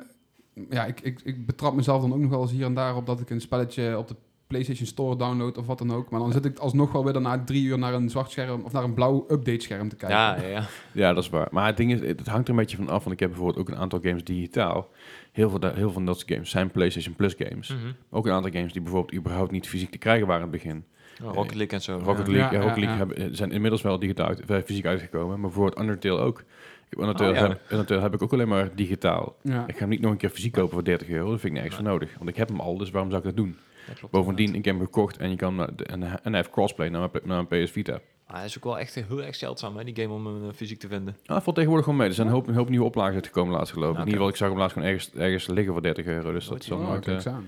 ja, 0.71 0.85
ik, 0.87 1.01
ik, 1.01 1.21
ik 1.25 1.47
betrap 1.47 1.75
mezelf 1.75 2.01
dan 2.01 2.13
ook 2.13 2.19
nog 2.21 2.31
wel 2.31 2.43
eens 2.43 2.51
hier 2.51 2.65
en 2.65 2.75
daar 2.75 2.97
op 2.97 3.07
dat 3.07 3.21
ik 3.21 3.31
een 3.31 3.41
spelletje 3.41 3.99
op 3.99 4.09
de 4.09 4.17
PlayStation 4.51 4.87
Store 4.87 5.17
download 5.17 5.59
of 5.59 5.67
wat 5.67 5.79
dan 5.79 5.93
ook. 5.93 6.11
Maar 6.11 6.21
dan 6.21 6.33
zit 6.33 6.45
ik 6.45 6.59
alsnog 6.59 6.93
wel 6.93 7.05
weer 7.05 7.13
daarna 7.13 7.45
drie 7.45 7.65
uur 7.65 7.79
naar 7.79 7.95
een 7.95 8.09
zwart 8.11 8.31
scherm 8.31 8.63
of 8.65 8.73
naar 8.73 8.85
een 8.85 8.95
blauw 8.95 9.27
update 9.31 9.61
scherm 9.61 9.89
te 9.89 9.97
kijken. 9.97 10.19
ja, 10.19 10.37
ja, 10.41 10.47
ja. 10.49 10.67
Ja, 10.93 11.13
dat 11.13 11.23
is 11.23 11.31
waar. 11.31 11.49
Maar 11.51 11.67
het 11.67 11.77
ding 11.77 11.93
is, 11.93 12.01
het 12.01 12.27
hangt 12.27 12.49
er 12.49 12.55
een 12.55 12.61
beetje 12.61 12.77
van 12.77 12.89
af. 12.89 13.03
Want 13.03 13.13
ik 13.15 13.21
heb 13.21 13.29
bijvoorbeeld 13.29 13.59
ook 13.59 13.69
een 13.75 13.81
aantal 13.81 14.01
games 14.03 14.25
digitaal. 14.25 14.89
Heel 15.33 15.51
veel, 15.51 15.61
heel 15.61 15.73
veel 15.75 15.91
van 15.91 16.05
dat 16.07 16.19
soort 16.19 16.33
games 16.33 16.51
zijn 16.51 16.71
PlayStation 16.71 17.15
Plus 17.15 17.35
games. 17.39 17.69
Mhm. 17.69 17.93
Ook 18.11 18.27
een 18.27 18.33
aantal 18.33 18.51
games 18.53 18.73
die 18.73 18.83
bijvoorbeeld 18.83 19.15
überhaupt 19.15 19.51
niet 19.51 19.69
fysiek 19.69 19.91
te 19.91 19.99
krijgen 19.99 20.27
waren 20.27 20.47
in 20.47 20.53
het 20.53 20.63
begin. 20.63 20.85
Rocket 21.23 21.55
League 21.55 21.79
en 21.79 21.83
zo. 21.83 22.01
Rocket. 22.05 22.27
League, 22.29 22.53
Ja, 22.53 22.53
ja, 22.53 22.69
Rocket 22.69 22.85
League 22.85 22.99
ja. 22.99 23.07
Hebben, 23.07 23.37
zijn 23.37 23.53
inmiddels 23.53 23.83
wel 23.83 23.99
digitaal 23.99 24.27
uit, 24.27 24.41
eh, 24.41 24.57
fysiek 24.65 24.87
uitgekomen. 24.87 25.29
Maar 25.29 25.51
bijvoorbeeld 25.51 25.79
Undertale 25.79 26.21
ook. 26.21 26.39
Ik 26.39 26.47
heb 26.91 26.99
Undertale, 26.99 27.31
Oh, 27.31 27.37
ja. 27.37 27.49
heb, 27.49 27.61
Undertale 27.71 28.01
heb 28.01 28.15
ik 28.15 28.23
ook 28.23 28.33
alleen 28.33 28.49
maar 28.49 28.71
digitaal. 28.75 29.37
Ja. 29.43 29.65
Ik 29.67 29.75
ga 29.75 29.81
hem 29.81 29.89
niet 29.89 30.01
nog 30.01 30.11
een 30.11 30.17
keer 30.17 30.31
fysiek 30.31 30.53
kopen 30.53 30.73
voor 30.73 30.85
30 30.85 31.09
euro. 31.09 31.31
Dat 31.31 31.41
vind 31.41 31.45
ik 31.45 31.53
nergens 31.53 31.75
voor 31.75 31.85
nodig. 31.85 32.15
Want 32.19 32.31
ik 32.31 32.37
heb 32.37 32.49
hem 32.49 32.61
al, 32.61 32.79
dus 32.79 32.91
waarom 32.91 33.11
zou 33.11 33.23
ik 33.23 33.29
dat 33.29 33.37
doen? 33.37 33.57
Klopt, 33.99 34.13
Bovendien, 34.13 34.47
inderdaad. 34.47 34.59
ik 34.59 34.65
heb 34.65 34.75
hem 34.75 34.85
gekocht 34.85 35.17
en, 35.17 35.31
je 35.31 35.37
kan, 35.37 35.57
de- 35.57 35.85
en, 35.85 36.03
en 36.03 36.11
hij 36.23 36.33
heeft 36.33 36.51
crossplay 36.51 36.89
naar 36.89 37.09
mijn, 37.13 37.23
naar 37.27 37.45
mijn 37.49 37.65
PS 37.65 37.71
Vita. 37.71 38.01
Ah, 38.27 38.37
hij 38.37 38.45
is 38.45 38.57
ook 38.57 38.65
wel 38.65 38.79
echt 38.79 38.95
heel 38.95 39.23
erg 39.23 39.35
zeldzaam, 39.35 39.77
hè, 39.77 39.85
die 39.85 39.97
game 39.97 40.15
om 40.15 40.27
hem 40.27 40.49
eh, 40.49 40.55
fysiek 40.55 40.79
te 40.79 40.89
vinden. 40.89 41.17
Ah, 41.27 41.35
dat 41.35 41.43
valt 41.43 41.55
tegenwoordig 41.57 41.85
gewoon 41.85 42.01
mee. 42.01 42.09
Er 42.09 42.15
zijn 42.15 42.27
een 42.27 42.33
hoop, 42.33 42.49
een 42.49 42.55
hoop 42.55 42.69
nieuwe 42.69 42.85
oplagen 42.85 43.15
uitgekomen 43.15 43.53
laatst 43.55 43.73
geloof 43.73 43.91
ik. 43.91 43.97
Oké. 43.97 44.01
In 44.01 44.07
ieder 44.07 44.19
geval, 44.21 44.29
ik 44.33 44.37
zag 44.39 44.49
hem 44.49 44.59
laatst 44.59 44.73
gewoon 44.73 44.89
ergens, 44.89 45.13
ergens 45.15 45.47
liggen 45.47 45.73
voor 45.73 45.83
30 45.83 46.07
euro. 46.07 46.33
Dus 46.33 46.47
dat 46.49 46.61
is 46.63 46.69
eh, 46.71 46.99
eens 47.07 47.27
aan. 47.27 47.45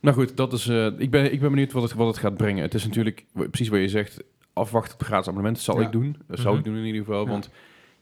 Nou 0.00 0.16
goed, 0.16 0.36
dat 0.36 0.52
is, 0.52 0.68
eh, 0.68 0.86
ik, 0.98 1.10
ben, 1.10 1.32
ik 1.32 1.40
ben 1.40 1.50
benieuwd 1.50 1.72
wat 1.72 1.82
het, 1.82 1.92
wat 1.92 2.06
het 2.06 2.18
gaat 2.18 2.36
brengen. 2.36 2.62
Het 2.62 2.74
is 2.74 2.84
natuurlijk 2.84 3.24
precies 3.32 3.68
wat 3.68 3.80
je 3.80 3.88
zegt. 3.88 4.22
Afwachten 4.52 4.94
op 4.94 5.02
gratis 5.02 5.26
abonnement 5.28 5.58
zal 5.58 5.80
Ja. 5.80 5.86
ik 5.86 5.92
doen. 5.92 6.16
Dat 6.26 6.38
zou 6.38 6.48
Mhm. 6.48 6.58
ik 6.58 6.64
doen 6.64 6.76
in 6.76 6.84
ieder 6.86 7.00
geval. 7.04 7.24
Ja. 7.24 7.30
Want 7.30 7.50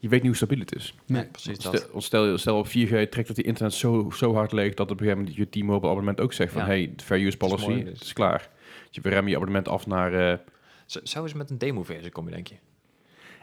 je 0.01 0.07
weet 0.09 0.19
niet 0.19 0.27
hoe 0.27 0.35
stabiel 0.35 0.59
het 0.59 0.75
is. 0.75 0.95
Nee. 1.05 1.25
Precies 1.25 1.55
Stel, 1.55 1.71
dat. 1.71 2.03
stel, 2.03 2.37
stel 2.37 2.57
op 2.57 2.67
4G 2.67 2.71
trekt 3.09 3.27
dat 3.27 3.35
die 3.35 3.45
internet 3.45 3.73
zo, 3.73 4.09
zo 4.15 4.33
hard 4.33 4.51
leeg... 4.51 4.73
dat 4.73 4.91
op 4.91 4.99
een 4.99 5.05
gegeven 5.05 5.17
moment 5.23 5.35
je 5.37 5.49
T-Mobile 5.59 5.89
abonnement 5.91 6.21
ook 6.21 6.33
zegt 6.33 6.51
van... 6.53 6.61
Ja. 6.61 6.67
hey, 6.67 6.93
fair 7.03 7.19
use 7.19 7.27
is 7.27 7.37
policy, 7.37 7.65
mooi, 7.69 7.77
het 7.77 7.85
dus. 7.87 8.01
is 8.01 8.13
klaar. 8.13 8.49
Je 8.89 9.01
remmen 9.03 9.29
je 9.29 9.35
abonnement 9.35 9.67
af 9.67 9.87
naar... 9.87 10.13
eh, 10.31 10.37
Z- 10.85 10.97
Zou 11.03 11.25
eens 11.25 11.33
met 11.33 11.49
een 11.49 11.57
demo-versie 11.57 12.11
komen, 12.11 12.31
denk 12.31 12.47
je? 12.47 12.55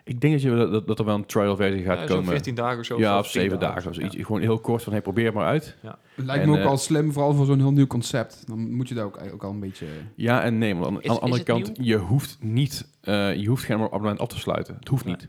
ik 0.04 0.20
denk 0.20 0.32
dat, 0.32 0.42
je, 0.42 0.50
dat, 0.70 0.86
dat 0.86 0.98
er 0.98 1.04
wel 1.04 1.14
een 1.14 1.26
trial 1.26 1.56
versie 1.56 1.82
gaat 1.84 1.98
Ja, 1.98 2.04
komen. 2.06 2.24
14 2.24 2.54
dagen 2.54 2.78
of 2.78 2.84
zo. 2.84 2.98
ja, 2.98 3.18
of 3.18 3.24
of 3.24 3.30
10 3.32 3.40
zeven 3.42 3.58
dagen. 3.60 3.88
of 3.88 3.94
zoiets. 3.94 4.16
Gewoon 4.16 4.40
heel 4.40 4.58
kort 4.58 4.82
van, 4.82 4.92
hey, 4.92 5.02
probeer 5.02 5.24
het 5.24 5.34
maar 5.34 5.46
uit. 5.46 5.76
Lijkt 6.14 6.42
En, 6.42 6.48
me 6.50 6.56
ook 6.56 6.62
eh, 6.62 6.70
al 6.70 6.76
slim, 6.76 7.12
vooral 7.12 7.34
voor 7.34 7.46
zo'n 7.46 7.58
heel 7.58 7.72
nieuw 7.72 7.86
concept. 7.86 8.46
Dan 8.46 8.70
moet 8.74 8.88
je 8.88 8.94
daar 8.94 9.04
ook, 9.04 9.20
ook 9.32 9.42
al 9.44 9.50
een 9.50 9.60
beetje... 9.60 9.86
Ja 10.14 10.42
en 10.42 10.58
nee, 10.58 10.74
maar 10.74 10.86
aan, 10.86 11.02
Is- 11.02 11.08
aan 11.08 11.14
de 11.14 11.20
andere 11.20 11.42
kant, 11.42 11.70
je 11.80 11.96
hoeft 11.96 12.36
niet... 12.40 12.88
eh, 13.00 13.34
je 13.34 13.46
hoeft 13.48 13.64
geen 13.64 13.80
abonnement 13.80 14.18
af 14.20 14.28
te 14.28 14.38
sluiten. 14.38 14.74
Het 14.78 14.88
hoeft 14.88 15.04
Nee. 15.04 15.14
niet. 15.14 15.28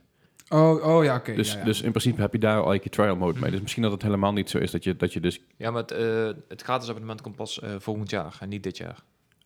Oh, 0.49 0.85
oh 0.85 1.03
ja, 1.03 1.15
oké. 1.15 1.33
Dus, 1.33 1.51
ja, 1.51 1.57
ja. 1.59 1.65
dus 1.65 1.81
in 1.81 1.89
principe 1.91 2.21
heb 2.21 2.33
je 2.33 2.39
daar 2.39 2.61
al 2.63 2.73
je 2.73 2.79
trial 2.79 3.15
mode 3.15 3.39
mee. 3.39 3.51
Dus 3.51 3.61
misschien 3.61 3.83
dat 3.83 3.91
het 3.91 4.01
helemaal 4.01 4.33
niet 4.33 4.49
zo 4.49 4.57
is 4.57 4.71
dat 4.71 4.83
je, 4.83 4.95
dat 4.95 5.13
je 5.13 5.19
dus... 5.19 5.41
Ja, 5.57 5.71
maar 5.71 5.81
het, 5.81 5.91
eh, 5.91 6.29
het 6.47 6.61
gratis 6.61 6.89
abonnement 6.89 7.21
komt 7.21 7.35
pas 7.35 7.59
eh, 7.59 7.69
volgend 7.79 8.09
jaar 8.09 8.37
en 8.39 8.49
niet 8.49 8.63
dit 8.63 8.77
jaar. 8.77 8.97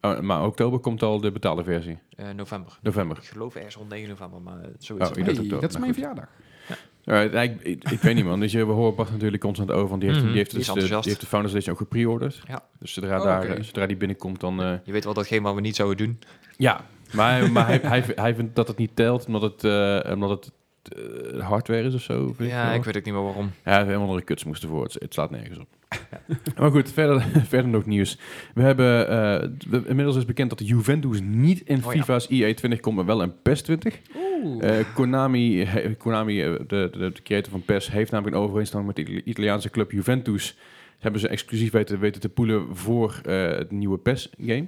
Oh, 0.01 0.20
maar 0.20 0.45
oktober 0.45 0.80
komt 0.80 1.04
al 1.04 1.20
de 1.22 1.32
betaalde 1.32 1.64
versie. 1.64 1.97
Eh, 2.16 2.30
november. 2.36 2.78
November. 2.82 3.18
Ik 3.18 3.24
geloof 3.24 3.56
ergens 3.56 3.76
rond 3.76 3.89
9 3.89 4.10
november, 4.10 4.41
maar 4.41 4.58
zoiets. 4.80 5.10
Oh, 5.10 5.16
dat 5.16 5.26
Hey, 5.26 5.47
dat 5.47 5.64
is 5.64 5.68
Nou, 5.70 5.80
mijn 5.80 5.93
verjaardag. 5.93 6.28
Alright, 7.06 7.36
ik, 7.36 7.62
ik, 7.64 7.89
ik 7.91 7.99
weet 8.01 8.16
niet 8.16 8.26
man. 8.26 8.39
Dus 8.39 8.51
je, 8.51 8.66
we 8.66 8.72
horen 8.72 8.95
Bart 8.95 9.12
natuurlijk 9.12 9.41
constant 9.43 9.72
over. 9.72 9.88
Want 9.89 10.01
die 10.01 10.10
heeft, 10.10 10.22
Mhm, 10.24 10.32
die 10.32 10.41
heeft, 10.41 10.51
dus 10.56 10.68
de, 10.68 10.74
die 10.88 10.99
heeft 11.01 11.20
de 11.20 11.26
Founders 11.26 11.54
Edition 11.54 11.74
ook 11.74 11.82
gepreorderd. 11.82 12.41
Ja. 12.47 12.64
Dus 12.80 12.93
zodra, 12.93 13.18
Oh, 13.18 13.24
daar, 13.24 13.43
eh, 13.45 13.64
zodra 13.64 13.86
die 13.88 13.97
binnenkomt 13.97 14.39
dan... 14.39 14.62
eh, 14.62 14.74
Je 14.84 14.91
weet 14.91 15.04
wel 15.04 15.14
datgene 15.14 15.41
wat 15.41 15.56
we 15.56 15.62
niet 15.62 15.76
zouden 15.76 15.97
doen. 16.06 16.20
ja, 16.58 16.86
maar, 17.14 17.32
hij, 17.39 17.49
maar 17.49 17.66
hij, 17.68 17.80
hij, 17.84 18.04
hij 18.16 18.36
vindt 18.36 18.56
dat 18.56 18.68
het 18.68 18.78
niet 18.78 18.95
telt 18.95 19.26
omdat 19.26 19.41
het, 19.41 19.64
eh, 19.64 20.12
omdat 20.14 20.30
het 20.30 20.51
eh, 20.89 21.47
hardware 21.47 21.84
is 21.84 21.93
of 21.93 22.01
zo. 22.01 22.34
weet 22.38 22.49
Ja, 22.49 22.71
ik 22.73 22.84
weet 22.84 22.97
ook 22.97 23.03
niet 23.05 23.13
meer 23.13 23.23
waarom. 23.23 23.51
Ja, 23.65 23.77
helemaal 23.86 24.01
andere 24.01 24.21
kuts 24.21 24.43
moesten 24.43 24.69
voor. 24.69 24.84
Het, 24.84 24.93
het 24.99 25.13
slaat 25.13 25.31
nergens 25.31 25.57
op. 25.59 25.67
maar 26.59 26.71
goed, 26.71 26.91
verder, 26.91 27.21
verder 27.53 27.71
nog 27.71 27.86
nieuws. 27.86 28.17
We 28.53 28.61
hebben, 28.61 28.86
we- 29.69 29.84
inmiddels 29.88 30.15
is 30.17 30.25
bekend 30.25 30.49
dat 30.49 30.57
de 30.59 30.65
Juventus 30.65 31.19
niet 31.21 31.61
in 31.65 31.84
Oh. 31.84 31.89
FIFA's 31.91 32.27
EA 32.29 32.53
20 32.53 32.79
komt, 32.79 32.95
maar 32.95 33.05
wel 33.05 33.21
in 33.21 33.34
PES 33.41 33.61
20. 33.61 33.99
Oeh. 34.43 34.79
Eh, 34.79 34.86
Konami, 34.93 35.63
he- 35.65 35.95
Konami 35.95 36.36
de, 36.38 36.63
de, 36.67 36.89
de 36.91 37.11
creator 37.23 37.51
van 37.51 37.61
PES, 37.65 37.91
heeft 37.91 38.11
namelijk 38.11 38.36
een 38.38 38.43
overeenstemming 38.43 38.95
met 38.95 39.05
de 39.05 39.11
Itali- 39.11 39.29
Italiaanse 39.31 39.69
club 39.69 39.91
Juventus. 39.91 40.57
Hebben 40.99 41.21
ze 41.21 41.27
exclusief 41.27 41.71
weten, 41.71 41.99
weten 41.99 42.21
te 42.21 42.29
poelen 42.29 42.75
voor 42.75 43.19
het 43.23 43.71
nieuwe 43.71 43.97
PES-game. 43.97 44.65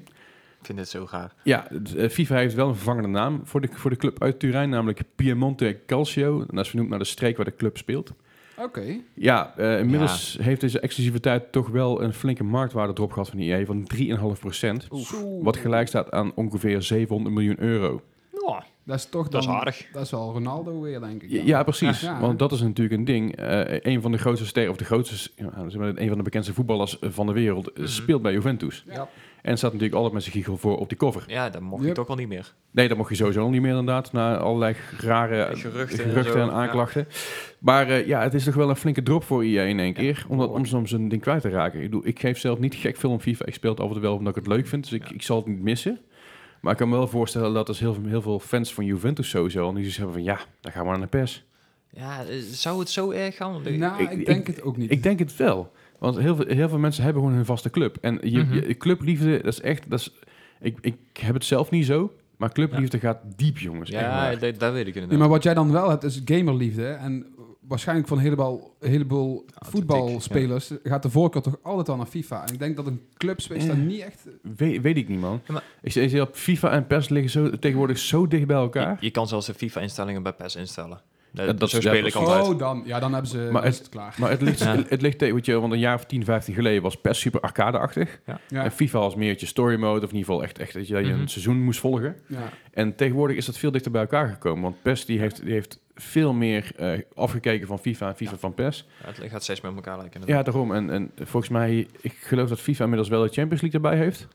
Ik 0.66 0.72
vind 0.76 0.78
dit 0.86 0.90
zo 0.90 1.06
gaar. 1.06 1.34
Ja, 1.44 1.68
eh, 1.98 2.10
FIFA 2.10 2.36
heeft 2.36 2.54
wel 2.56 2.68
een 2.68 2.76
vervangende 2.76 3.08
naam 3.10 3.42
voor 3.44 3.62
de, 3.62 3.68
voor 3.72 3.90
de 3.90 3.96
club 3.96 4.24
uit 4.24 4.40
Turijn, 4.40 4.70
namelijk 4.70 5.02
Piemonte 5.16 5.78
Calcio. 5.86 6.40
En 6.40 6.48
dat 6.56 6.64
is 6.64 6.68
vernoemd 6.70 6.90
naar 6.90 7.00
de 7.00 7.06
streek 7.06 7.36
waar 7.36 7.46
de 7.46 7.56
club 7.56 7.78
speelt. 7.78 8.12
Oké. 8.58 9.00
Ja, 9.14 9.54
eh, 9.58 9.80
inmiddels 9.80 10.38
heeft 10.42 10.62
deze 10.62 10.80
exclusiviteit 10.80 11.52
toch 11.52 11.68
wel 11.70 12.02
een 12.02 12.14
flinke 12.14 12.44
marktwaarde 12.44 12.94
erop 12.96 13.12
gehad 13.12 13.30
van 13.30 13.40
EA 13.40 13.66
van 13.66 13.88
3,5%. 13.88 14.88
Zo. 15.06 15.42
Wat 15.42 15.58
gelijk 15.58 15.88
staat 15.88 16.12
aan 16.12 16.32
ongeveer 16.36 16.82
700 16.82 17.36
miljoen 17.36 17.60
euro. 17.60 18.02
Ja, 18.48 18.64
Dat 18.84 18.96
is 18.98 19.06
toch 19.06 19.28
dat 19.28 19.42
is 19.42 19.48
dan- 19.48 19.56
aardig. 19.56 19.88
Dat 19.94 20.02
is 20.04 20.12
wel 20.12 20.32
Ronaldo 20.34 20.82
weer, 20.82 21.00
denk 21.00 21.24
ik. 21.24 21.30
Ja, 21.30 21.42
ja, 21.46 21.64
precies. 21.64 22.02
Ja. 22.02 22.20
Want 22.20 22.40
dat 22.40 22.52
is 22.52 22.62
natuurlijk 22.62 22.96
een 22.96 23.06
ding. 23.06 23.36
Eh 23.36 23.80
een 23.94 24.02
van 24.02 24.12
de 24.12 24.18
grootste 24.18 24.46
sterren, 24.46 24.72
of 24.72 24.78
de 24.78 24.86
grootste, 24.86 25.30
ja, 25.36 25.70
zeg 25.70 25.80
maar, 25.82 25.92
een 25.96 26.08
van 26.08 26.18
de 26.18 26.24
bekendste 26.24 26.54
voetballers 26.54 26.98
van 27.02 27.26
de 27.26 27.34
wereld, 27.34 27.78
Mhm. 27.78 27.88
speelt 27.88 28.22
bij 28.22 28.34
Juventus. 28.34 28.84
Ja. 28.88 29.08
En 29.46 29.58
staat 29.58 29.72
natuurlijk 29.72 29.96
altijd 29.96 30.14
met 30.14 30.22
zijn 30.24 30.36
giegel 30.36 30.58
voor 30.58 30.78
op 30.78 30.90
die 30.90 30.98
cover. 30.98 31.24
Ja, 31.28 31.50
dat 31.50 31.62
mocht 31.62 31.82
Yep. 31.82 31.90
ik 31.90 31.96
toch 31.96 32.08
al 32.08 32.16
niet 32.16 32.28
meer. 32.28 32.54
Nee, 32.72 32.88
dat 32.88 32.98
mocht 32.98 33.10
je 33.10 33.16
sowieso 33.16 33.42
nog 33.42 33.52
niet 33.52 33.62
meer 33.62 33.70
inderdaad, 33.70 34.12
na 34.12 34.38
allerlei 34.38 34.76
rare 34.98 35.56
Geruchten 35.56 36.04
en 36.04 36.10
geruchten 36.10 36.34
zo, 36.34 36.40
en 36.40 36.46
ja. 36.46 36.52
aanklachten. 36.52 37.08
Maar 37.60 37.90
eh, 37.90 38.08
ja, 38.08 38.22
het 38.22 38.34
is 38.34 38.44
toch 38.44 38.54
wel 38.56 38.70
een 38.70 38.76
flinke 38.76 39.04
drop 39.04 39.24
voor 39.24 39.42
EA 39.44 39.64
in 39.64 39.80
één 39.80 39.94
keer, 39.94 40.26
omdat, 40.28 40.50
om 40.50 40.66
soms 40.66 40.92
een 40.92 41.08
ding 41.10 41.22
kwijt 41.22 41.42
te 41.42 41.50
raken. 41.50 41.80
Ik, 41.80 41.86
bedoel, 41.86 42.08
ik 42.08 42.20
geef 42.20 42.38
zelf 42.40 42.60
niet 42.60 42.76
gek 42.76 42.98
veel 42.98 43.10
om 43.12 43.20
FIFA, 43.20 43.46
ik 43.46 43.54
speel 43.54 43.70
het 43.76 43.80
toe 43.92 44.00
wel 44.00 44.16
omdat 44.16 44.38
ik 44.38 44.44
het 44.44 44.54
leuk 44.54 44.68
vind, 44.68 44.84
dus 44.84 44.94
ik, 44.94 45.08
Ja. 45.08 45.14
ik 45.14 45.22
zal 45.22 45.38
het 45.38 45.46
niet 45.48 45.62
missen. 45.62 46.00
Maar 46.62 46.72
ik 46.72 46.78
kan 46.78 46.90
me 46.90 46.96
wel 46.96 47.08
voorstellen 47.08 47.54
dat 47.54 47.70
er 47.70 47.76
heel, 47.80 47.94
veel- 47.94 48.06
heel 48.10 48.22
veel 48.22 48.40
fans 48.40 48.74
van 48.74 48.86
Juventus 48.86 49.30
sowieso, 49.30 49.60
en 49.68 49.74
die 49.74 49.78
zoiets 49.78 49.98
hebben 49.98 50.16
van 50.16 50.24
ja, 50.24 50.40
dan 50.62 50.72
gaan 50.72 50.84
we 50.84 50.90
naar 50.90 51.00
de 51.00 51.08
pers. 51.08 51.44
Ja, 51.90 52.22
eh, 52.26 52.38
zou 52.40 52.80
het 52.80 52.90
zo 52.90 53.12
erg 53.12 53.36
gaan? 53.36 53.52
Want 53.52 53.78
Nou, 53.78 54.04
ik- 54.04 54.26
denk 54.26 54.48
het 54.48 54.62
ook 54.62 54.78
niet. 54.78 54.92
Ik 54.92 55.04
denk 55.04 55.20
het 55.20 55.36
wel. 55.36 55.72
Want 56.00 56.18
heel 56.18 56.36
veel, 56.36 56.46
heel 56.48 56.70
veel 56.70 56.78
mensen 56.80 57.04
hebben 57.04 57.22
gewoon 57.22 57.38
hun 57.38 57.46
vaste 57.46 57.70
club. 57.70 57.98
En 58.02 58.20
je, 58.22 58.40
Mhm. 58.44 58.54
je- 58.54 58.78
clubliefde, 58.78 59.36
dat 59.44 59.54
is 59.54 59.62
echt... 59.62 59.90
Dat 59.90 60.00
is, 60.00 60.14
ik, 60.62 60.78
ik 60.82 60.96
heb 61.20 61.34
het 61.34 61.46
zelf 61.46 61.70
niet 61.70 61.86
zo, 61.86 62.12
maar 62.38 62.52
clubliefde 62.52 63.00
gaat 63.00 63.18
diep, 63.36 63.58
jongens. 63.58 63.90
Ja, 63.90 64.36
dat, 64.36 64.60
dat 64.60 64.74
weet 64.74 64.88
ik 64.88 64.94
inderdaad. 64.94 65.20
maar 65.20 65.30
wat 65.30 65.44
jij 65.44 65.54
dan 65.54 65.72
wel 65.72 65.90
hebt, 65.90 66.04
is 66.04 66.22
gamerliefde. 66.26 66.86
En 66.88 67.26
waarschijnlijk 67.68 68.08
van 68.08 68.18
een 68.18 68.24
heleboel, 68.24 68.76
een 68.80 68.90
heleboel 68.90 69.46
voetbalspelers 69.56 70.72
gaat 70.84 71.04
de 71.04 71.10
voorkeur 71.10 71.42
toch 71.42 71.58
altijd 71.62 71.90
al 71.90 71.96
naar 71.98 72.06
FIFA. 72.06 72.48
En 72.48 72.54
ik 72.54 72.60
denk 72.60 72.76
dat 72.76 72.88
een 72.88 73.02
clubspace 73.18 73.68
daar 73.68 73.76
Eh. 73.76 73.82
niet 73.84 74.02
echt... 74.02 74.28
weet, 74.56 74.82
weet 74.82 74.98
ik 74.98 75.08
niet, 75.08 75.20
man. 75.20 75.42
Ja, 75.48 75.54
maar- 75.54 75.64
ik 75.82 75.92
zie- 75.92 76.02
ik 76.04 76.10
zie 76.10 76.22
op 76.22 76.36
FIFA 76.36 76.72
en 76.72 76.88
PES 76.88 77.10
liggen 77.10 77.32
zo, 77.32 77.50
tegenwoordig 77.60 77.98
zo 77.98 78.28
dicht 78.28 78.48
bij 78.48 78.56
elkaar. 78.58 78.98
Je, 79.00 79.06
je 79.06 79.12
kan 79.12 79.28
zelfs 79.28 79.46
de 79.46 79.54
FIFA-instellingen 79.54 80.24
bij 80.24 80.34
PES 80.34 80.56
instellen. 80.56 81.02
Dat, 81.36 81.60
dat- 81.60 81.70
zo 81.70 81.80
speel 81.82 82.06
ik 82.06 82.14
altijd. 82.16 82.44
Oh, 82.48 82.58
dan, 82.60 82.84
ja, 82.86 83.00
dan 83.00 83.12
hebben 83.14 83.30
ze 83.32 83.48
Maar 83.52 83.64
het- 83.64 83.78
het 83.78 83.90
klaar. 83.90 84.16
Maar 84.18 84.30
het 84.30 84.42
ligt, 84.42 84.60
Ja. 84.60 84.76
het 84.88 85.02
ligt 85.02 85.18
tegen, 85.18 85.36
weet 85.36 85.46
je, 85.46 85.60
want 85.60 85.74
een 85.74 85.80
jaar 85.80 85.96
of 85.96 86.06
10, 86.06 86.26
15 86.26 86.54
geleden 86.54 86.82
was 86.82 86.96
PES 87.02 87.20
super 87.20 87.40
arcade-achtig. 87.42 88.20
Ja, 88.26 88.64
En 88.64 88.72
FIFA 88.72 89.00
was 89.00 89.16
meer 89.16 89.36
je 89.38 89.46
story 89.46 89.76
mode, 89.76 90.06
of 90.06 90.12
in 90.12 90.18
ieder 90.18 90.32
geval 90.32 90.44
echt, 90.44 90.60
echt 90.60 90.74
dat 90.74 90.88
je, 90.88 90.96
je 90.98 91.12
Mhm. 91.12 91.22
een 91.22 91.28
seizoen 91.28 91.62
moest 91.64 91.80
volgen. 91.80 92.16
ja. 92.28 92.50
En 92.74 92.96
tegenwoordig 92.96 93.38
is 93.38 93.46
dat 93.46 93.58
veel 93.58 93.72
dichter 93.72 93.92
bij 93.92 94.02
elkaar 94.02 94.28
gekomen. 94.28 94.64
Want 94.64 94.82
PES 94.82 95.06
die 95.06 95.20
heeft, 95.20 95.44
die 95.44 95.54
heeft 95.54 95.80
veel 95.96 96.34
meer 96.34 96.72
eh, 96.76 97.00
afgekeken 97.14 97.68
van 97.68 97.80
FIFA 97.80 98.08
en 98.08 98.16
FIFA 98.16 98.38
van 98.38 98.54
PES. 98.54 98.88
Ja, 99.04 99.08
het 99.22 99.32
gaat 99.32 99.44
steeds 99.44 99.62
met 99.62 99.76
elkaar 99.76 99.98
lijken. 99.98 100.22
Ja, 100.26 100.44
daarom. 100.44 100.74
En, 100.74 100.90
en 100.90 101.12
volgens 101.16 101.52
mij, 101.52 101.88
ik 102.02 102.14
geloof 102.22 102.50
dat 102.50 102.60
FIFA 102.60 102.84
inmiddels 102.84 103.10
wel 103.10 103.22
de 103.22 103.30
Champions 103.34 103.62
League 103.62 103.82
erbij 103.82 103.98
heeft. 104.04 104.28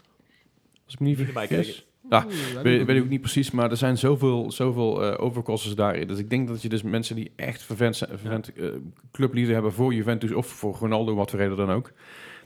Als 0.85 0.95
ik 0.95 1.01
me 1.01 1.07
niet 1.07 1.19
vergis. 1.33 1.87
Ja, 2.11 2.25
Oeh, 2.27 2.63
Weet, 2.63 2.89
ik 2.89 3.03
ook 3.03 3.09
niet 3.09 3.21
precies, 3.21 3.51
maar 3.51 3.71
er 3.71 3.77
zijn 3.77 3.99
zoveel, 3.99 4.53
zoveel 4.53 5.19
overcostes 5.19 5.75
daarin. 5.75 6.07
Dus 6.07 6.19
ik 6.19 6.31
denk 6.31 6.49
dat 6.49 6.63
je 6.63 6.69
dus 6.69 6.83
mensen 6.83 7.17
die 7.17 7.31
echt 7.37 7.63
vervent, 7.63 8.03
eh, 8.03 8.67
clublieden 9.13 9.55
hebben 9.55 9.73
voor 9.73 9.95
Juventus 9.95 10.33
of 10.33 10.47
voor 10.47 10.77
Ronaldo, 10.81 11.15
wat 11.15 11.31
voor 11.31 11.39
reden 11.39 11.57
dan 11.57 11.71
ook, 11.71 11.93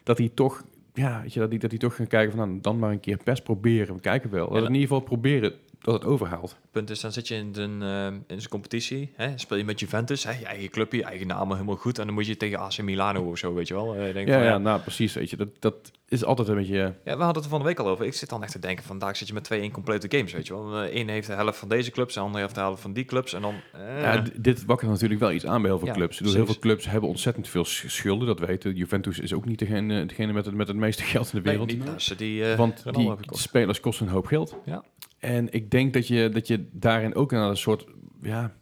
dat 0.03 0.17
die 0.17 0.35
toch, 0.35 0.65
ja, 0.95 1.21
weet 1.23 1.33
je, 1.33 1.41
dat 1.41 1.51
die, 1.51 1.59
dat 1.59 1.71
die 1.71 1.79
toch 1.79 1.97
gaan 1.97 2.07
kijken 2.07 2.37
van, 2.37 2.49
nou, 2.49 2.61
dan 2.61 2.79
maar 2.79 2.91
een 2.91 3.01
keer 3.01 3.17
PES 3.25 3.43
proberen, 3.43 3.95
we 3.95 4.01
kijken 4.01 4.31
wel. 4.31 4.49
Dat 4.49 4.63
Ja, 4.63 4.69
in 4.69 4.75
ieder 4.75 4.89
geval 4.89 5.01
proberen 5.01 5.53
dat 5.85 5.95
het 5.95 6.05
overhaalt. 6.05 6.57
Punt 6.71 6.91
is, 6.91 7.01
dan 7.01 7.13
zit 7.13 7.29
je 7.29 7.35
in 7.35 7.51
een, 7.55 7.83
eh, 7.83 8.07
in 8.07 8.23
zijn 8.39 8.49
competitie, 8.49 9.13
hè, 9.17 9.39
speel 9.39 9.57
je 9.59 9.65
met 9.65 9.81
Juventus, 9.81 10.25
hè, 10.25 10.31
je 10.39 10.45
eigen 10.45 10.71
clubje, 10.71 10.99
je 10.99 11.05
eigen 11.05 11.27
naam 11.27 11.53
helemaal 11.53 11.77
goed, 11.77 11.99
en 11.99 12.05
dan 12.05 12.15
moet 12.15 12.27
je 12.27 12.37
tegen 12.37 12.59
AC 12.59 12.83
Milano 12.83 13.31
of 13.31 13.39
zo, 13.39 13.55
weet 13.55 13.69
je 13.69 13.75
wel. 13.75 13.95
Eh, 13.95 14.13
denk 14.15 14.29
Ja, 14.29 14.35
van, 14.35 14.43
ja, 14.43 14.49
ja, 14.51 14.59
nou 14.59 14.81
precies, 14.81 15.13
weet 15.15 15.31
je, 15.31 15.37
dat, 15.37 15.49
dat 15.59 15.91
is 16.09 16.25
altijd 16.25 16.49
een 16.49 16.55
beetje... 16.55 16.77
Ja, 16.77 16.95
we 17.05 17.11
hadden 17.23 17.35
het 17.35 17.45
er 17.45 17.51
van 17.51 17.59
de 17.59 17.65
week 17.65 17.79
al 17.79 17.89
over. 17.89 18.05
Ik 18.07 18.15
zit 18.15 18.29
dan 18.29 18.43
echt 18.43 18.53
te 18.53 18.59
denken, 18.59 18.85
vandaag 18.85 19.17
zit 19.17 19.29
je 19.29 19.35
met 19.35 19.45
twee 19.45 19.61
incomplete 19.61 20.17
games, 20.17 20.33
weet 20.33 20.47
je 20.47 20.53
wel. 20.55 20.85
Eén 20.85 21.09
heeft 21.09 21.27
de 21.27 21.33
helft 21.33 21.59
van 21.59 21.69
deze 21.69 21.91
clubs, 21.91 22.15
de 22.15 22.21
andere 22.21 22.43
heeft 22.43 22.55
de 22.55 22.61
helft 22.61 22.83
van 22.83 22.93
die 22.93 23.05
clubs. 23.05 23.33
En 23.33 23.43
dan... 23.43 23.55
eh, 23.73 24.01
Ja, 24.01 24.25
dit 24.37 24.65
wakkert 24.65 24.91
natuurlijk 24.91 25.21
wel 25.21 25.33
iets 25.33 25.47
aan 25.47 25.61
bij 25.61 25.71
heel 25.71 25.79
veel 25.79 25.89
Ja, 25.89 25.95
clubs. 25.95 26.19
Bedoel, 26.19 26.35
heel 26.35 26.47
veel 26.47 26.59
clubs 26.59 26.87
hebben 26.87 27.09
ontzettend 27.09 27.49
veel 27.49 27.65
sch- 27.65 27.85
schulden, 27.89 28.27
dat 28.27 28.39
weten. 28.39 28.75
Juventus 28.77 29.19
is 29.19 29.33
ook 29.33 29.45
niet 29.45 29.59
degene, 29.59 30.07
degene 30.07 30.33
met, 30.33 30.45
het, 30.47 30.55
met 30.55 30.69
het 30.69 30.77
meeste 30.77 31.03
geld 31.03 31.33
in 31.33 31.43
de 31.43 31.49
nee, 31.49 31.59
wereld. 31.59 31.87
niet 31.87 32.03
ze 32.03 32.15
die 32.17 32.51
eh, 32.51 32.57
Want 32.59 32.85
die 32.95 33.13
spelers 33.31 33.81
kosten 33.81 34.07
een 34.07 34.13
hoop 34.13 34.27
geld. 34.27 34.57
Ja. 34.65 34.85
En 35.25 35.53
ik 35.53 35.71
denk 35.71 35.93
dat 35.93 36.09
je, 36.09 36.29
dat 36.29 36.47
je 36.47 36.65
daarin 36.73 37.15
ook 37.15 37.33
een 37.33 37.57
soort, 37.57 37.85
ja, 38.23 38.53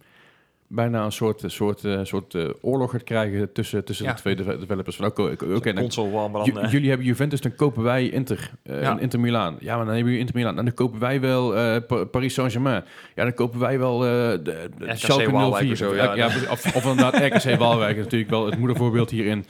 bijna 0.67 1.05
een 1.05 1.13
soort, 1.13 1.43
soort, 1.47 1.85
eh, 1.85 2.01
soort 2.03 2.35
eh, 2.35 2.49
oorlog 2.61 2.91
gaat 2.91 3.03
krijgen 3.05 3.53
tussen, 3.53 3.85
tussen 3.85 4.07
Ja. 4.07 4.13
de 4.13 4.19
twee 4.19 4.37
de- 4.37 4.59
developers. 4.59 4.97
Van, 4.97 5.07
oké, 5.07 5.37
dan- 5.37 5.75
console 5.75 6.11
war, 6.11 6.31
maar 6.31 6.45
ju- 6.45 6.53
dan... 6.53 6.69
jullie 6.71 6.89
hebben 6.89 7.07
Juventus, 7.07 7.41
dan 7.41 7.55
kopen 7.55 7.83
wij 7.83 8.09
Inter, 8.09 8.51
eh, 8.63 8.81
Ja. 8.83 8.99
Inter 8.99 9.21
Milaan. 9.21 9.57
Ja, 9.61 9.77
maar 9.77 9.85
dan 9.85 9.95
hebben 9.95 10.05
jullie 10.13 10.19
Inter 10.19 10.35
Milaan. 10.37 10.59
En 10.59 10.65
dan 10.65 10.75
kopen 10.75 11.01
wij 11.01 11.21
wel 11.21 11.51
Pa- 11.81 12.05
Paris 12.05 12.35
Saint-Germain. 12.35 12.85
Ja, 13.15 13.23
dan 13.23 13.35
kopen 13.35 13.61
wij 13.61 13.79
wel 13.79 13.99
de, 13.99 14.41
de 14.43 14.71
Schalke 14.97 15.31
Waalwijk 15.31 15.63
04. 15.65 15.73
of 15.73 15.79
zo, 15.79 15.95
ja, 15.95 16.15
ja. 16.15 16.27
of, 16.27 16.77
of 16.77 16.85
inderdaad 16.87 17.15
RKC 17.45 17.59
Waalwijk 17.59 17.97
is 17.97 18.03
natuurlijk 18.05 18.31
wel 18.31 18.47
het 18.47 18.59
moedervoorbeeld 18.59 19.11
hierin. 19.11 19.45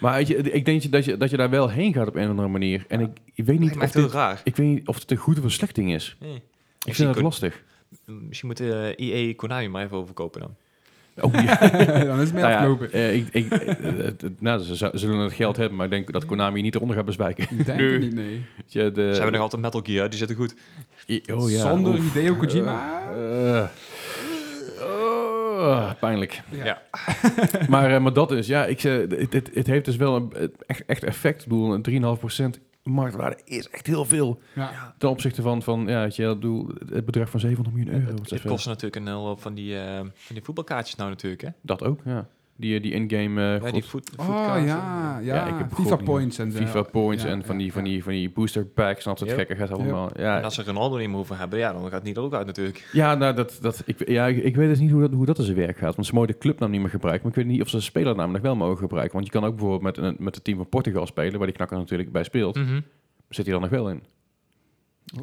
Maar 0.00 0.14
weet 0.16 0.26
je, 0.28 0.36
ik 0.36 0.64
denk 0.64 0.82
dat 0.82 0.82
je, 0.82 0.88
dat 0.90 1.04
je, 1.04 1.16
dat 1.16 1.30
je 1.30 1.36
daar 1.36 1.50
wel 1.50 1.68
heen 1.70 1.92
gaat 1.92 2.08
op 2.08 2.14
een 2.14 2.22
of 2.24 2.28
andere 2.30 2.48
manier. 2.48 2.84
En 2.88 3.00
ik, 3.00 3.08
ik 3.34 3.44
weet 3.44 3.58
niet 3.58 3.76
of 3.76 3.90
dit, 3.90 4.10
raar. 4.12 4.40
ik 4.44 4.56
weet 4.56 4.66
niet 4.66 4.86
of 4.86 4.98
het 4.98 5.10
een 5.10 5.16
goed 5.16 5.38
of 5.38 5.44
een 5.44 5.50
slecht 5.50 5.74
ding 5.74 5.92
is. 5.94 6.16
Nee. 6.20 6.42
Ik 6.86 6.94
vind 6.94 6.98
het 7.08 7.12
Kon- 7.14 7.22
lastig. 7.24 7.62
Misschien 8.06 8.48
moet 8.48 8.60
eh 8.60 8.92
EA 8.96 9.34
Konami 9.34 9.68
maar 9.68 9.84
even 9.84 9.96
overkopen 9.96 10.40
dan. 10.40 10.54
Oh, 11.20 11.34
ja. 11.34 11.56
dan 12.04 12.20
is 12.20 12.24
het 12.24 12.32
meer 12.32 12.42
Nou 12.42 12.52
ja, 12.52 12.56
afgelopen. 12.56 12.92
eh, 12.92 13.14
ik, 13.14 13.28
ik, 13.32 13.52
eh, 13.52 14.08
nou, 14.38 14.62
ze 14.62 14.90
zullen 14.94 15.18
het 15.18 15.32
geld 15.32 15.56
hebben, 15.56 15.76
maar 15.76 15.86
ik 15.86 15.92
denk 15.92 16.12
dat 16.12 16.24
Konami 16.24 16.62
niet 16.62 16.74
eronder 16.74 16.96
gaat 16.96 17.04
bezwijken. 17.04 17.46
Ik 17.50 17.66
denk 17.66 17.78
nu- 17.78 17.92
het 17.92 18.02
niet, 18.02 18.14
nee. 18.14 18.42
Weet 18.56 18.72
je, 18.72 18.90
de, 18.92 19.00
Ze 19.08 19.12
hebben 19.14 19.32
nog 19.32 19.40
altijd 19.40 19.62
Metal 19.62 19.80
Gear, 19.84 20.08
die 20.08 20.18
zitten 20.18 20.36
goed. 20.36 20.54
I- 21.08 21.22
Oh 21.32 21.50
ja. 21.50 21.60
Zonder. 21.68 21.94
Hideo 21.94 22.34
Kojima. 22.34 23.02
Eh, 23.16 23.68
oh, 25.60 25.90
pijnlijk. 26.00 26.42
Ja. 26.50 26.82
Maar, 27.68 27.94
eh, 27.94 28.00
maar 28.00 28.12
dat 28.12 28.32
is, 28.32 28.46
ja, 28.46 28.66
ik, 28.66 28.80
zeg, 28.80 29.00
het, 29.00 29.32
het, 29.32 29.50
het 29.54 29.66
heeft 29.66 29.84
dus 29.84 29.96
wel 29.96 30.16
een 30.16 30.32
eh, 30.32 30.48
echt, 30.66 30.84
echt 30.86 31.04
effect. 31.04 31.42
Ik 31.42 31.48
bedoel, 31.48 31.74
een 31.74 32.56
3,5% 32.58 32.60
marktwaarde 32.82 33.38
is 33.44 33.68
echt 33.68 33.86
heel 33.86 34.04
veel. 34.04 34.40
Ja. 34.54 34.94
Ten 34.98 35.08
opzichte 35.08 35.42
van, 35.42 35.62
van 35.62 35.86
ja, 35.86 36.00
weet 36.00 36.16
je, 36.16 36.22
het 36.92 37.04
bedrag 37.04 37.30
van 37.30 37.40
700 37.40 37.76
miljoen 37.76 37.94
euro. 37.94 38.14
Het, 38.14 38.30
het 38.30 38.42
kost 38.42 38.66
natuurlijk 38.66 38.96
een 38.96 39.06
hele 39.06 39.18
hoop 39.18 39.40
van 39.40 39.54
die, 39.54 39.80
eh, 39.80 39.98
van 39.98 40.34
die 40.34 40.42
voetbalkaartjes 40.42 40.96
nou 40.96 41.10
natuurlijk, 41.10 41.42
hè? 41.42 41.48
Dat 41.62 41.84
ook, 41.84 42.00
ja. 42.04 42.28
Die, 42.60 42.80
die 42.80 42.92
in-game 42.92 43.40
eh, 43.40 43.64
Ja, 43.64 43.70
die 43.72 43.84
Oh 44.16 44.26
ja, 44.28 44.56
ja. 44.56 45.18
Ja, 45.18 45.46
ik 45.46 45.54
heb 45.58 45.72
FIFA 45.74 45.96
points 45.96 46.38
en. 46.38 46.52
FIFA 46.52 46.82
points 46.82 47.22
Ja, 47.22 47.28
en 47.30 47.44
van, 47.44 47.56
ja, 47.58 47.62
die, 47.62 47.72
van, 47.72 47.84
die, 47.84 48.02
van 48.02 48.12
die 48.12 48.30
booster 48.30 48.64
packs 48.64 49.04
en 49.04 49.10
dat 49.10 49.18
soort 49.18 49.30
Yep. 49.30 49.38
gekkigheid 49.38 49.70
allemaal. 49.70 50.10
Ja, 50.16 50.36
En 50.36 50.44
als 50.44 50.54
ze 50.54 50.64
Ronaldo 50.64 50.96
niet 50.96 51.06
meer 51.06 51.16
hoeven 51.16 51.36
hebben, 51.36 51.58
ja, 51.58 51.72
dan 51.72 51.82
gaat 51.82 51.92
het 51.92 52.02
niet 52.02 52.16
er 52.16 52.22
ook 52.22 52.34
uit 52.34 52.46
natuurlijk. 52.46 52.88
Ja, 52.92 53.14
nou, 53.14 53.34
dat, 53.34 53.58
dat, 53.60 53.82
ik, 53.86 54.08
ja, 54.08 54.26
ik, 54.26 54.36
ik 54.36 54.56
weet 54.56 54.68
dus 54.68 54.78
niet 54.78 54.90
hoe 54.90 55.00
dat, 55.00 55.12
hoe 55.12 55.26
dat 55.26 55.38
in 55.38 55.44
zijn 55.44 55.56
werk 55.56 55.78
gaat. 55.78 55.94
Want 55.94 56.06
ze 56.06 56.14
mogen 56.14 56.28
de 56.28 56.38
clubnaam 56.38 56.70
niet 56.70 56.80
meer 56.80 56.90
gebruiken. 56.90 57.22
Maar 57.28 57.38
ik 57.38 57.44
weet 57.44 57.52
niet 57.52 57.62
of 57.62 57.68
ze 57.68 57.76
de 57.76 57.82
spelernaam 57.82 58.32
nog 58.32 58.42
wel 58.42 58.56
mogen 58.56 58.78
gebruiken. 58.78 59.14
Want 59.14 59.26
je 59.26 59.32
kan 59.32 59.44
ook 59.44 59.56
bijvoorbeeld 59.56 59.82
met, 59.82 59.96
een, 59.96 60.16
met 60.18 60.34
het 60.34 60.44
team 60.44 60.56
van 60.56 60.68
Portugal 60.68 61.06
spelen, 61.06 61.36
waar 61.36 61.46
die 61.46 61.56
knakker 61.56 61.76
natuurlijk 61.78 62.12
bij 62.12 62.24
speelt. 62.24 62.56
Mhm. 62.56 62.80
Zit 63.28 63.44
hij 63.44 63.52
dan 63.54 63.62
nog 63.62 63.70
wel 63.70 63.90
in? 63.90 64.02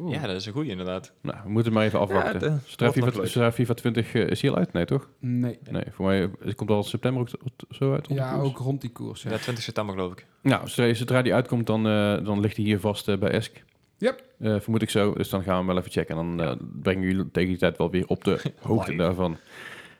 Ja, 0.08 0.26
dat 0.26 0.36
is 0.36 0.46
een 0.46 0.52
goeie 0.52 0.70
inderdaad. 0.70 1.12
Nou, 1.22 1.36
we 1.44 1.50
moeten 1.50 1.72
maar 1.72 1.84
even 1.84 1.98
afwachten. 2.00 2.32
Ja, 2.32 2.56
de- 2.56 2.60
zodra, 2.64 2.92
FIFA, 2.92 3.06
leuk. 3.06 3.26
zodra 3.26 3.52
FIFA 3.52 3.74
20 3.74 4.14
eh, 4.14 4.26
is 4.28 4.40
hij 4.42 4.50
al 4.50 4.56
uit? 4.56 4.72
Nee, 4.72 4.84
toch? 4.84 5.08
Nee. 5.20 5.58
Nee, 5.70 5.82
voor 5.90 6.06
mij 6.06 6.22
eh, 6.22 6.28
het 6.44 6.54
komt 6.54 6.70
al 6.70 6.82
september 6.82 7.20
ook 7.22 7.28
zo 7.70 7.92
uit. 7.92 8.06
Ja, 8.08 8.32
koers. 8.32 8.44
ook 8.48 8.58
rond 8.58 8.80
die 8.80 8.90
koers. 8.90 9.22
Ja. 9.22 9.30
Ja, 9.30 9.36
20 9.36 9.64
september 9.64 9.94
geloof 9.94 10.12
ik. 10.12 10.26
Nou, 10.42 10.68
zodra, 10.68 10.94
zodra 10.94 11.22
die 11.22 11.34
uitkomt, 11.34 11.66
dan, 11.66 11.86
eh, 11.86 12.24
dan 12.24 12.40
ligt 12.40 12.56
hij 12.56 12.64
hier 12.64 12.80
vast 12.80 13.08
eh, 13.08 13.18
bij 13.18 13.30
Esk. 13.30 13.64
Yep. 13.98 14.24
Eh, 14.38 14.60
vermoed 14.60 14.82
ik 14.82 14.90
zo. 14.90 15.12
Dus 15.14 15.28
dan 15.28 15.42
gaan 15.42 15.50
we 15.52 15.56
hem 15.58 15.66
wel 15.66 15.76
even 15.78 15.90
checken. 15.90 16.18
En 16.18 16.36
dan 16.36 16.46
eh, 16.46 16.56
brengen 16.82 17.02
jullie 17.02 17.30
tegen 17.30 17.48
die 17.48 17.58
tijd 17.58 17.78
wel 17.78 17.90
weer 17.90 18.06
op 18.06 18.24
de 18.24 18.40
hoogte 18.62 18.96
daarvan. 18.96 19.36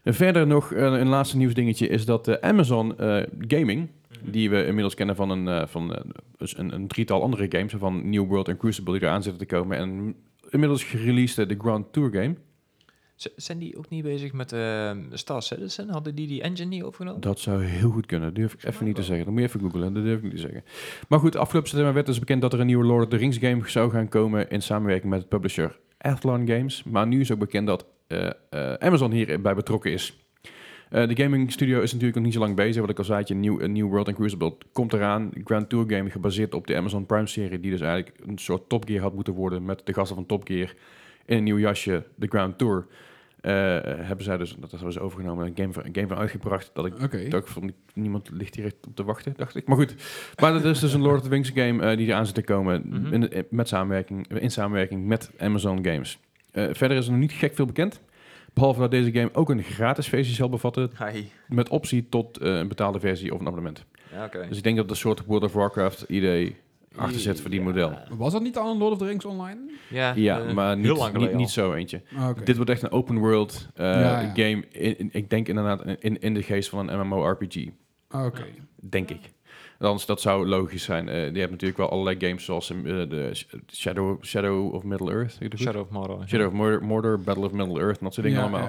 En 0.03 0.15
verder 0.15 0.47
nog 0.47 0.73
eh, 0.73 0.83
een 0.85 1.09
laatste 1.09 1.37
nieuwsdingetje 1.37 1.89
is 1.89 2.05
dat 2.05 2.29
eh, 2.29 2.49
Amazon 2.51 2.99
eh, 2.99 3.23
Gaming, 3.49 3.89
die 4.23 4.51
we 4.51 4.65
inmiddels 4.67 4.95
kennen 4.95 5.17
van, 5.17 5.31
een, 5.31 5.49
eh, 5.49 5.67
van 5.67 5.95
eh, 5.95 6.01
dus 6.37 6.59
een, 6.59 6.75
een 6.75 6.87
drietal 6.89 7.23
andere 7.23 7.47
games, 7.49 7.73
van 7.79 8.11
New 8.11 8.27
World 8.27 8.49
en 8.49 8.57
Crucible 8.57 8.93
die 8.93 9.03
eraan 9.03 9.23
zitten 9.23 9.47
te 9.47 9.55
komen. 9.55 9.77
En 9.77 10.15
inmiddels 10.51 10.85
gereleased 10.85 11.49
de 11.49 11.57
Grand 11.59 11.93
Tour 11.93 12.11
game. 12.13 12.35
Z- 13.17 13.27
zijn 13.37 13.59
die 13.59 13.77
ook 13.79 13.89
niet 13.89 14.03
bezig 14.03 14.33
met 14.33 14.53
eh, 14.53 14.91
Star 15.13 15.43
Citizen? 15.43 15.89
Hadden 15.89 16.15
die 16.15 16.27
die 16.27 16.43
engine 16.43 16.69
niet 16.69 16.83
overgenomen? 16.83 17.21
Dat 17.21 17.39
zou 17.41 17.65
heel 17.65 17.91
goed 17.91 18.07
kunnen. 18.07 18.35
durf 18.35 18.53
ik 18.53 18.65
even 18.65 18.85
niet 18.85 18.95
te 18.95 19.03
zeggen. 19.03 19.25
Dan 19.25 19.35
moet 19.35 19.43
je 19.43 19.49
even 19.49 19.61
googlen. 19.61 19.95
Dat 19.95 20.03
durf 20.05 20.17
ik 20.17 20.23
niet 20.23 20.33
te 20.35 20.39
zeggen. 20.39 20.65
Maar 21.09 21.19
goed, 21.19 21.37
afgelopen 21.37 21.69
september 21.69 21.95
werd 21.95 22.07
dus 22.07 22.19
bekend 22.19 22.43
dat 22.43 22.53
er 22.53 22.61
een 22.61 22.67
nieuwe 22.67 22.85
Lord 22.85 23.05
of 23.05 23.11
the 23.11 23.17
Rings 23.17 23.39
game 23.39 23.69
zou 23.69 23.91
gaan 23.91 24.09
komen 24.09 24.51
in 24.51 24.63
samenwerking 24.63 25.11
met 25.13 25.29
publisher 25.29 25.79
Athlon 25.99 26.49
Games. 26.49 26.83
Maar 26.83 27.07
nu 27.07 27.21
is 27.21 27.33
ook 27.33 27.39
bekend 27.39 27.67
dat 27.67 27.87
eh, 28.07 28.27
eh, 28.51 28.75
Amazon 28.75 29.13
hierbij 29.13 29.55
betrokken 29.55 29.93
is. 29.93 30.28
Eh, 30.91 31.09
de 31.09 31.23
gaming 31.23 31.53
studio 31.53 31.77
is 31.81 31.89
natuurlijk 31.93 32.15
nog 32.17 32.25
niet 32.25 32.35
zo 32.35 32.41
lang 32.41 32.57
bezig. 32.57 32.81
Wat 32.81 32.91
ik 32.91 32.99
al 32.99 33.05
zei, 33.05 33.25
een 33.27 33.41
nieuw, 33.41 33.61
een 33.61 33.73
nieuw 33.73 33.89
World 33.89 34.07
and 34.09 34.17
Crucible 34.17 34.55
komt 34.73 34.93
eraan. 34.93 35.31
Grand 35.45 35.69
Tour 35.69 35.85
game 35.91 36.11
gebaseerd 36.11 36.55
op 36.55 36.67
de 36.67 36.77
Amazon 36.77 37.07
Prime 37.07 37.27
serie, 37.27 37.61
die 37.61 37.71
dus 37.71 37.81
eigenlijk 37.81 38.17
een 38.27 38.39
soort 38.39 38.69
Top 38.69 38.85
Gear 38.89 39.03
had 39.03 39.15
moeten 39.15 39.33
worden 39.35 39.65
met 39.65 39.81
de 39.85 39.95
gasten 39.95 40.17
van 40.17 40.27
Top 40.27 40.47
Gear 40.47 40.75
in 41.27 41.37
een 41.37 41.45
nieuw 41.45 41.59
jasje, 41.59 42.05
de 42.15 42.27
Grand 42.27 42.59
Tour. 42.59 42.87
Eh, 43.41 43.53
hebben 43.85 44.25
zij 44.25 44.37
dus, 44.37 44.57
dat 44.59 44.71
hebben 44.71 44.93
ze 44.93 45.01
overgenomen, 45.01 45.47
een 45.47 45.53
game 45.57 45.73
van, 45.73 45.85
een 45.85 45.95
game 45.95 46.07
van 46.07 46.17
uitgebracht. 46.17 46.71
Dat 46.75 46.87
ik 46.87 47.03
Oké. 47.03 47.29
dacht 47.29 47.51
van, 47.51 47.73
niemand 47.95 48.31
ligt 48.33 48.55
hier 48.55 48.65
echt 48.65 48.75
op 48.87 48.97
te 48.97 49.05
wachten, 49.05 49.33
dacht 49.37 49.57
ik. 49.57 49.67
Maar 49.67 49.77
goed, 49.77 49.95
maar 50.41 50.53
dat 50.53 50.65
is 50.65 50.79
dus 50.81 50.93
een 50.93 51.01
Lord 51.01 51.17
of 51.17 51.23
the 51.23 51.29
Rings 51.29 51.51
game 51.55 51.83
eh, 51.91 51.97
die 51.97 52.07
eraan 52.07 52.27
zit 52.27 52.35
te 52.35 52.43
komen 52.43 52.83
Mhm. 52.85 53.13
in, 53.13 53.31
in- 53.31 53.47
met 53.51 53.69
samenwerking, 53.69 54.29
in 54.41 54.51
samenwerking 54.51 55.07
met 55.07 55.31
Amazon 55.39 55.85
Games. 55.85 56.19
Verder 56.53 56.97
is 56.97 57.05
er 57.07 57.11
nog 57.13 57.21
niet 57.21 57.33
gek 57.33 57.55
veel 57.55 57.67
bekend. 57.67 58.01
Behalve 58.59 58.81
dat 58.81 58.91
deze 58.91 59.13
game 59.13 59.31
ook 59.33 59.51
een 59.51 59.63
gratis 59.63 60.09
versie 60.09 60.35
zal 60.35 60.49
bevatten 60.49 60.91
Hi. 61.13 61.23
met 61.49 61.69
optie 61.69 62.09
tot 62.09 62.39
eh, 62.39 62.57
een 62.57 62.69
betaalde 62.69 63.01
versie 63.01 63.33
of 63.35 63.41
een 63.41 63.47
abonnement. 63.47 63.85
Ja, 64.13 64.25
oké. 64.25 64.47
Dus 64.49 64.57
ik 64.57 64.63
denk 64.63 64.77
dat 64.77 64.91
een 64.91 64.97
soort 64.97 65.25
World 65.27 65.43
of 65.45 65.53
Warcraft 65.53 66.05
idee 66.09 66.57
achter 66.97 67.21
zit 67.21 67.41
voor 67.41 67.51
die 67.51 67.59
Ja. 67.59 67.65
model. 67.65 67.93
Was 68.11 68.33
dat 68.33 68.43
niet 68.43 68.57
al 68.57 68.71
een 68.73 68.79
Lord 68.79 68.93
of 68.93 68.99
the 68.99 69.05
Rings 69.05 69.25
online? 69.25 69.59
Ja, 69.91 70.13
Ja, 70.17 70.41
eh, 70.41 70.53
maar 70.55 70.69
heel 70.69 70.77
niet, 70.77 70.87
lang 70.87 71.01
niet, 71.03 71.13
geleden 71.13 71.37
niet 71.37 71.47
al. 71.47 71.53
zo 71.53 71.73
eentje. 71.73 72.03
Ah. 72.17 72.29
Dit 72.45 72.57
wordt 72.57 72.71
echt 72.71 72.83
een 72.83 72.91
open 72.91 73.19
world 73.19 73.69
eh, 73.75 73.85
Ja, 73.87 74.21
ja. 74.21 74.29
game. 74.35 74.65
In, 74.71 74.99
in- 74.99 75.09
ik 75.13 75.31
denk 75.31 75.49
inderdaad 75.49 75.85
in, 75.99 76.21
in 76.21 76.35
de 76.35 76.43
geest 76.43 76.69
van 76.69 76.89
een 76.91 77.07
MMORPG. 77.07 77.57
Ah, 78.09 78.25
Oké. 78.27 78.45
Denk 78.81 79.11
ik. 79.11 79.21
Anders, 79.79 80.07
dat 80.07 80.21
zou 80.21 80.47
logisch 80.47 80.83
zijn. 80.83 81.09
Eh 81.09 81.15
die 81.15 81.23
hebben 81.23 81.51
natuurlijk 81.51 81.79
wel 81.79 81.89
allerlei 81.91 82.17
games 82.27 82.45
zoals 82.45 82.71
eh, 82.71 82.77
de 82.85 83.31
Sh- 83.33 83.45
Shadow, 83.73 84.25
Shadow 84.25 84.75
of 84.75 84.83
Middle-earth. 84.83 85.39
Shadow 85.57 85.81
of 85.83 85.91
Mordor. 85.91 86.29
Shadow 86.29 86.47
of 86.47 86.81
Mordor, 86.81 87.21
Battle 87.21 87.45
of 87.45 87.53
Middle-earth 87.53 87.99
en 87.99 88.05
dat 88.05 88.15
soort 88.15 88.27
dingen 88.27 88.43
allemaal. 88.43 88.69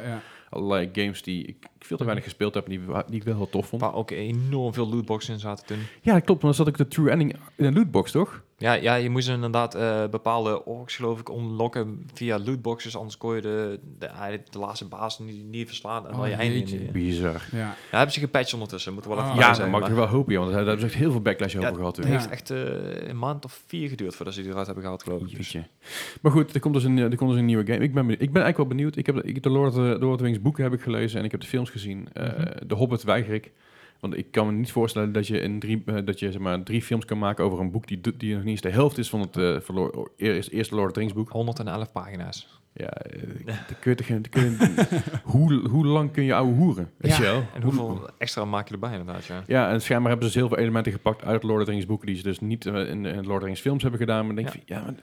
Allerlei 0.50 0.90
games 0.94 1.22
die 1.22 1.46
ik 1.46 1.56
veel 1.80 1.98
te 1.98 2.04
weinig 2.04 2.24
gespeeld 2.26 2.54
heb 2.54 2.64
en 2.66 2.70
die, 2.72 2.80
die 3.08 3.16
ik 3.16 3.24
wel 3.24 3.36
heel 3.36 3.50
tof 3.50 3.68
vond. 3.68 3.82
Waar 3.82 3.94
ook 3.94 4.12
enorm 4.12 4.74
veel 4.74 4.90
lootboxen 4.90 5.34
in 5.34 5.40
zaten 5.40 5.66
toen. 5.66 5.80
Ja, 6.02 6.14
dat 6.14 6.24
klopt. 6.24 6.42
Want 6.42 6.56
dan 6.56 6.66
zat 6.66 6.68
ik 6.68 6.78
de 6.78 6.88
true 6.96 7.10
ending 7.10 7.36
in 7.56 7.66
een 7.66 7.74
lootbox, 7.74 8.12
toch? 8.12 8.42
Ja, 8.58 8.74
ja 8.74 8.96
je 8.96 9.10
moest 9.10 9.30
inderdaad 9.30 9.76
eh, 9.76 10.04
bepaalde 10.12 10.66
orks 10.66 10.96
geloof 10.96 11.20
ik 11.20 11.30
unlocken 11.30 12.06
via 12.14 12.40
lootboxes. 12.40 12.96
Anders 12.98 13.18
kon 13.18 13.36
je 13.36 13.42
de, 13.42 13.80
de, 14.00 14.40
de 14.50 14.60
laatste 14.60 14.86
baas 14.86 15.20
niet, 15.20 15.44
niet 15.46 15.68
verslaan. 15.68 16.08
En 16.08 16.16
Oh, 16.20 16.28
je 16.28 16.36
niet. 16.50 16.92
Bizar. 16.92 17.42
Ja. 17.52 17.58
Ja, 17.58 17.76
hebben 17.90 18.12
ze 18.14 18.20
gepatcht 18.20 18.54
ondertussen. 18.54 18.94
Moeten 18.94 19.12
we 19.12 19.18
wel 19.18 19.26
Ah. 19.26 19.32
even 19.32 19.42
Ja, 19.44 19.48
bij 19.50 19.58
dat 19.58 19.68
zeggen, 19.70 19.80
mag 19.82 19.90
ik 19.90 19.96
maar 19.96 20.04
er 20.06 20.10
wel 20.10 20.18
hopen, 20.20 20.34
want 20.36 20.48
daar 20.48 20.58
hebben 20.58 20.80
ze 20.80 20.86
echt 20.86 20.96
heel 20.96 21.12
veel 21.12 21.22
backlash 21.22 21.54
Ja, 21.54 21.60
over 21.60 21.76
gehad. 21.76 21.96
Het 21.96 22.06
toen. 22.06 22.16
heeft 22.16 22.30
echt 22.30 22.50
eh, 22.50 23.08
een 23.10 23.20
maand 23.20 23.46
of 23.46 23.64
vier 23.68 23.90
geduurd 23.90 24.16
voordat 24.16 24.34
ze 24.34 24.42
die 24.42 24.50
eruit 24.50 24.66
hebben 24.66 24.84
gehaald 24.84 25.04
geloof 25.04 25.22
ik. 25.22 25.38
Dus. 25.38 25.56
Maar 26.22 26.32
goed, 26.32 26.54
er 26.54 26.60
komt, 26.60 26.74
dus 26.74 26.84
een, 26.84 26.98
er 26.98 27.16
komt 27.16 27.30
dus 27.30 27.40
een 27.40 27.46
nieuwe 27.46 27.66
game. 27.66 27.80
Ik 27.84 27.94
ben, 27.94 28.02
benieuwd- 28.06 28.22
ik 28.22 28.32
ben 28.34 28.44
eigenlijk 28.44 28.58
wel 28.58 28.68
benieuwd. 28.78 28.96
Ik 28.96 29.06
heb 29.06 29.16
de, 29.16 29.22
ik 29.24 29.44
de 29.44 29.50
Lord, 29.50 29.68
of 29.70 29.74
the- 29.76 29.80
Lord 29.82 29.94
of 29.94 29.98
the 30.00 30.06
Rings 30.08 30.22
Rings 30.24 30.42
boeken 30.42 30.64
heb 30.64 30.74
ik 30.74 30.82
gelezen 30.82 31.20
en 31.20 31.26
ik 31.26 31.32
heb 31.32 31.42
de 31.42 31.48
films 31.48 31.69
gezien. 31.70 32.08
Eh, 32.14 32.24
Mhm. 32.38 32.68
De 32.68 32.76
Hobbit 32.76 33.04
weiger 33.04 33.34
ik. 33.34 33.52
Want 34.00 34.18
ik 34.18 34.32
kan 34.32 34.46
me 34.46 34.52
niet 34.52 34.72
voorstellen 34.72 35.12
dat 35.12 35.28
je, 35.28 35.40
in 35.40 35.60
drie, 35.60 35.84
eh, 35.86 35.96
dat 36.06 36.20
je 36.20 36.32
zeg 36.32 36.42
maar, 36.42 36.64
drie 36.64 36.82
films 36.82 37.06
kan 37.06 37.18
maken 37.20 37.44
over 37.46 37.60
een 37.60 37.72
boek 37.72 37.88
die, 37.88 38.00
die 38.18 38.34
nog 38.34 38.44
niet 38.44 38.52
eens 38.52 38.62
de 38.62 38.70
helft 38.70 38.98
is 38.98 39.10
van 39.10 39.20
het 39.20 39.38
eh, 39.38 39.58
Lord- 39.76 40.10
eerste, 40.18 40.76
Lord 40.76 40.86
of 40.88 40.92
the 40.94 41.00
Rings 41.00 41.14
boek. 41.14 41.30
111 41.30 41.92
pagina's. 41.92 42.58
Ja, 42.74 42.90
dan 43.46 43.56
kun 43.80 43.94
je 43.98 44.04
geen- 44.04 44.22
dan 44.22 44.30
kun 44.32 44.44
je- 44.44 44.84
hoe, 45.24 45.68
hoe 45.68 45.86
lang 45.86 46.12
kun 46.12 46.24
je 46.24 46.34
ouwe 46.34 46.54
hoeren? 46.54 46.92
Weet 46.98 47.16
je 47.16 47.22
wel? 47.24 47.44
En 47.54 47.62
hoeveel 47.62 48.10
extra 48.18 48.46
maak 48.46 48.68
je 48.68 48.74
erbij 48.74 48.92
inderdaad, 48.92 49.26
ja. 49.26 49.44
Ja, 49.48 49.70
en 49.72 49.82
schijnbaar 49.82 50.10
hebben 50.12 50.28
ze 50.30 50.34
dus 50.34 50.42
heel 50.44 50.54
veel 50.56 50.64
elementen 50.64 50.92
gepakt 50.92 51.24
uit 51.24 51.44
Lord 51.44 51.60
of 51.60 51.66
the 51.66 51.72
Rings 51.72 51.86
boeken 51.86 52.08
die 52.08 52.16
ze 52.16 52.24
dus 52.24 52.40
niet 52.40 52.66
in, 52.66 52.76
in 53.06 53.06
Lord 53.14 53.28
of 53.30 53.40
the 53.40 53.46
Rings 53.46 53.62
films 53.62 53.82
hebben 53.82 54.00
gedaan. 54.00 54.26
Maar 54.26 54.36
denk 54.36 54.48
je, 54.50 54.60
van, 54.68 54.78
ja, 54.78 54.82
maar, 54.84 54.94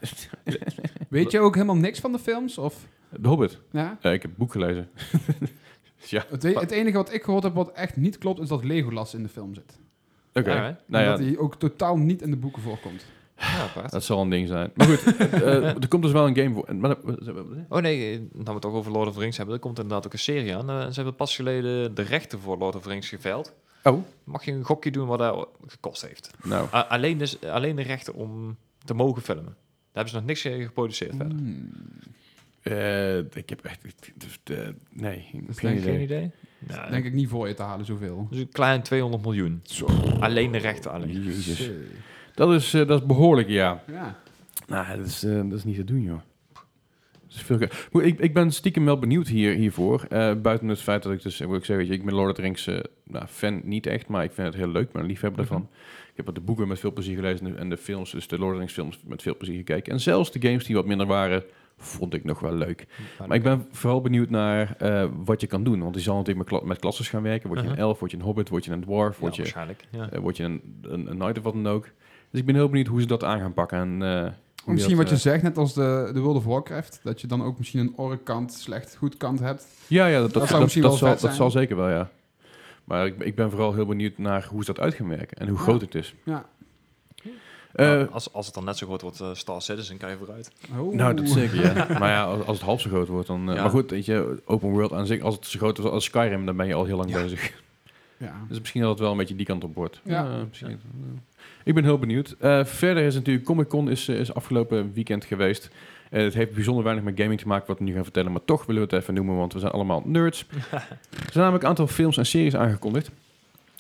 Weet 1.08 1.30
je 1.30 1.40
ook 1.40 1.54
helemaal 1.54 1.76
niks 1.76 2.00
van 2.00 2.12
de 2.12 2.18
films? 2.18 2.58
Of, 2.58 2.86
de 3.10 3.28
Hobbit. 3.28 3.60
ja? 3.72 3.92
Ik 3.92 4.02
heb 4.02 4.22
het 4.22 4.36
boek 4.36 4.52
gelezen. 4.52 4.88
Ja, 6.16 6.24
Het, 6.28 6.42
we- 6.42 6.58
het 6.58 6.70
enige 6.70 6.96
wat 6.96 7.12
ik 7.12 7.22
gehoord 7.22 7.42
heb 7.42 7.54
wat 7.54 7.72
echt 7.72 7.96
niet 7.96 8.18
klopt, 8.18 8.40
is 8.40 8.48
dat 8.48 8.64
Legolas 8.64 9.14
in 9.14 9.22
de 9.22 9.28
film 9.28 9.54
zit. 9.54 9.78
oké. 10.32 10.78
Nou 10.86 11.04
ja, 11.04 11.10
dat 11.10 11.18
hij 11.18 11.38
ook 11.38 11.54
totaal 11.56 11.96
niet 11.96 12.22
in 12.22 12.30
de 12.30 12.36
boeken 12.36 12.62
voorkomt. 12.62 13.06
Ja, 13.38 13.88
dat 13.90 14.04
zal 14.04 14.20
een 14.22 14.30
ding 14.30 14.48
zijn. 14.48 14.70
Maar 14.74 14.86
goed, 14.86 15.16
eh, 15.18 15.64
er 15.64 15.88
komt 15.88 16.02
dus 16.02 16.12
wel 16.12 16.26
een 16.26 16.36
game 16.36 16.54
voor. 16.54 16.76
Maar, 16.76 16.96
Oh 17.68 17.78
nee, 17.80 18.12
eh, 18.12 18.18
nou 18.18 18.44
we 18.44 18.50
het 18.52 18.60
toch 18.60 18.72
over 18.72 18.92
Lord 18.92 19.08
of 19.08 19.14
the 19.14 19.20
Rings 19.20 19.36
hebben, 19.36 19.54
er 19.54 19.60
komt 19.60 19.78
inderdaad 19.78 20.06
ook 20.06 20.12
een 20.12 20.18
serie 20.18 20.56
aan. 20.56 20.70
Eh, 20.70 20.86
ze 20.86 20.92
hebben 20.94 21.14
pas 21.14 21.34
geleden 21.36 21.94
de 21.94 22.02
rechten 22.02 22.38
voor 22.40 22.56
Lord 22.58 22.74
of 22.76 22.82
the 22.82 22.88
Rings 22.88 23.08
geveild. 23.08 23.54
Oh. 23.82 24.02
Mag 24.24 24.44
je 24.44 24.52
een 24.52 24.64
gokje 24.64 24.90
doen 24.90 25.06
wat 25.06 25.18
dat 25.18 25.48
gekost 25.66 26.06
heeft? 26.06 26.30
nou, 26.44 26.68
alleen, 26.70 27.18
dus, 27.18 27.40
alleen 27.44 27.76
de 27.76 27.82
rechten 27.82 28.14
om 28.14 28.56
te 28.84 28.94
mogen 28.94 29.22
filmen. 29.22 29.44
Daar 29.44 30.04
hebben 30.04 30.12
ze 30.12 30.16
nog 30.18 30.26
niks 30.26 30.44
eh, 30.44 30.64
geproduceerd 30.66 31.16
verder. 31.16 31.36
Eh, 32.66 33.18
ik 33.18 33.48
heb 33.48 33.64
echt... 33.64 33.80
dus, 34.14 34.40
eh, 34.44 34.68
nee, 34.92 35.16
ik 35.16 35.40
heb 35.40 35.48
is 35.48 35.58
geen 35.58 35.76
idee. 35.76 35.92
Geen 35.92 36.02
idee? 36.02 36.30
Nou, 36.58 36.90
Denk 36.90 37.04
ik 37.04 37.12
niet 37.12 37.28
voor 37.28 37.48
je 37.48 37.54
te 37.54 37.62
halen, 37.62 37.86
zoveel. 37.86 38.26
Dus 38.30 38.40
een 38.40 38.48
klein 38.48 38.82
200 38.82 39.22
miljoen. 39.22 39.60
Zo. 39.62 39.86
Alleen 40.20 40.52
de 40.52 40.58
rechten 40.58 40.90
alleen. 40.92 41.22
Jezus. 41.22 41.70
Dat 42.34 42.52
is, 42.52 42.74
eh, 42.74 42.86
dat 42.86 43.00
is 43.00 43.06
behoorlijk, 43.06 43.48
ja. 43.48 43.82
Ja. 43.92 44.18
Nou, 44.66 44.96
dat 44.96 45.06
is, 45.06 45.22
eh, 45.24 45.34
dat 45.34 45.58
is 45.58 45.64
niet 45.64 45.76
te 45.76 45.84
doen, 45.84 46.02
joh. 46.02 46.20
Veel 47.28 47.60
ik, 48.02 48.18
ik 48.18 48.34
ben 48.34 48.50
stiekem 48.52 48.84
wel 48.84 48.98
benieuwd 48.98 49.28
hier, 49.28 49.54
hiervoor. 49.54 50.06
Eh, 50.08 50.34
buiten 50.34 50.68
het 50.68 50.80
feit 50.82 51.02
dat 51.02 51.12
ik 51.12 51.22
dus, 51.22 51.40
ik 51.40 51.64
zeg, 51.64 51.76
weet 51.76 51.86
je, 51.86 51.92
ik 51.92 52.04
ben 52.04 52.14
Lord 52.14 52.30
of 52.30 52.34
the 52.36 52.42
Rings 52.42 52.66
eh, 52.66 52.78
nou, 53.04 53.26
fan 53.26 53.60
niet 53.64 53.86
echt, 53.86 54.08
maar 54.08 54.24
ik 54.24 54.32
vind 54.32 54.46
het 54.46 54.56
heel 54.56 54.68
leuk, 54.68 54.92
ben 54.92 55.02
een 55.02 55.08
liefhebber 55.08 55.44
Mhm. 55.44 55.52
ervan. 55.52 55.68
Ik 56.14 56.24
heb 56.24 56.34
de 56.34 56.40
boeken 56.40 56.68
met 56.68 56.78
veel 56.78 56.92
plezier 56.92 57.16
gelezen 57.16 57.46
en 57.46 57.52
de, 57.52 57.58
en 57.58 57.68
de 57.70 57.76
films, 57.76 58.10
dus 58.10 58.28
de 58.28 58.38
Lord 58.38 58.46
of 58.48 58.52
the 58.52 58.58
Rings 58.58 58.72
films 58.72 59.00
met 59.06 59.22
veel 59.22 59.36
plezier 59.36 59.56
gekeken. 59.56 59.92
En 59.92 60.00
zelfs 60.00 60.32
de 60.32 60.40
games 60.48 60.64
die 60.64 60.74
wat 60.74 60.86
minder 60.86 61.06
waren, 61.06 61.44
vond 61.78 62.14
ik 62.14 62.24
nog 62.24 62.40
wel 62.40 62.52
leuk. 62.54 62.86
Maar 63.26 63.36
ik 63.36 63.42
ben 63.42 63.66
vooral 63.70 64.00
benieuwd 64.00 64.30
naar 64.30 64.74
eh, 64.78 65.08
wat 65.24 65.40
je 65.40 65.46
kan 65.46 65.64
doen, 65.64 65.80
want 65.82 65.94
je 65.94 66.00
zal 66.00 66.16
natuurlijk 66.16 66.50
met, 66.50 66.58
kla 66.58 66.68
met 66.68 66.78
klasses 66.78 67.08
gaan 67.08 67.22
werken. 67.22 67.48
Word 67.48 67.60
je 67.60 67.66
een 67.66 67.72
Uh-huh. 67.72 67.86
elf, 67.88 67.98
word 67.98 68.10
je 68.10 68.16
een 68.16 68.22
hobbit, 68.22 68.48
word 68.48 68.64
je 68.64 68.70
een 68.72 68.80
dwarf, 68.80 69.14
Ja, 69.14 69.20
word 69.20 69.36
je, 69.36 69.42
waarschijnlijk. 69.42 69.84
Ja. 69.90 70.10
eh, 70.10 70.20
word 70.20 70.36
je 70.36 70.42
een, 70.44 70.60
een, 70.82 71.10
een 71.10 71.16
knight 71.18 71.38
of 71.38 71.44
wat 71.44 71.52
dan 71.52 71.66
ook. 71.68 71.88
Dus 72.30 72.40
ik 72.40 72.46
ben 72.46 72.54
heel 72.54 72.68
benieuwd 72.68 72.86
hoe 72.86 73.00
ze 73.00 73.06
dat 73.06 73.24
aan 73.24 73.40
gaan 73.40 73.52
pakken. 73.54 73.78
En, 73.78 74.02
eh, 74.02 74.30
Misschien 74.72 74.96
dat, 74.96 75.04
wat 75.04 75.14
je 75.22 75.28
zegt, 75.28 75.42
net 75.42 75.58
als 75.58 75.74
de, 75.74 76.10
de 76.12 76.20
World 76.20 76.36
of 76.36 76.44
Warcraft, 76.44 77.00
dat 77.02 77.20
je 77.20 77.26
dan 77.26 77.42
ook 77.42 77.58
misschien 77.58 77.80
een 77.80 77.92
orre-kant, 77.96 78.52
slecht 78.52 78.96
goed 78.96 79.16
kant 79.16 79.40
hebt. 79.40 79.66
Ja, 79.86 80.06
ja 80.06 80.20
dat, 80.20 80.32
dat, 80.32 80.42
zou 80.42 80.52
dat, 80.52 80.60
misschien 80.60 80.82
dat 80.82 80.90
wel 80.90 80.98
zal, 81.00 81.08
vet 81.10 81.20
dat 81.20 81.34
zijn. 81.34 81.42
zal 81.42 81.60
zeker 81.60 81.76
wel, 81.76 81.88
ja. 81.88 82.10
Maar 82.84 83.06
ik, 83.06 83.18
ik 83.18 83.34
ben 83.34 83.50
vooral 83.50 83.74
heel 83.74 83.86
benieuwd 83.86 84.18
naar 84.18 84.46
hoe 84.50 84.64
ze 84.64 84.72
dat 84.72 84.84
uit 84.84 84.94
gaan 84.94 85.08
werken 85.08 85.36
en 85.36 85.48
hoe 85.48 85.56
Ja. 85.56 85.62
groot 85.62 85.80
het 85.80 85.94
is. 85.94 86.14
Ja. 86.22 86.44
Eh, 87.76 87.86
Nou, 87.86 88.08
als, 88.10 88.32
als 88.32 88.46
het 88.46 88.54
dan 88.54 88.64
net 88.64 88.76
zo 88.76 88.86
groot 88.86 89.02
wordt, 89.02 89.20
eh, 89.20 89.28
Star 89.34 89.62
Citizen, 89.62 89.96
kan 89.96 90.10
je 90.10 90.16
vooruit. 90.16 90.50
Oh. 90.78 90.94
nou, 90.94 91.14
dat 91.14 91.28
zeker, 91.28 91.60
ja. 91.76 91.86
maar 91.98 92.10
ja, 92.10 92.24
als, 92.24 92.46
als 92.46 92.56
het 92.56 92.66
half 92.66 92.80
zo 92.80 92.90
groot 92.90 93.08
wordt, 93.08 93.26
dan... 93.26 93.48
eh, 93.48 93.54
Ja. 93.54 93.60
Maar 93.62 93.70
goed, 93.70 93.90
weet 93.90 94.04
je, 94.04 94.42
open 94.44 94.68
world 94.70 94.92
aan 94.92 95.06
zich, 95.06 95.20
als 95.20 95.34
het 95.34 95.46
zo 95.46 95.58
groot 95.58 95.78
is 95.78 95.84
als 95.84 96.04
Skyrim, 96.04 96.46
dan 96.46 96.56
ben 96.56 96.66
je 96.66 96.74
al 96.74 96.84
heel 96.84 96.96
lang 96.96 97.10
Ja. 97.10 97.22
bezig. 97.22 97.52
Ja. 98.16 98.32
Dus 98.48 98.58
misschien 98.58 98.80
dat 98.80 98.90
het 98.90 98.98
wel 98.98 99.10
een 99.10 99.16
beetje 99.16 99.36
die 99.36 99.46
kant 99.46 99.64
op 99.64 99.74
wordt. 99.74 100.00
Ja. 100.04 100.24
Eh, 100.24 100.34
misschien. 100.48 100.80
Ik 101.64 101.74
ben 101.74 101.84
heel 101.84 101.98
benieuwd. 101.98 102.34
Eh, 102.38 102.64
verder 102.64 103.02
is 103.04 103.14
natuurlijk 103.14 103.46
Comic 103.46 103.68
Con 103.68 103.90
is, 103.90 104.08
is 104.08 104.34
afgelopen 104.34 104.92
weekend 104.94 105.24
geweest. 105.24 105.70
Eh, 106.10 106.22
het 106.22 106.34
heeft 106.34 106.52
bijzonder 106.54 106.84
weinig 106.84 107.04
met 107.04 107.20
gaming 107.20 107.40
te 107.40 107.46
maken 107.46 107.66
wat 107.66 107.78
we 107.78 107.84
nu 107.84 107.94
gaan 107.94 108.02
vertellen, 108.02 108.32
maar 108.32 108.44
toch 108.44 108.66
willen 108.66 108.82
we 108.88 108.94
het 108.94 109.02
even 109.02 109.14
noemen, 109.14 109.36
want 109.36 109.52
we 109.52 109.58
zijn 109.58 109.72
allemaal 109.72 110.02
nerds. 110.04 110.46
er 110.70 110.80
zijn 111.10 111.28
namelijk 111.34 111.62
een 111.62 111.68
aantal 111.68 111.86
films 111.86 112.16
en 112.16 112.26
series 112.26 112.56
aangekondigd. 112.56 113.10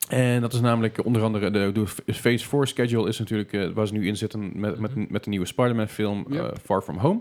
En 0.08 0.40
dat 0.40 0.52
is 0.52 0.60
namelijk 0.60 1.04
onder 1.04 1.22
andere 1.22 1.50
de, 1.50 1.72
de 1.72 2.12
Phase 2.14 2.48
4 2.48 2.66
schedule 2.66 3.08
is 3.08 3.18
natuurlijk 3.18 3.52
eh, 3.52 3.68
waar 3.70 3.86
ze 3.86 3.92
nu 3.92 4.06
in 4.06 4.16
zitten 4.16 4.60
met, 4.60 4.78
met, 4.78 5.10
met 5.10 5.24
de 5.24 5.30
nieuwe 5.30 5.46
Spider-Man 5.46 5.88
film 5.88 6.26
eh, 6.32 6.44
Far 6.62 6.82
From 6.82 6.98
Home. 6.98 7.20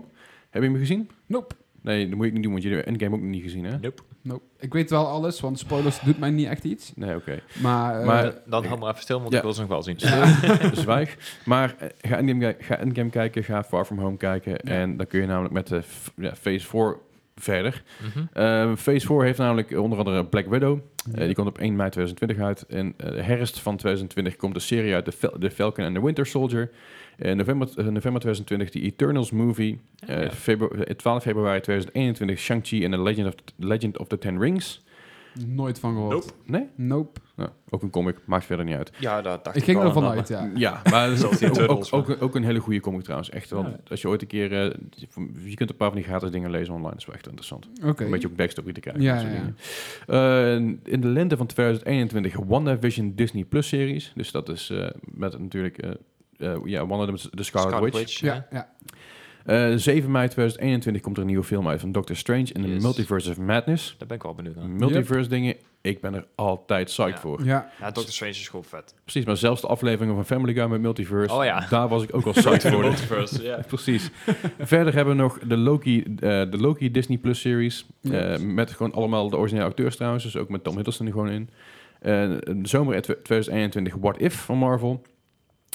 Heb 0.50 0.62
je 0.62 0.68
hem 0.68 0.78
gezien? 0.78 1.10
Nope. 1.26 1.54
Nee, 1.82 2.08
dat 2.08 2.16
moet 2.16 2.26
ik 2.26 2.32
niet 2.32 2.42
doen, 2.42 2.52
want 2.52 2.64
je 2.64 2.70
hebt 2.70 2.86
Endgame 2.86 3.14
ook 3.14 3.20
nog 3.20 3.30
niet 3.30 3.42
gezien, 3.42 3.64
hè? 3.64 3.78
Nope. 3.78 4.02
nope. 4.22 4.42
Ik 4.58 4.72
weet 4.72 4.90
wel 4.90 5.06
alles, 5.06 5.40
want 5.40 5.58
spoilers 5.58 6.00
doet 6.00 6.18
mij 6.18 6.30
niet 6.30 6.46
echt 6.46 6.64
iets. 6.64 6.92
Nee, 6.96 7.14
oké. 7.16 7.38
Maar, 7.62 8.00
eh, 8.00 8.06
Maar- 8.06 8.24
Eh, 8.26 8.32
dan 8.46 8.64
hou 8.64 8.78
maar 8.78 8.90
even 8.90 9.02
stil, 9.02 9.18
want 9.18 9.30
Ja. 9.30 9.36
ik 9.36 9.42
wil 9.42 9.52
ze 9.52 9.60
nog 9.60 9.68
wel 9.68 9.82
zien. 9.82 9.96
Zwijg. 10.82 11.16
Maar 11.44 11.74
ga 12.00 12.16
Endgame, 12.16 12.56
ga 12.58 12.76
Endgame 12.78 13.10
kijken, 13.10 13.44
ga 13.44 13.64
Far 13.64 13.84
From 13.84 13.98
Home 13.98 14.16
kijken. 14.16 14.58
En 14.60 14.96
dan 14.96 15.06
kun 15.06 15.20
je 15.20 15.26
namelijk 15.26 15.54
met 15.54 15.66
de 15.68 15.82
Phase 16.34 16.66
4 16.66 16.96
verder. 17.40 17.82
Mhm. 18.14 18.24
Eh, 18.32 18.72
Phase 18.76 19.06
4 19.06 19.22
heeft 19.22 19.38
namelijk 19.38 19.70
onder 19.78 19.98
andere 19.98 20.24
Black 20.26 20.46
Widow. 20.46 20.78
Eh, 21.14 21.24
die 21.24 21.34
komt 21.34 21.48
op 21.48 21.58
1 21.58 21.76
mei 21.76 21.90
2020 21.90 22.38
uit. 22.46 22.64
In 22.68 22.94
eh, 22.96 23.10
de 23.10 23.22
herfst 23.22 23.58
van 23.60 23.76
2020 23.76 24.36
komt 24.36 24.54
de 24.54 24.60
serie 24.60 24.94
uit, 24.94 25.04
The, 25.04 25.32
The 25.38 25.50
Falcon 25.50 25.84
and 25.84 25.94
the 25.94 26.04
Winter 26.04 26.26
Soldier. 26.26 26.70
In 27.18 27.36
november, 27.36 27.68
eh, 27.76 27.84
november 27.84 28.20
2020 28.20 28.70
de 28.70 28.80
Eternals 28.80 29.30
movie. 29.30 29.80
Eh, 30.06 30.22
Ja. 30.22 30.30
febru- 30.30 30.68
eh, 30.82 30.94
12 30.94 31.22
februari 31.22 31.60
2021 31.60 32.38
Shang-Chi 32.38 32.84
and 32.84 32.92
the 32.92 33.02
Legend 33.02 33.26
of, 33.28 33.34
the, 33.34 33.42
Legend 33.66 33.98
of 33.98 34.06
the 34.08 34.18
Ten 34.18 34.40
Rings. 34.40 34.84
Nooit 35.46 35.78
van 35.78 35.92
gehoord. 35.92 36.12
Nope. 36.14 36.32
Nee? 36.44 36.68
Nope. 36.74 37.20
Nou, 37.36 37.50
ook 37.68 37.82
een 37.82 37.90
comic, 37.90 38.16
maakt 38.24 38.44
verder 38.44 38.64
niet 38.64 38.74
uit. 38.74 38.92
Ja, 38.98 39.22
dat 39.22 39.44
dacht 39.44 39.56
Ik 39.56 39.64
ging 39.64 39.78
al 39.78 39.84
ervan 39.84 40.04
aan, 40.04 40.10
uit, 40.10 40.28
ja. 40.28 40.50
Ja, 40.54 40.80
maar 40.90 41.08
dat 41.08 41.40
is 41.40 41.92
ook, 41.92 42.16
ook, 42.22 42.34
een 42.34 42.44
hele 42.44 42.58
goede 42.58 42.80
comic 42.80 43.02
trouwens. 43.02 43.30
Echt 43.30 43.50
wel. 43.50 43.62
Ja. 43.62 43.76
Als 43.90 44.00
je 44.00 44.08
ooit 44.08 44.22
een 44.22 44.28
keer... 44.28 44.52
eh, 44.52 44.74
je 45.44 45.54
kunt 45.54 45.70
een 45.70 45.76
paar 45.76 45.88
van 45.88 45.96
die 45.96 46.06
gratis 46.06 46.30
dingen 46.30 46.50
lezen 46.50 46.74
online. 46.74 46.90
Dat 46.90 47.00
is 47.00 47.06
wel 47.06 47.14
echt 47.14 47.26
interessant. 47.26 47.68
Oké. 47.84 48.04
Een 48.04 48.10
beetje 48.10 48.28
ook 48.28 48.36
backstory 48.36 48.72
te 48.72 48.80
kijken. 48.80 49.02
Ja, 49.02 49.20
ja. 49.20 49.52
Eh, 50.06 50.54
in 50.82 51.00
de 51.00 51.08
lente 51.08 51.36
van 51.36 51.46
2021 51.46 52.36
WandaVision 52.46 53.12
Disney 53.14 53.44
Plus 53.44 53.68
series. 53.68 54.12
Dus 54.14 54.30
dat 54.30 54.48
is 54.48 54.70
eh, 54.70 54.88
met 55.00 55.38
natuurlijk... 55.38 55.78
eh 55.78 55.90
eh, 56.38 56.56
ja, 56.64 56.86
Wanda 56.86 57.12
de, 57.12 57.28
de 57.30 57.42
Scarlet, 57.42 57.70
Scarlet 57.70 57.94
Witch. 57.94 58.20
Witch. 58.20 58.20
Ja, 58.20 58.46
ja. 58.50 58.68
Eh, 59.46 59.72
7 59.76 60.10
mei 60.10 60.28
2021 60.28 61.02
komt 61.02 61.16
er 61.16 61.22
een 61.22 61.28
nieuwe 61.28 61.44
film 61.44 61.68
uit 61.68 61.80
van 61.80 61.92
Doctor 61.92 62.16
Strange 62.16 62.46
in 62.52 62.62
the 62.62 62.68
Yes. 62.68 62.82
Multiverse 62.82 63.30
of 63.30 63.38
Madness. 63.38 63.94
Daar 63.98 64.08
ben 64.08 64.16
ik 64.16 64.22
wel 64.22 64.34
benieuwd 64.34 64.54
naar. 64.56 64.68
Multiverse 64.68 65.28
dingen, 65.28 65.54
ik 65.80 66.00
ben 66.00 66.14
er 66.14 66.26
altijd 66.34 66.84
psyched 66.84 67.14
Ja. 67.14 67.20
voor. 67.20 67.44
ja. 67.44 67.70
Ja, 67.80 67.90
Doctor 67.90 68.12
Strange 68.12 68.32
is 68.32 68.48
gewoon 68.48 68.64
vet. 68.64 68.94
Precies, 69.02 69.24
maar 69.24 69.36
zelfs 69.36 69.60
de 69.60 69.66
afleveringen 69.66 70.14
van 70.14 70.24
Family 70.26 70.54
Guy 70.54 70.64
met 70.64 70.80
Multiverse, 70.80 71.34
Oh 71.34 71.44
ja. 71.44 71.66
daar 71.70 71.88
was 71.88 72.02
ik 72.02 72.14
ook 72.14 72.24
al 72.26 72.32
psyched 72.32 72.62
voor. 72.72 72.80
Multiverse, 72.80 73.42
ja. 73.42 73.60
Precies. 73.68 74.10
Verder 74.58 74.94
hebben 74.94 75.16
we 75.16 75.22
nog 75.22 75.38
de 75.38 75.56
Loki, 75.56 76.00
eh, 76.02 76.06
de 76.20 76.56
Loki 76.58 76.90
Disney 76.90 77.18
Plus 77.18 77.40
series. 77.40 77.86
Eh, 78.02 78.38
met 78.38 78.70
gewoon 78.70 78.92
allemaal 78.92 79.30
de 79.30 79.36
originele 79.36 79.66
acteurs 79.68 79.96
trouwens. 79.96 80.24
Dus 80.24 80.36
ook 80.36 80.48
met 80.48 80.64
Tom 80.64 80.74
Hiddleston 80.74 81.06
er 81.06 81.12
gewoon 81.12 81.30
in. 81.30 81.48
Eh, 82.00 82.12
de 82.44 82.58
zomer 82.62 82.94
in 82.94 83.00
2021 83.02 83.94
What 84.00 84.20
If 84.20 84.34
van 84.34 84.58
Marvel. 84.58 85.02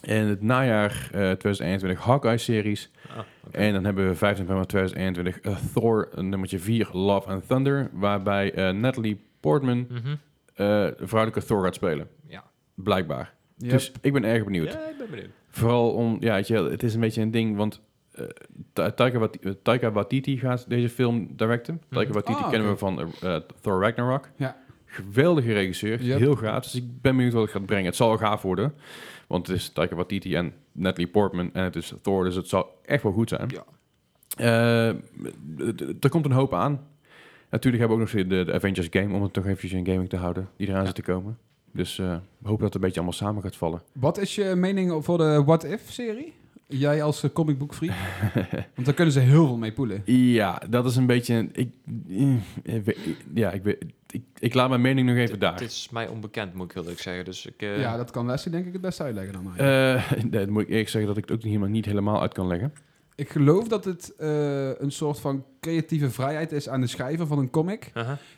En 0.02 0.26
het 0.28 0.42
najaar 0.42 0.92
eh 0.92 1.10
2021 1.12 2.00
Hawkeye 2.06 2.38
series. 2.38 2.92
Ah. 3.10 3.18
En 3.52 3.74
dan 3.74 3.84
hebben 3.86 4.08
we 4.08 4.16
5 4.16 4.40
november 4.40 4.68
2021 4.68 5.40
eh, 5.42 5.56
Thor 5.74 6.10
eh, 6.16 6.24
nummertje 6.24 6.60
4 6.60 6.90
Love 6.94 7.30
and 7.30 7.48
Thunder. 7.48 7.90
Waarbij 7.94 8.54
eh, 8.54 8.70
Natalie 8.74 9.22
Portman 9.40 9.78
Mhm. 9.90 9.98
eh, 10.08 10.16
de 10.56 10.96
vrouwelijke 11.02 11.46
Thor 11.46 11.64
gaat 11.64 11.76
spelen. 11.76 12.08
Ja. 12.28 12.44
Blijkbaar. 12.76 13.34
Yep. 13.58 13.70
Dus 13.72 13.92
ik 14.02 14.14
ben 14.14 14.24
erg 14.24 14.44
benieuwd. 14.44 14.72
Ja, 14.74 14.80
ik 14.90 14.98
ben 14.98 15.10
benieuwd. 15.10 15.30
Vooral 15.50 15.92
om, 15.92 16.18
ja, 16.20 16.34
weet 16.34 16.48
je, 16.48 16.56
het 16.64 16.84
is 16.84 16.94
een 16.94 17.00
beetje 17.00 17.22
een 17.22 17.32
ding, 17.32 17.56
want 17.58 17.82
eh, 18.12 18.26
Ta- 18.74 18.92
Taika, 18.92 19.18
Wat- 19.20 19.36
eh, 19.36 19.52
Taika 19.64 19.92
Waititi 19.92 20.38
gaat 20.38 20.70
deze 20.70 20.90
film 20.90 21.28
directen. 21.36 21.82
Taika 21.90 22.04
Mhm. 22.10 22.14
Waititi 22.14 22.44
Ah, 22.44 22.50
kennen 22.50 22.70
we 22.70 22.78
van 22.78 23.00
eh, 23.22 23.36
eh, 23.36 23.42
Thor 23.62 23.82
Ragnarok. 23.82 24.30
Ja. 24.36 24.58
Geweldige 24.86 25.54
regisseur, 25.54 26.02
Yep. 26.02 26.20
heel 26.20 26.36
gaaf. 26.36 26.64
Dus 26.64 26.76
ik 26.76 27.02
ben 27.02 27.16
benieuwd 27.16 27.34
wat 27.34 27.42
het 27.42 27.52
gaat 27.52 27.66
brengen. 27.66 27.86
Het 27.86 27.96
zal 27.96 28.08
wel 28.08 28.18
gaaf 28.18 28.42
worden, 28.42 28.74
want 29.32 29.48
het 29.48 29.56
is 29.56 29.70
Taika 29.70 29.96
Waititi 29.96 30.36
en 30.36 30.54
Natalie 30.72 31.08
Portman 31.08 31.54
en 31.54 31.64
het 31.64 31.76
is 31.76 31.94
Thor, 32.02 32.24
dus 32.24 32.36
het 32.36 32.48
zal 32.48 32.80
echt 32.86 33.04
wel 33.04 33.12
goed 33.12 33.30
zijn. 33.30 33.50
Ja. 33.50 33.64
Eh, 34.38 34.88
er 36.02 36.10
komt 36.10 36.26
een 36.26 36.32
hoop 36.32 36.54
aan. 36.54 36.88
Natuurlijk 37.50 37.84
hebben 37.84 37.98
we 37.98 38.04
ook 38.04 38.14
nog 38.14 38.28
de, 38.28 38.46
de 38.46 38.54
Avengers 38.54 38.88
game, 38.90 39.16
om 39.16 39.24
het 39.24 39.34
toch 39.34 39.46
eventjes 39.46 39.72
in 39.72 39.86
gaming 39.86 40.10
te 40.10 40.18
houden, 40.18 40.50
die 40.56 40.68
eraan 40.68 40.86
zit 40.86 40.96
te 40.96 41.02
komen. 41.02 41.38
Dus 41.72 42.00
eh, 42.00 42.16
we 42.38 42.48
hopen 42.48 42.64
dat 42.64 42.74
het 42.74 42.76
een 42.76 42.82
beetje 42.82 42.96
allemaal 42.96 43.18
samen 43.18 43.42
gaat 43.42 43.56
vallen. 43.56 43.82
Wat 43.94 44.18
is 44.18 44.36
je 44.36 44.56
mening 44.56 45.06
voor 45.06 45.18
de 45.18 45.44
What 45.46 45.64
If-serie? 45.64 46.34
Jij 46.72 47.04
als 47.04 47.24
uh, 47.24 47.32
comicboekfreak? 47.32 47.94
Want 48.76 48.86
daar 48.86 48.94
kunnen 48.94 49.14
ze 49.14 49.20
heel 49.20 49.46
veel 49.46 49.58
mee 49.58 49.72
poelen. 49.72 50.02
Ja, 50.06 50.62
dat 50.70 50.86
is 50.86 50.96
een 50.96 51.06
beetje. 51.06 51.50
Ik, 51.54 51.74
eh, 52.10 52.36
ja, 53.34 53.52
ik, 53.52 53.66
ik, 54.12 54.24
ik 54.40 54.54
laat 54.54 54.70
mijn 54.70 54.82
mening 54.82 55.08
nog 55.08 55.18
even 55.18 55.40
daar. 55.40 55.58
Dit 55.58 55.72
is 55.72 55.90
mij 55.92 56.08
onbekend, 56.08 56.54
moet 56.54 56.66
ik 56.66 56.72
heel 56.74 56.82
eerlijk 56.82 57.02
zeggen. 57.02 57.26
Dus 57.26 57.46
ik... 57.46 57.62
eh, 57.62 57.80
ja, 57.80 57.98
dat 57.98 58.12
kan 58.12 58.26
Leslie 58.26 58.54
denk 58.54 58.66
ik 58.66 58.74
het 58.74 58.82
best 58.82 59.02
uitleggen 59.02 59.34
dan. 59.34 59.58
eigenlijk. 59.58 60.12
Eh, 60.12 60.24
nee, 60.32 60.46
dan 60.46 60.54
moet 60.54 60.62
ik 60.62 60.70
eerlijk 60.70 60.90
zeggen 60.90 61.10
dat 61.14 61.18
ik 61.24 61.24
het 61.30 61.32
ook 61.38 61.44
niet 61.44 61.52
helemaal, 61.54 61.74
niet 61.74 61.86
helemaal 61.86 62.22
uit 62.22 62.34
kan 62.34 62.48
leggen. 62.48 62.74
Ik 63.16 63.30
geloof 63.30 63.68
dat 63.68 63.86
het 63.86 64.16
eh, 64.18 64.80
een 64.80 64.92
soort 64.92 65.20
van 65.20 65.46
creatieve 65.60 66.10
vrijheid 66.10 66.52
is 66.52 66.70
aan 66.70 66.82
de 66.82 66.88
schrijver 66.88 67.28
van 67.28 67.38
een 67.40 67.50
comic. 67.50 67.92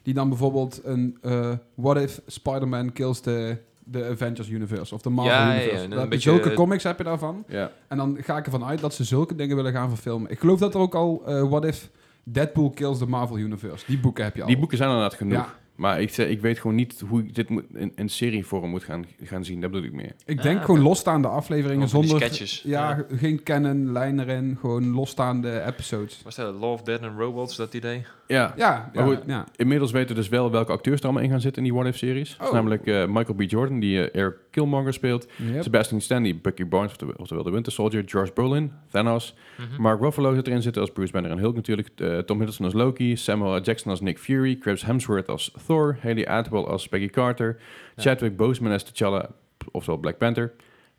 Die 0.03 0.13
dan 0.13 0.29
bijvoorbeeld 0.29 0.81
een 0.83 1.17
eh, 1.21 1.51
What 1.75 1.97
if 2.01 2.21
Spider-Man 2.27 2.93
kills 2.93 3.19
the, 3.19 3.57
the 3.91 4.05
Avengers 4.09 4.49
Universe 4.49 4.93
of 4.95 5.01
de 5.01 5.09
Marvel 5.09 5.33
Ja, 5.33 5.53
ja, 5.53 5.59
ja, 5.59 5.65
Universe. 5.69 5.95
een 6.01 6.09
beetje, 6.09 6.29
zulke 6.29 6.49
eh, 6.49 6.55
comics 6.55 6.83
heb 6.83 6.97
je 6.97 7.03
daarvan. 7.03 7.43
Ja. 7.47 7.71
En 7.87 7.97
dan 7.97 8.17
ga 8.21 8.37
ik 8.37 8.45
ervan 8.45 8.63
uit 8.63 8.79
dat 8.79 8.93
ze 8.93 9.03
zulke 9.03 9.35
dingen 9.35 9.55
willen 9.55 9.71
gaan 9.71 9.89
verfilmen. 9.89 10.31
Ik 10.31 10.39
geloof 10.39 10.59
dat 10.59 10.73
er 10.73 10.79
ook 10.79 10.95
al 10.95 11.23
eh, 11.25 11.49
What 11.49 11.65
if 11.65 11.89
Deadpool 12.23 12.69
kills 12.69 12.97
the 12.97 13.05
Marvel 13.07 13.37
Universe. 13.37 13.85
Die 13.87 13.99
boeken 13.99 14.23
heb 14.23 14.35
je 14.35 14.41
al. 14.41 14.47
Die 14.47 14.57
boeken 14.57 14.77
zijn 14.77 14.89
inderdaad 14.89 15.17
genoeg. 15.17 15.33
Ja. 15.33 15.53
Maar 15.75 16.01
ik, 16.01 16.09
zeg- 16.13 16.27
ik 16.27 16.41
weet 16.41 16.59
gewoon 16.59 16.75
niet 16.75 17.03
hoe 17.07 17.19
ik 17.19 17.35
dit 17.35 17.49
moet, 17.49 17.63
in, 17.73 17.91
in 17.95 18.09
serievorm 18.09 18.69
moet 18.69 18.83
gaan, 18.83 19.05
gaan 19.23 19.45
zien. 19.45 19.61
Dat 19.61 19.71
bedoel 19.71 19.85
ik 19.85 19.93
meer. 19.93 20.11
Ik 20.25 20.37
Ah, 20.37 20.43
denk 20.43 20.55
oké. 20.55 20.65
gewoon 20.65 20.81
losstaande 20.81 21.27
afleveringen 21.27 21.87
zonder... 21.89 22.15
sketches. 22.15 22.61
Ja, 22.65 22.89
Ja. 22.89 23.17
geen 23.17 23.43
canon, 23.43 23.91
lijn 23.91 24.19
erin. 24.19 24.57
Gewoon 24.59 24.87
losstaande 24.91 25.61
episodes. 25.67 26.21
Was 26.23 26.35
dat 26.35 26.55
Love, 26.55 26.83
Dead 26.83 27.01
and 27.01 27.19
Robots, 27.19 27.55
dat 27.55 27.73
idee? 27.73 28.05
Ja. 28.27 28.53
Ja, 28.57 28.89
Maar 28.93 29.03
goed, 29.05 29.19
ja. 29.27 29.45
Inmiddels 29.55 29.91
weten 29.91 30.07
we 30.09 30.13
dus 30.21 30.29
wel 30.29 30.51
welke 30.51 30.71
acteurs 30.71 30.99
er 30.99 31.03
allemaal 31.05 31.23
in 31.23 31.29
gaan 31.29 31.41
zitten 31.41 31.63
in 31.63 31.69
die 31.69 31.77
What 31.79 31.87
If-series. 31.93 32.37
Oh. 32.41 32.53
namelijk 32.53 32.87
eh, 32.87 33.05
Michael 33.05 33.33
B. 33.35 33.41
Jordan, 33.41 33.79
die 33.79 34.09
eh, 34.09 34.21
Eric 34.21 34.35
Killmonger 34.51 34.93
speelt. 34.93 35.27
Yep. 35.35 35.63
Sebastian 35.63 36.01
Stan, 36.01 36.23
die 36.23 36.35
Bucky 36.35 36.65
Barnes, 36.67 36.91
oftewel- 37.17 37.43
de 37.43 37.51
Winter 37.51 37.71
Soldier. 37.71 38.03
George 38.05 38.31
Brolin, 38.31 38.71
Thanos. 38.91 39.35
Mhm. 39.57 39.81
Mark 39.81 40.01
Ruffalo 40.01 40.33
zit 40.35 40.47
erin 40.47 40.61
zitten 40.61 40.81
als 40.81 40.91
Bruce 40.91 41.11
Banner 41.11 41.31
en 41.31 41.37
Hulk 41.37 41.55
natuurlijk. 41.55 41.89
eh, 41.95 42.17
Tom 42.17 42.37
Hiddleston 42.37 42.65
als 42.65 42.75
Loki. 42.75 43.15
Samuel 43.15 43.55
L. 43.55 43.61
Jackson 43.61 43.91
als 43.91 44.01
Nick 44.01 44.19
Fury. 44.19 44.57
Chris 44.61 44.85
Hemsworth 44.85 45.29
als 45.29 45.51
Thor. 45.67 45.97
Haley 46.01 46.25
Atwell 46.27 46.63
als 46.63 46.87
Peggy 46.87 47.07
Carter. 47.09 47.57
Ja. 47.95 48.03
Chadwick 48.03 48.37
Boseman 48.37 48.71
als 48.71 48.83
T'Challa, 48.83 49.29
oftewel 49.71 49.99
Black 49.99 50.17
Panther. 50.17 50.51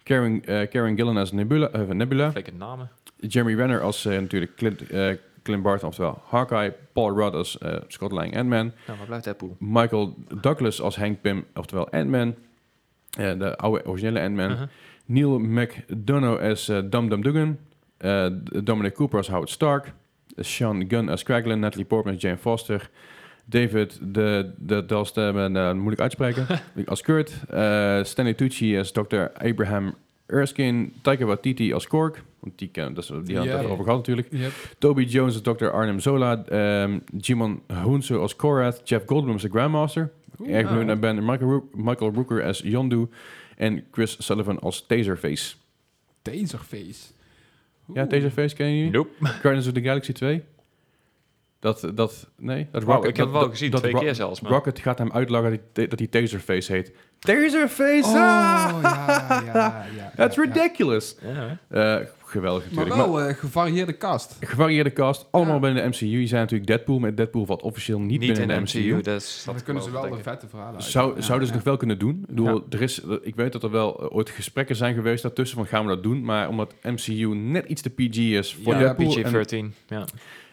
Karen, 0.02 0.40
Karen 0.42 0.96
Gillan 0.96 1.16
als 1.16 1.32
Nebula. 1.32 1.70
Nebula. 1.92 2.32
Namen. 2.58 2.90
Jeremy 3.20 3.54
Renner 3.54 3.80
als 3.80 4.04
natuurlijk 4.04 4.56
Clint, 4.56 4.82
Clint 5.44 5.62
Barton, 5.62 5.88
oftewel 5.88 6.22
Hawkeye. 6.30 6.72
Paul 6.92 7.10
Rudd 7.10 7.34
als 7.34 7.58
eh, 7.58 7.76
Scott 7.88 8.12
Lang 8.12 8.36
Ant-Man. 8.36 8.72
Nou, 8.86 8.98
blijft 9.06 9.24
Deadpool? 9.24 9.56
Michael 9.58 10.14
Douglas 10.40 10.80
als 10.80 10.96
Hank 10.96 11.20
Pym, 11.20 11.44
oftewel 11.54 11.90
Ant-Man. 11.90 12.34
Eh, 13.18 13.38
de 13.38 13.56
oude 13.56 13.86
originele 13.86 14.20
Ant-Man. 14.20 14.50
Uh-huh. 14.50 14.68
Neil 15.06 15.38
McDonough 15.38 16.40
als 16.40 16.68
eh, 16.68 16.82
Dum 16.90 17.08
Dum 17.08 17.22
Dugan. 17.22 17.58
Dominic 18.64 18.94
Cooper 18.94 19.18
als 19.18 19.28
Howard 19.28 19.50
Stark. 19.50 19.92
Sean 20.36 20.84
Gunn 20.88 21.08
als 21.08 21.22
Kraglin. 21.22 21.60
Natalie 21.60 21.86
Portman 21.86 22.14
als 22.14 22.22
Jane 22.22 22.36
Foster. 22.36 22.90
David 23.46 23.98
de, 24.02 24.52
de 24.56 24.86
Dalstem, 24.86 25.56
uh, 25.56 25.72
moeilijk 25.72 26.00
uitspreken, 26.00 26.46
als 26.86 27.02
Kurt. 27.02 27.30
Stanley 28.06 28.34
Tucci 28.34 28.78
als 28.78 28.92
Dr. 28.92 29.30
Abraham 29.34 29.94
Erskine. 30.26 30.88
Taika 31.02 31.24
Waititi 31.24 31.72
als 31.72 31.86
Kork. 31.86 32.22
Want 32.40 32.58
die, 32.58 32.68
ken, 32.68 32.94
dat 32.94 33.04
is, 33.04 33.10
die 33.24 33.36
hadden 33.36 33.58
het 33.58 33.66
over 33.68 33.84
gehad 33.84 33.98
natuurlijk. 33.98 34.28
Yep. 34.30 34.52
Toby 34.78 35.02
Jones 35.02 35.42
als 35.44 35.56
Dr. 35.58 35.66
Arnim 35.70 36.00
Zola. 36.00 36.44
ehm 36.44 36.98
Jimon 37.20 37.60
Hunsu 37.72 38.16
als 38.16 38.36
Korath. 38.36 38.80
Jeff 38.84 39.06
Goldblum 39.06 39.32
als 39.32 39.42
de 39.42 39.48
Grandmaster. 39.48 40.10
Erg 40.46 40.68
benieuwd 40.68 40.86
naar 40.86 40.98
ben. 40.98 41.14
Michael, 41.24 41.50
Rook- 41.50 41.74
Michael 41.74 42.12
Rooker 42.14 42.44
als 42.44 42.58
Yondu. 42.64 43.08
En 43.56 43.84
Chris 43.92 44.16
Sullivan 44.26 44.58
als 44.60 44.86
Taserface. 44.86 45.54
Taserface. 46.22 47.12
Ja. 47.94 48.06
Taserface 48.06 48.54
ken 48.54 48.66
je 48.66 48.82
niet? 48.84 48.92
Nope. 48.92 49.08
Guardians 49.20 49.66
of 49.66 49.72
the 49.72 49.80
Galaxy 49.82 50.12
2? 50.12 50.42
Dat, 51.64 51.90
dat, 51.94 52.26
nee, 52.36 52.68
dat 52.72 52.82
Rocket. 52.82 53.08
ik 53.10 53.16
heb 53.16 53.26
dat, 53.26 53.34
het 53.34 53.42
wel 53.42 53.50
gezien, 53.50 53.70
dat 53.70 53.80
twee 53.82 53.94
keer 53.94 54.14
zelfs. 54.14 54.40
Maar. 54.40 54.52
Rocket 54.52 54.78
gaat 54.78 54.98
hem 54.98 55.12
uitleggen 55.12 55.60
dat 55.72 55.98
hij, 55.98 56.06
Taserface 56.06 56.72
heet. 56.72 56.92
Taserface! 57.18 58.08
Oh, 58.08 58.14
ah! 58.14 58.82
ja, 58.82 59.42
ja, 59.54 59.84
ja. 59.96 60.12
That's 60.16 60.36
ja, 60.36 60.42
ridiculous! 60.42 61.16
Ja? 61.22 61.58
Eh, 61.68 62.06
geweldig 62.24 62.64
Maar 62.70 62.84
natuurlijk. 62.86 63.10
wel 63.10 63.20
eh, 63.28 63.34
gevarieerde 63.34 63.96
cast. 63.96 64.36
gevarieerde 64.40 64.92
cast, 64.92 65.26
allemaal 65.30 65.54
Ja. 65.54 65.60
binnen 65.60 65.82
de 65.82 65.88
MCU. 65.88 66.06
Je 66.20 66.26
zijn 66.26 66.40
natuurlijk 66.40 66.70
Deadpool, 66.70 66.98
maar 66.98 67.14
Deadpool 67.14 67.46
valt 67.46 67.62
officieel 67.62 67.98
niet, 68.00 68.08
Niet 68.08 68.18
binnen 68.20 68.42
in 68.42 68.48
de 68.48 68.60
MCU. 68.60 68.94
MCU, 68.94 69.02
dat 69.02 69.62
kunnen 69.64 69.82
ze 69.82 69.90
wel 69.90 70.10
de 70.10 70.22
vette 70.22 70.48
verhalen 70.48 70.74
uit. 70.74 70.84
Zou, 70.84 71.14
Ja, 71.14 71.20
zouden 71.20 71.48
ze 71.48 71.54
nog 71.54 71.62
wel 71.62 71.76
kunnen 71.76 71.98
doen. 71.98 72.18
Ik, 72.20 72.26
bedoel, 72.26 72.54
Ja. 72.54 72.60
er 72.70 72.82
is, 72.82 73.00
ik 73.22 73.34
weet 73.34 73.52
dat 73.52 73.62
er 73.62 73.70
wel 73.70 74.00
eh, 74.00 74.16
ooit 74.16 74.30
gesprekken 74.30 74.76
zijn 74.76 74.94
geweest 74.94 75.22
daartussen 75.22 75.56
van 75.56 75.66
gaan 75.66 75.82
we 75.86 75.94
dat 75.94 76.02
doen. 76.02 76.24
Maar 76.24 76.48
omdat 76.48 76.74
MCU 76.82 77.26
net 77.34 77.64
iets 77.66 77.82
te 77.82 77.90
PG 77.90 78.16
is 78.16 78.54
voor 78.62 78.72
Ja, 78.72 78.78
Deadpool 78.78 79.16
en, 79.16 79.72
PG-13, 79.72 79.74
ja. 79.88 80.04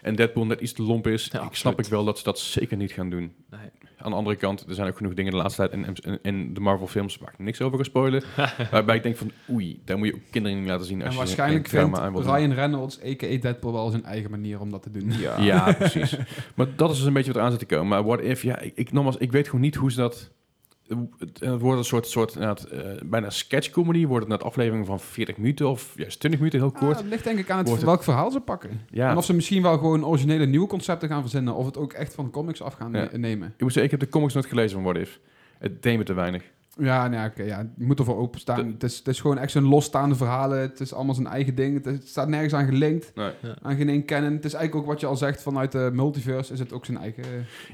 En 0.02 0.16
Deadpool 0.16 0.46
net 0.46 0.62
iets 0.62 0.74
te 0.74 0.82
lomp 0.82 1.08
is, 1.08 1.30
Ja, 1.32 1.44
ik 1.44 1.56
snap 1.56 1.80
ik 1.80 1.86
wel 1.86 2.04
dat 2.06 2.18
ze 2.18 2.24
dat 2.24 2.40
zeker 2.40 2.78
niet 2.78 2.92
gaan 2.92 3.10
doen. 3.10 3.34
Nee. 3.50 3.60
Aan 3.98 4.12
de 4.12 4.18
andere 4.18 4.36
kant, 4.36 4.66
er 4.68 4.76
zijn 4.76 4.88
ook 4.88 4.98
genoeg 4.98 5.14
dingen 5.14 5.32
de 5.32 5.38
laatste 5.38 5.68
tijd 5.68 5.74
in, 5.74 5.96
in, 6.02 6.20
in 6.22 6.54
de 6.54 6.60
Marvel 6.60 6.88
films 6.88 7.18
waar 7.18 7.34
ik 7.34 7.40
niks 7.40 7.62
over 7.62 7.78
ga 7.78 7.84
spoilen. 7.84 8.24
waarbij 8.72 8.96
ik 8.96 9.04
denk 9.04 9.18
van 9.18 9.32
oei, 9.50 9.82
daar 9.86 9.98
moet 9.98 10.08
je 10.08 10.14
ook 10.14 10.22
kinderen 10.32 10.60
niet 10.60 10.68
laten 10.68 10.86
zien. 10.86 10.98
Als 10.98 11.06
En 11.06 11.12
je 11.12 11.18
waarschijnlijk 11.18 11.68
vindt 11.68 12.00
aan. 12.00 12.22
Ryan 12.22 12.54
Reynolds, 12.54 13.00
a.k.a. 13.04 13.38
Deadpool, 13.38 13.74
wel 13.74 13.90
zijn 13.90 14.06
eigen 14.06 14.32
manier 14.32 14.60
om 14.60 14.72
dat 14.72 14.84
te 14.84 14.92
doen. 14.92 15.12
Ja. 15.12 15.40
Ja, 15.40 15.74
precies. 15.74 16.18
Maar 16.56 16.68
dat 16.76 16.92
is 16.92 16.98
dus 16.98 17.06
een 17.06 17.14
beetje 17.14 17.32
wat 17.32 17.40
eraan 17.40 17.52
zit 17.52 17.60
te 17.60 17.76
komen. 17.76 17.88
Maar 17.88 18.04
what 18.04 18.22
if, 18.22 18.44
ja, 18.44 18.60
ik, 18.60 18.72
ik, 18.76 18.92
nogmaals, 18.92 19.18
ik 19.18 19.32
weet 19.32 19.46
gewoon 19.46 19.62
niet 19.62 19.76
hoe 19.76 19.92
ze 19.92 19.98
dat... 19.98 20.32
Het, 21.18 21.60
wordt 21.62 21.78
een 21.78 21.84
soort, 21.86 22.08
soort 22.08 22.36
eh, 22.36 22.52
bijna 23.06 23.30
sketchcomedy. 23.30 24.06
Wordt 24.06 24.26
het 24.28 24.34
net 24.38 24.44
aflevering 24.44 24.86
van 24.86 25.00
40 25.00 25.38
minuten 25.38 25.70
of 25.70 25.94
juist 25.96 26.20
20 26.20 26.40
minuten, 26.40 26.60
heel 26.62 26.72
kort. 26.72 26.92
Ah, 26.96 27.02
het 27.02 27.10
ligt 27.10 27.24
denk 27.24 27.40
ik 27.40 27.50
aan 27.50 27.66
het, 27.66 27.84
welk 27.84 28.04
verhaal 28.04 28.32
ze 28.32 28.40
pakken. 28.40 28.82
ja, 28.90 29.10
En 29.10 29.18
of 29.18 29.26
ze 29.26 29.34
misschien 29.34 29.62
wel 29.62 29.78
gewoon 29.78 30.06
originele 30.06 30.46
nieuwe 30.46 30.68
concepten 30.68 31.10
gaan 31.10 31.22
verzinnen. 31.22 31.56
Of 31.56 31.66
het 31.66 31.78
ook 31.78 31.94
echt 31.94 32.14
van 32.14 32.30
comics 32.32 32.62
af 32.62 32.74
gaan 32.74 32.92
Ja. 32.94 33.10
nemen. 33.18 33.48
ik 33.56 33.62
moet 33.62 33.74
zeggen, 33.74 33.84
ik 33.84 33.92
heb 33.92 34.00
de 34.00 34.10
comics 34.18 34.34
nooit 34.34 34.46
gelezen 34.46 34.72
van 34.72 34.84
What 34.84 34.98
If. 35.02 35.20
Het 35.60 35.84
deed 35.84 35.98
me 35.98 36.04
te 36.04 36.14
weinig. 36.14 36.44
Ja, 36.80 37.08
nou 37.08 37.22
ja, 37.22 37.26
oké, 37.28 37.44
ja, 37.44 37.60
je 37.78 37.86
moet 37.86 38.00
ervoor 38.00 38.18
openstaan. 38.18 38.66
De- 38.66 38.72
Het 38.72 38.84
is, 38.84 38.98
het 38.98 39.08
is 39.08 39.20
gewoon 39.22 39.38
echt 39.38 39.52
zo'n 39.52 39.64
losstaande 39.68 40.16
verhalen. 40.16 40.60
Het 40.60 40.80
is 40.80 40.94
allemaal 40.94 41.16
zijn 41.16 41.28
eigen 41.28 41.56
ding. 41.56 41.74
Het, 41.74 41.86
is- 41.86 41.94
het 41.94 42.08
staat 42.08 42.28
nergens 42.28 42.54
aan 42.54 42.66
gelinkt. 42.66 43.12
Nee. 43.16 43.32
Aan 43.62 43.76
geen 43.76 43.90
één 43.90 44.06
canon. 44.06 44.34
Het 44.34 44.46
is 44.46 44.54
eigenlijk 44.54 44.86
ook 44.86 44.92
wat 44.92 45.00
je 45.02 45.06
al 45.08 45.16
zegt 45.18 45.42
vanuit 45.42 45.72
de 45.72 45.90
multiverse. 45.94 46.54
Is 46.54 46.60
het 46.60 46.74
ook 46.74 46.86
zijn 46.86 46.98
eigen... 46.98 47.24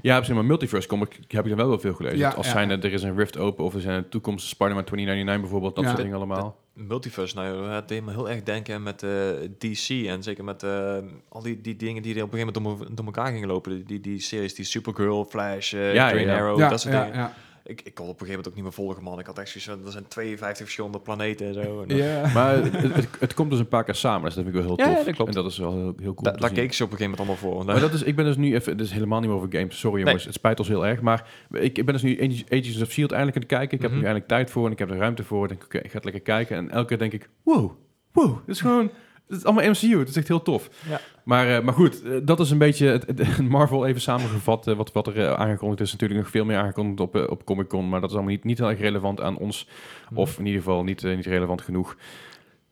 Ja, 0.02 0.16
precies, 0.16 0.36
maar 0.36 0.46
Multiverse 0.46 0.88
comic 0.88 1.20
heb 1.28 1.44
ik 1.44 1.50
dan 1.50 1.58
wel 1.58 1.68
wel 1.68 1.80
veel 1.80 1.94
gelezen. 1.94 2.18
Ja, 2.18 2.30
Als 2.30 2.46
ja, 2.46 2.52
zijn 2.52 2.70
er 2.70 2.94
is 2.94 3.04
een 3.04 3.16
Rift 3.18 3.38
open 3.38 3.64
of 3.66 3.74
er 3.74 3.82
zijn 3.82 3.98
een 3.98 4.10
toekomst 4.10 4.48
Spider-Man 4.48 4.84
2099 4.84 5.42
bijvoorbeeld. 5.42 5.76
Dat 5.76 5.84
Ja. 5.84 5.90
soort 5.90 6.02
dingen 6.02 6.18
allemaal. 6.18 6.58
Multiverse, 6.74 7.36
nou, 7.36 7.70
het 7.70 7.88
deed 7.88 8.06
me 8.06 8.12
heel 8.12 8.30
erg 8.30 8.44
denken 8.44 8.84
met 8.84 9.04
eh, 9.04 9.10
DC 9.58 9.90
en 10.08 10.24
zeker 10.24 10.44
met 10.44 10.64
eh, 10.64 10.98
al 11.30 11.42
die, 11.42 11.62
die 11.62 11.76
dingen 11.76 12.02
die 12.04 12.16
er 12.16 12.24
op 12.24 12.34
een 12.34 12.40
gegeven 12.40 12.62
moment 12.64 12.88
door, 12.88 12.96
door 12.96 13.06
elkaar 13.06 13.32
gingen 13.32 13.48
lopen. 13.48 13.72
Die, 13.72 13.84
die, 13.84 14.00
die 14.00 14.20
series, 14.20 14.56
die 14.56 14.66
Supergirl, 14.66 15.26
Flash, 15.26 15.72
Ja, 15.72 16.10
Green 16.10 16.26
ja, 16.28 16.34
ja. 16.34 16.40
Arrow, 16.40 16.60
ja, 16.60 16.70
dat 16.70 16.82
soort 16.82 16.94
ja, 16.94 17.06
dingen. 17.06 17.30
Ik, 17.68 17.82
ik 17.82 17.94
kon 17.94 18.08
op 18.08 18.22
een 18.22 18.26
gegeven 18.28 18.28
moment 18.28 18.48
ook 18.48 18.54
niet 18.56 18.64
meer 18.64 18.74
volgen, 18.74 19.04
man. 19.04 19.20
Ik 19.20 19.26
had 19.26 19.40
echt 19.40 19.50
zoiets 19.50 19.70
van, 19.70 19.86
er 19.86 19.92
zijn 19.92 20.08
52 20.08 20.64
verschillende 20.66 21.00
planeten 21.00 21.48
en 21.48 21.54
zo. 21.54 21.82
En 21.88 21.96
Ja. 21.98 22.28
Maar 22.34 22.56
het, 22.64 22.74
het, 22.96 23.08
het 23.20 23.34
komt 23.34 23.50
dus 23.50 23.60
een 23.60 23.68
paar 23.68 23.84
keer 23.84 23.96
samen, 23.96 24.26
dus 24.26 24.34
dat 24.36 24.44
vind 24.44 24.56
ik 24.56 24.62
wel 24.62 24.76
heel 24.76 24.86
tof. 24.86 24.98
ja, 24.98 25.04
dat 25.04 25.16
klopt. 25.16 25.36
En 25.36 25.42
dat 25.44 25.52
is 25.52 25.58
wel 25.58 25.72
heel, 25.74 25.84
heel 25.84 26.14
cool. 26.14 26.32
Da- 26.34 26.40
daar 26.40 26.50
zien. 26.50 26.58
keek 26.58 26.74
ze 26.74 26.84
op 26.84 26.92
een 26.92 26.98
gegeven 26.98 27.18
moment 27.20 27.42
allemaal 27.42 27.58
voor. 27.64 27.66
Maar 27.66 27.80
dat 27.80 27.94
is, 27.94 28.04
ik 28.04 28.16
ben 28.16 28.26
dus 28.26 28.36
nu 28.38 28.54
even, 28.56 28.72
het 28.72 28.82
is 28.82 28.92
helemaal 28.92 29.20
niet 29.20 29.30
meer 29.30 29.38
over 29.38 29.52
games, 29.52 29.80
sorry 29.80 30.04
jongens, 30.04 30.26
het 30.26 30.34
spijt 30.34 30.60
ons 30.60 30.68
heel 30.68 30.86
erg, 30.86 31.02
maar 31.02 31.30
ik, 31.52 31.78
ik 31.78 31.86
ben 31.86 31.94
dus 31.94 32.04
nu 32.04 32.12
Age- 32.22 32.44
Agents 32.50 32.82
of 32.82 32.92
S.H.I.E.L.D. 32.92 33.12
eindelijk 33.12 33.36
aan 33.36 33.42
het 33.42 33.52
kijken, 33.52 33.76
ik 33.78 33.82
heb 33.82 33.92
Mhm. 33.92 34.00
nu 34.00 34.06
eindelijk 34.06 34.28
tijd 34.28 34.50
voor 34.50 34.66
en 34.66 34.72
ik 34.72 34.80
heb 34.80 34.90
er 34.90 34.98
ruimte 34.98 35.24
voor, 35.24 35.44
ik 35.44 35.50
denk 35.50 35.64
oké, 35.64 35.78
ik 35.78 35.86
ga 35.90 35.96
het 35.96 36.04
lekker 36.04 36.22
kijken 36.22 36.58
en 36.58 36.70
elke 36.72 36.88
keer 36.88 36.98
denk 36.98 37.14
ik, 37.14 37.30
wow, 37.44 37.72
wow, 38.12 38.36
het 38.46 38.56
is 38.56 38.62
gewoon, 38.62 38.92
het 39.28 39.38
is 39.38 39.44
allemaal 39.44 39.70
MCU, 39.70 40.00
het 40.00 40.10
is 40.10 40.16
echt 40.16 40.28
heel 40.28 40.42
tof. 40.42 40.70
Ja. 40.90 41.00
Maar, 41.24 41.56
eh, 41.56 41.64
maar 41.64 41.74
goed, 41.74 42.04
eh, 42.04 42.12
dat 42.24 42.40
is 42.40 42.52
een 42.52 42.58
beetje 42.58 42.88
het, 42.88 43.06
het- 43.08 43.50
Marvel 43.50 43.86
even 43.86 44.02
samengevat, 44.02 44.68
eh, 44.68 44.76
wat, 44.76 44.92
wat 44.92 45.08
er 45.08 45.36
aangekondigd 45.36 45.82
is, 45.82 45.92
natuurlijk 45.92 46.20
nog 46.20 46.30
veel 46.30 46.46
meer 46.46 46.58
aangekondigd 46.58 47.00
op, 47.00 47.30
op 47.30 47.46
Comic 47.46 47.68
Con, 47.68 47.90
maar 47.90 48.00
dat 48.02 48.10
is 48.10 48.16
allemaal 48.16 48.34
niet, 48.34 48.44
niet 48.44 48.58
heel 48.58 48.70
erg 48.70 48.80
relevant 48.80 49.22
aan 49.22 49.38
ons, 49.38 49.68
of 50.14 50.40
in 50.40 50.46
ieder 50.46 50.62
geval 50.62 50.84
niet, 50.84 51.04
niet 51.04 51.26
relevant 51.26 51.62
genoeg. 51.62 51.98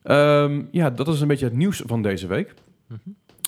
Ehm, 0.03 0.61
ja, 0.71 0.89
dat 0.89 1.07
is 1.07 1.21
een 1.21 1.27
beetje 1.27 1.45
het 1.45 1.53
nieuws 1.55 1.81
van 1.85 2.01
deze 2.01 2.27
week. 2.27 2.53
Mhm. 2.87 2.99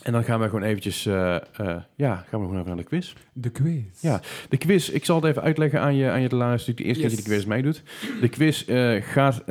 En 0.03 0.11
dan 0.13 0.23
gaan 0.23 0.39
we 0.39 0.45
gewoon 0.45 0.63
eventjes, 0.63 1.03
ja, 1.03 1.43
gaan 1.55 1.85
we 1.95 2.27
gewoon 2.29 2.53
even 2.55 2.65
naar 2.67 2.75
de 2.75 2.83
quiz. 2.83 3.13
De 3.33 3.49
quiz. 3.49 3.81
Ja. 3.99 4.21
De 4.49 4.57
quiz, 4.57 4.89
ik 4.89 5.05
zal 5.05 5.15
het 5.15 5.25
even 5.25 5.41
uitleggen 5.41 5.81
aan 5.81 5.95
je, 5.95 6.09
aan 6.09 6.21
je 6.21 6.29
de 6.29 6.35
laatste 6.35 6.73
de 6.73 6.83
eerste 6.83 6.99
keer 7.01 7.09
dat 7.09 7.17
je 7.19 7.23
de 7.23 7.29
quiz 7.35 7.45
meedoet. 7.45 7.83
De 8.21 8.29
quiz 8.29 8.63
gaat, 9.13 9.43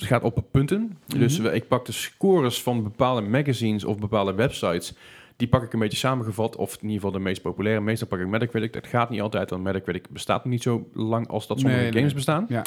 het 0.00 0.08
gaat 0.08 0.22
op 0.22 0.44
punten. 0.50 0.98
Dus 1.06 1.38
Mhm. 1.38 1.48
we- 1.48 1.54
ik 1.54 1.68
pak 1.68 1.86
de 1.86 1.92
scores 1.92 2.62
van 2.62 2.82
bepaalde 2.82 3.20
magazines 3.22 3.84
of 3.84 3.98
bepaalde 3.98 4.34
websites. 4.34 4.94
Die 5.36 5.48
pak 5.48 5.62
ik 5.62 5.72
een 5.72 5.78
beetje 5.78 5.96
samengevat, 5.98 6.56
of 6.56 6.72
in 6.74 6.80
ieder 6.82 6.94
geval 6.94 7.10
de 7.10 7.18
meest 7.18 7.42
populaire. 7.42 7.80
Meestal 7.80 8.08
pak 8.08 8.18
ik 8.18 8.26
Metacritic. 8.26 8.72
Dat 8.72 8.86
gaat 8.86 9.10
niet 9.10 9.20
altijd, 9.20 9.50
want 9.50 9.62
Metacritic 9.62 10.08
bestaat 10.10 10.44
niet 10.44 10.62
zo 10.62 10.88
lang 10.92 11.28
als 11.28 11.46
dat 11.46 11.58
sommige 11.60 11.80
Nee, 11.82 11.90
nee. 11.90 11.98
games 12.00 12.14
bestaan. 12.14 12.46
Ja. 12.48 12.62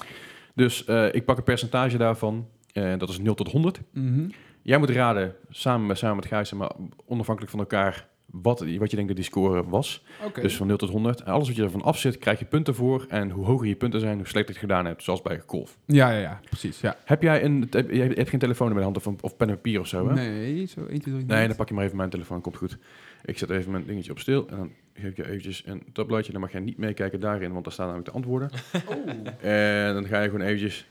Dus 0.56 0.86
eh, 0.86 1.14
ik 1.14 1.26
pak 1.26 1.38
een 1.38 1.44
percentage 1.44 1.98
daarvan. 1.98 2.48
eh, 2.74 2.94
dat 2.98 3.10
is 3.10 3.20
0 3.20 3.34
tot 3.34 3.52
100. 3.52 3.82
Mhm. 3.94 4.30
Jij 4.62 4.78
moet 4.78 4.90
raden, 4.90 5.36
samen, 5.50 5.88
met- 5.88 5.98
samen 5.98 6.16
met 6.16 6.26
Gijs, 6.26 6.54
maar 6.54 6.72
onafhankelijk 7.06 7.52
van 7.52 7.60
elkaar, 7.60 8.08
wat, 8.32 8.60
wat 8.60 8.90
je 8.90 8.96
denkt 8.96 9.08
dat 9.08 9.16
die 9.16 9.24
score 9.24 9.70
was. 9.70 10.04
Dus 10.42 10.56
van 10.58 10.68
0 10.68 10.78
tot 10.78 10.90
100. 10.90 11.22
En 11.22 11.32
alles 11.34 11.48
wat 11.48 11.56
je 11.56 11.64
ervan 11.64 11.82
af 11.82 11.98
zit, 12.00 12.18
krijg 12.18 12.40
je 12.40 12.46
punten 12.46 12.76
voor. 12.76 13.06
En 13.10 13.30
hoe 13.30 13.46
hoger 13.46 13.68
je 13.68 13.76
punten 13.76 14.00
zijn, 14.00 14.18
hoe 14.18 14.28
slechter 14.28 14.54
je 14.54 14.60
het 14.60 14.70
gedaan 14.70 14.86
hebt. 14.86 15.04
Zoals 15.04 15.22
bij 15.22 15.42
golf. 15.46 15.78
Ja, 15.86 16.10
ja, 16.12 16.20
ja, 16.20 16.40
precies. 16.50 16.80
Ja. 16.82 16.98
Heb 17.06 17.22
jij 17.22 17.44
een... 17.44 17.68
Heb, 17.70 17.92
je 17.92 18.02
hebt 18.02 18.30
geen 18.30 18.40
telefoon 18.40 18.70
in 18.70 18.76
de 18.76 18.82
hand 18.84 18.98
of, 18.98 19.06
een- 19.06 19.18
of 19.22 19.38
pen 19.38 19.50
en 19.50 19.56
papier 19.56 19.80
of 19.80 19.88
zo, 19.88 20.08
hè? 20.08 20.14
Nee, 20.14 20.66
zo 20.66 20.86
1, 20.86 21.00
2, 21.02 21.14
3. 21.14 21.26
Nee, 21.26 21.48
dan 21.48 21.56
pak 21.56 21.68
je 21.68 21.74
maar 21.74 21.84
even 21.86 21.98
mijn 21.98 22.10
telefoon. 22.10 22.42
Komt 22.42 22.58
goed. 22.58 22.78
Ik 23.26 23.38
zet 23.38 23.50
even 23.50 23.72
mijn 23.72 23.86
dingetje 23.86 24.12
op 24.12 24.20
stil. 24.20 24.48
En 24.50 24.58
dan 24.58 24.72
geef 24.94 25.10
ik 25.10 25.18
je 25.18 25.26
eventjes 25.28 25.64
een 25.66 25.84
tabbladje. 25.94 26.32
Dan 26.32 26.42
mag 26.42 26.52
jij 26.52 26.62
niet 26.62 26.78
meekijken 26.78 27.20
daarin, 27.20 27.52
want 27.52 27.64
daar 27.64 27.74
staan 27.74 27.86
namelijk 27.86 28.10
de 28.10 28.16
antwoorden. 28.16 28.50
Oh. 28.88 29.08
En 29.52 29.94
dan 29.94 30.06
ga 30.06 30.22
je 30.22 30.30
gewoon 30.30 30.46
eventjes... 30.46 30.88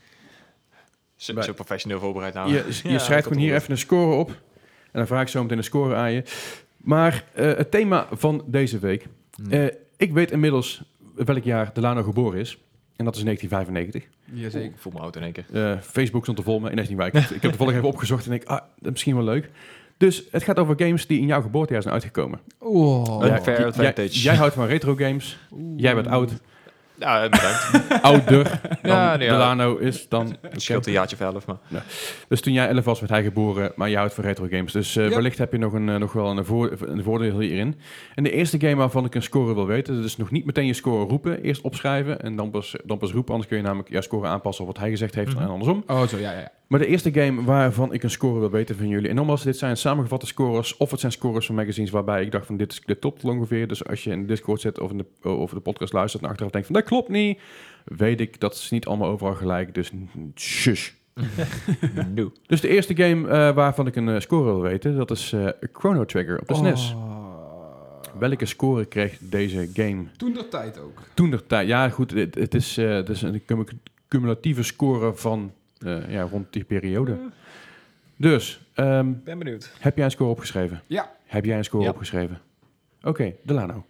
Zo, 1.15 1.33
Bij- 1.33 1.43
zo 1.43 1.53
professioneel 1.53 1.99
voorbereid 1.99 2.33
nou. 2.33 2.49
je 2.51 2.63
je 2.83 2.99
schrijft 2.99 3.27
gewoon 3.27 3.41
hier 3.43 3.55
even 3.55 3.71
een 3.71 3.77
score 3.77 4.15
op. 4.15 4.41
dan 4.91 5.07
vraag 5.07 5.21
ik 5.21 5.27
zo 5.27 5.41
meteen 5.41 5.57
de 5.57 5.63
score 5.63 5.95
aan 5.95 6.11
je. 6.11 6.23
Maar 6.83 7.23
eh, 7.33 7.45
het 7.55 7.71
thema 7.71 8.07
van 8.11 8.43
deze 8.47 8.79
week. 8.79 9.07
Hm. 9.43 9.51
Eh, 9.51 9.65
ik 9.97 10.11
weet 10.13 10.31
inmiddels 10.31 10.83
welk 11.15 11.43
jaar 11.43 11.73
Delano 11.73 12.03
geboren 12.03 12.39
is. 12.39 12.57
En 12.95 13.05
dat 13.05 13.15
is 13.15 13.23
1995. 13.23 14.03
Jazeker. 14.33 14.69
Ik 14.69 14.77
voel 14.77 14.93
me 14.93 14.99
oud 14.99 15.15
in 15.15 15.23
één 15.23 15.31
keer. 15.31 15.45
Eh, 15.53 15.79
Facebook 15.81 16.23
stond 16.23 16.37
er 16.37 16.43
vol 16.43 16.59
mee. 16.59 16.73
Nee, 16.73 16.83
is 16.83 16.89
niet 16.89 16.97
waar. 16.97 17.07
Ik, 17.07 17.13
ik 17.13 17.29
heb 17.41 17.41
toevallig 17.41 17.73
even 17.75 17.87
opgezocht 17.87 18.25
en 18.25 18.31
ik, 18.31 18.43
ah, 18.43 18.57
dat 18.57 18.65
is 18.81 18.89
misschien 18.89 19.15
wel 19.15 19.23
leuk. 19.23 19.49
Dus 19.97 20.23
het 20.31 20.43
gaat 20.43 20.59
over 20.59 20.75
games 20.77 21.07
die 21.07 21.19
in 21.19 21.25
jouw 21.25 21.41
geboortejaar 21.41 21.81
zijn 21.81 21.93
uitgekomen. 21.93 22.39
Oh. 22.59 23.17
Een 23.21 23.27
Ja, 23.27 23.41
fair 23.41 23.57
jij- 23.57 23.67
advantage. 23.67 24.21
Jij, 24.21 24.35
houdt 24.35 24.53
van 24.53 24.65
retro 24.65 24.95
games. 24.95 25.37
Jij 25.77 25.95
bent 25.95 26.07
oud. 26.07 26.31
Ja, 26.99 27.29
bedankt. 27.29 27.69
Ouder 28.01 28.43
dan 28.81 28.91
Ja, 28.91 29.15
nee, 29.15 29.27
ja. 29.27 29.33
Delano 29.33 29.75
is 29.77 30.07
dan. 30.09 30.35
Het 30.41 30.61
scheelt 30.61 30.85
een 30.87 30.91
jaartje 30.93 31.15
of 31.15 31.21
elf, 31.33 31.45
maar... 31.45 31.57
Dus 32.27 32.41
toen 32.41 32.53
jij 32.53 32.67
11 32.67 32.85
was, 32.85 32.99
werd 32.99 33.11
hij 33.11 33.23
geboren, 33.23 33.71
maar 33.75 33.89
je 33.89 33.97
houdt 33.97 34.13
van 34.13 34.23
retro 34.23 34.47
games. 34.49 34.71
Dus 34.71 34.95
eh, 34.95 35.03
Ja. 35.09 35.15
wellicht 35.15 35.37
heb 35.37 35.51
je 35.51 35.57
nog, 35.57 35.73
een, 35.73 35.89
eh, 35.89 35.95
nog 35.95 36.13
wel 36.13 36.37
een, 36.37 36.45
voor, 36.45 36.77
een 36.85 37.03
voordeel 37.03 37.39
hierin. 37.39 37.75
En 38.15 38.23
de 38.23 38.31
eerste 38.31 38.59
game 38.59 38.75
waarvan 38.75 39.05
ik 39.05 39.15
een 39.15 39.21
score 39.23 39.53
wil 39.53 39.65
weten, 39.67 40.01
dus 40.01 40.17
nog 40.17 40.31
niet 40.31 40.45
meteen 40.45 40.65
je 40.65 40.73
score 40.73 41.05
roepen, 41.05 41.41
eerst 41.41 41.61
opschrijven 41.61 42.21
en 42.21 42.35
dan 42.35 42.49
pas, 42.49 42.75
dan 42.85 42.97
pas 42.97 43.11
roepen. 43.11 43.31
Anders 43.31 43.49
kun 43.49 43.57
je 43.59 43.63
namelijk 43.63 43.89
jouw 43.89 44.01
score 44.01 44.27
aanpassen 44.27 44.65
op 44.65 44.71
wat 44.71 44.79
hij 44.79 44.89
gezegd 44.89 45.15
heeft 45.15 45.33
Mhm. 45.33 45.43
en 45.43 45.49
andersom. 45.49 45.83
Oh, 45.87 46.03
zo, 46.07 46.17
ja, 46.17 46.31
ja. 46.31 46.39
ja. 46.39 46.51
Maar 46.67 46.79
de 46.79 46.85
eerste 46.87 47.11
game 47.13 47.43
waarvan 47.43 47.93
ik 47.93 48.03
een 48.03 48.09
score 48.09 48.39
wil 48.39 48.49
weten 48.49 48.75
van 48.77 48.87
jullie. 48.87 49.09
En 49.09 49.15
nogmaals, 49.15 49.43
dit 49.43 49.57
zijn 49.57 49.77
samengevatte 49.77 50.25
scores. 50.25 50.77
Of 50.77 50.91
het 50.91 50.99
zijn 50.99 51.11
scores 51.11 51.45
van 51.45 51.55
magazines 51.55 51.89
waarbij 51.89 52.21
ik 52.23 52.31
dacht 52.31 52.45
van 52.45 52.57
dit 52.57 52.71
is 52.71 52.81
de 52.85 52.99
top 52.99 53.23
ongeveer. 53.23 53.67
Dus 53.67 53.85
als 53.85 54.03
je 54.03 54.11
in 54.11 54.21
de 54.21 54.27
Discord 54.27 54.61
zit 54.61 54.79
of 54.79 54.91
in 54.91 54.97
de, 54.97 55.29
of 55.29 55.51
de 55.51 55.59
podcast 55.59 55.93
luistert 55.93 56.23
en 56.23 56.29
achteraf 56.29 56.51
denkt 56.51 56.67
van 56.67 56.75
dat 56.75 56.83
klopt 56.89 57.09
niet. 57.09 57.39
Weet 57.85 58.19
ik, 58.21 58.39
dat 58.39 58.53
is 58.53 58.69
niet 58.69 58.85
allemaal 58.85 59.09
overal 59.09 59.33
gelijk. 59.35 59.73
Dus 59.73 59.91
shush. 60.35 60.89
Nu. 62.15 62.31
Dus 62.47 62.61
de 62.61 62.67
eerste 62.67 62.95
game 62.95 63.27
eh, 63.27 63.55
waarvan 63.55 63.87
ik 63.87 63.95
een 63.95 64.09
eh, 64.09 64.19
score 64.19 64.43
wil 64.43 64.61
weten, 64.61 64.95
dat 64.95 65.11
is 65.11 65.33
eh, 65.33 65.47
Chrono 65.73 66.05
Trigger 66.05 66.39
op 66.39 66.47
de 66.47 66.53
SNES. 66.55 66.93
Oh. 66.95 67.17
Welke 68.19 68.45
score 68.45 68.85
kreeg 68.85 69.17
deze 69.19 69.69
game 69.73 70.03
Toen 70.17 70.33
de 70.33 70.47
tijd 70.47 70.79
ook. 70.79 71.01
toen 71.13 71.29
de 71.29 71.45
tijd? 71.45 71.67
Ja 71.67 71.89
goed, 71.89 72.11
het, 72.11 72.35
het 72.35 72.53
is, 72.55 72.77
eh, 72.77 72.89
het 72.93 73.09
is 73.09 73.21
een 73.21 73.45
cum- 73.45 73.65
cumulatieve 74.07 74.63
score 74.63 75.13
van 75.13 75.51
eh, 75.77 76.11
ja, 76.11 76.21
rond 76.21 76.53
die 76.53 76.63
periode. 76.63 77.17
Dus, 78.15 78.61
ehm, 78.73 79.11
Ben 79.23 79.37
benieuwd. 79.37 79.71
heb 79.79 79.95
jij 79.95 80.05
een 80.05 80.11
score 80.11 80.29
opgeschreven? 80.29 80.81
Ja. 80.87 81.11
Heb 81.25 81.45
jij 81.45 81.57
een 81.57 81.63
score 81.63 81.83
Ja. 81.83 81.89
opgeschreven? 81.89 82.39
Oké, 83.01 83.33
Delano. 83.43 83.85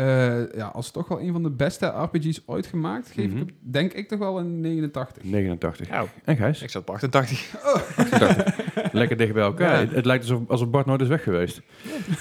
Eh, 0.00 0.52
ja, 0.56 0.66
als 0.66 0.90
toch 0.90 1.08
wel 1.08 1.20
een 1.20 1.32
van 1.32 1.42
de 1.42 1.50
beste 1.50 1.86
RPG's 1.86 2.42
ooit 2.46 2.66
gemaakt, 2.66 3.10
geef 3.14 3.26
Mhm. 3.26 3.36
ik, 3.36 3.46
hem, 3.48 3.56
denk 3.72 3.92
ik 3.92 4.08
toch 4.08 4.18
wel 4.18 4.38
een 4.38 4.60
89. 4.60 5.22
89. 5.24 5.88
Ja, 5.88 6.04
En 6.24 6.36
Gijs? 6.36 6.62
ik 6.62 6.70
zat 6.70 6.82
op 6.82 6.90
88. 6.90 7.54
Lekker 8.92 9.16
dicht 9.16 9.32
bij 9.32 9.42
elkaar. 9.42 9.72
Ja. 9.72 9.78
Het, 9.80 9.90
het 9.94 10.04
lijkt 10.04 10.22
alsof, 10.30 10.48
alsof 10.48 10.70
Bart 10.70 10.86
nooit 10.86 11.00
is 11.00 11.08
weg 11.08 11.22
geweest. 11.22 11.60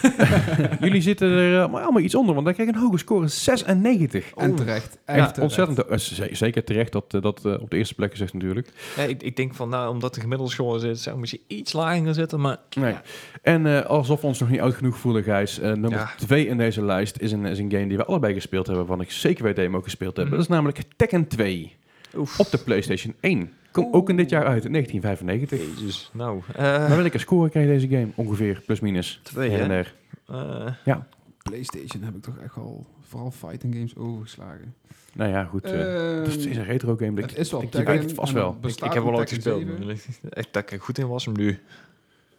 Jullie 0.80 1.01
zitten 1.01 1.27
er 1.30 1.61
eh, 1.64 1.72
maar 1.72 1.81
allemaal 1.81 2.01
iets 2.01 2.15
onder, 2.15 2.34
want 2.34 2.45
hij 2.45 2.56
kreeg 2.56 2.68
een 2.68 2.76
hoge 2.76 2.97
score, 2.97 3.27
96. 3.27 4.31
En 4.35 4.56
terecht. 4.56 4.97
Echt 5.06 5.18
Ja, 5.19 5.26
terecht. 5.31 5.39
ontzettend. 5.39 5.80
eh, 5.85 5.97
z- 5.97 6.30
zeker 6.31 6.64
terecht 6.64 6.91
dat 6.91 7.11
dat 7.11 7.45
op 7.60 7.69
de 7.69 7.77
eerste 7.77 7.95
plek 7.95 8.11
gezegd 8.11 8.34
natuurlijk. 8.34 8.69
Ja, 8.95 9.03
ik, 9.03 9.23
ik 9.23 9.35
denk 9.35 9.53
van, 9.56 9.69
nou, 9.69 9.89
omdat 9.93 10.14
de 10.14 10.22
gemiddelde 10.22 10.51
score 10.51 10.80
zit, 10.80 10.99
zou 10.99 11.15
ik 11.15 11.22
misschien 11.22 11.41
iets 11.47 11.73
lager 11.73 12.14
zitten, 12.14 12.39
maar... 12.41 12.57
Nee. 12.80 12.95
En 13.41 13.65
eh, 13.65 13.85
alsof 13.85 14.22
we 14.22 14.27
ons 14.27 14.39
nog 14.39 14.49
niet 14.49 14.60
oud 14.60 14.73
genoeg 14.73 14.97
voelen, 14.97 15.23
Gijs. 15.23 15.60
eh, 15.60 15.68
nummer 15.72 15.91
Ja. 15.91 16.10
2 16.18 16.47
in 16.47 16.57
deze 16.57 16.84
lijst 16.85 17.18
is 17.19 17.31
een, 17.31 17.45
is 17.45 17.60
een 17.60 17.69
game 17.72 17.88
die 17.88 17.98
we 17.98 18.06
allebei 18.06 18.34
gespeeld 18.34 18.68
hebben, 18.68 18.86
waarvan 18.86 19.06
ik 19.06 19.12
zeker 19.12 19.44
weet 19.44 19.56
dat 19.56 19.64
je 19.64 19.70
hem 19.70 19.80
ook 19.80 19.84
gespeeld 19.84 20.16
hebt. 20.16 20.28
Mhm. 20.28 20.36
Dat 20.38 20.46
is 20.46 20.52
namelijk 20.52 20.82
Tekken 20.96 21.28
2 21.28 21.76
Oef. 22.18 22.40
op 22.40 22.50
de 22.52 22.58
PlayStation 22.58 23.16
1. 23.20 23.52
Kom 23.72 23.88
ook 23.94 24.10
in 24.10 24.18
dit 24.18 24.30
jaar 24.30 24.46
uit, 24.46 24.66
in 24.66 24.72
1995. 24.72 25.80
Jezus, 25.80 26.10
nou. 26.14 26.41
Maar 26.58 26.90
eh 26.90 26.96
welke 26.96 27.18
score 27.18 27.50
kreeg 27.50 27.66
deze 27.68 27.88
game? 27.88 28.08
Ongeveer, 28.16 28.62
plus 28.66 28.80
minus. 28.80 29.20
twee, 29.24 29.50
hè? 29.50 29.68
der. 29.68 29.94
Eh, 30.28 30.96
PlayStation 31.44 32.04
heb 32.04 32.16
ik 32.16 32.22
toch 32.22 32.38
echt 32.44 32.56
wel 32.56 32.86
vooral 33.02 33.32
fighting 33.32 33.74
games 33.76 33.96
overgeslagen. 33.96 34.74
Nou 35.14 35.30
ja, 35.32 35.44
goed. 35.44 35.64
eh, 35.64 36.16
Ehm, 36.16 36.24
het 36.24 36.36
is 36.46 36.58
een 36.58 36.64
retro 36.64 36.96
game. 36.96 37.22
het 37.22 37.38
is 37.38 37.52
wel 37.52 37.62
ik, 37.62 37.66
je 37.66 37.72
Tekken 37.76 37.94
weet 37.96 38.04
het 38.04 38.14
vast 38.14 38.34
wel. 38.34 38.58
ik, 38.62 38.70
ik 38.70 38.94
heb 38.94 39.04
wel 39.04 39.14
ooit 39.16 39.28
Tekken 39.30 39.52
gespeeld. 39.54 40.00
7. 40.22 40.32
Echt 40.32 40.48
dat 40.54 40.64
ik 40.64 40.72
er 40.72 40.80
goed 40.80 40.98
in 40.98 41.08
was, 41.08 41.26
maar 41.28 41.38
nu... 41.38 41.60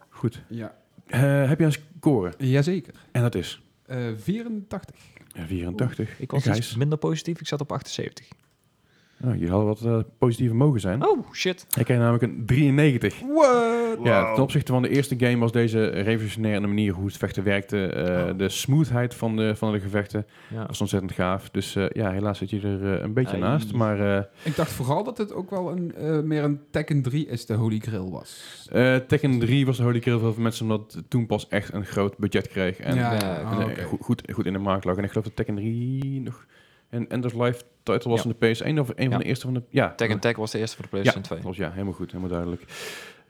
Goed. 0.08 0.42
Ja, 0.48 0.74
Eh, 1.06 1.48
heb 1.48 1.58
je 1.58 1.64
een 1.64 1.72
score? 1.72 2.32
jazeker. 2.38 2.94
En 3.12 3.22
dat 3.22 3.34
is 3.34 3.62
Eh 3.86 3.96
84. 4.16 4.94
Ja, 5.40 5.46
84. 5.46 6.20
Ik 6.20 6.30
was 6.30 6.46
iets 6.46 6.74
minder 6.74 6.98
positief, 6.98 7.40
ik 7.40 7.46
zat 7.46 7.60
op 7.60 7.72
78. 7.72 8.28
Oh, 9.24 9.36
je 9.38 9.48
had 9.50 9.64
wat 9.64 9.80
eh, 9.84 9.98
positiever 10.18 10.56
mogen 10.56 10.80
zijn. 10.80 11.06
Oh, 11.06 11.32
shit. 11.32 11.66
Hij 11.74 11.84
kreeg 11.84 11.98
namelijk 11.98 12.22
een 12.22 12.42
93. 12.46 13.20
What? 13.34 13.98
Ja, 14.02 14.34
ten 14.34 14.42
opzichte 14.42 14.72
van 14.72 14.82
de 14.82 14.88
eerste 14.88 15.14
game 15.18 15.38
was 15.38 15.52
deze 15.52 15.86
revolutionair 15.88 16.54
in 16.54 16.60
de 16.62 16.66
manier 16.68 16.92
hoe 16.92 17.06
het 17.06 17.16
vechten 17.16 17.44
werkte. 17.44 17.86
eh, 17.86 18.08
Oh. 18.30 18.38
De 18.38 18.48
smoothheid 18.48 19.14
van 19.14 19.36
de, 19.36 19.56
van 19.56 19.72
de 19.72 19.80
gevechten 19.80 20.26
Ja. 20.54 20.66
was 20.66 20.80
ontzettend 20.80 21.12
gaaf. 21.12 21.50
Dus 21.50 21.76
eh, 21.76 21.84
ja, 21.88 22.10
helaas 22.10 22.38
zit 22.38 22.50
je 22.50 22.60
er 22.60 23.02
een 23.02 23.12
beetje 23.12 23.36
naast. 23.38 23.72
Maar 23.72 24.16
eh, 24.16 24.22
Ik 24.42 24.56
dacht 24.56 24.72
vooral 24.72 25.04
dat 25.04 25.18
het 25.18 25.32
ook 25.32 25.50
wel 25.50 25.70
een, 25.70 25.94
eh, 25.94 26.20
meer 26.20 26.44
een 26.44 26.60
Tekken 26.70 27.02
3 27.02 27.26
is 27.26 27.46
de 27.46 27.54
Holy 27.54 27.78
Grail 27.78 28.10
was. 28.10 28.66
eh, 28.72 28.96
Tekken 28.96 29.38
3 29.38 29.66
was 29.66 29.76
de 29.76 29.82
holy 29.82 30.00
grail 30.00 30.18
voor 30.18 30.32
veel 30.34 30.42
mensen, 30.42 30.62
omdat 30.70 30.92
het 30.92 31.10
toen 31.10 31.26
pas 31.26 31.48
echt 31.48 31.72
een 31.72 31.84
groot 31.84 32.16
budget 32.18 32.48
kreeg. 32.48 32.78
En, 32.78 32.94
ja, 32.94 33.12
ja, 33.14 33.40
oh, 33.42 33.84
goed, 33.84 34.00
goed, 34.00 34.22
goed 34.32 34.46
in 34.46 34.52
de 34.52 34.58
markt 34.58 34.84
lag. 34.84 34.96
En 34.96 35.04
ik 35.04 35.08
geloof 35.10 35.24
dat 35.24 35.36
Tekken 35.36 35.54
3 35.54 36.20
nog 36.20 36.46
een 36.90 37.08
End 37.08 37.24
of 37.24 37.32
Life 37.34 37.62
title 37.82 38.10
was 38.10 38.22
Ja. 38.22 38.30
in 38.30 38.36
de 38.38 38.46
PS1 38.46 38.78
of 38.80 38.88
een 38.94 39.04
Ja. 39.04 39.10
van 39.10 39.18
de 39.18 39.24
eerste 39.24 39.44
van 39.44 39.54
de... 39.54 39.62
Ja, 39.68 39.94
Tekken 39.94 40.18
Tag 40.20 40.36
was 40.36 40.50
de 40.50 40.58
eerste 40.58 40.74
voor 40.76 40.84
de 40.84 40.90
PlayStation 40.90 41.22
2. 41.24 41.38
Klopt, 41.40 41.56
ja, 41.56 41.70
helemaal 41.70 41.92
goed, 41.92 42.06
helemaal 42.12 42.30
duidelijk. 42.30 42.62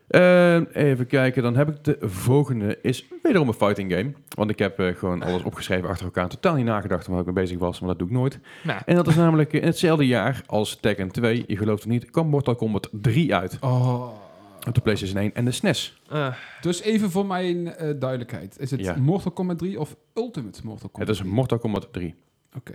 Ehm, 0.08 0.64
even 0.72 1.06
kijken, 1.06 1.42
dan 1.42 1.56
heb 1.56 1.68
ik 1.68 1.84
de 1.84 1.96
volgende. 2.00 2.78
Is 2.82 3.06
wederom 3.22 3.48
een 3.48 3.54
fighting 3.54 3.92
game. 3.92 4.12
Want 4.28 4.50
ik 4.50 4.58
heb 4.58 4.78
eh, 4.78 4.94
gewoon 4.94 5.22
alles 5.26 5.42
opgeschreven 5.42 5.88
achter 5.88 6.04
elkaar. 6.04 6.28
Totaal 6.28 6.54
niet 6.54 6.64
nagedacht 6.64 7.06
waar 7.06 7.18
ik 7.18 7.24
mee 7.24 7.34
bezig 7.34 7.58
was, 7.58 7.80
maar 7.80 7.88
dat 7.88 7.98
doe 7.98 8.08
ik 8.08 8.14
nooit. 8.14 8.38
Nou, 8.64 8.80
En 8.86 8.94
dat 8.94 9.06
is 9.06 9.14
namelijk 9.14 9.52
in 9.52 9.62
hetzelfde 9.64 10.06
jaar 10.06 10.42
als 10.46 10.76
Tekken 10.76 11.10
2. 11.10 11.44
Je 11.46 11.56
gelooft 11.56 11.82
het 11.82 11.92
niet, 11.92 12.10
kwam 12.10 12.26
Mortal 12.28 12.54
Kombat 12.54 12.88
3 12.92 13.34
uit. 13.34 13.56
Oh. 13.60 14.08
Op 14.68 14.74
de 14.74 14.80
PlayStation 14.80 15.18
1 15.20 15.34
en 15.34 15.44
de 15.44 15.50
SNES. 15.50 16.00
eh, 16.08 16.34
Dus 16.60 16.82
even 16.82 17.10
voor 17.10 17.26
mijn 17.26 17.74
eh, 17.74 17.90
duidelijkheid. 17.98 18.58
Is 18.58 18.70
het 18.70 18.80
Ja. 18.80 18.96
Mortal 18.98 19.32
Kombat 19.32 19.58
3 19.58 19.80
of 19.80 19.96
Ultimate 20.14 20.60
Mortal 20.64 20.82
Het 20.82 20.92
Kombat 20.92 21.08
is 21.14 21.18
3? 21.18 21.32
Mortal 21.32 21.58
Kombat 21.58 21.88
3. 21.92 22.14
Oké. 22.56 22.74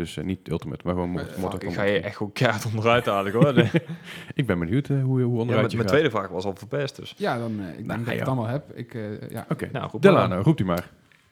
Dus 0.00 0.16
eh, 0.16 0.24
niet 0.24 0.50
Ultimate, 0.50 0.80
maar 0.84 0.94
gewoon 0.94 1.10
Mor- 1.10 1.20
Mortal 1.22 1.40
fuck, 1.50 1.52
ik 1.52 1.58
Kombat 1.58 1.74
ga 1.74 1.82
je 1.82 1.90
3. 1.90 2.02
echt 2.04 2.16
gewoon 2.16 2.32
keihard 2.32 2.66
onderuit 2.66 3.06
halen, 3.06 3.32
hoor. 3.32 3.54
Ik 4.40 4.46
ben 4.46 4.58
benieuwd 4.58 4.88
eh, 4.88 5.02
hoe, 5.02 5.20
hoe 5.22 5.34
Ja, 5.34 5.40
onderuit 5.40 5.62
met 5.62 5.70
je 5.70 5.76
mijn 5.76 5.88
gaat. 5.88 5.98
tweede 5.98 6.10
vraag 6.16 6.28
was 6.28 6.44
al 6.44 6.56
verpest, 6.56 6.96
dus. 6.96 7.14
Ja, 7.16 7.38
dan, 7.38 7.60
eh, 7.60 7.68
ik 7.68 7.74
denk 7.74 7.86
Nou, 7.86 7.98
dat 7.98 8.06
ik 8.08 8.12
ja. 8.12 8.18
het 8.18 8.26
allemaal 8.28 8.46
heb. 8.46 8.76
Ik, 8.76 8.92
ja. 9.30 9.46
Oké, 9.48 9.68
Nou, 9.72 9.88
goed, 9.90 10.02
maar 10.02 10.12
Delano, 10.12 10.40
roept 10.42 10.60
u 10.60 10.64
maar. 10.64 10.90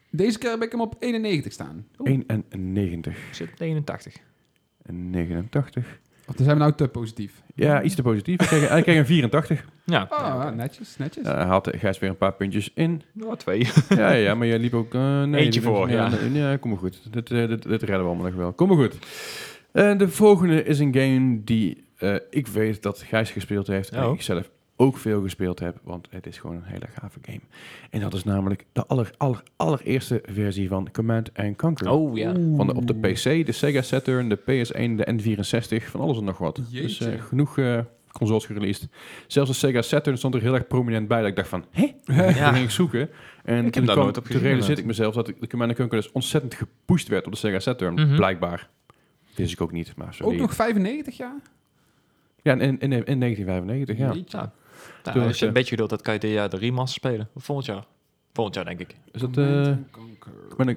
Deze 0.09 0.37
keer 0.37 0.49
heb 0.49 0.61
ik 0.61 0.71
hem 0.71 0.81
op 0.81 0.95
91 0.99 1.51
staan. 1.53 1.87
91 2.03 3.13
Ik 3.27 3.33
zit 3.33 3.51
op 3.51 3.59
89. 3.59 4.13
en 4.81 5.09
89. 5.09 5.99
Of 6.29 6.35
dan 6.35 6.45
zijn 6.45 6.57
we 6.57 6.63
nou 6.63 6.75
te 6.75 6.87
positief. 6.87 7.41
Ja, 7.55 7.81
iets 7.81 7.95
te 7.95 8.01
positief. 8.01 8.37
Hij 8.37 8.47
kreeg, 8.47 8.69
hij 8.69 8.81
kreeg 8.81 8.97
een 8.97 9.05
84. 9.05 9.65
Ja, 9.85 10.07
ja, 10.09 10.35
oké. 10.47 10.55
netjes, 10.55 10.97
netjes. 10.97 11.27
Uh, 11.27 11.47
had 11.49 11.69
Gijs 11.77 11.99
weer 11.99 12.09
een 12.09 12.17
paar 12.17 12.33
puntjes 12.33 12.71
in. 12.73 13.01
Nou, 13.13 13.37
twee. 13.37 13.67
Ja, 13.89 14.11
ja, 14.11 14.35
maar 14.35 14.47
jij 14.47 14.59
liep 14.59 14.73
ook... 14.73 14.93
eh, 14.93 15.23
nee, 15.23 15.43
Eentje 15.43 15.59
liep- 15.59 15.69
voor, 15.69 15.89
ja. 15.89 16.09
ja, 16.33 16.57
kom 16.57 16.69
maar 16.69 16.79
goed. 16.79 17.13
Dit, 17.13 17.31
eh, 17.31 17.47
dit, 17.47 17.61
dit 17.63 17.81
redden 17.81 17.87
we 17.99 18.05
allemaal 18.05 18.25
nog 18.25 18.35
wel. 18.35 18.53
Kom 18.53 18.67
maar 18.67 18.77
goed. 18.77 18.95
Eh, 19.71 19.97
de 19.97 20.07
volgende 20.09 20.63
is 20.63 20.79
een 20.79 20.93
game 20.95 21.43
die 21.43 21.83
eh, 21.97 22.15
ik 22.29 22.47
weet 22.47 22.81
dat 22.83 23.01
Gijs 23.01 23.31
gespeeld 23.31 23.67
heeft. 23.67 23.89
En 23.89 24.05
Oh. 24.05 24.13
ik 24.13 24.21
zelf 24.21 24.49
ook 24.81 24.97
veel 24.97 25.21
gespeeld 25.21 25.59
heb. 25.59 25.77
Want 25.83 26.07
het 26.09 26.25
is 26.25 26.37
gewoon 26.37 26.55
een 26.55 26.63
hele 26.63 26.87
gave 26.99 27.19
game. 27.21 27.41
En 27.89 27.99
dat 27.99 28.13
is 28.13 28.23
namelijk 28.23 28.65
de 28.71 28.85
aller, 28.85 29.11
aller, 29.17 29.43
allereerste 29.55 30.23
versie 30.25 30.67
van 30.67 30.91
Command 30.91 31.37
and 31.37 31.57
Conquer. 31.57 31.89
Oh, 31.89 32.17
ja. 32.17 32.33
Van 32.55 32.67
de, 32.67 32.73
op 32.73 32.87
de 32.87 32.93
PC, 32.93 33.45
de 33.45 33.51
Sega 33.51 33.81
Saturn, 33.81 34.29
de 34.29 34.39
PS1, 34.39 34.95
de 34.95 35.35
N64, 35.37 35.85
van 35.85 36.01
alles 36.01 36.17
en 36.17 36.23
nog 36.23 36.37
wat. 36.37 36.61
Dus 36.71 36.99
eh, 36.99 37.21
genoeg 37.21 37.57
eh, 37.57 37.79
consoles 38.11 38.45
gereleased. 38.45 38.89
Zelfs 39.27 39.49
de 39.49 39.55
Sega 39.55 39.81
Saturn 39.81 40.17
stond 40.17 40.35
er 40.35 40.41
heel 40.41 40.53
erg 40.53 40.67
prominent 40.67 41.07
bij. 41.07 41.19
Dat 41.19 41.29
ik 41.29 41.35
dacht 41.35 41.49
van, 41.49 41.65
hè? 41.71 41.93
Ja. 42.03 42.33
Toen 42.33 42.53
ging 42.53 42.65
ik 42.65 42.69
zoeken. 42.69 43.09
En 43.43 43.63
heb 43.63 43.73
toen, 43.73 43.83
kwam, 43.83 43.97
nooit 43.97 44.17
op 44.17 44.23
toen 44.23 44.31
gezien, 44.31 44.47
realiseerde 44.47 44.81
ik 44.81 44.87
mezelf 44.87 45.13
dat 45.13 45.25
de 45.25 45.47
Command 45.47 45.75
Conquer 45.75 46.01
dus 46.01 46.11
ontzettend 46.11 46.53
gepusht 46.53 47.07
werd 47.07 47.25
op 47.25 47.31
de 47.31 47.37
Sega 47.37 47.59
Saturn. 47.59 47.93
Mhm. 47.93 48.15
Blijkbaar. 48.15 48.69
Wist 49.35 49.53
ik 49.53 49.61
ook 49.61 49.71
niet, 49.71 49.95
maar 49.95 50.13
zo. 50.13 50.23
Ook 50.23 50.33
nog 50.33 50.53
95 50.53 51.17
jaar? 51.17 51.41
Ja, 52.41 52.53
in, 52.53 52.59
in, 52.59 52.91
in 53.05 53.19
1995, 53.19 53.97
ja. 53.97 54.13
Jeetje. 54.13 54.37
Ja. 54.37 54.53
Toen 55.03 55.13
Nou, 55.13 55.27
als 55.27 55.37
je 55.39 55.41
een 55.43 55.47
eh, 55.47 55.53
beetje 55.57 55.69
geduld 55.69 55.89
hebt, 55.89 56.01
kan 56.01 56.13
je 56.13 56.19
dit 56.19 56.31
jaar 56.31 56.49
de 56.49 56.57
remaster 56.57 56.93
spelen. 56.93 57.27
Volgend 57.35 57.67
jaar. 57.67 57.85
Volgend 58.33 58.55
jaar, 58.55 58.65
denk 58.65 58.79
ik. 58.79 58.95
Is 59.11 59.21
dat, 59.21 59.37
eh 59.37 59.73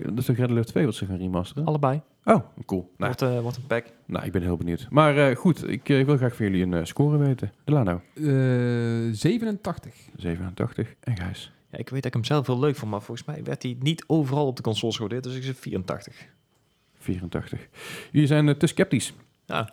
dat 0.01 0.19
is 0.19 0.25
toch 0.25 0.37
Red 0.37 0.51
Alert 0.51 0.67
2 0.67 0.85
wat 0.85 0.95
ze 0.95 1.07
gaan 1.07 1.17
remasteren? 1.17 1.65
Allebei. 1.65 2.01
Oh, 2.25 2.37
cool. 2.67 2.81
Nou, 2.97 3.13
Wordt, 3.19 3.23
eh, 3.23 3.41
wordt 3.41 3.57
een 3.57 3.67
pack. 3.67 3.87
nou, 4.07 4.25
ik 4.27 4.33
ben 4.33 4.43
heel 4.43 4.57
benieuwd. 4.57 4.87
Maar 4.91 5.17
eh, 5.31 5.37
goed, 5.37 5.69
ik 5.69 5.89
eh, 5.89 6.05
wil 6.05 6.17
graag 6.17 6.37
van 6.37 6.47
jullie 6.47 6.63
een 6.63 6.75
eh, 6.75 6.85
score 6.85 7.17
weten. 7.17 7.53
Delano, 7.65 8.01
Eh, 8.15 8.23
87. 9.13 9.95
87 10.17 10.95
en 11.01 11.17
Gijs. 11.17 11.53
Ja, 11.71 11.79
ik 11.79 11.89
weet 11.89 12.03
dat 12.03 12.05
ik 12.05 12.13
hem 12.13 12.25
zelf 12.25 12.47
heel 12.47 12.59
leuk 12.59 12.77
vond, 12.77 12.91
maar 12.91 13.03
volgens 13.03 13.27
mij 13.27 13.43
werd 13.45 13.63
hij 13.63 13.77
niet 13.81 14.05
overal 14.07 14.47
op 14.47 14.57
de 14.57 14.63
consoles 14.63 14.95
gewaardeerd. 14.95 15.25
Dus 15.25 15.35
ik 15.37 15.43
zit 15.43 15.59
84. 15.59 16.27
84. 16.99 17.69
Jullie 18.13 18.27
zijn 18.29 18.49
eh, 18.49 18.55
te 18.55 18.67
sceptisch. 18.67 19.13
Ja. 19.47 19.73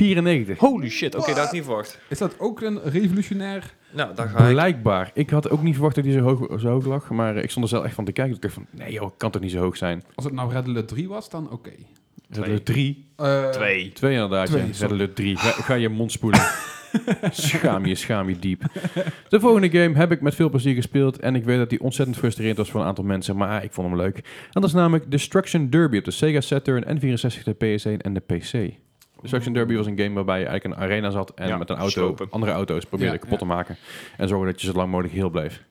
94. 0.00 0.58
Holy 0.58 0.88
shit, 0.88 1.14
oké, 1.14 1.26
dat 1.26 1.36
had 1.36 1.46
ik 1.46 1.52
niet 1.52 1.64
verwacht. 1.64 1.98
Is 2.08 2.18
dat 2.18 2.38
ook 2.38 2.60
een 2.60 2.80
revolutionair... 2.82 3.74
Nou, 3.92 4.14
dan 4.14 4.28
ga 4.28 4.38
ik... 4.38 4.52
Blijkbaar. 4.52 5.10
Ik 5.14 5.30
had 5.30 5.50
ook 5.50 5.62
niet 5.62 5.74
verwacht 5.74 5.94
dat 5.94 6.04
hij 6.04 6.12
zo 6.12 6.20
hoog, 6.20 6.60
zo 6.60 6.68
hoog 6.68 6.86
lag. 6.86 7.10
Maar 7.10 7.36
eh, 7.36 7.42
ik 7.42 7.50
stond 7.50 7.64
er 7.64 7.70
zelf 7.70 7.84
echt 7.84 7.94
van 7.94 8.04
te 8.04 8.12
kijken. 8.12 8.34
Ik 8.34 8.42
dacht 8.42 8.54
van, 8.54 8.66
nee 8.70 8.92
joh, 8.92 9.10
kan 9.16 9.30
toch 9.30 9.42
niet 9.42 9.50
zo 9.50 9.58
hoog 9.58 9.76
zijn. 9.76 10.02
Als 10.14 10.24
het 10.24 10.34
nou 10.34 10.52
Red 10.52 10.66
Alert 10.66 10.88
3 10.88 11.08
was, 11.08 11.30
dan 11.30 11.50
oké. 11.50 11.70
Red 12.28 12.44
Alert 12.44 12.64
3. 12.64 13.08
Eh, 13.16 13.48
Twee. 13.48 13.92
Twee 13.92 14.12
inderdaad, 14.12 14.46
Twee, 14.46 14.60
ja. 14.60 14.66
Red 14.66 14.76
sorry. 14.76 14.94
Alert 14.94 15.16
3. 15.16 15.36
Ga, 15.36 15.50
ga 15.50 15.74
je 15.74 15.88
mond 15.88 16.12
spoelen. 16.12 16.40
schaam 17.30 17.86
je, 17.86 17.94
schaam 17.94 18.28
je 18.28 18.38
diep. 18.38 18.62
De 19.28 19.40
volgende 19.40 19.70
game 19.70 19.96
heb 19.96 20.12
ik 20.12 20.20
met 20.20 20.34
veel 20.34 20.50
plezier 20.50 20.74
gespeeld. 20.74 21.18
En 21.18 21.34
ik 21.34 21.44
weet 21.44 21.58
dat 21.58 21.70
die 21.70 21.80
ontzettend 21.80 22.18
frustrerend 22.18 22.56
was 22.56 22.70
voor 22.70 22.80
een 22.80 22.86
aantal 22.86 23.04
mensen. 23.04 23.36
Maar 23.36 23.64
ik 23.64 23.72
vond 23.72 23.88
hem 23.88 23.96
leuk. 23.96 24.16
En 24.16 24.22
dat 24.60 24.64
is 24.64 24.72
namelijk 24.72 25.10
Destruction 25.10 25.70
Derby 25.70 25.98
op 25.98 26.04
de 26.04 26.10
Sega 26.10 26.40
Saturn, 26.40 26.98
N64, 26.98 27.42
de 27.42 27.54
PS1 27.54 27.96
en 27.96 28.14
de 28.14 28.20
PC. 28.20 28.78
Destruction 29.20 29.52
Derby 29.54 29.74
was 29.76 29.86
een 29.86 29.98
game 29.98 30.14
waarbij 30.14 30.38
je 30.40 30.46
eigenlijk 30.46 30.76
een 30.80 30.84
arena 30.86 31.10
zat 31.10 31.32
en 31.34 31.48
Ja, 31.48 31.56
met 31.56 31.70
een 31.70 31.76
auto 31.76 31.90
slopen. 32.00 32.26
andere 32.30 32.52
auto's 32.52 32.84
probeerde 32.84 33.12
Ja, 33.12 33.18
kapot 33.18 33.32
ja. 33.40 33.46
te 33.46 33.52
maken. 33.52 33.76
En 34.16 34.28
zorgen 34.28 34.46
dat 34.52 34.60
je 34.60 34.66
zo 34.66 34.72
lang 34.72 34.90
mogelijk 34.90 35.14
heel 35.14 35.30
bleef. 35.30 35.64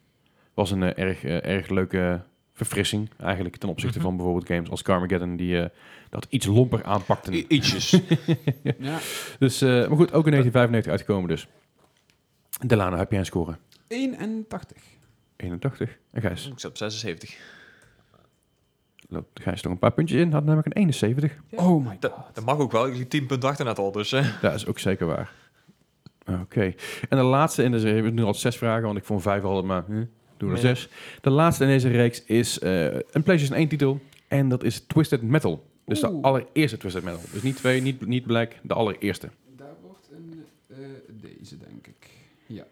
Was 0.53 0.71
een 0.71 0.84
eh, 0.84 1.05
erg, 1.07 1.23
eh, 1.23 1.45
erg 1.45 1.69
leuke 1.69 2.21
verfrissing 2.53 3.09
eigenlijk 3.17 3.55
ten 3.55 3.69
opzichte 3.69 3.97
Mhm. 3.97 4.07
van 4.07 4.15
bijvoorbeeld 4.15 4.47
games 4.47 4.69
als 4.69 4.81
Carmageddon 4.81 5.35
die 5.35 5.59
eh, 5.61 5.69
dat 6.09 6.27
iets 6.30 6.45
lomper 6.45 6.84
aanpakten. 6.84 7.34
I- 7.34 7.45
ietsjes. 7.47 7.89
Ja. 8.77 8.97
Dus, 9.39 9.61
eh, 9.61 9.69
maar 9.69 9.97
goed, 9.97 10.13
ook 10.13 10.26
in 10.26 10.31
1995 10.31 10.91
uitgekomen 10.91 11.30
dus. 11.30 11.47
Delano, 12.65 12.97
heb 12.97 13.09
jij 13.11 13.19
een 13.19 13.26
score? 13.26 13.57
81. 13.88 14.77
81. 15.35 15.97
En 16.11 16.21
Gijs? 16.21 16.47
ik 16.47 16.59
zat 16.59 16.71
op 16.71 16.77
76. 16.77 17.38
Loopt 19.11 19.40
Gijs 19.41 19.61
nog 19.61 19.73
een 19.73 19.80
paar 19.80 19.91
puntjes 19.91 20.19
in. 20.22 20.31
Had 20.31 20.44
namelijk 20.44 20.68
een 20.68 20.73
71. 20.81 21.34
Oh 21.49 21.86
my 21.86 21.98
Dat, 21.99 22.11
god. 22.11 22.36
dat 22.36 22.45
mag 22.45 22.57
ook 22.57 22.72
wel. 22.72 22.88
Ik 22.88 22.95
liep 22.95 23.10
10 23.10 23.26
punten 23.26 23.49
achter 23.49 23.65
net 23.65 23.77
al, 23.80 23.91
dus... 23.91 24.11
eh. 24.11 24.41
Dat 24.41 24.53
is 24.53 24.65
ook 24.65 24.80
zeker 24.80 25.06
waar. 25.07 25.31
Oké. 26.27 26.73
En 27.10 27.18
de 27.18 27.23
laatste 27.23 27.64
in 27.64 27.72
deze... 27.72 27.86
We 27.88 27.94
hebben 27.94 28.14
nu 28.14 28.23
al 28.23 28.34
zes 28.34 28.57
vragen, 28.57 28.84
want 28.86 28.98
ik 28.98 29.03
vond 29.06 29.22
vijf 29.22 29.44
al, 29.44 29.64
maar 29.64 29.84
hm, 29.86 29.91
doen 29.94 30.06
we 30.38 30.45
er 30.57 30.64
Nee. 30.64 30.76
zes. 30.76 30.90
De 31.22 31.30
laatste 31.30 31.64
in 31.64 31.69
deze 31.69 31.88
reeks 31.90 32.23
is 32.23 32.60
eh, 32.60 32.84
een 32.94 33.23
PlayStation 33.23 33.57
1 33.57 33.68
titel. 33.68 33.99
En 34.27 34.49
dat 34.49 34.64
is 34.64 34.80
Twisted 34.80 35.22
Metal. 35.22 35.68
Dus 35.86 35.99
de 35.99 36.07
allereerste 36.22 36.77
Twisted 36.77 37.03
Metal. 37.03 37.22
Dus 37.31 37.41
niet 37.41 37.56
twee, 37.56 37.81
niet, 37.81 38.06
niet 38.06 38.26
Black, 38.26 38.52
de 38.61 38.73
allereerste. 38.73 39.30
Daar 39.57 39.73
wordt 39.81 40.10
een... 40.11 40.45
eh, 40.68 40.77
deze, 41.07 41.57
denk 41.57 41.88
ik. 41.88 42.10
Ja. 42.48 42.64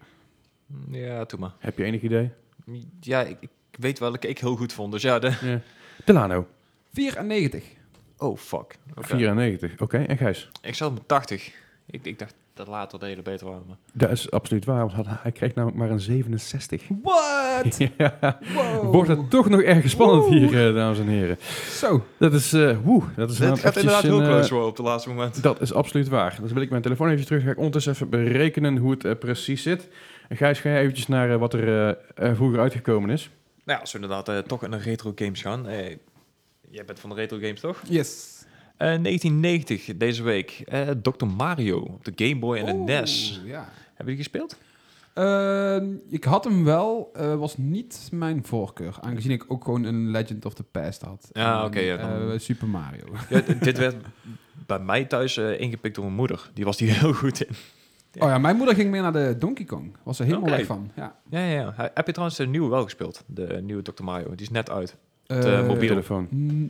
Ja, 0.91 1.23
doe 1.23 1.39
maar. 1.39 1.53
Heb 1.59 1.77
je 1.77 1.84
enig 1.84 2.01
idee? 2.01 2.30
Ja, 2.99 3.22
ik, 3.23 3.38
ik 3.41 3.49
weet 3.80 3.99
welke 3.99 4.27
ik 4.27 4.39
heel 4.39 4.55
goed 4.55 4.73
vond. 4.73 4.91
Dus 4.91 5.01
ja, 5.01 5.19
de... 5.19 5.27
Ja. 5.41 5.61
Delano, 6.07 6.47
94. 6.93 7.63
Oh, 8.17 8.38
fuck. 8.38 8.77
Oké. 8.95 9.07
94. 9.07 9.71
Oké, 9.79 9.97
en 9.97 10.17
Gijs? 10.17 10.49
Ik 10.61 10.75
zat 10.75 10.91
op 10.91 11.07
80. 11.07 11.51
Ik, 11.85 12.05
ik 12.05 12.19
dacht 12.19 12.35
dat 12.53 12.67
later 12.67 12.99
de 12.99 13.05
hele 13.05 13.21
beter 13.21 13.47
waren. 13.47 13.63
Maar... 13.67 13.77
Dat 13.93 14.11
is 14.11 14.31
absoluut 14.31 14.65
waar, 14.65 14.88
want 14.88 15.07
hij- 15.07 15.31
kreeg 15.31 15.55
namelijk 15.55 15.79
maar 15.79 15.89
een 15.89 15.99
67. 15.99 16.84
What? 17.03 17.77
ja. 17.97 18.39
Wow. 18.53 18.91
Wordt 18.93 19.09
het 19.09 19.29
toch 19.29 19.49
nog 19.49 19.61
erg 19.61 19.89
spannend 19.89 20.25
hier, 20.27 20.67
eh, 20.67 20.75
dames 20.75 20.99
en 20.99 21.07
heren. 21.07 21.38
Zo. 21.69 22.05
Dat 22.17 22.34
is, 22.34 22.53
eh 22.53 22.77
woe, 22.84 23.03
dat 23.15 23.29
is 23.29 23.38
Het 23.38 23.47
inderdaad 23.47 23.73
gaat 23.73 23.75
inderdaad 23.75 24.03
heel 24.03 24.21
eh, 24.21 24.27
close 24.27 24.49
worden 24.53 24.69
op 24.69 24.77
het 24.77 24.85
laatste 24.85 25.09
moment. 25.09 25.43
Dat 25.43 25.61
is 25.61 25.73
absoluut 25.73 26.07
waar. 26.07 26.38
Dus 26.41 26.51
wil 26.51 26.61
ik 26.61 26.69
mijn 26.69 26.81
telefoon 26.81 27.09
even 27.09 27.25
terug. 27.25 27.43
Ga 27.43 27.49
ik 27.51 27.57
ondertussen 27.57 27.93
even 27.93 28.09
berekenen 28.09 28.77
hoe 28.77 28.95
het 28.99 29.19
precies 29.19 29.61
zit. 29.61 29.88
En 30.29 30.38
Gijs, 30.38 30.59
ga 30.59 30.69
jij 30.69 30.79
eventjes 30.79 31.07
naar 31.07 31.38
wat 31.38 31.53
er 31.53 31.97
vroeger 32.15 32.59
uitgekomen 32.59 33.09
is? 33.09 33.29
Nou, 33.68 33.80
als 33.80 33.91
we 33.91 33.99
inderdaad 33.99 34.30
eh, 34.30 34.38
toch 34.38 34.64
in 34.64 34.72
de 34.72 34.77
retro 34.77 35.11
games 35.15 35.41
gaan. 35.41 35.68
Eh, 35.68 35.95
jij 36.69 36.85
bent 36.85 36.99
van 36.99 37.10
de 37.10 37.15
retro 37.15 37.38
games, 37.41 37.60
toch? 37.60 37.81
Yes. 37.89 38.35
Eh 38.77 38.88
1990, 39.02 39.98
deze 39.98 40.23
week. 40.23 40.61
eh 40.65 40.89
Dr. 40.89 41.26
Mario 41.26 41.80
op 41.80 42.06
de 42.06 42.11
Game 42.26 42.39
Boy 42.39 42.57
en 42.57 42.65
de 42.65 42.73
Oeh, 42.73 42.85
NES. 42.85 43.41
Ja. 43.45 43.69
Hebben 43.88 44.06
die 44.15 44.23
gespeeld? 44.23 44.57
Ehm, 45.14 45.85
ik 46.10 46.23
had 46.23 46.44
hem 46.44 46.64
wel, 46.64 47.10
eh, 47.14 47.35
was 47.35 47.57
niet 47.57 48.10
mijn 48.11 48.45
voorkeur. 48.45 48.95
Aangezien 49.02 49.31
ik 49.31 49.45
ook 49.48 49.64
gewoon 49.64 49.84
een 49.84 50.11
Legend 50.11 50.45
of 50.45 50.53
the 50.53 50.64
Past 50.64 51.02
had. 51.02 51.30
Ja, 51.34 51.65
oké, 51.65 51.80
ja, 51.80 51.98
dan- 51.98 52.31
eh, 52.31 52.39
Super 52.39 52.68
Mario. 52.68 53.03
Ja, 53.30 53.41
dit 53.60 53.77
werd 53.88 53.95
bij 54.65 54.80
mij 54.80 55.06
thuis 55.06 55.38
eh, 55.38 55.60
ingepikt 55.60 55.95
door 55.95 56.03
mijn 56.03 56.15
moeder. 56.18 56.49
Die 56.53 56.65
was 56.65 56.80
hier 56.80 56.99
heel 56.99 57.14
goed 57.14 57.41
in. 57.45 57.56
Ja. 58.19 58.26
Oh 58.26 58.30
ja, 58.31 58.38
mijn 58.38 58.56
moeder 58.56 58.76
ging 58.76 58.91
mee 58.91 59.02
naar 59.02 59.14
de 59.14 59.35
Donkey 59.39 59.65
Kong. 59.65 59.95
Was 60.03 60.19
er 60.19 60.26
helemaal 60.26 60.49
weg 60.49 60.65
van. 60.65 60.91
Ja. 60.95 61.15
Ja, 61.30 61.39
ja, 61.39 61.52
ja. 61.77 61.91
Heb 61.94 62.06
je 62.06 62.11
trouwens 62.11 62.38
de 62.38 62.48
nieuwe 62.48 62.69
wel 62.69 62.84
gespeeld? 62.84 63.23
De 63.26 63.60
nieuwe 63.64 63.81
Dr. 63.81 64.03
Mario. 64.03 64.30
Die 64.30 64.45
is 64.45 64.49
net 64.49 64.69
uit. 64.69 64.95
Eh, 65.26 65.41
De 65.41 65.64
mobiele. 65.68 65.88
Telefoon. 65.88 66.27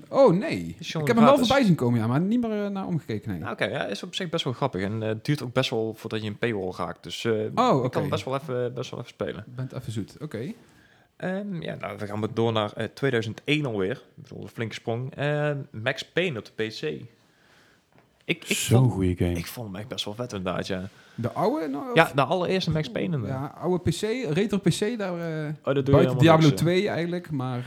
oh 0.10 0.34
nee. 0.34 0.76
Ik 0.80 0.94
heb 0.94 1.08
hem 1.08 1.26
wel 1.26 1.38
voorbij 1.38 1.64
zien 1.64 1.76
komen, 1.76 2.00
ja, 2.00 2.08
maar 2.08 2.22
niet 2.22 2.42
meer 2.42 2.64
eh, 2.66 2.70
naar 2.70 2.86
omgekeken. 2.86 3.30
Nee. 3.30 3.40
Nou, 3.40 3.52
Oké, 3.52 3.66
ja, 3.66 3.86
is 3.86 4.04
op 4.04 4.16
zich 4.16 4.30
best 4.30 4.44
wel 4.44 4.54
grappig. 4.54 4.82
En 4.82 5.02
eh, 5.04 5.08
het 5.08 5.26
duurt 5.26 5.44
ook 5.44 5.54
best 5.54 5.70
wel 5.70 5.94
voordat 5.98 6.22
je 6.22 6.28
een 6.28 6.38
paywall 6.38 6.72
raakt. 6.78 7.04
Dus 7.04 7.26
eh 7.26 7.34
Oh, 7.56 7.86
ik 7.86 7.92
kan 7.92 8.10
best 8.10 8.26
wel 8.26 8.36
even, 8.36 8.74
best 8.74 8.90
wel 8.92 9.00
even 9.00 9.12
spelen. 9.12 9.44
Je 9.48 9.52
bent 9.56 9.74
even 9.74 9.92
zoet. 9.92 10.18
Oké. 10.22 10.52
Ehm, 11.16 11.62
ja, 11.62 11.76
nou, 11.76 11.98
we 11.98 12.08
gaan 12.08 12.28
door 12.34 12.52
naar 12.52 12.74
eh, 12.74 12.86
2001 12.94 13.66
alweer. 13.66 13.92
Ik 14.16 14.24
bedoel, 14.24 14.42
een 14.42 14.48
flinke 14.50 14.74
sprong. 14.74 15.16
Ehm, 15.16 15.58
Max 15.72 16.06
Payne 16.06 16.40
op 16.40 16.46
de 16.56 16.64
PC. 16.64 16.82
Ik, 18.26 18.44
ik, 18.48 18.58
Zo'n 18.58 18.90
goede 18.90 19.16
game. 19.16 19.38
ik 19.38 19.48
vond 19.48 19.68
hem 19.68 19.76
echt 19.76 19.88
best 19.88 20.06
wel 20.06 20.14
vet 20.14 20.34
inderdaad, 20.34 20.68
ja. 20.68 20.90
De 21.18 21.32
oude? 21.32 21.68
Nou, 21.68 21.84
Ja, 21.94 22.12
de 22.16 22.22
allereerste 22.24 22.72
Max 22.72 22.92
Payne. 22.92 23.20
Ja, 23.28 23.54
oude 23.62 23.90
PC, 23.90 24.02
retro 24.34 24.58
PC, 24.58 24.98
daar 24.98 25.20
eh, 25.20 25.46
Oh, 25.64 25.74
dat 25.74 25.76
doe 25.76 25.84
je 25.86 25.92
buiten 25.92 26.18
Diablo 26.18 26.48
niks, 26.48 26.60
eh. 26.62 26.66
2 26.66 26.88
eigenlijk, 26.90 27.32
maar 27.32 27.58
eh 27.60 27.66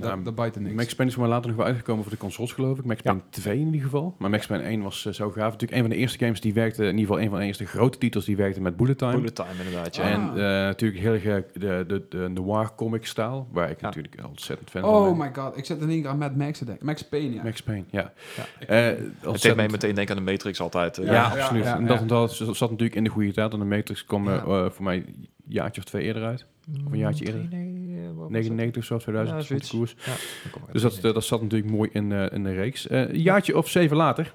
daar 0.00 0.16
Ja, 0.16 0.22
daar 0.22 0.34
buiten 0.34 0.62
niks. 0.62 0.74
Max 0.74 0.94
Payne 0.94 1.10
is 1.10 1.16
voor 1.16 1.22
mij 1.26 1.32
later 1.32 1.48
nog 1.48 1.56
wel 1.58 1.66
uitgekomen 1.66 2.02
voor 2.02 2.12
de 2.12 2.18
consoles, 2.18 2.52
geloof 2.52 2.78
ik. 2.78 2.84
Max 2.84 3.02
Payne 3.02 3.20
2 3.30 3.58
in 3.58 3.64
ieder 3.66 3.80
geval. 3.80 4.14
Maar 4.18 4.30
Max 4.30 4.46
Payne 4.46 4.64
1 4.64 4.82
was 4.82 5.06
eh, 5.06 5.12
zo 5.12 5.30
gaaf. 5.30 5.52
Natuurlijk 5.52 5.72
een 5.72 5.80
van 5.80 5.90
de 5.90 5.96
eerste 5.96 6.18
games 6.18 6.40
die 6.40 6.54
werkte, 6.54 6.82
in 6.82 6.88
ieder 6.98 7.00
geval 7.06 7.20
een 7.20 7.30
van 7.30 7.38
de 7.38 7.44
eerste 7.44 7.66
grote 7.66 7.98
titels 7.98 8.24
die 8.24 8.36
werkte 8.36 8.60
met 8.60 8.76
bullet 8.76 8.98
time. 8.98 9.12
Bullet 9.14 9.34
time 9.34 9.48
inderdaad, 9.64 9.96
ja. 9.96 10.02
Ah. 10.02 10.10
En 10.10 10.20
eh, 10.28 10.36
natuurlijk 10.66 11.00
heel 11.00 11.12
erg 11.12 11.22
de, 11.52 11.84
de, 11.86 12.06
de 12.08 12.28
noir 12.28 12.74
comic 12.76 13.06
style, 13.06 13.44
waar 13.52 13.70
ik 13.70 13.80
Ja. 13.80 13.86
natuurlijk 13.86 14.16
ontzettend 14.28 14.70
fan 14.70 14.80
van 14.82 14.90
Oh 14.90 15.18
my 15.18 15.30
god, 15.34 15.56
ik 15.56 15.68
in 15.68 15.90
één 15.90 16.00
keer 16.00 16.10
aan 16.10 16.18
Mad 16.18 16.36
Max 16.36 16.58
te 16.58 16.64
denken. 16.64 16.86
Max 16.86 17.02
Payne, 17.08 17.34
ja. 17.34 17.42
Max 17.42 17.62
Payne, 17.62 17.84
ja. 17.90 18.12
Ja. 18.58 18.66
Eh, 18.66 18.96
Het 19.32 19.42
deed 19.42 19.56
mij 19.56 19.68
meteen 19.68 19.94
denken 19.94 20.16
aan 20.16 20.24
de 20.24 20.30
Matrix 20.30 20.60
altijd. 20.60 20.96
Ja, 20.96 21.02
Ja, 21.12 21.24
absoluut. 21.24 21.64
ja, 21.64 21.76
en 21.76 21.82
ja. 21.86 21.86
dat, 21.88 22.08
dat 22.08 22.32
zat 22.32 22.46
natuurlijk 22.70 22.87
in 22.94 23.04
de 23.04 23.10
goede 23.10 23.32
tijd. 23.32 23.52
En 23.52 23.58
de 23.58 23.64
Matrix 23.64 24.04
kwam 24.04 24.28
eh, 24.28 24.34
Ja. 24.46 24.70
voor 24.70 24.84
mij 24.84 24.96
een 24.96 25.28
jaartje 25.46 25.80
of 25.80 25.86
twee 25.86 26.02
eerder 26.02 26.24
uit. 26.24 26.46
Of 26.86 26.92
een 26.92 26.98
jaartje 26.98 27.26
eerder. 27.26 27.46
Nee, 27.50 27.64
nee, 27.64 27.96
eh, 28.00 28.06
wat 28.06 28.14
was 28.14 28.22
dat? 28.22 28.30
99 28.30 28.82
of 28.82 28.88
zo, 28.88 28.96
2000 28.98 29.38
Ja, 29.38 29.44
stond 29.44 29.60
de 29.60 29.66
zoiets. 29.66 29.94
koers. 29.94 30.06
Ja, 30.06 30.12
dan 30.42 30.52
kom 30.52 30.62
ik 30.66 30.72
Dus 30.72 30.82
dat, 30.82 30.96
eh, 30.96 31.14
dat 31.14 31.24
zat 31.24 31.42
natuurlijk 31.42 31.70
mooi 31.70 31.88
in, 31.92 32.12
in 32.12 32.42
de 32.44 32.52
reeks. 32.52 32.90
Een 32.90 33.18
jaartje 33.20 33.56
of 33.56 33.68
zeven 33.68 33.96
later. 33.96 34.34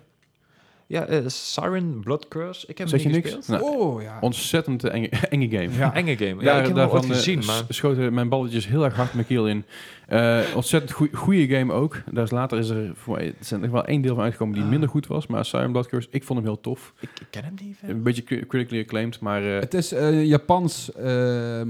Ja, 0.93 1.05
eh, 1.05 1.19
Siren 1.27 1.99
Blood 2.03 2.27
Curse. 2.27 2.67
Ik 2.67 2.77
heb 2.77 2.87
Zeg 2.87 3.03
hem 3.03 3.11
je 3.13 3.21
niks? 3.21 3.47
Nou, 3.47 3.61
Oh 3.63 4.01
ja. 4.01 4.17
Ontzettend 4.21 4.83
enge, 4.83 5.09
enge 5.29 5.49
game. 5.49 5.69
Ja. 5.77 5.93
Enge 5.93 6.17
game. 6.17 6.35
Ja, 6.35 6.35
Daar- 6.43 6.59
ik 6.59 6.65
heb 6.67 6.75
hem 6.75 6.85
wel 6.85 6.91
ooit 6.91 7.03
eh, 7.03 7.09
gezien, 7.09 7.45
maar... 7.45 7.61
schoten 7.69 8.13
mijn 8.13 8.29
balletjes 8.29 8.67
heel 8.67 8.83
erg 8.83 8.95
hard 8.95 9.13
mijn 9.13 9.25
keel 9.25 9.47
in. 9.47 9.65
Eh, 10.07 10.39
ontzettend 10.55 11.09
goede 11.13 11.47
game 11.47 11.73
ook. 11.73 12.01
Daar 12.11 12.23
is 12.23 12.31
later 12.31 12.57
is 12.59 12.69
er 12.69 12.91
voor 12.95 13.15
mij, 13.15 13.25
er 13.27 13.33
zijn 13.39 13.61
nog 13.61 13.71
wel 13.71 13.85
één 13.85 14.01
deel 14.01 14.15
van 14.15 14.23
uitgekomen 14.23 14.53
die 14.55 14.63
Ah. 14.63 14.69
minder 14.69 14.89
goed 14.89 15.07
was. 15.07 15.27
Maar 15.27 15.45
Siren 15.45 15.71
Blood 15.71 15.87
Curse, 15.87 16.07
ik 16.11 16.23
vond 16.23 16.39
hem 16.39 16.47
heel 16.47 16.61
tof. 16.61 16.93
Ik, 16.99 17.09
ik 17.19 17.27
ken 17.29 17.43
hem 17.43 17.53
niet. 17.63 17.77
eh. 17.81 17.89
Een 17.89 18.03
beetje 18.03 18.23
cri- 18.23 18.45
critically 18.47 18.81
acclaimed, 18.81 19.19
maar... 19.19 19.43
eh, 19.45 19.59
Het 19.59 19.73
is 19.73 19.91
eh, 19.91 20.23
Japans, 20.25 20.91
ehm, 20.93 21.69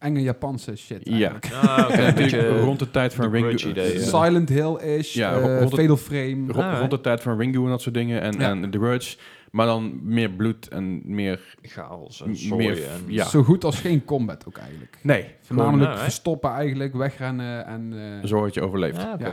enge 0.00 0.20
Japanse 0.22 0.76
shit 0.76 1.00
Ja. 1.02 1.12
eigenlijk. 1.12 1.52
Ah, 1.52 1.86
een 2.08 2.14
beetje... 2.14 2.60
rond 2.60 2.78
de 2.78 2.90
tijd 2.90 3.14
van 3.14 3.34
idee, 3.34 3.98
ja. 3.98 4.04
Silent 4.04 4.48
Hill-ish, 4.48 5.14
Ja, 5.14 5.32
eh, 5.40 5.58
rond 5.58 5.74
Fatal 5.74 5.96
Frame. 5.96 6.52
Ro- 6.52 6.78
rond 6.78 6.90
de 6.90 7.00
tijd 7.00 7.22
van 7.22 7.38
Ringo 7.38 7.64
en 7.64 7.70
dat 7.70 7.82
soort 7.82 7.94
dingen. 7.94 8.20
En, 8.20 8.32
Ja. 8.38 8.50
en 8.50 8.70
The 8.70 8.78
Grudge. 8.78 9.16
Maar 9.50 9.66
dan 9.66 10.00
meer 10.02 10.30
bloed 10.30 10.68
en 10.68 11.00
meer... 11.04 11.54
chaos 11.62 12.22
en 12.22 12.56
meer- 12.56 12.84
en... 12.84 13.00
ja. 13.06 13.24
Zo 13.24 13.42
goed 13.42 13.64
als 13.64 13.80
geen 13.80 14.04
combat 14.04 14.44
ook 14.48 14.56
eigenlijk. 14.58 14.98
Nee, 15.02 15.26
Voornamelijk 15.40 15.82
nou, 15.82 15.96
hè? 15.96 16.02
verstoppen 16.04 16.50
eigenlijk, 16.50 16.94
wegrennen 16.94 17.66
en... 17.66 17.92
eh, 18.22 18.28
zorg 18.28 18.44
dat 18.44 18.54
je 18.54 18.60
overleeft. 18.62 18.98
Ah, 19.04 19.12
oké. 19.12 19.24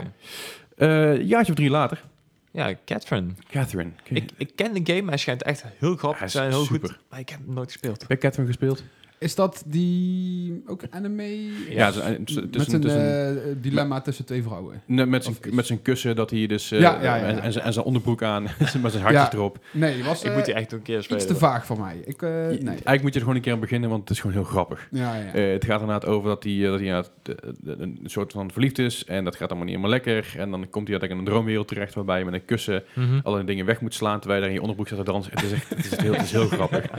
Ja. 0.76 1.12
Eh, 1.14 1.22
jaartje 1.22 1.52
of 1.52 1.58
drie 1.58 1.70
later. 1.70 2.04
Ja, 2.50 2.74
Catherine. 2.84 3.28
Catherine. 3.50 3.90
Ik, 4.08 4.30
ik 4.36 4.50
ken 4.56 4.84
de 4.84 4.94
game, 4.94 5.08
hij 5.08 5.18
schijnt 5.18 5.42
echt 5.42 5.64
heel 5.78 5.96
grappig 5.96 6.18
Hij 6.18 6.18
te 6.18 6.24
is 6.24 6.32
zijn, 6.32 6.50
heel 6.50 6.64
super. 6.64 6.88
goed. 6.88 6.98
Maar 7.10 7.18
ik 7.20 7.28
heb 7.28 7.38
hem 7.44 7.54
nooit 7.54 7.72
gespeeld. 7.72 8.00
Heb 8.00 8.10
je 8.10 8.18
Catherine 8.18 8.46
gespeeld? 8.46 8.84
Is 9.20 9.34
dat 9.34 9.62
die 9.66 10.62
ook 10.66 10.80
anime? 10.90 11.22
Ja, 11.70 11.86
het 11.86 11.94
is 11.94 12.00
een- 12.02 12.12
het 12.12 12.28
is- 12.30 12.34
het 12.34 12.56
is 12.56 12.66
met 12.66 12.84
een- 12.84 12.90
eh, 12.90 13.42
dilemma 13.60 14.00
tussen 14.00 14.24
twee 14.24 14.42
vrouwen. 14.42 14.82
Nee, 14.86 15.06
met, 15.06 15.24
zijn, 15.24 15.36
met 15.50 15.66
zijn 15.66 15.82
kussen 15.82 16.16
dat 16.16 16.30
hij 16.30 16.46
dus... 16.46 16.70
eh, 16.72 16.80
Ja, 16.80 16.92
ja, 17.02 17.16
ja, 17.16 17.22
en, 17.26 17.34
ja. 17.36 17.40
en, 17.42 17.52
zijn- 17.52 17.64
en 17.64 17.72
zijn 17.72 17.84
onderbroek 17.84 18.22
aan. 18.22 18.42
met 18.58 18.68
zijn 18.70 18.82
hartjes 18.82 19.10
Ja. 19.12 19.32
erop. 19.32 19.58
Nee, 19.72 20.04
was 20.04 20.20
ik 20.22 20.28
eh, 20.28 20.34
moet 20.36 20.44
die 20.44 20.54
echt 20.54 20.72
een 20.72 20.82
keer 20.82 21.02
spelen. 21.02 21.22
iets 21.22 21.32
te 21.32 21.36
vaag 21.38 21.66
voor 21.66 21.80
mij. 21.80 21.96
Ik, 22.04 22.22
eh, 22.22 22.30
nee. 22.30 22.58
Eigenlijk 22.58 23.02
moet 23.02 23.08
je 23.12 23.14
er 23.14 23.20
gewoon 23.20 23.36
een 23.36 23.42
keer 23.42 23.52
aan 23.52 23.60
beginnen, 23.60 23.88
want 23.90 24.00
het 24.00 24.10
is 24.10 24.20
gewoon 24.20 24.36
heel 24.36 24.44
grappig. 24.44 24.88
Ja, 24.90 25.14
ja. 25.16 25.32
Eh, 25.32 25.52
het 25.52 25.64
gaat 25.64 25.80
inderdaad 25.80 26.06
over 26.06 26.28
dat 26.28 26.44
hij, 26.44 26.64
eh, 26.64 26.70
dat 26.70 26.80
hij 26.80 26.88
eh, 26.88 26.98
eh, 26.98 27.78
een 27.78 28.00
soort 28.04 28.32
van 28.32 28.50
verliefd 28.50 28.78
is. 28.78 29.04
En 29.04 29.24
dat 29.24 29.36
gaat 29.36 29.48
allemaal 29.48 29.66
niet 29.68 29.76
helemaal 29.76 29.96
lekker. 29.96 30.34
En 30.38 30.50
dan 30.50 30.60
komt 30.70 30.88
hij 30.88 30.98
uiteindelijk 30.98 31.10
in 31.12 31.18
een 31.18 31.24
droomwereld 31.24 31.68
terecht 31.68 31.94
waarbij 31.94 32.18
je 32.18 32.24
met 32.24 32.34
een 32.34 32.44
kussen 32.44 32.82
Mhm. 32.94 33.18
allerlei 33.22 33.46
dingen 33.46 33.64
weg 33.66 33.80
moet 33.80 33.94
slaan 33.94 34.18
terwijl 34.20 34.34
je 34.40 34.46
daar 34.46 34.54
in 34.54 34.62
je 34.62 34.68
onderbroek 34.68 34.86
staat 34.88 35.04
te 35.06 35.12
dansen. 35.12 35.32
Het 35.34 35.42
is, 35.42 35.52
echt, 35.52 35.68
het 35.68 35.84
is, 35.92 35.96
heel, 35.96 36.12
het 36.12 36.22
is 36.22 36.32
heel 36.32 36.46
grappig. 36.48 36.84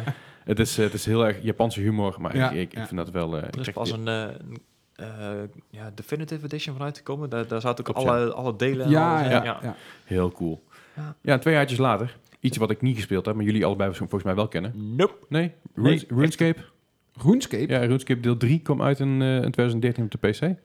Het 0.49 0.59
is, 0.59 0.77
eh, 0.77 0.83
het 0.85 0.93
is 0.93 1.05
heel 1.05 1.25
erg 1.25 1.41
Japanse 1.43 1.79
humor, 1.81 2.15
maar 2.19 2.35
Ja, 2.35 2.51
ik, 2.51 2.59
ik, 2.59 2.73
ja. 2.77 2.87
vind 2.87 2.99
dat 2.99 3.09
wel... 3.09 3.37
eh, 3.37 3.43
Er 3.43 3.59
is 3.59 3.69
pas 3.69 3.91
een 3.91 4.07
eh, 4.07 4.23
eh, 4.95 5.43
ja, 5.69 5.91
Definitive 5.95 6.45
Edition 6.45 6.75
van 6.75 6.85
uitgekomen. 6.85 7.29
Daar, 7.29 7.47
daar 7.47 7.61
zaten 7.61 7.87
ook 7.87 7.93
Klopt, 7.95 8.09
alle, 8.09 8.33
alle 8.33 8.55
delen 8.55 8.85
en 8.85 8.91
ja, 8.91 9.19
ja, 9.19 9.25
in. 9.25 9.43
ja, 9.43 9.59
ja. 9.61 9.75
Heel 10.05 10.31
cool. 10.31 10.63
Ja. 10.95 11.15
Ja, 11.21 11.37
twee 11.37 11.53
jaartjes 11.53 11.79
later. 11.79 12.17
Iets 12.39 12.57
wat 12.57 12.71
ik 12.71 12.81
niet 12.81 12.95
gespeeld 12.95 13.25
heb, 13.25 13.35
maar 13.35 13.43
jullie 13.45 13.65
allebei 13.65 13.93
volgens 13.93 14.23
mij 14.23 14.35
wel 14.35 14.47
kennen. 14.47 14.95
Nope. 14.95 15.13
Nee? 15.29 15.41
Nee, 15.41 15.53
Runes- 15.85 16.05
RuneScape? 16.07 16.59
RuneScape? 17.23 17.67
Ja, 17.67 17.79
RuneScape 17.79 18.19
deel 18.19 18.37
3 18.37 18.59
kwam 18.59 18.81
uit 18.81 18.99
in, 18.99 19.21
eh, 19.21 19.35
in 19.35 19.51
2013 19.51 20.03
op 20.03 20.11
de 20.11 20.17
PC. 20.29 20.55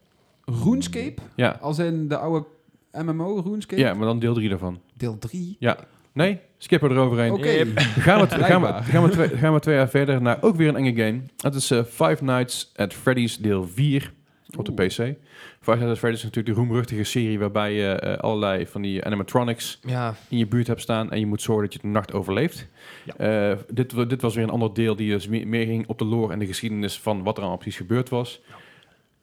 RuneScape? 0.65 1.15
Ja. 1.37 1.59
Als 1.61 1.79
in 1.79 2.09
de 2.09 2.17
oude 2.19 2.47
MMO 2.93 3.41
RuneScape? 3.45 3.81
ja, 3.83 3.95
maar 3.95 4.07
dan 4.07 4.19
deel 4.19 4.35
3 4.35 4.49
daarvan. 4.49 4.81
Deel 4.95 5.19
3? 5.19 5.57
Ja. 5.59 5.77
Nee? 6.15 6.39
Skippen 6.59 6.89
we 6.89 6.95
eroverheen. 6.95 7.33
Oké. 7.33 7.65
Gaan 8.01 8.21
we, 8.21 8.29
gaan, 8.29 8.63
we, 8.63 8.83
gaan, 8.83 9.03
we 9.03 9.09
twee, 9.09 9.29
gaan 9.29 9.53
we 9.55 9.61
twee 9.61 9.77
jaar 9.77 9.89
verder 9.89 10.23
naar 10.23 10.39
ook 10.41 10.57
weer 10.57 10.69
een 10.69 10.77
enge 10.77 10.95
game. 10.95 11.21
Het 11.37 11.55
is 11.55 11.71
eh, 11.71 11.85
Five 11.85 12.25
Nights 12.25 12.73
at 12.77 12.95
Freddy's 12.95 13.39
deel 13.39 13.69
4 13.69 14.13
op 14.57 14.65
de 14.65 14.71
Oeh. 14.71 14.87
PC. 14.87 15.17
Five 15.61 15.77
Nights 15.77 15.91
at 15.91 15.99
Freddy's 15.99 16.19
is 16.19 16.25
natuurlijk 16.25 16.55
de 16.55 16.61
roemruchtige 16.61 17.05
serie 17.05 17.39
waarbij 17.39 17.73
je 17.73 17.89
eh, 17.89 18.19
allerlei 18.19 18.67
van 18.67 18.83
die 18.83 19.05
animatronics 19.05 19.79
Ja, 19.87 20.15
in 20.29 20.39
je 20.39 20.47
buurt 20.47 20.67
hebt 20.67 20.81
staan 20.81 21.11
en 21.11 21.19
je 21.21 21.27
moet 21.27 21.43
zorgen 21.43 21.65
dat 21.65 21.73
je 21.73 21.79
de 21.81 21.87
nacht 21.87 22.13
overleeft. 22.13 22.69
Eh, 23.17 23.53
dit, 23.69 24.09
dit 24.09 24.23
was 24.23 24.35
weer 24.35 24.45
een 24.45 24.51
ander 24.51 24.75
deel 24.75 24.97
die 24.97 25.11
dus 25.11 25.29
meer, 25.29 25.67
ging 25.67 25.87
op 25.87 25.99
de 25.99 26.05
lore 26.05 26.33
en 26.33 26.39
de 26.39 26.47
geschiedenis 26.47 27.01
van 27.01 27.23
wat 27.23 27.35
er 27.35 27.41
allemaal 27.41 27.59
precies 27.59 27.79
gebeurd 27.79 28.09
was. 28.09 28.41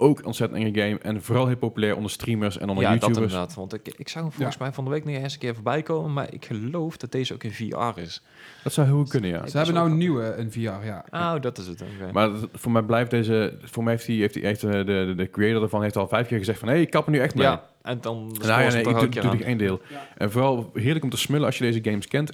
Ook 0.01 0.19
een 0.19 0.25
ontzettend 0.25 0.63
enge 0.63 0.79
game 0.81 0.99
en 0.99 1.21
vooral 1.23 1.47
heel 1.47 1.57
populair 1.57 1.95
onder 1.95 2.11
streamers 2.11 2.57
en 2.57 2.69
onder 2.69 2.83
ja 2.83 2.91
dat 2.91 2.99
YouTubers. 3.01 3.31
inderdaad. 3.31 3.55
Want 3.55 3.73
ik, 3.73 3.93
ik 3.97 4.09
zag 4.09 4.21
hem 4.21 4.31
volgens 4.31 4.57
mij 4.57 4.71
van 4.71 4.83
de 4.83 4.89
week 4.89 5.05
nog 5.05 5.15
eens 5.15 5.33
een 5.33 5.39
keer 5.39 5.53
voorbij 5.53 5.81
komen. 5.83 6.13
Maar 6.13 6.33
ik 6.33 6.45
geloof 6.45 6.97
dat 6.97 7.11
deze 7.11 7.33
ook 7.33 7.43
in 7.43 7.51
VR 7.51 7.99
is. 7.99 8.21
Dat 8.63 8.73
zou 8.73 8.87
heel 8.87 8.95
goed 8.97 9.09
kunnen, 9.09 9.29
ja. 9.29 9.47
Ze 9.47 9.57
hebben 9.57 9.75
nou 9.75 9.89
een 9.89 9.97
nieuwe 9.97 10.35
in 10.37 10.51
VR, 10.51 10.59
ja. 10.85 11.05
Oh, 11.11 11.33
dat 11.41 11.57
is 11.57 11.67
het. 11.67 11.81
oké. 11.81 12.11
Maar 12.11 12.29
dat- 12.29 12.49
voor 12.53 12.71
mij 12.71 12.81
blijft 12.81 13.11
deze, 13.11 13.57
voor 13.61 13.83
mij 13.83 13.93
heeft, 13.93 14.05
die, 14.05 14.19
heeft, 14.19 14.33
die, 14.33 14.45
heeft 14.45 14.63
eh, 14.63 14.71
de, 14.71 14.83
de, 14.83 15.13
de 15.17 15.29
creator 15.29 15.63
ervan 15.63 15.81
heeft 15.81 15.95
al 15.97 16.07
vijf 16.07 16.27
keer 16.27 16.37
gezegd 16.37 16.59
van, 16.59 16.67
hé, 16.67 16.73
hey, 16.73 16.83
ik 16.83 16.89
kap 16.89 17.05
er 17.05 17.11
nu 17.11 17.19
echt 17.19 17.35
mee. 17.35 17.43
ja, 17.43 17.63
en 17.81 18.01
dan 18.01 18.27
Nou 18.39 18.61
ja, 18.61 18.69
nee, 18.71 18.83
ik 18.83 19.21
doe, 19.21 19.33
ik 19.33 19.41
één 19.41 19.57
deel. 19.57 19.81
Ja. 19.89 20.07
En 20.17 20.31
vooral 20.31 20.69
heerlijk 20.73 21.03
om 21.03 21.09
te 21.09 21.17
smullen 21.17 21.45
als 21.45 21.57
je 21.57 21.63
deze 21.63 21.79
games 21.83 22.07
kent, 22.07 22.31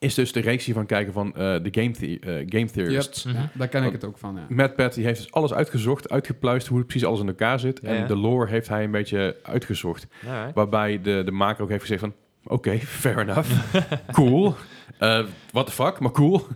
is 0.00 0.14
dus 0.14 0.32
de 0.32 0.40
reactie 0.40 0.74
van 0.74 0.86
kijken 0.86 1.12
van 1.12 1.26
eh, 1.34 1.38
de 1.38 1.68
game, 1.70 1.90
the- 1.90 2.18
eh, 2.20 2.32
game 2.48 2.70
theorists. 2.70 3.24
Mhm. 3.24 3.36
Daar 3.52 3.68
ken 3.68 3.84
ik 3.84 3.92
het 3.92 4.04
ook 4.04 4.18
van, 4.18 4.34
ja. 4.34 4.54
Matt 4.54 4.74
Pat 4.76 4.94
die 4.94 5.04
heeft 5.04 5.20
dus 5.20 5.32
alles 5.32 5.52
uitgezocht, 5.52 6.10
uitgepluist 6.10 6.66
hoe 6.66 6.78
het 6.78 6.86
precies 6.86 7.06
alles 7.06 7.20
in 7.20 7.26
elkaar 7.26 7.58
zit. 7.60 7.80
Ja, 7.82 7.88
en 7.88 7.96
ja. 7.96 8.06
de 8.06 8.16
lore 8.16 8.50
heeft 8.50 8.68
hij 8.68 8.84
een 8.84 8.90
beetje 8.90 9.36
uitgezocht. 9.42 10.06
Waarbij 10.54 11.00
de, 11.02 11.22
de 11.24 11.30
maker 11.30 11.62
ook 11.62 11.68
heeft 11.68 11.80
gezegd 11.80 12.00
van... 12.00 12.14
Oké, 12.44 12.78
fair 13.02 13.18
enough. 13.18 13.50
cool. 14.12 14.54
Eh 15.00 15.24
what 15.52 15.66
the 15.66 15.72
fuck, 15.72 15.98
maar 16.00 16.10
cool. 16.10 16.46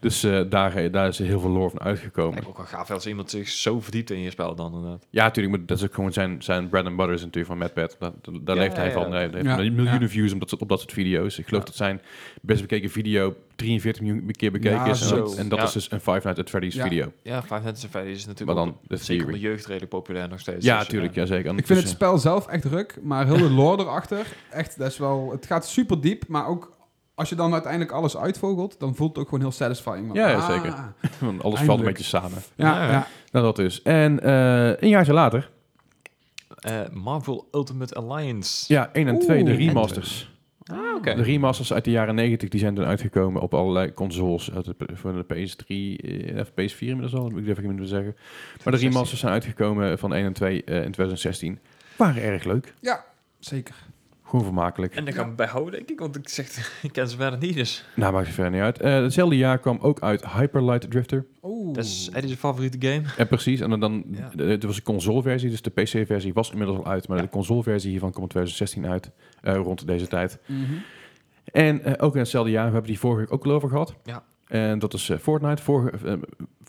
Dus 0.00 0.22
eh, 0.24 0.40
daar, 0.48 0.90
daar 0.90 1.08
is 1.08 1.18
heel 1.18 1.40
veel 1.40 1.50
lore 1.50 1.70
van 1.70 1.80
uitgekomen. 1.80 2.42
Me 2.42 2.48
ook 2.48 2.56
wel 2.56 2.66
gaaf 2.66 2.90
als 2.90 3.06
iemand 3.06 3.30
zich 3.30 3.48
zo 3.48 3.80
verdiept 3.80 4.10
in 4.10 4.18
je 4.18 4.30
spel 4.30 4.54
dan 4.54 4.74
inderdaad. 4.74 5.06
Ja, 5.10 5.22
natuurlijk. 5.24 5.56
Maar 5.56 5.66
dat 5.66 5.78
is 5.78 5.84
ook 5.84 5.94
gewoon 5.94 6.12
zijn, 6.12 6.42
zijn 6.42 6.68
bread 6.68 6.86
and 6.86 6.96
butter 6.96 7.14
is 7.14 7.20
natuurlijk 7.20 7.46
van 7.46 7.58
Matt 7.58 7.74
Pat. 7.74 7.96
Daar, 8.00 8.12
daar 8.44 8.56
Ja, 8.56 8.62
leeft 8.62 8.76
hij 8.76 8.86
ja, 8.86 8.92
van. 8.92 9.02
ja. 9.02 9.10
Hij 9.12 9.20
heeft 9.32 9.44
Ja, 9.44 9.56
miljoenen 9.56 10.00
ja. 10.00 10.08
views 10.08 10.32
op 10.32 10.40
dat, 10.40 10.48
soort- 10.48 10.62
op 10.62 10.68
dat 10.68 10.80
soort 10.80 10.92
video's. 10.92 11.38
Ik 11.38 11.46
geloof 11.46 11.62
Ja. 11.62 11.66
dat 11.68 11.76
zijn 11.76 12.00
best 12.42 12.60
bekeken 12.60 12.90
video 12.90 13.34
43 13.56 14.02
miljoen 14.02 14.30
keer 14.30 14.52
bekeken 14.52 14.76
Ja, 14.78 14.86
is. 14.86 15.00
En 15.00 15.06
zo. 15.08 15.16
dat, 15.16 15.36
en 15.36 15.48
dat 15.48 15.58
Ja. 15.58 15.64
is 15.64 15.72
dus 15.72 15.90
een 15.90 16.00
Five 16.00 16.20
Nights 16.22 16.38
at 16.40 16.48
Freddy's 16.48 16.74
Ja. 16.74 16.82
video. 16.82 17.12
Ja, 17.22 17.42
Five 17.42 17.60
Nights 17.62 17.84
at 17.84 17.90
Freddy's 17.90 18.12
is 18.16 18.26
Maar 18.26 18.34
natuurlijk 18.34 18.58
dan 18.58 18.68
ook 18.68 18.88
de 18.88 18.96
zeker 18.96 19.24
theory. 19.26 19.40
jeugd 19.40 19.66
redelijk 19.66 19.90
populair 19.90 20.28
nog 20.28 20.40
steeds. 20.40 20.64
Ja, 20.64 20.74
Dus, 20.78 20.84
natuurlijk. 20.86 21.14
ja. 21.14 21.20
Ja, 21.20 21.26
zeker. 21.26 21.56
Ik 21.58 21.66
vind 21.66 21.78
het 21.78 21.88
spel 21.88 22.18
zelf 22.18 22.46
echt 22.46 22.64
ruk, 22.64 22.98
maar 23.02 23.26
heel 23.26 23.36
de 23.38 23.50
lore 23.50 23.82
erachter, 23.82 24.26
echt, 24.50 24.78
dat 24.78 24.90
is 24.90 24.98
wel, 24.98 25.30
het 25.30 25.46
gaat 25.46 25.66
super 25.68 26.00
diep, 26.00 26.24
maar 26.28 26.46
ook 26.48 26.72
als 27.14 27.28
je 27.28 27.34
dan 27.34 27.52
uiteindelijk 27.52 27.92
alles 27.92 28.16
uitvogelt, 28.16 28.80
dan 28.80 28.94
voelt 28.94 29.08
het 29.10 29.18
ook 29.18 29.24
gewoon 29.24 29.40
heel 29.40 29.52
satisfying. 29.52 30.06
Want, 30.06 30.18
Ja, 30.18 30.28
ja, 30.28 30.36
ah, 30.36 30.50
zeker. 30.50 30.74
Want 31.26 31.42
Alles 31.42 31.60
valt 31.60 31.78
een 31.78 31.84
beetje 31.84 32.04
samen. 32.04 32.38
Ja, 32.54 32.74
Ja, 32.74 32.84
ja. 32.84 32.90
ja. 32.90 33.06
Nou, 33.32 33.44
dat 33.44 33.58
is. 33.58 33.82
En 33.82 34.20
eh, 34.20 34.66
een 34.82 34.88
jaar 34.88 35.12
later, 35.12 35.50
Eh, 36.58 36.80
Marvel 36.92 37.48
Ultimate 37.52 37.94
Alliance. 37.94 38.72
ja, 38.72 38.92
1 38.92 39.08
en 39.08 39.18
2, 39.18 39.44
de 39.44 39.52
remasters. 39.52 40.32
Ah, 40.64 40.94
oké. 40.96 41.14
De 41.14 41.22
remasters 41.22 41.72
uit 41.72 41.84
de 41.84 41.90
jaren 41.90 42.14
90, 42.14 42.48
die 42.48 42.60
zijn 42.60 42.74
toen 42.74 42.84
uitgekomen 42.84 43.42
op 43.42 43.54
allerlei 43.54 43.92
consoles. 43.92 44.50
Voor 44.94 45.12
de 45.12 45.24
PS3, 45.24 45.66
eh, 46.06 46.40
of 46.40 46.50
PS4 46.50 46.78
inmiddels 46.78 47.14
al, 47.14 47.38
ik 47.38 47.44
durf 47.44 47.58
ik 47.58 47.64
niet 47.64 47.72
meer 47.72 47.82
te 47.82 47.88
zeggen. 47.88 48.16
Maar 48.64 48.72
de 48.72 48.78
remasters 48.78 49.20
zijn 49.20 49.32
uitgekomen 49.32 49.98
van 49.98 50.14
1 50.14 50.24
en 50.24 50.32
2 50.32 50.64
eh, 50.64 50.74
in 50.74 50.92
2016. 50.92 51.58
Waren 51.96 52.22
erg 52.22 52.44
leuk. 52.44 52.74
Zeker. 53.38 53.74
Gewoon 54.34 54.44
vermakelijk. 54.48 54.94
En 54.94 55.04
daar 55.04 55.14
gaan 55.14 55.28
we 55.28 55.34
bij 55.34 55.46
houden, 55.46 55.72
denk 55.72 55.90
ik, 55.90 55.98
want 56.00 56.16
ik 56.16 56.28
zeg, 56.28 56.46
ik 56.82 56.92
ken 56.92 57.08
ze 57.08 57.16
verder 57.16 57.38
niet, 57.38 57.54
dus. 57.54 57.84
Nou, 57.96 58.12
maakt 58.12 58.26
het 58.26 58.34
verder 58.34 58.52
niet 58.52 58.60
uit. 58.62 58.80
Eh, 58.80 58.92
hetzelfde 58.94 59.36
jaar 59.36 59.58
kwam 59.58 59.78
ook 59.80 60.00
uit 60.00 60.26
Hyper 60.28 60.64
Light 60.64 60.90
Drifter. 60.90 61.26
Oeh. 61.42 61.74
Dat 61.74 61.84
is 61.84 62.10
Eddie's 62.12 62.34
favoriete 62.36 62.86
game. 62.88 63.02
En 63.16 63.26
precies, 63.28 63.60
en 63.60 63.70
dan, 63.70 63.80
dan 63.80 64.04
Ja. 64.10 64.30
de- 64.34 64.44
het 64.44 64.62
was 64.64 64.76
een 64.76 64.82
consoleversie, 64.82 65.50
dus 65.50 65.62
de 65.62 65.70
PC-versie 65.70 66.32
was 66.32 66.50
inmiddels 66.50 66.78
al 66.78 66.86
uit. 66.86 67.08
Maar 67.08 67.22
de 67.22 67.28
consoleversie 67.28 67.90
hiervan 67.90 68.10
kwam 68.10 68.22
in 68.22 68.28
2016 68.28 68.86
uit, 68.86 69.10
eh, 69.42 69.54
rond 69.54 69.86
deze 69.86 70.06
tijd. 70.06 70.38
Mhm. 70.46 70.60
En 71.44 71.84
eh, 71.84 71.92
ook 72.04 72.12
in 72.14 72.20
hetzelfde 72.20 72.50
jaar, 72.50 72.66
we 72.66 72.72
hebben 72.72 72.90
die 72.90 72.98
vorige 72.98 73.20
week 73.20 73.32
ook 73.32 73.44
al 73.44 73.52
over 73.52 73.68
gehad. 73.68 73.94
Ja. 74.04 74.24
En 74.46 74.78
dat 74.78 74.94
is 74.94 75.08
eh, 75.10 75.18
Fortnite. 75.18 75.62
Vorige, 75.62 76.06
eh, 76.08 76.12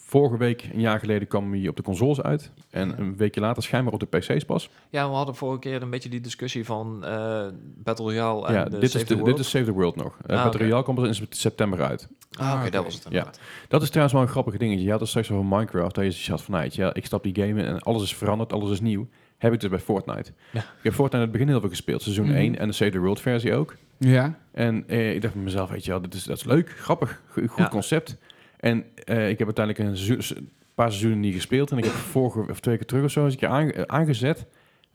vorige 0.08 0.38
week, 0.38 0.70
een 0.74 0.80
jaar 0.80 1.00
geleden, 1.00 1.28
kwam 1.28 1.54
hij 1.54 1.68
op 1.68 1.76
de 1.76 1.82
consoles 1.84 2.22
uit. 2.22 2.52
En 2.70 2.88
Ja. 2.90 2.98
een 2.98 3.18
weekje 3.18 3.42
later 3.42 3.64
schijnbaar 3.64 3.94
op 3.94 4.00
de 4.00 4.06
PC's 4.18 4.44
pas. 4.46 4.70
Ja, 4.90 5.10
we 5.10 5.16
hadden 5.16 5.36
vorige 5.36 5.60
keer 5.60 5.82
een 5.82 5.90
beetje 5.90 6.10
die 6.10 6.22
discussie 6.22 6.66
van 6.66 7.04
eh, 7.06 7.46
Battle 7.78 8.06
Royale 8.06 8.48
en 8.48 8.54
ja, 8.54 8.64
de 8.64 8.70
dit, 8.70 8.82
is 8.84 8.92
Save 8.92 9.04
de, 9.06 9.10
the 9.14 9.20
World. 9.20 9.36
dit 9.38 9.46
is 9.46 9.52
Save 9.52 9.66
the 9.66 9.72
World 9.72 9.96
nog. 9.96 10.18
Uh, 10.28 10.38
Ah, 10.38 10.44
Battle. 10.44 10.62
Royale 10.62 10.84
komt 10.84 10.98
er 11.00 11.08
in 11.08 11.28
september 11.30 11.82
uit. 11.84 12.08
Ah, 12.32 12.54
oké, 12.56 12.66
Ah, 12.66 12.72
dat 12.72 12.84
was 12.84 12.94
het 12.94 13.06
Ja. 13.10 13.30
Dat 13.68 13.82
is 13.82 13.88
trouwens 13.88 14.14
wel 14.14 14.24
een 14.24 14.30
grappig 14.32 14.58
dingetje. 14.58 14.84
Je 14.86 14.92
had 14.92 15.00
het 15.00 15.10
straks 15.10 15.32
over 15.32 15.46
Minecraft. 15.46 15.96
Dat 15.96 16.18
je 16.20 16.32
had 16.32 16.42
van, 16.42 16.54
nou, 16.54 16.70
ja, 16.72 16.94
ik 16.94 17.06
stap 17.06 17.24
die 17.24 17.36
game 17.36 17.62
in 17.62 17.66
en 17.68 17.80
alles 17.80 18.04
is 18.04 18.16
veranderd, 18.16 18.54
alles 18.54 18.72
is 18.72 18.80
nieuw. 18.82 19.08
Heb 19.38 19.54
ik 19.54 19.60
dus 19.60 19.70
bij 19.70 19.80
Fortnite. 19.80 20.32
Ja. 20.52 20.60
Ik 20.60 20.66
heb 20.84 20.94
Fortnite 20.94 21.16
in 21.16 21.22
het 21.22 21.32
begin 21.32 21.48
heel 21.48 21.60
veel 21.60 21.70
gespeeld. 21.70 22.02
Seizoen 22.02 22.26
Mhm. 22.26 22.36
1 22.36 22.60
en 22.60 22.68
de 22.68 22.74
Save 22.74 22.92
the 22.92 23.00
World 23.00 23.20
versie 23.22 23.54
ook. 23.54 23.76
Ja. 23.98 24.38
En 24.52 24.84
eh, 24.88 25.14
ik 25.16 25.22
dacht 25.22 25.34
bij 25.34 25.44
mezelf, 25.44 25.70
weet 25.70 25.86
je 25.86 25.92
wel, 25.92 26.02
dit 26.02 26.14
is, 26.14 26.24
dat 26.24 26.38
is 26.38 26.44
leuk, 26.44 26.70
grappig, 26.70 27.22
go- 27.30 27.42
goed 27.48 27.58
Ja. 27.58 27.68
concept. 27.70 28.18
En 28.66 28.86
eh, 29.04 29.30
ik 29.30 29.38
heb 29.40 29.48
uiteindelijk 29.58 30.00
een, 30.00 30.50
paar 30.76 30.90
seizoenen 30.90 31.20
niet 31.20 31.34
gespeeld. 31.34 31.72
En 31.72 31.78
ik 31.78 31.84
heb 31.84 31.94
vorige 31.94 32.46
of 32.50 32.60
twee 32.60 32.78
keer 32.78 32.86
terug 32.86 33.04
of 33.04 33.12
zo 33.12 33.24
eens 33.24 33.34
een 33.34 33.40
keer 33.40 33.76
eh, 33.76 33.82
aangezet. 33.82 34.46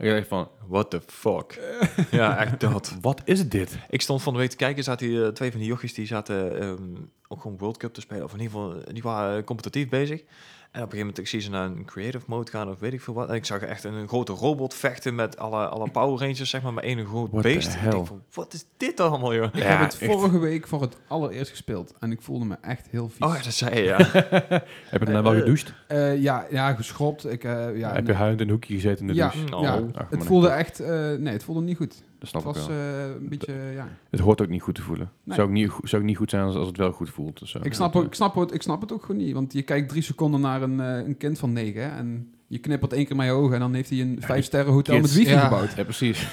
En 0.01 0.06
ik 0.06 0.14
dacht 0.14 0.28
van, 0.28 0.48
What 0.68 0.90
the 0.90 1.01
fuck? 1.06 1.60
ja, 2.10 2.36
echt 2.36 2.60
dat. 2.60 2.97
wat 3.01 3.20
is 3.24 3.48
dit? 3.48 3.78
Ik 3.89 4.01
stond 4.01 4.22
van 4.22 4.32
de 4.32 4.39
week 4.39 4.51
te 4.51 4.56
kijken, 4.56 4.85
zaten 4.85 5.06
hier 5.06 5.24
eh, 5.24 5.28
twee 5.32 5.51
van 5.51 5.60
die 5.60 5.68
jochies 5.68 5.94
die 5.94 6.06
zaten 6.06 6.60
ehm, 6.60 6.78
ook 7.28 7.40
gewoon 7.40 7.59
World 7.59 7.77
Cup 7.77 7.94
te 7.94 8.01
spelen. 8.01 8.24
Of 8.24 8.32
in 8.35 8.40
ieder 8.40 8.52
geval, 8.59 8.74
die 8.93 9.02
waren 9.02 9.39
eh, 9.39 9.44
competitief 9.44 9.89
bezig. 9.89 10.20
En 10.72 10.82
op 10.82 10.93
een 10.93 10.98
gegeven 10.98 10.98
moment, 11.16 11.18
ik 11.18 11.40
zie 11.40 11.40
ze 11.40 11.51
naar 11.51 11.66
een 11.66 11.85
creative 11.85 12.24
mode 12.27 12.51
gaan 12.51 12.68
of 12.68 12.78
weet 12.78 12.93
ik 12.93 13.01
veel 13.01 13.14
wat. 13.14 13.28
En 13.28 13.35
ik 13.35 13.44
zag 13.44 13.60
echt 13.60 13.85
een 13.85 14.09
grote 14.09 14.32
robot 14.32 14.74
vechten 14.74 15.14
met 15.14 15.39
alle, 15.39 15.68
alle 15.68 15.90
Power 15.90 16.18
Rangers, 16.20 16.51
zeg 16.51 16.62
maar, 16.62 16.72
met 16.72 16.85
één 16.85 17.06
groot 17.06 17.31
What 17.31 17.43
the 17.43 17.48
beest. 17.48 17.74
En 17.77 17.85
ik 17.85 17.90
denk 17.90 18.06
van, 18.06 18.22
wat 18.35 18.52
is 18.55 18.64
dit 18.77 19.01
allemaal, 19.01 19.35
joh? 19.35 19.44
Ik 19.44 19.55
Ja, 19.56 19.62
heb 19.62 19.78
het 19.81 19.98
echt. 19.98 20.12
vorige 20.12 20.39
week 20.39 20.66
voor 20.66 20.81
het 20.81 20.97
allereerst 21.09 21.51
gespeeld 21.51 21.94
en 21.98 22.12
ik 22.12 22.22
voelde 22.22 22.44
me 22.44 22.56
echt 22.60 22.86
heel 22.90 23.09
vies. 23.09 23.27
Oh, 23.27 23.35
ja, 23.36 23.43
dat 23.43 23.52
zei 23.52 23.74
je, 23.77 23.82
ja. 23.82 23.97
Heb 24.90 25.01
je 25.01 25.05
daarna 25.05 25.22
wel 25.22 25.32
Eh, 25.32 25.39
gedoucht? 25.39 25.72
Eh, 25.86 26.22
ja, 26.22 26.47
ja, 26.51 26.74
geschropt. 26.74 27.27
Ik, 27.32 27.44
eh, 27.44 27.77
ja, 27.78 27.93
heb 27.93 28.06
je 28.06 28.12
huilend 28.12 28.40
in 28.40 28.47
een 28.47 28.52
hoekje 28.52 28.74
gezeten 28.74 29.01
in 29.01 29.06
de 29.06 29.14
Ja, 29.14 29.28
douche? 29.35 29.56
Oh. 29.56 29.62
ja. 29.62 29.81
Ach, 29.95 30.07
het 30.11 30.25
voelde 30.25 30.49
echt... 30.49 30.81
eh, 30.81 30.89
nee, 31.19 31.33
het 31.33 31.45
voelde 31.45 31.61
niet 31.61 31.77
goed. 31.77 32.03
Dat 32.19 32.29
snap 32.29 32.45
Het 32.45 32.57
ik 32.57 32.59
was 32.61 32.69
wel. 32.71 32.79
eh, 32.79 33.05
een 33.21 33.29
beetje, 33.29 33.53
ja... 33.75 33.89
Het 34.11 34.21
hoort 34.21 34.41
ook 34.43 34.49
niet 34.49 34.62
goed 34.62 34.75
te 34.75 34.83
voelen. 34.83 35.11
Nee. 35.25 35.37
Zou, 35.37 35.49
ook 35.49 35.55
niet, 35.55 35.73
zou 35.83 36.03
ook 36.03 36.09
niet 36.09 36.17
goed 36.17 36.31
zijn 36.31 36.43
als, 36.45 36.55
als 36.55 36.67
het 36.69 36.77
wel 36.77 36.93
goed 36.93 37.11
voelt. 37.11 37.39
Dus, 37.39 37.55
eh, 37.55 37.61
Ik 37.65 37.75
snap, 37.75 37.97
ook, 37.97 38.05
ik, 38.05 38.15
snap 38.15 38.35
het, 38.35 38.55
ik 38.55 38.62
snap 38.62 38.81
het 38.81 38.93
ook 38.93 39.05
gewoon 39.05 39.21
niet. 39.23 39.33
Want 39.35 39.53
je 39.53 39.62
kijkt 39.62 39.89
drie 39.89 40.03
seconden 40.03 40.41
naar 40.41 40.62
een, 40.62 40.81
eh, 40.81 41.07
een 41.07 41.17
kind 41.17 41.39
van 41.39 41.53
negen. 41.53 41.83
hè, 41.83 41.89
En 41.99 42.35
je 42.47 42.59
knippert 42.59 42.93
één 42.93 43.07
keer 43.07 43.17
met 43.17 43.27
je 43.27 43.33
ogen. 43.33 43.55
En 43.55 43.61
dan 43.61 43.75
heeft 43.75 43.91
hij 43.91 44.01
een 44.01 44.17
vijf 44.21 44.45
sterren 44.45 44.73
hotel 44.73 44.95
kids- 45.01 45.09
met 45.09 45.17
wifi 45.19 45.31
ja. 45.35 45.41
gebouwd. 45.41 45.73
Ja, 45.77 45.83
precies. 45.85 46.27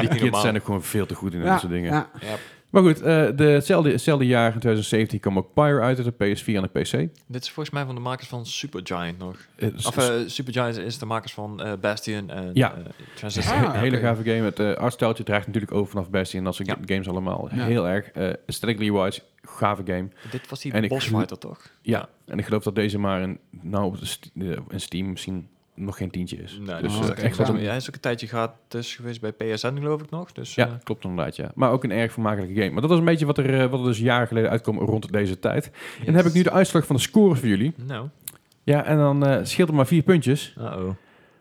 Die 0.00 0.08
kids 0.08 0.20
normaal. 0.20 0.40
zijn 0.40 0.56
ook 0.56 0.64
gewoon 0.64 0.82
veel 0.82 1.06
te 1.06 1.14
goed 1.14 1.32
in 1.34 1.40
Ja, 1.40 1.44
dat 1.50 1.60
soort 1.60 1.72
dingen. 1.72 1.92
ja. 1.92 2.10
Ja. 2.20 2.34
Maar 2.70 2.82
goed, 2.82 3.00
eh, 3.02 3.26
de, 3.36 3.44
hetzelfde, 3.44 3.90
hetzelfde 3.90 4.26
jaar, 4.26 4.44
in 4.52 4.58
2017, 4.60 5.20
kwam 5.20 5.38
ook 5.38 5.54
Pyre 5.54 5.80
uit, 5.80 5.96
uit 5.98 6.18
de 6.18 6.36
PS4 6.36 6.54
en 6.56 6.62
de 6.62 6.80
PC. 6.80 6.90
Dit 7.26 7.42
is 7.42 7.50
volgens 7.50 7.70
mij 7.74 7.84
van 7.84 7.94
de 7.94 8.00
makers 8.00 8.28
van 8.28 8.46
Supergiant 8.46 9.18
nog. 9.18 9.36
Eh, 9.56 9.68
s- 9.76 9.86
Of 9.86 9.96
eh 9.96 10.14
Supergiant 10.26 10.76
is 10.78 10.98
de 10.98 11.06
makers 11.06 11.32
van 11.32 11.62
eh, 11.62 11.72
Bastion 11.80 12.30
en 12.30 12.50
Ja. 12.54 12.74
eh, 12.74 12.80
Transistor. 13.14 13.56
Ah, 13.56 13.62
Een 13.74 13.80
hele 13.80 13.96
oké. 13.96 14.06
gave 14.06 14.22
game. 14.22 14.42
Het 14.42 14.58
uh, 14.60 14.72
artstijltje 14.74 15.24
draagt 15.24 15.46
natuurlijk 15.46 15.72
over 15.72 15.90
vanaf 15.90 16.10
Bastion 16.10 16.38
en 16.38 16.44
dat 16.44 16.54
soort 16.54 16.68
Ja. 16.68 16.74
ga- 16.74 16.80
games 16.86 17.08
allemaal. 17.08 17.48
Ja. 17.54 17.64
Heel 17.64 17.88
erg. 17.88 18.10
eh 18.10 18.30
aesthetically 18.46 18.92
wise, 18.92 19.20
gave 19.42 19.82
game. 19.86 20.08
Dit 20.30 20.48
was 20.48 20.60
die 20.60 20.88
boss 20.88 21.06
fighter, 21.08 21.38
toch? 21.38 21.70
Ja, 21.82 22.08
en 22.26 22.38
ik 22.38 22.44
geloof 22.44 22.62
dat 22.62 22.74
deze 22.74 22.98
maar 22.98 23.22
in, 23.22 23.38
nou, 23.50 23.84
op 23.84 23.98
de 23.98 24.06
st- 24.06 24.30
eh, 24.38 24.46
in 24.68 24.80
Steam 24.80 25.10
misschien 25.10 25.48
nog 25.76 25.96
geen 25.96 26.10
tientje 26.10 26.36
is. 26.36 26.58
Nee, 26.66 26.82
dus 26.82 26.96
oh, 26.96 27.02
eh, 27.04 27.10
oké. 27.10 27.20
echt 27.20 27.36
Ja. 27.36 27.44
wat 27.44 27.54
een, 27.54 27.60
Ja, 27.60 27.66
hij 27.68 27.76
is 27.76 27.88
ook 27.88 27.94
een 27.94 28.00
tijdje 28.00 28.26
gratis 28.26 28.94
geweest 28.96 29.20
bij 29.20 29.32
PSN, 29.32 29.76
geloof 29.76 30.02
ik 30.02 30.10
nog. 30.10 30.32
Dus, 30.32 30.54
ja, 30.54 30.66
eh, 30.66 30.72
klopt 30.82 31.04
inderdaad, 31.04 31.36
ja. 31.36 31.50
Maar 31.54 31.70
ook 31.70 31.84
een 31.84 31.90
erg 31.90 32.12
vermakelijke 32.12 32.54
game. 32.60 32.70
Maar 32.70 32.80
dat 32.80 32.90
was 32.90 32.98
een 32.98 33.04
beetje 33.04 33.26
wat 33.26 33.38
er, 33.38 33.60
eh, 33.62 33.70
wat 33.70 33.80
er 33.80 33.86
dus 33.86 33.98
jaren 33.98 34.26
geleden 34.26 34.50
uitkwam 34.50 34.78
rond 34.78 35.12
deze 35.12 35.38
tijd. 35.38 35.70
En 35.98 36.04
dan 36.06 36.14
heb 36.14 36.24
ik 36.26 36.32
nu 36.34 36.42
de 36.42 36.52
uitslag 36.52 36.86
van 36.86 36.96
de 36.96 37.02
score 37.02 37.34
voor 37.34 37.48
jullie. 37.48 37.72
Nou, 37.86 38.06
Ja, 38.62 38.84
en 38.84 38.96
dan 38.96 39.26
eh 39.26 39.38
scheelt 39.42 39.68
er 39.68 39.74
maar 39.74 39.86
vier 39.86 40.02
puntjes. 40.02 40.54
uh-oh. 40.58 40.90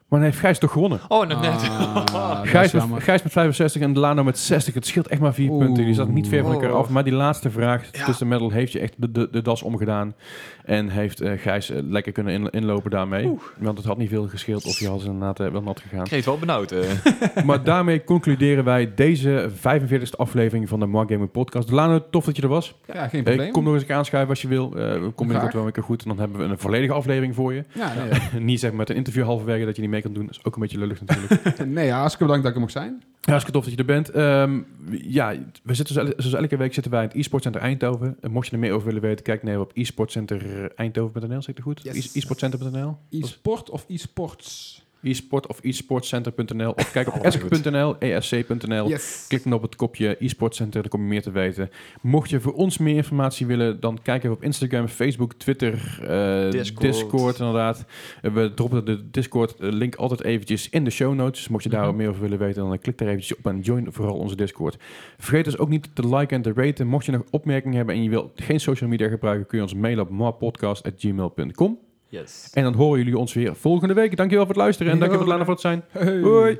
dan 0.10 0.22
heeft 0.22 0.38
Gijs 0.40 0.60
toch 0.60 0.72
gewonnen. 0.72 1.00
Oh, 1.08 1.28
net. 1.28 1.40
net. 1.42 1.70
Ah, 1.70 2.40
Gijs 2.54 2.72
met, 2.72 2.82
jammer. 2.82 3.02
Gijs 3.02 3.24
met 3.24 3.32
65 3.32 3.82
en 3.82 3.98
Lano 4.00 4.24
met 4.24 4.38
60. 4.40 4.74
Het 4.74 4.86
scheelt 4.86 5.08
echt 5.08 5.22
maar 5.22 5.34
vier 5.34 5.50
Oeh. 5.50 5.66
punten. 5.66 5.86
Die 5.86 5.94
zat 5.94 6.08
niet 6.10 6.28
ver 6.28 6.44
van 6.44 6.52
elkaar 6.54 6.72
Oh. 6.72 6.78
af. 6.78 6.90
Maar 6.90 7.04
die 7.04 7.14
laatste 7.14 7.50
vraag 7.50 7.90
Ja. 7.92 8.06
tussen 8.06 8.28
Metal 8.28 8.50
heeft 8.50 8.72
je 8.72 8.80
echt 8.80 8.94
de, 8.98 9.12
de, 9.12 9.28
de 9.32 9.42
das 9.42 9.62
omgedaan. 9.64 10.16
En 10.66 10.90
heeft 10.90 11.22
eh, 11.22 11.32
Gijs 11.40 11.70
eh, 11.70 11.80
lekker 11.84 12.12
kunnen 12.12 12.34
in- 12.34 12.50
inlopen 12.50 12.92
daarmee. 12.92 13.32
Want 13.58 13.78
het 13.78 13.88
had 13.88 13.98
niet 13.98 14.10
veel 14.10 14.28
gescheeld 14.28 14.66
of 14.66 14.80
je 14.80 14.88
had 14.88 15.04
inderdaad 15.04 15.40
eh, 15.40 15.48
wel 15.52 15.62
nat 15.62 15.80
gegaan. 15.80 16.06
Het 16.10 16.26
wel 16.26 16.38
benauwd. 16.40 16.72
eh. 16.72 16.90
maar 17.46 17.64
daarmee 17.64 18.04
concluderen 18.04 18.64
wij 18.64 18.92
deze 18.96 19.50
45e 19.58 20.16
aflevering 20.18 20.70
van 20.70 20.80
de 20.80 20.86
Mark 20.86 21.10
Gaming 21.12 21.32
Podcast. 21.32 21.72
Lano, 21.72 22.06
tof 22.10 22.26
dat 22.26 22.36
je 22.36 22.42
er 22.42 22.48
was. 22.48 22.76
Ja, 22.94 23.08
geen 23.08 23.24
probleem. 23.24 23.52
kom 23.52 23.64
nog 23.64 23.74
eens 23.74 23.82
een 23.82 23.88
keer 23.88 23.98
aanschuiven 23.98 24.30
als 24.32 24.42
je 24.42 24.48
wil. 24.48 24.76
Eh, 24.78 24.92
kom 25.02 25.14
binnenkort 25.28 25.54
wel 25.54 25.66
een 25.66 25.72
keer 25.72 25.84
goed. 25.84 26.02
En 26.04 26.08
dan 26.10 26.20
hebben 26.20 26.38
we 26.38 26.44
een 26.44 26.60
volledige 26.60 26.94
aflevering 26.94 27.36
voor 27.36 27.54
je. 27.54 27.64
Ja, 27.74 27.92
nee, 27.94 28.42
niet 28.44 28.60
zeg 28.60 28.70
maar 28.70 28.80
met 28.80 28.90
een 28.90 28.96
interview 28.96 29.24
halverwege 29.24 29.66
dat 29.66 29.76
je 29.76 29.82
niet 29.82 29.92
mee 29.92 30.02
kan 30.02 30.14
doen. 30.14 30.26
Dat 30.26 30.36
is 30.36 30.44
ook 30.46 30.56
een 30.56 30.62
beetje 30.62 30.78
lullig 30.78 31.02
natuurlijk. 31.06 31.58
nee, 31.76 31.86
ja, 31.86 31.98
hartstikke 31.98 32.26
bedankt 32.26 32.42
dat 32.44 32.52
ik 32.52 32.56
er 32.56 32.60
mocht 32.62 32.72
zijn. 32.74 33.04
Ja, 33.22 33.32
hartstikke 33.32 33.60
tof 33.60 33.64
dat 33.70 33.74
je 33.74 33.80
er 33.80 34.02
bent. 34.02 34.10
Ehm, 34.10 34.60
ja, 35.08 35.34
we 35.64 35.74
zitten 35.74 35.96
zoals, 36.18 36.34
elke 36.34 36.58
week 36.58 36.74
zitten 36.74 36.92
wij 36.92 37.02
in 37.02 37.08
het 37.08 37.18
e-sportcenter 37.18 37.62
Eindhoven. 37.62 38.18
En 38.22 38.32
mocht 38.32 38.46
je 38.48 38.52
er 38.54 38.60
meer 38.60 38.72
over 38.74 38.86
willen 38.88 39.02
weten, 39.02 39.24
kijk 39.26 39.44
neer 39.44 39.60
op 39.60 39.72
e-sportcenter 39.74 40.42
Eindhoven.nl, 40.76 41.42
zeg 41.42 41.48
ik 41.48 41.56
het 41.56 41.64
goed? 41.64 41.82
Yes. 41.84 41.96
E- 42.16 42.20
e-sportcenter.nl? 42.20 42.98
E-sport 43.10 43.70
of 43.70 43.86
e-sports? 43.88 44.82
E-sport 45.06 45.48
of 45.48 45.60
e-sportcenter.nl 45.62 46.72
of 46.72 46.92
kijk 46.92 47.16
op 47.16 47.24
esk.nl, 47.26 47.96
esc.nl. 48.00 48.88
Yes. 48.90 49.26
Klik 49.28 49.44
dan 49.44 49.54
op 49.54 49.62
het 49.62 49.76
kopje 49.76 50.16
e-sportcenter, 50.20 50.82
dan 50.82 50.90
kom 50.92 51.02
je 51.02 51.08
meer 51.08 51.22
te 51.22 51.32
weten. 51.32 51.70
Mocht 52.02 52.30
je 52.30 52.40
voor 52.40 52.54
ons 52.54 52.78
meer 52.78 52.96
informatie 52.96 53.46
willen, 53.46 53.80
dan 53.80 54.00
kijk 54.04 54.24
even 54.24 54.36
op 54.36 54.44
Instagram, 54.44 54.88
Facebook, 54.88 55.34
Twitter, 55.34 56.00
eh, 56.02 56.52
Discord. 56.52 56.82
Discord. 56.82 57.40
inderdaad. 57.40 57.86
Eh, 58.22 58.32
we 58.34 58.54
droppen 58.54 58.86
de 58.86 59.10
Discord 59.12 59.56
eh, 59.60 59.72
link 59.72 59.96
altijd 59.96 60.24
eventjes 60.24 60.70
in 60.70 60.84
de 60.84 60.90
show 60.92 61.14
notes. 61.14 61.40
Dus 61.40 61.48
mocht 61.48 61.64
je 61.64 61.70
daar 61.70 61.88
Mhm. 61.88 61.96
meer 61.96 62.10
over 62.10 62.22
willen 62.22 62.38
weten, 62.40 62.64
dan 62.68 62.80
klik 62.80 62.98
daar 62.98 63.08
eventjes 63.08 63.38
op 63.38 63.46
en 63.46 63.60
join 63.60 63.88
vooral 63.92 64.16
onze 64.18 64.36
Discord. 64.36 64.78
Vergeet 65.18 65.46
dus 65.46 65.58
ook 65.58 65.70
niet 65.70 65.90
te 65.94 66.08
liken 66.08 66.36
en 66.38 66.42
te 66.42 66.54
raten. 66.56 66.88
Mocht 66.88 67.06
je 67.06 67.12
nog 67.12 67.22
opmerkingen 67.30 67.78
hebben 67.78 67.96
en 67.96 68.04
je 68.04 68.10
wilt 68.10 68.32
geen 68.36 68.60
social 68.60 68.90
media 68.90 69.08
gebruiken, 69.08 69.48
kun 69.48 69.58
je 69.58 69.64
ons 69.64 69.74
mailen 69.74 70.04
op 70.04 70.10
marpodcast.gmail.com. 70.10 71.80
Yes. 72.16 72.50
En 72.54 72.64
dan 72.64 72.74
horen 72.74 72.98
jullie 72.98 73.18
ons 73.18 73.34
weer 73.34 73.56
volgende 73.56 73.94
week. 73.94 74.18
Dankjewel 74.18 74.46
voor 74.46 74.54
het 74.54 74.64
luisteren 74.64 74.92
en 74.92 75.00
dankjewel 75.00 75.28
Lana 75.28 75.44
voor 75.44 75.54
het 75.54 75.62
zijn. 75.62 75.84
Hey. 75.92 76.20
Hoi! 76.20 76.60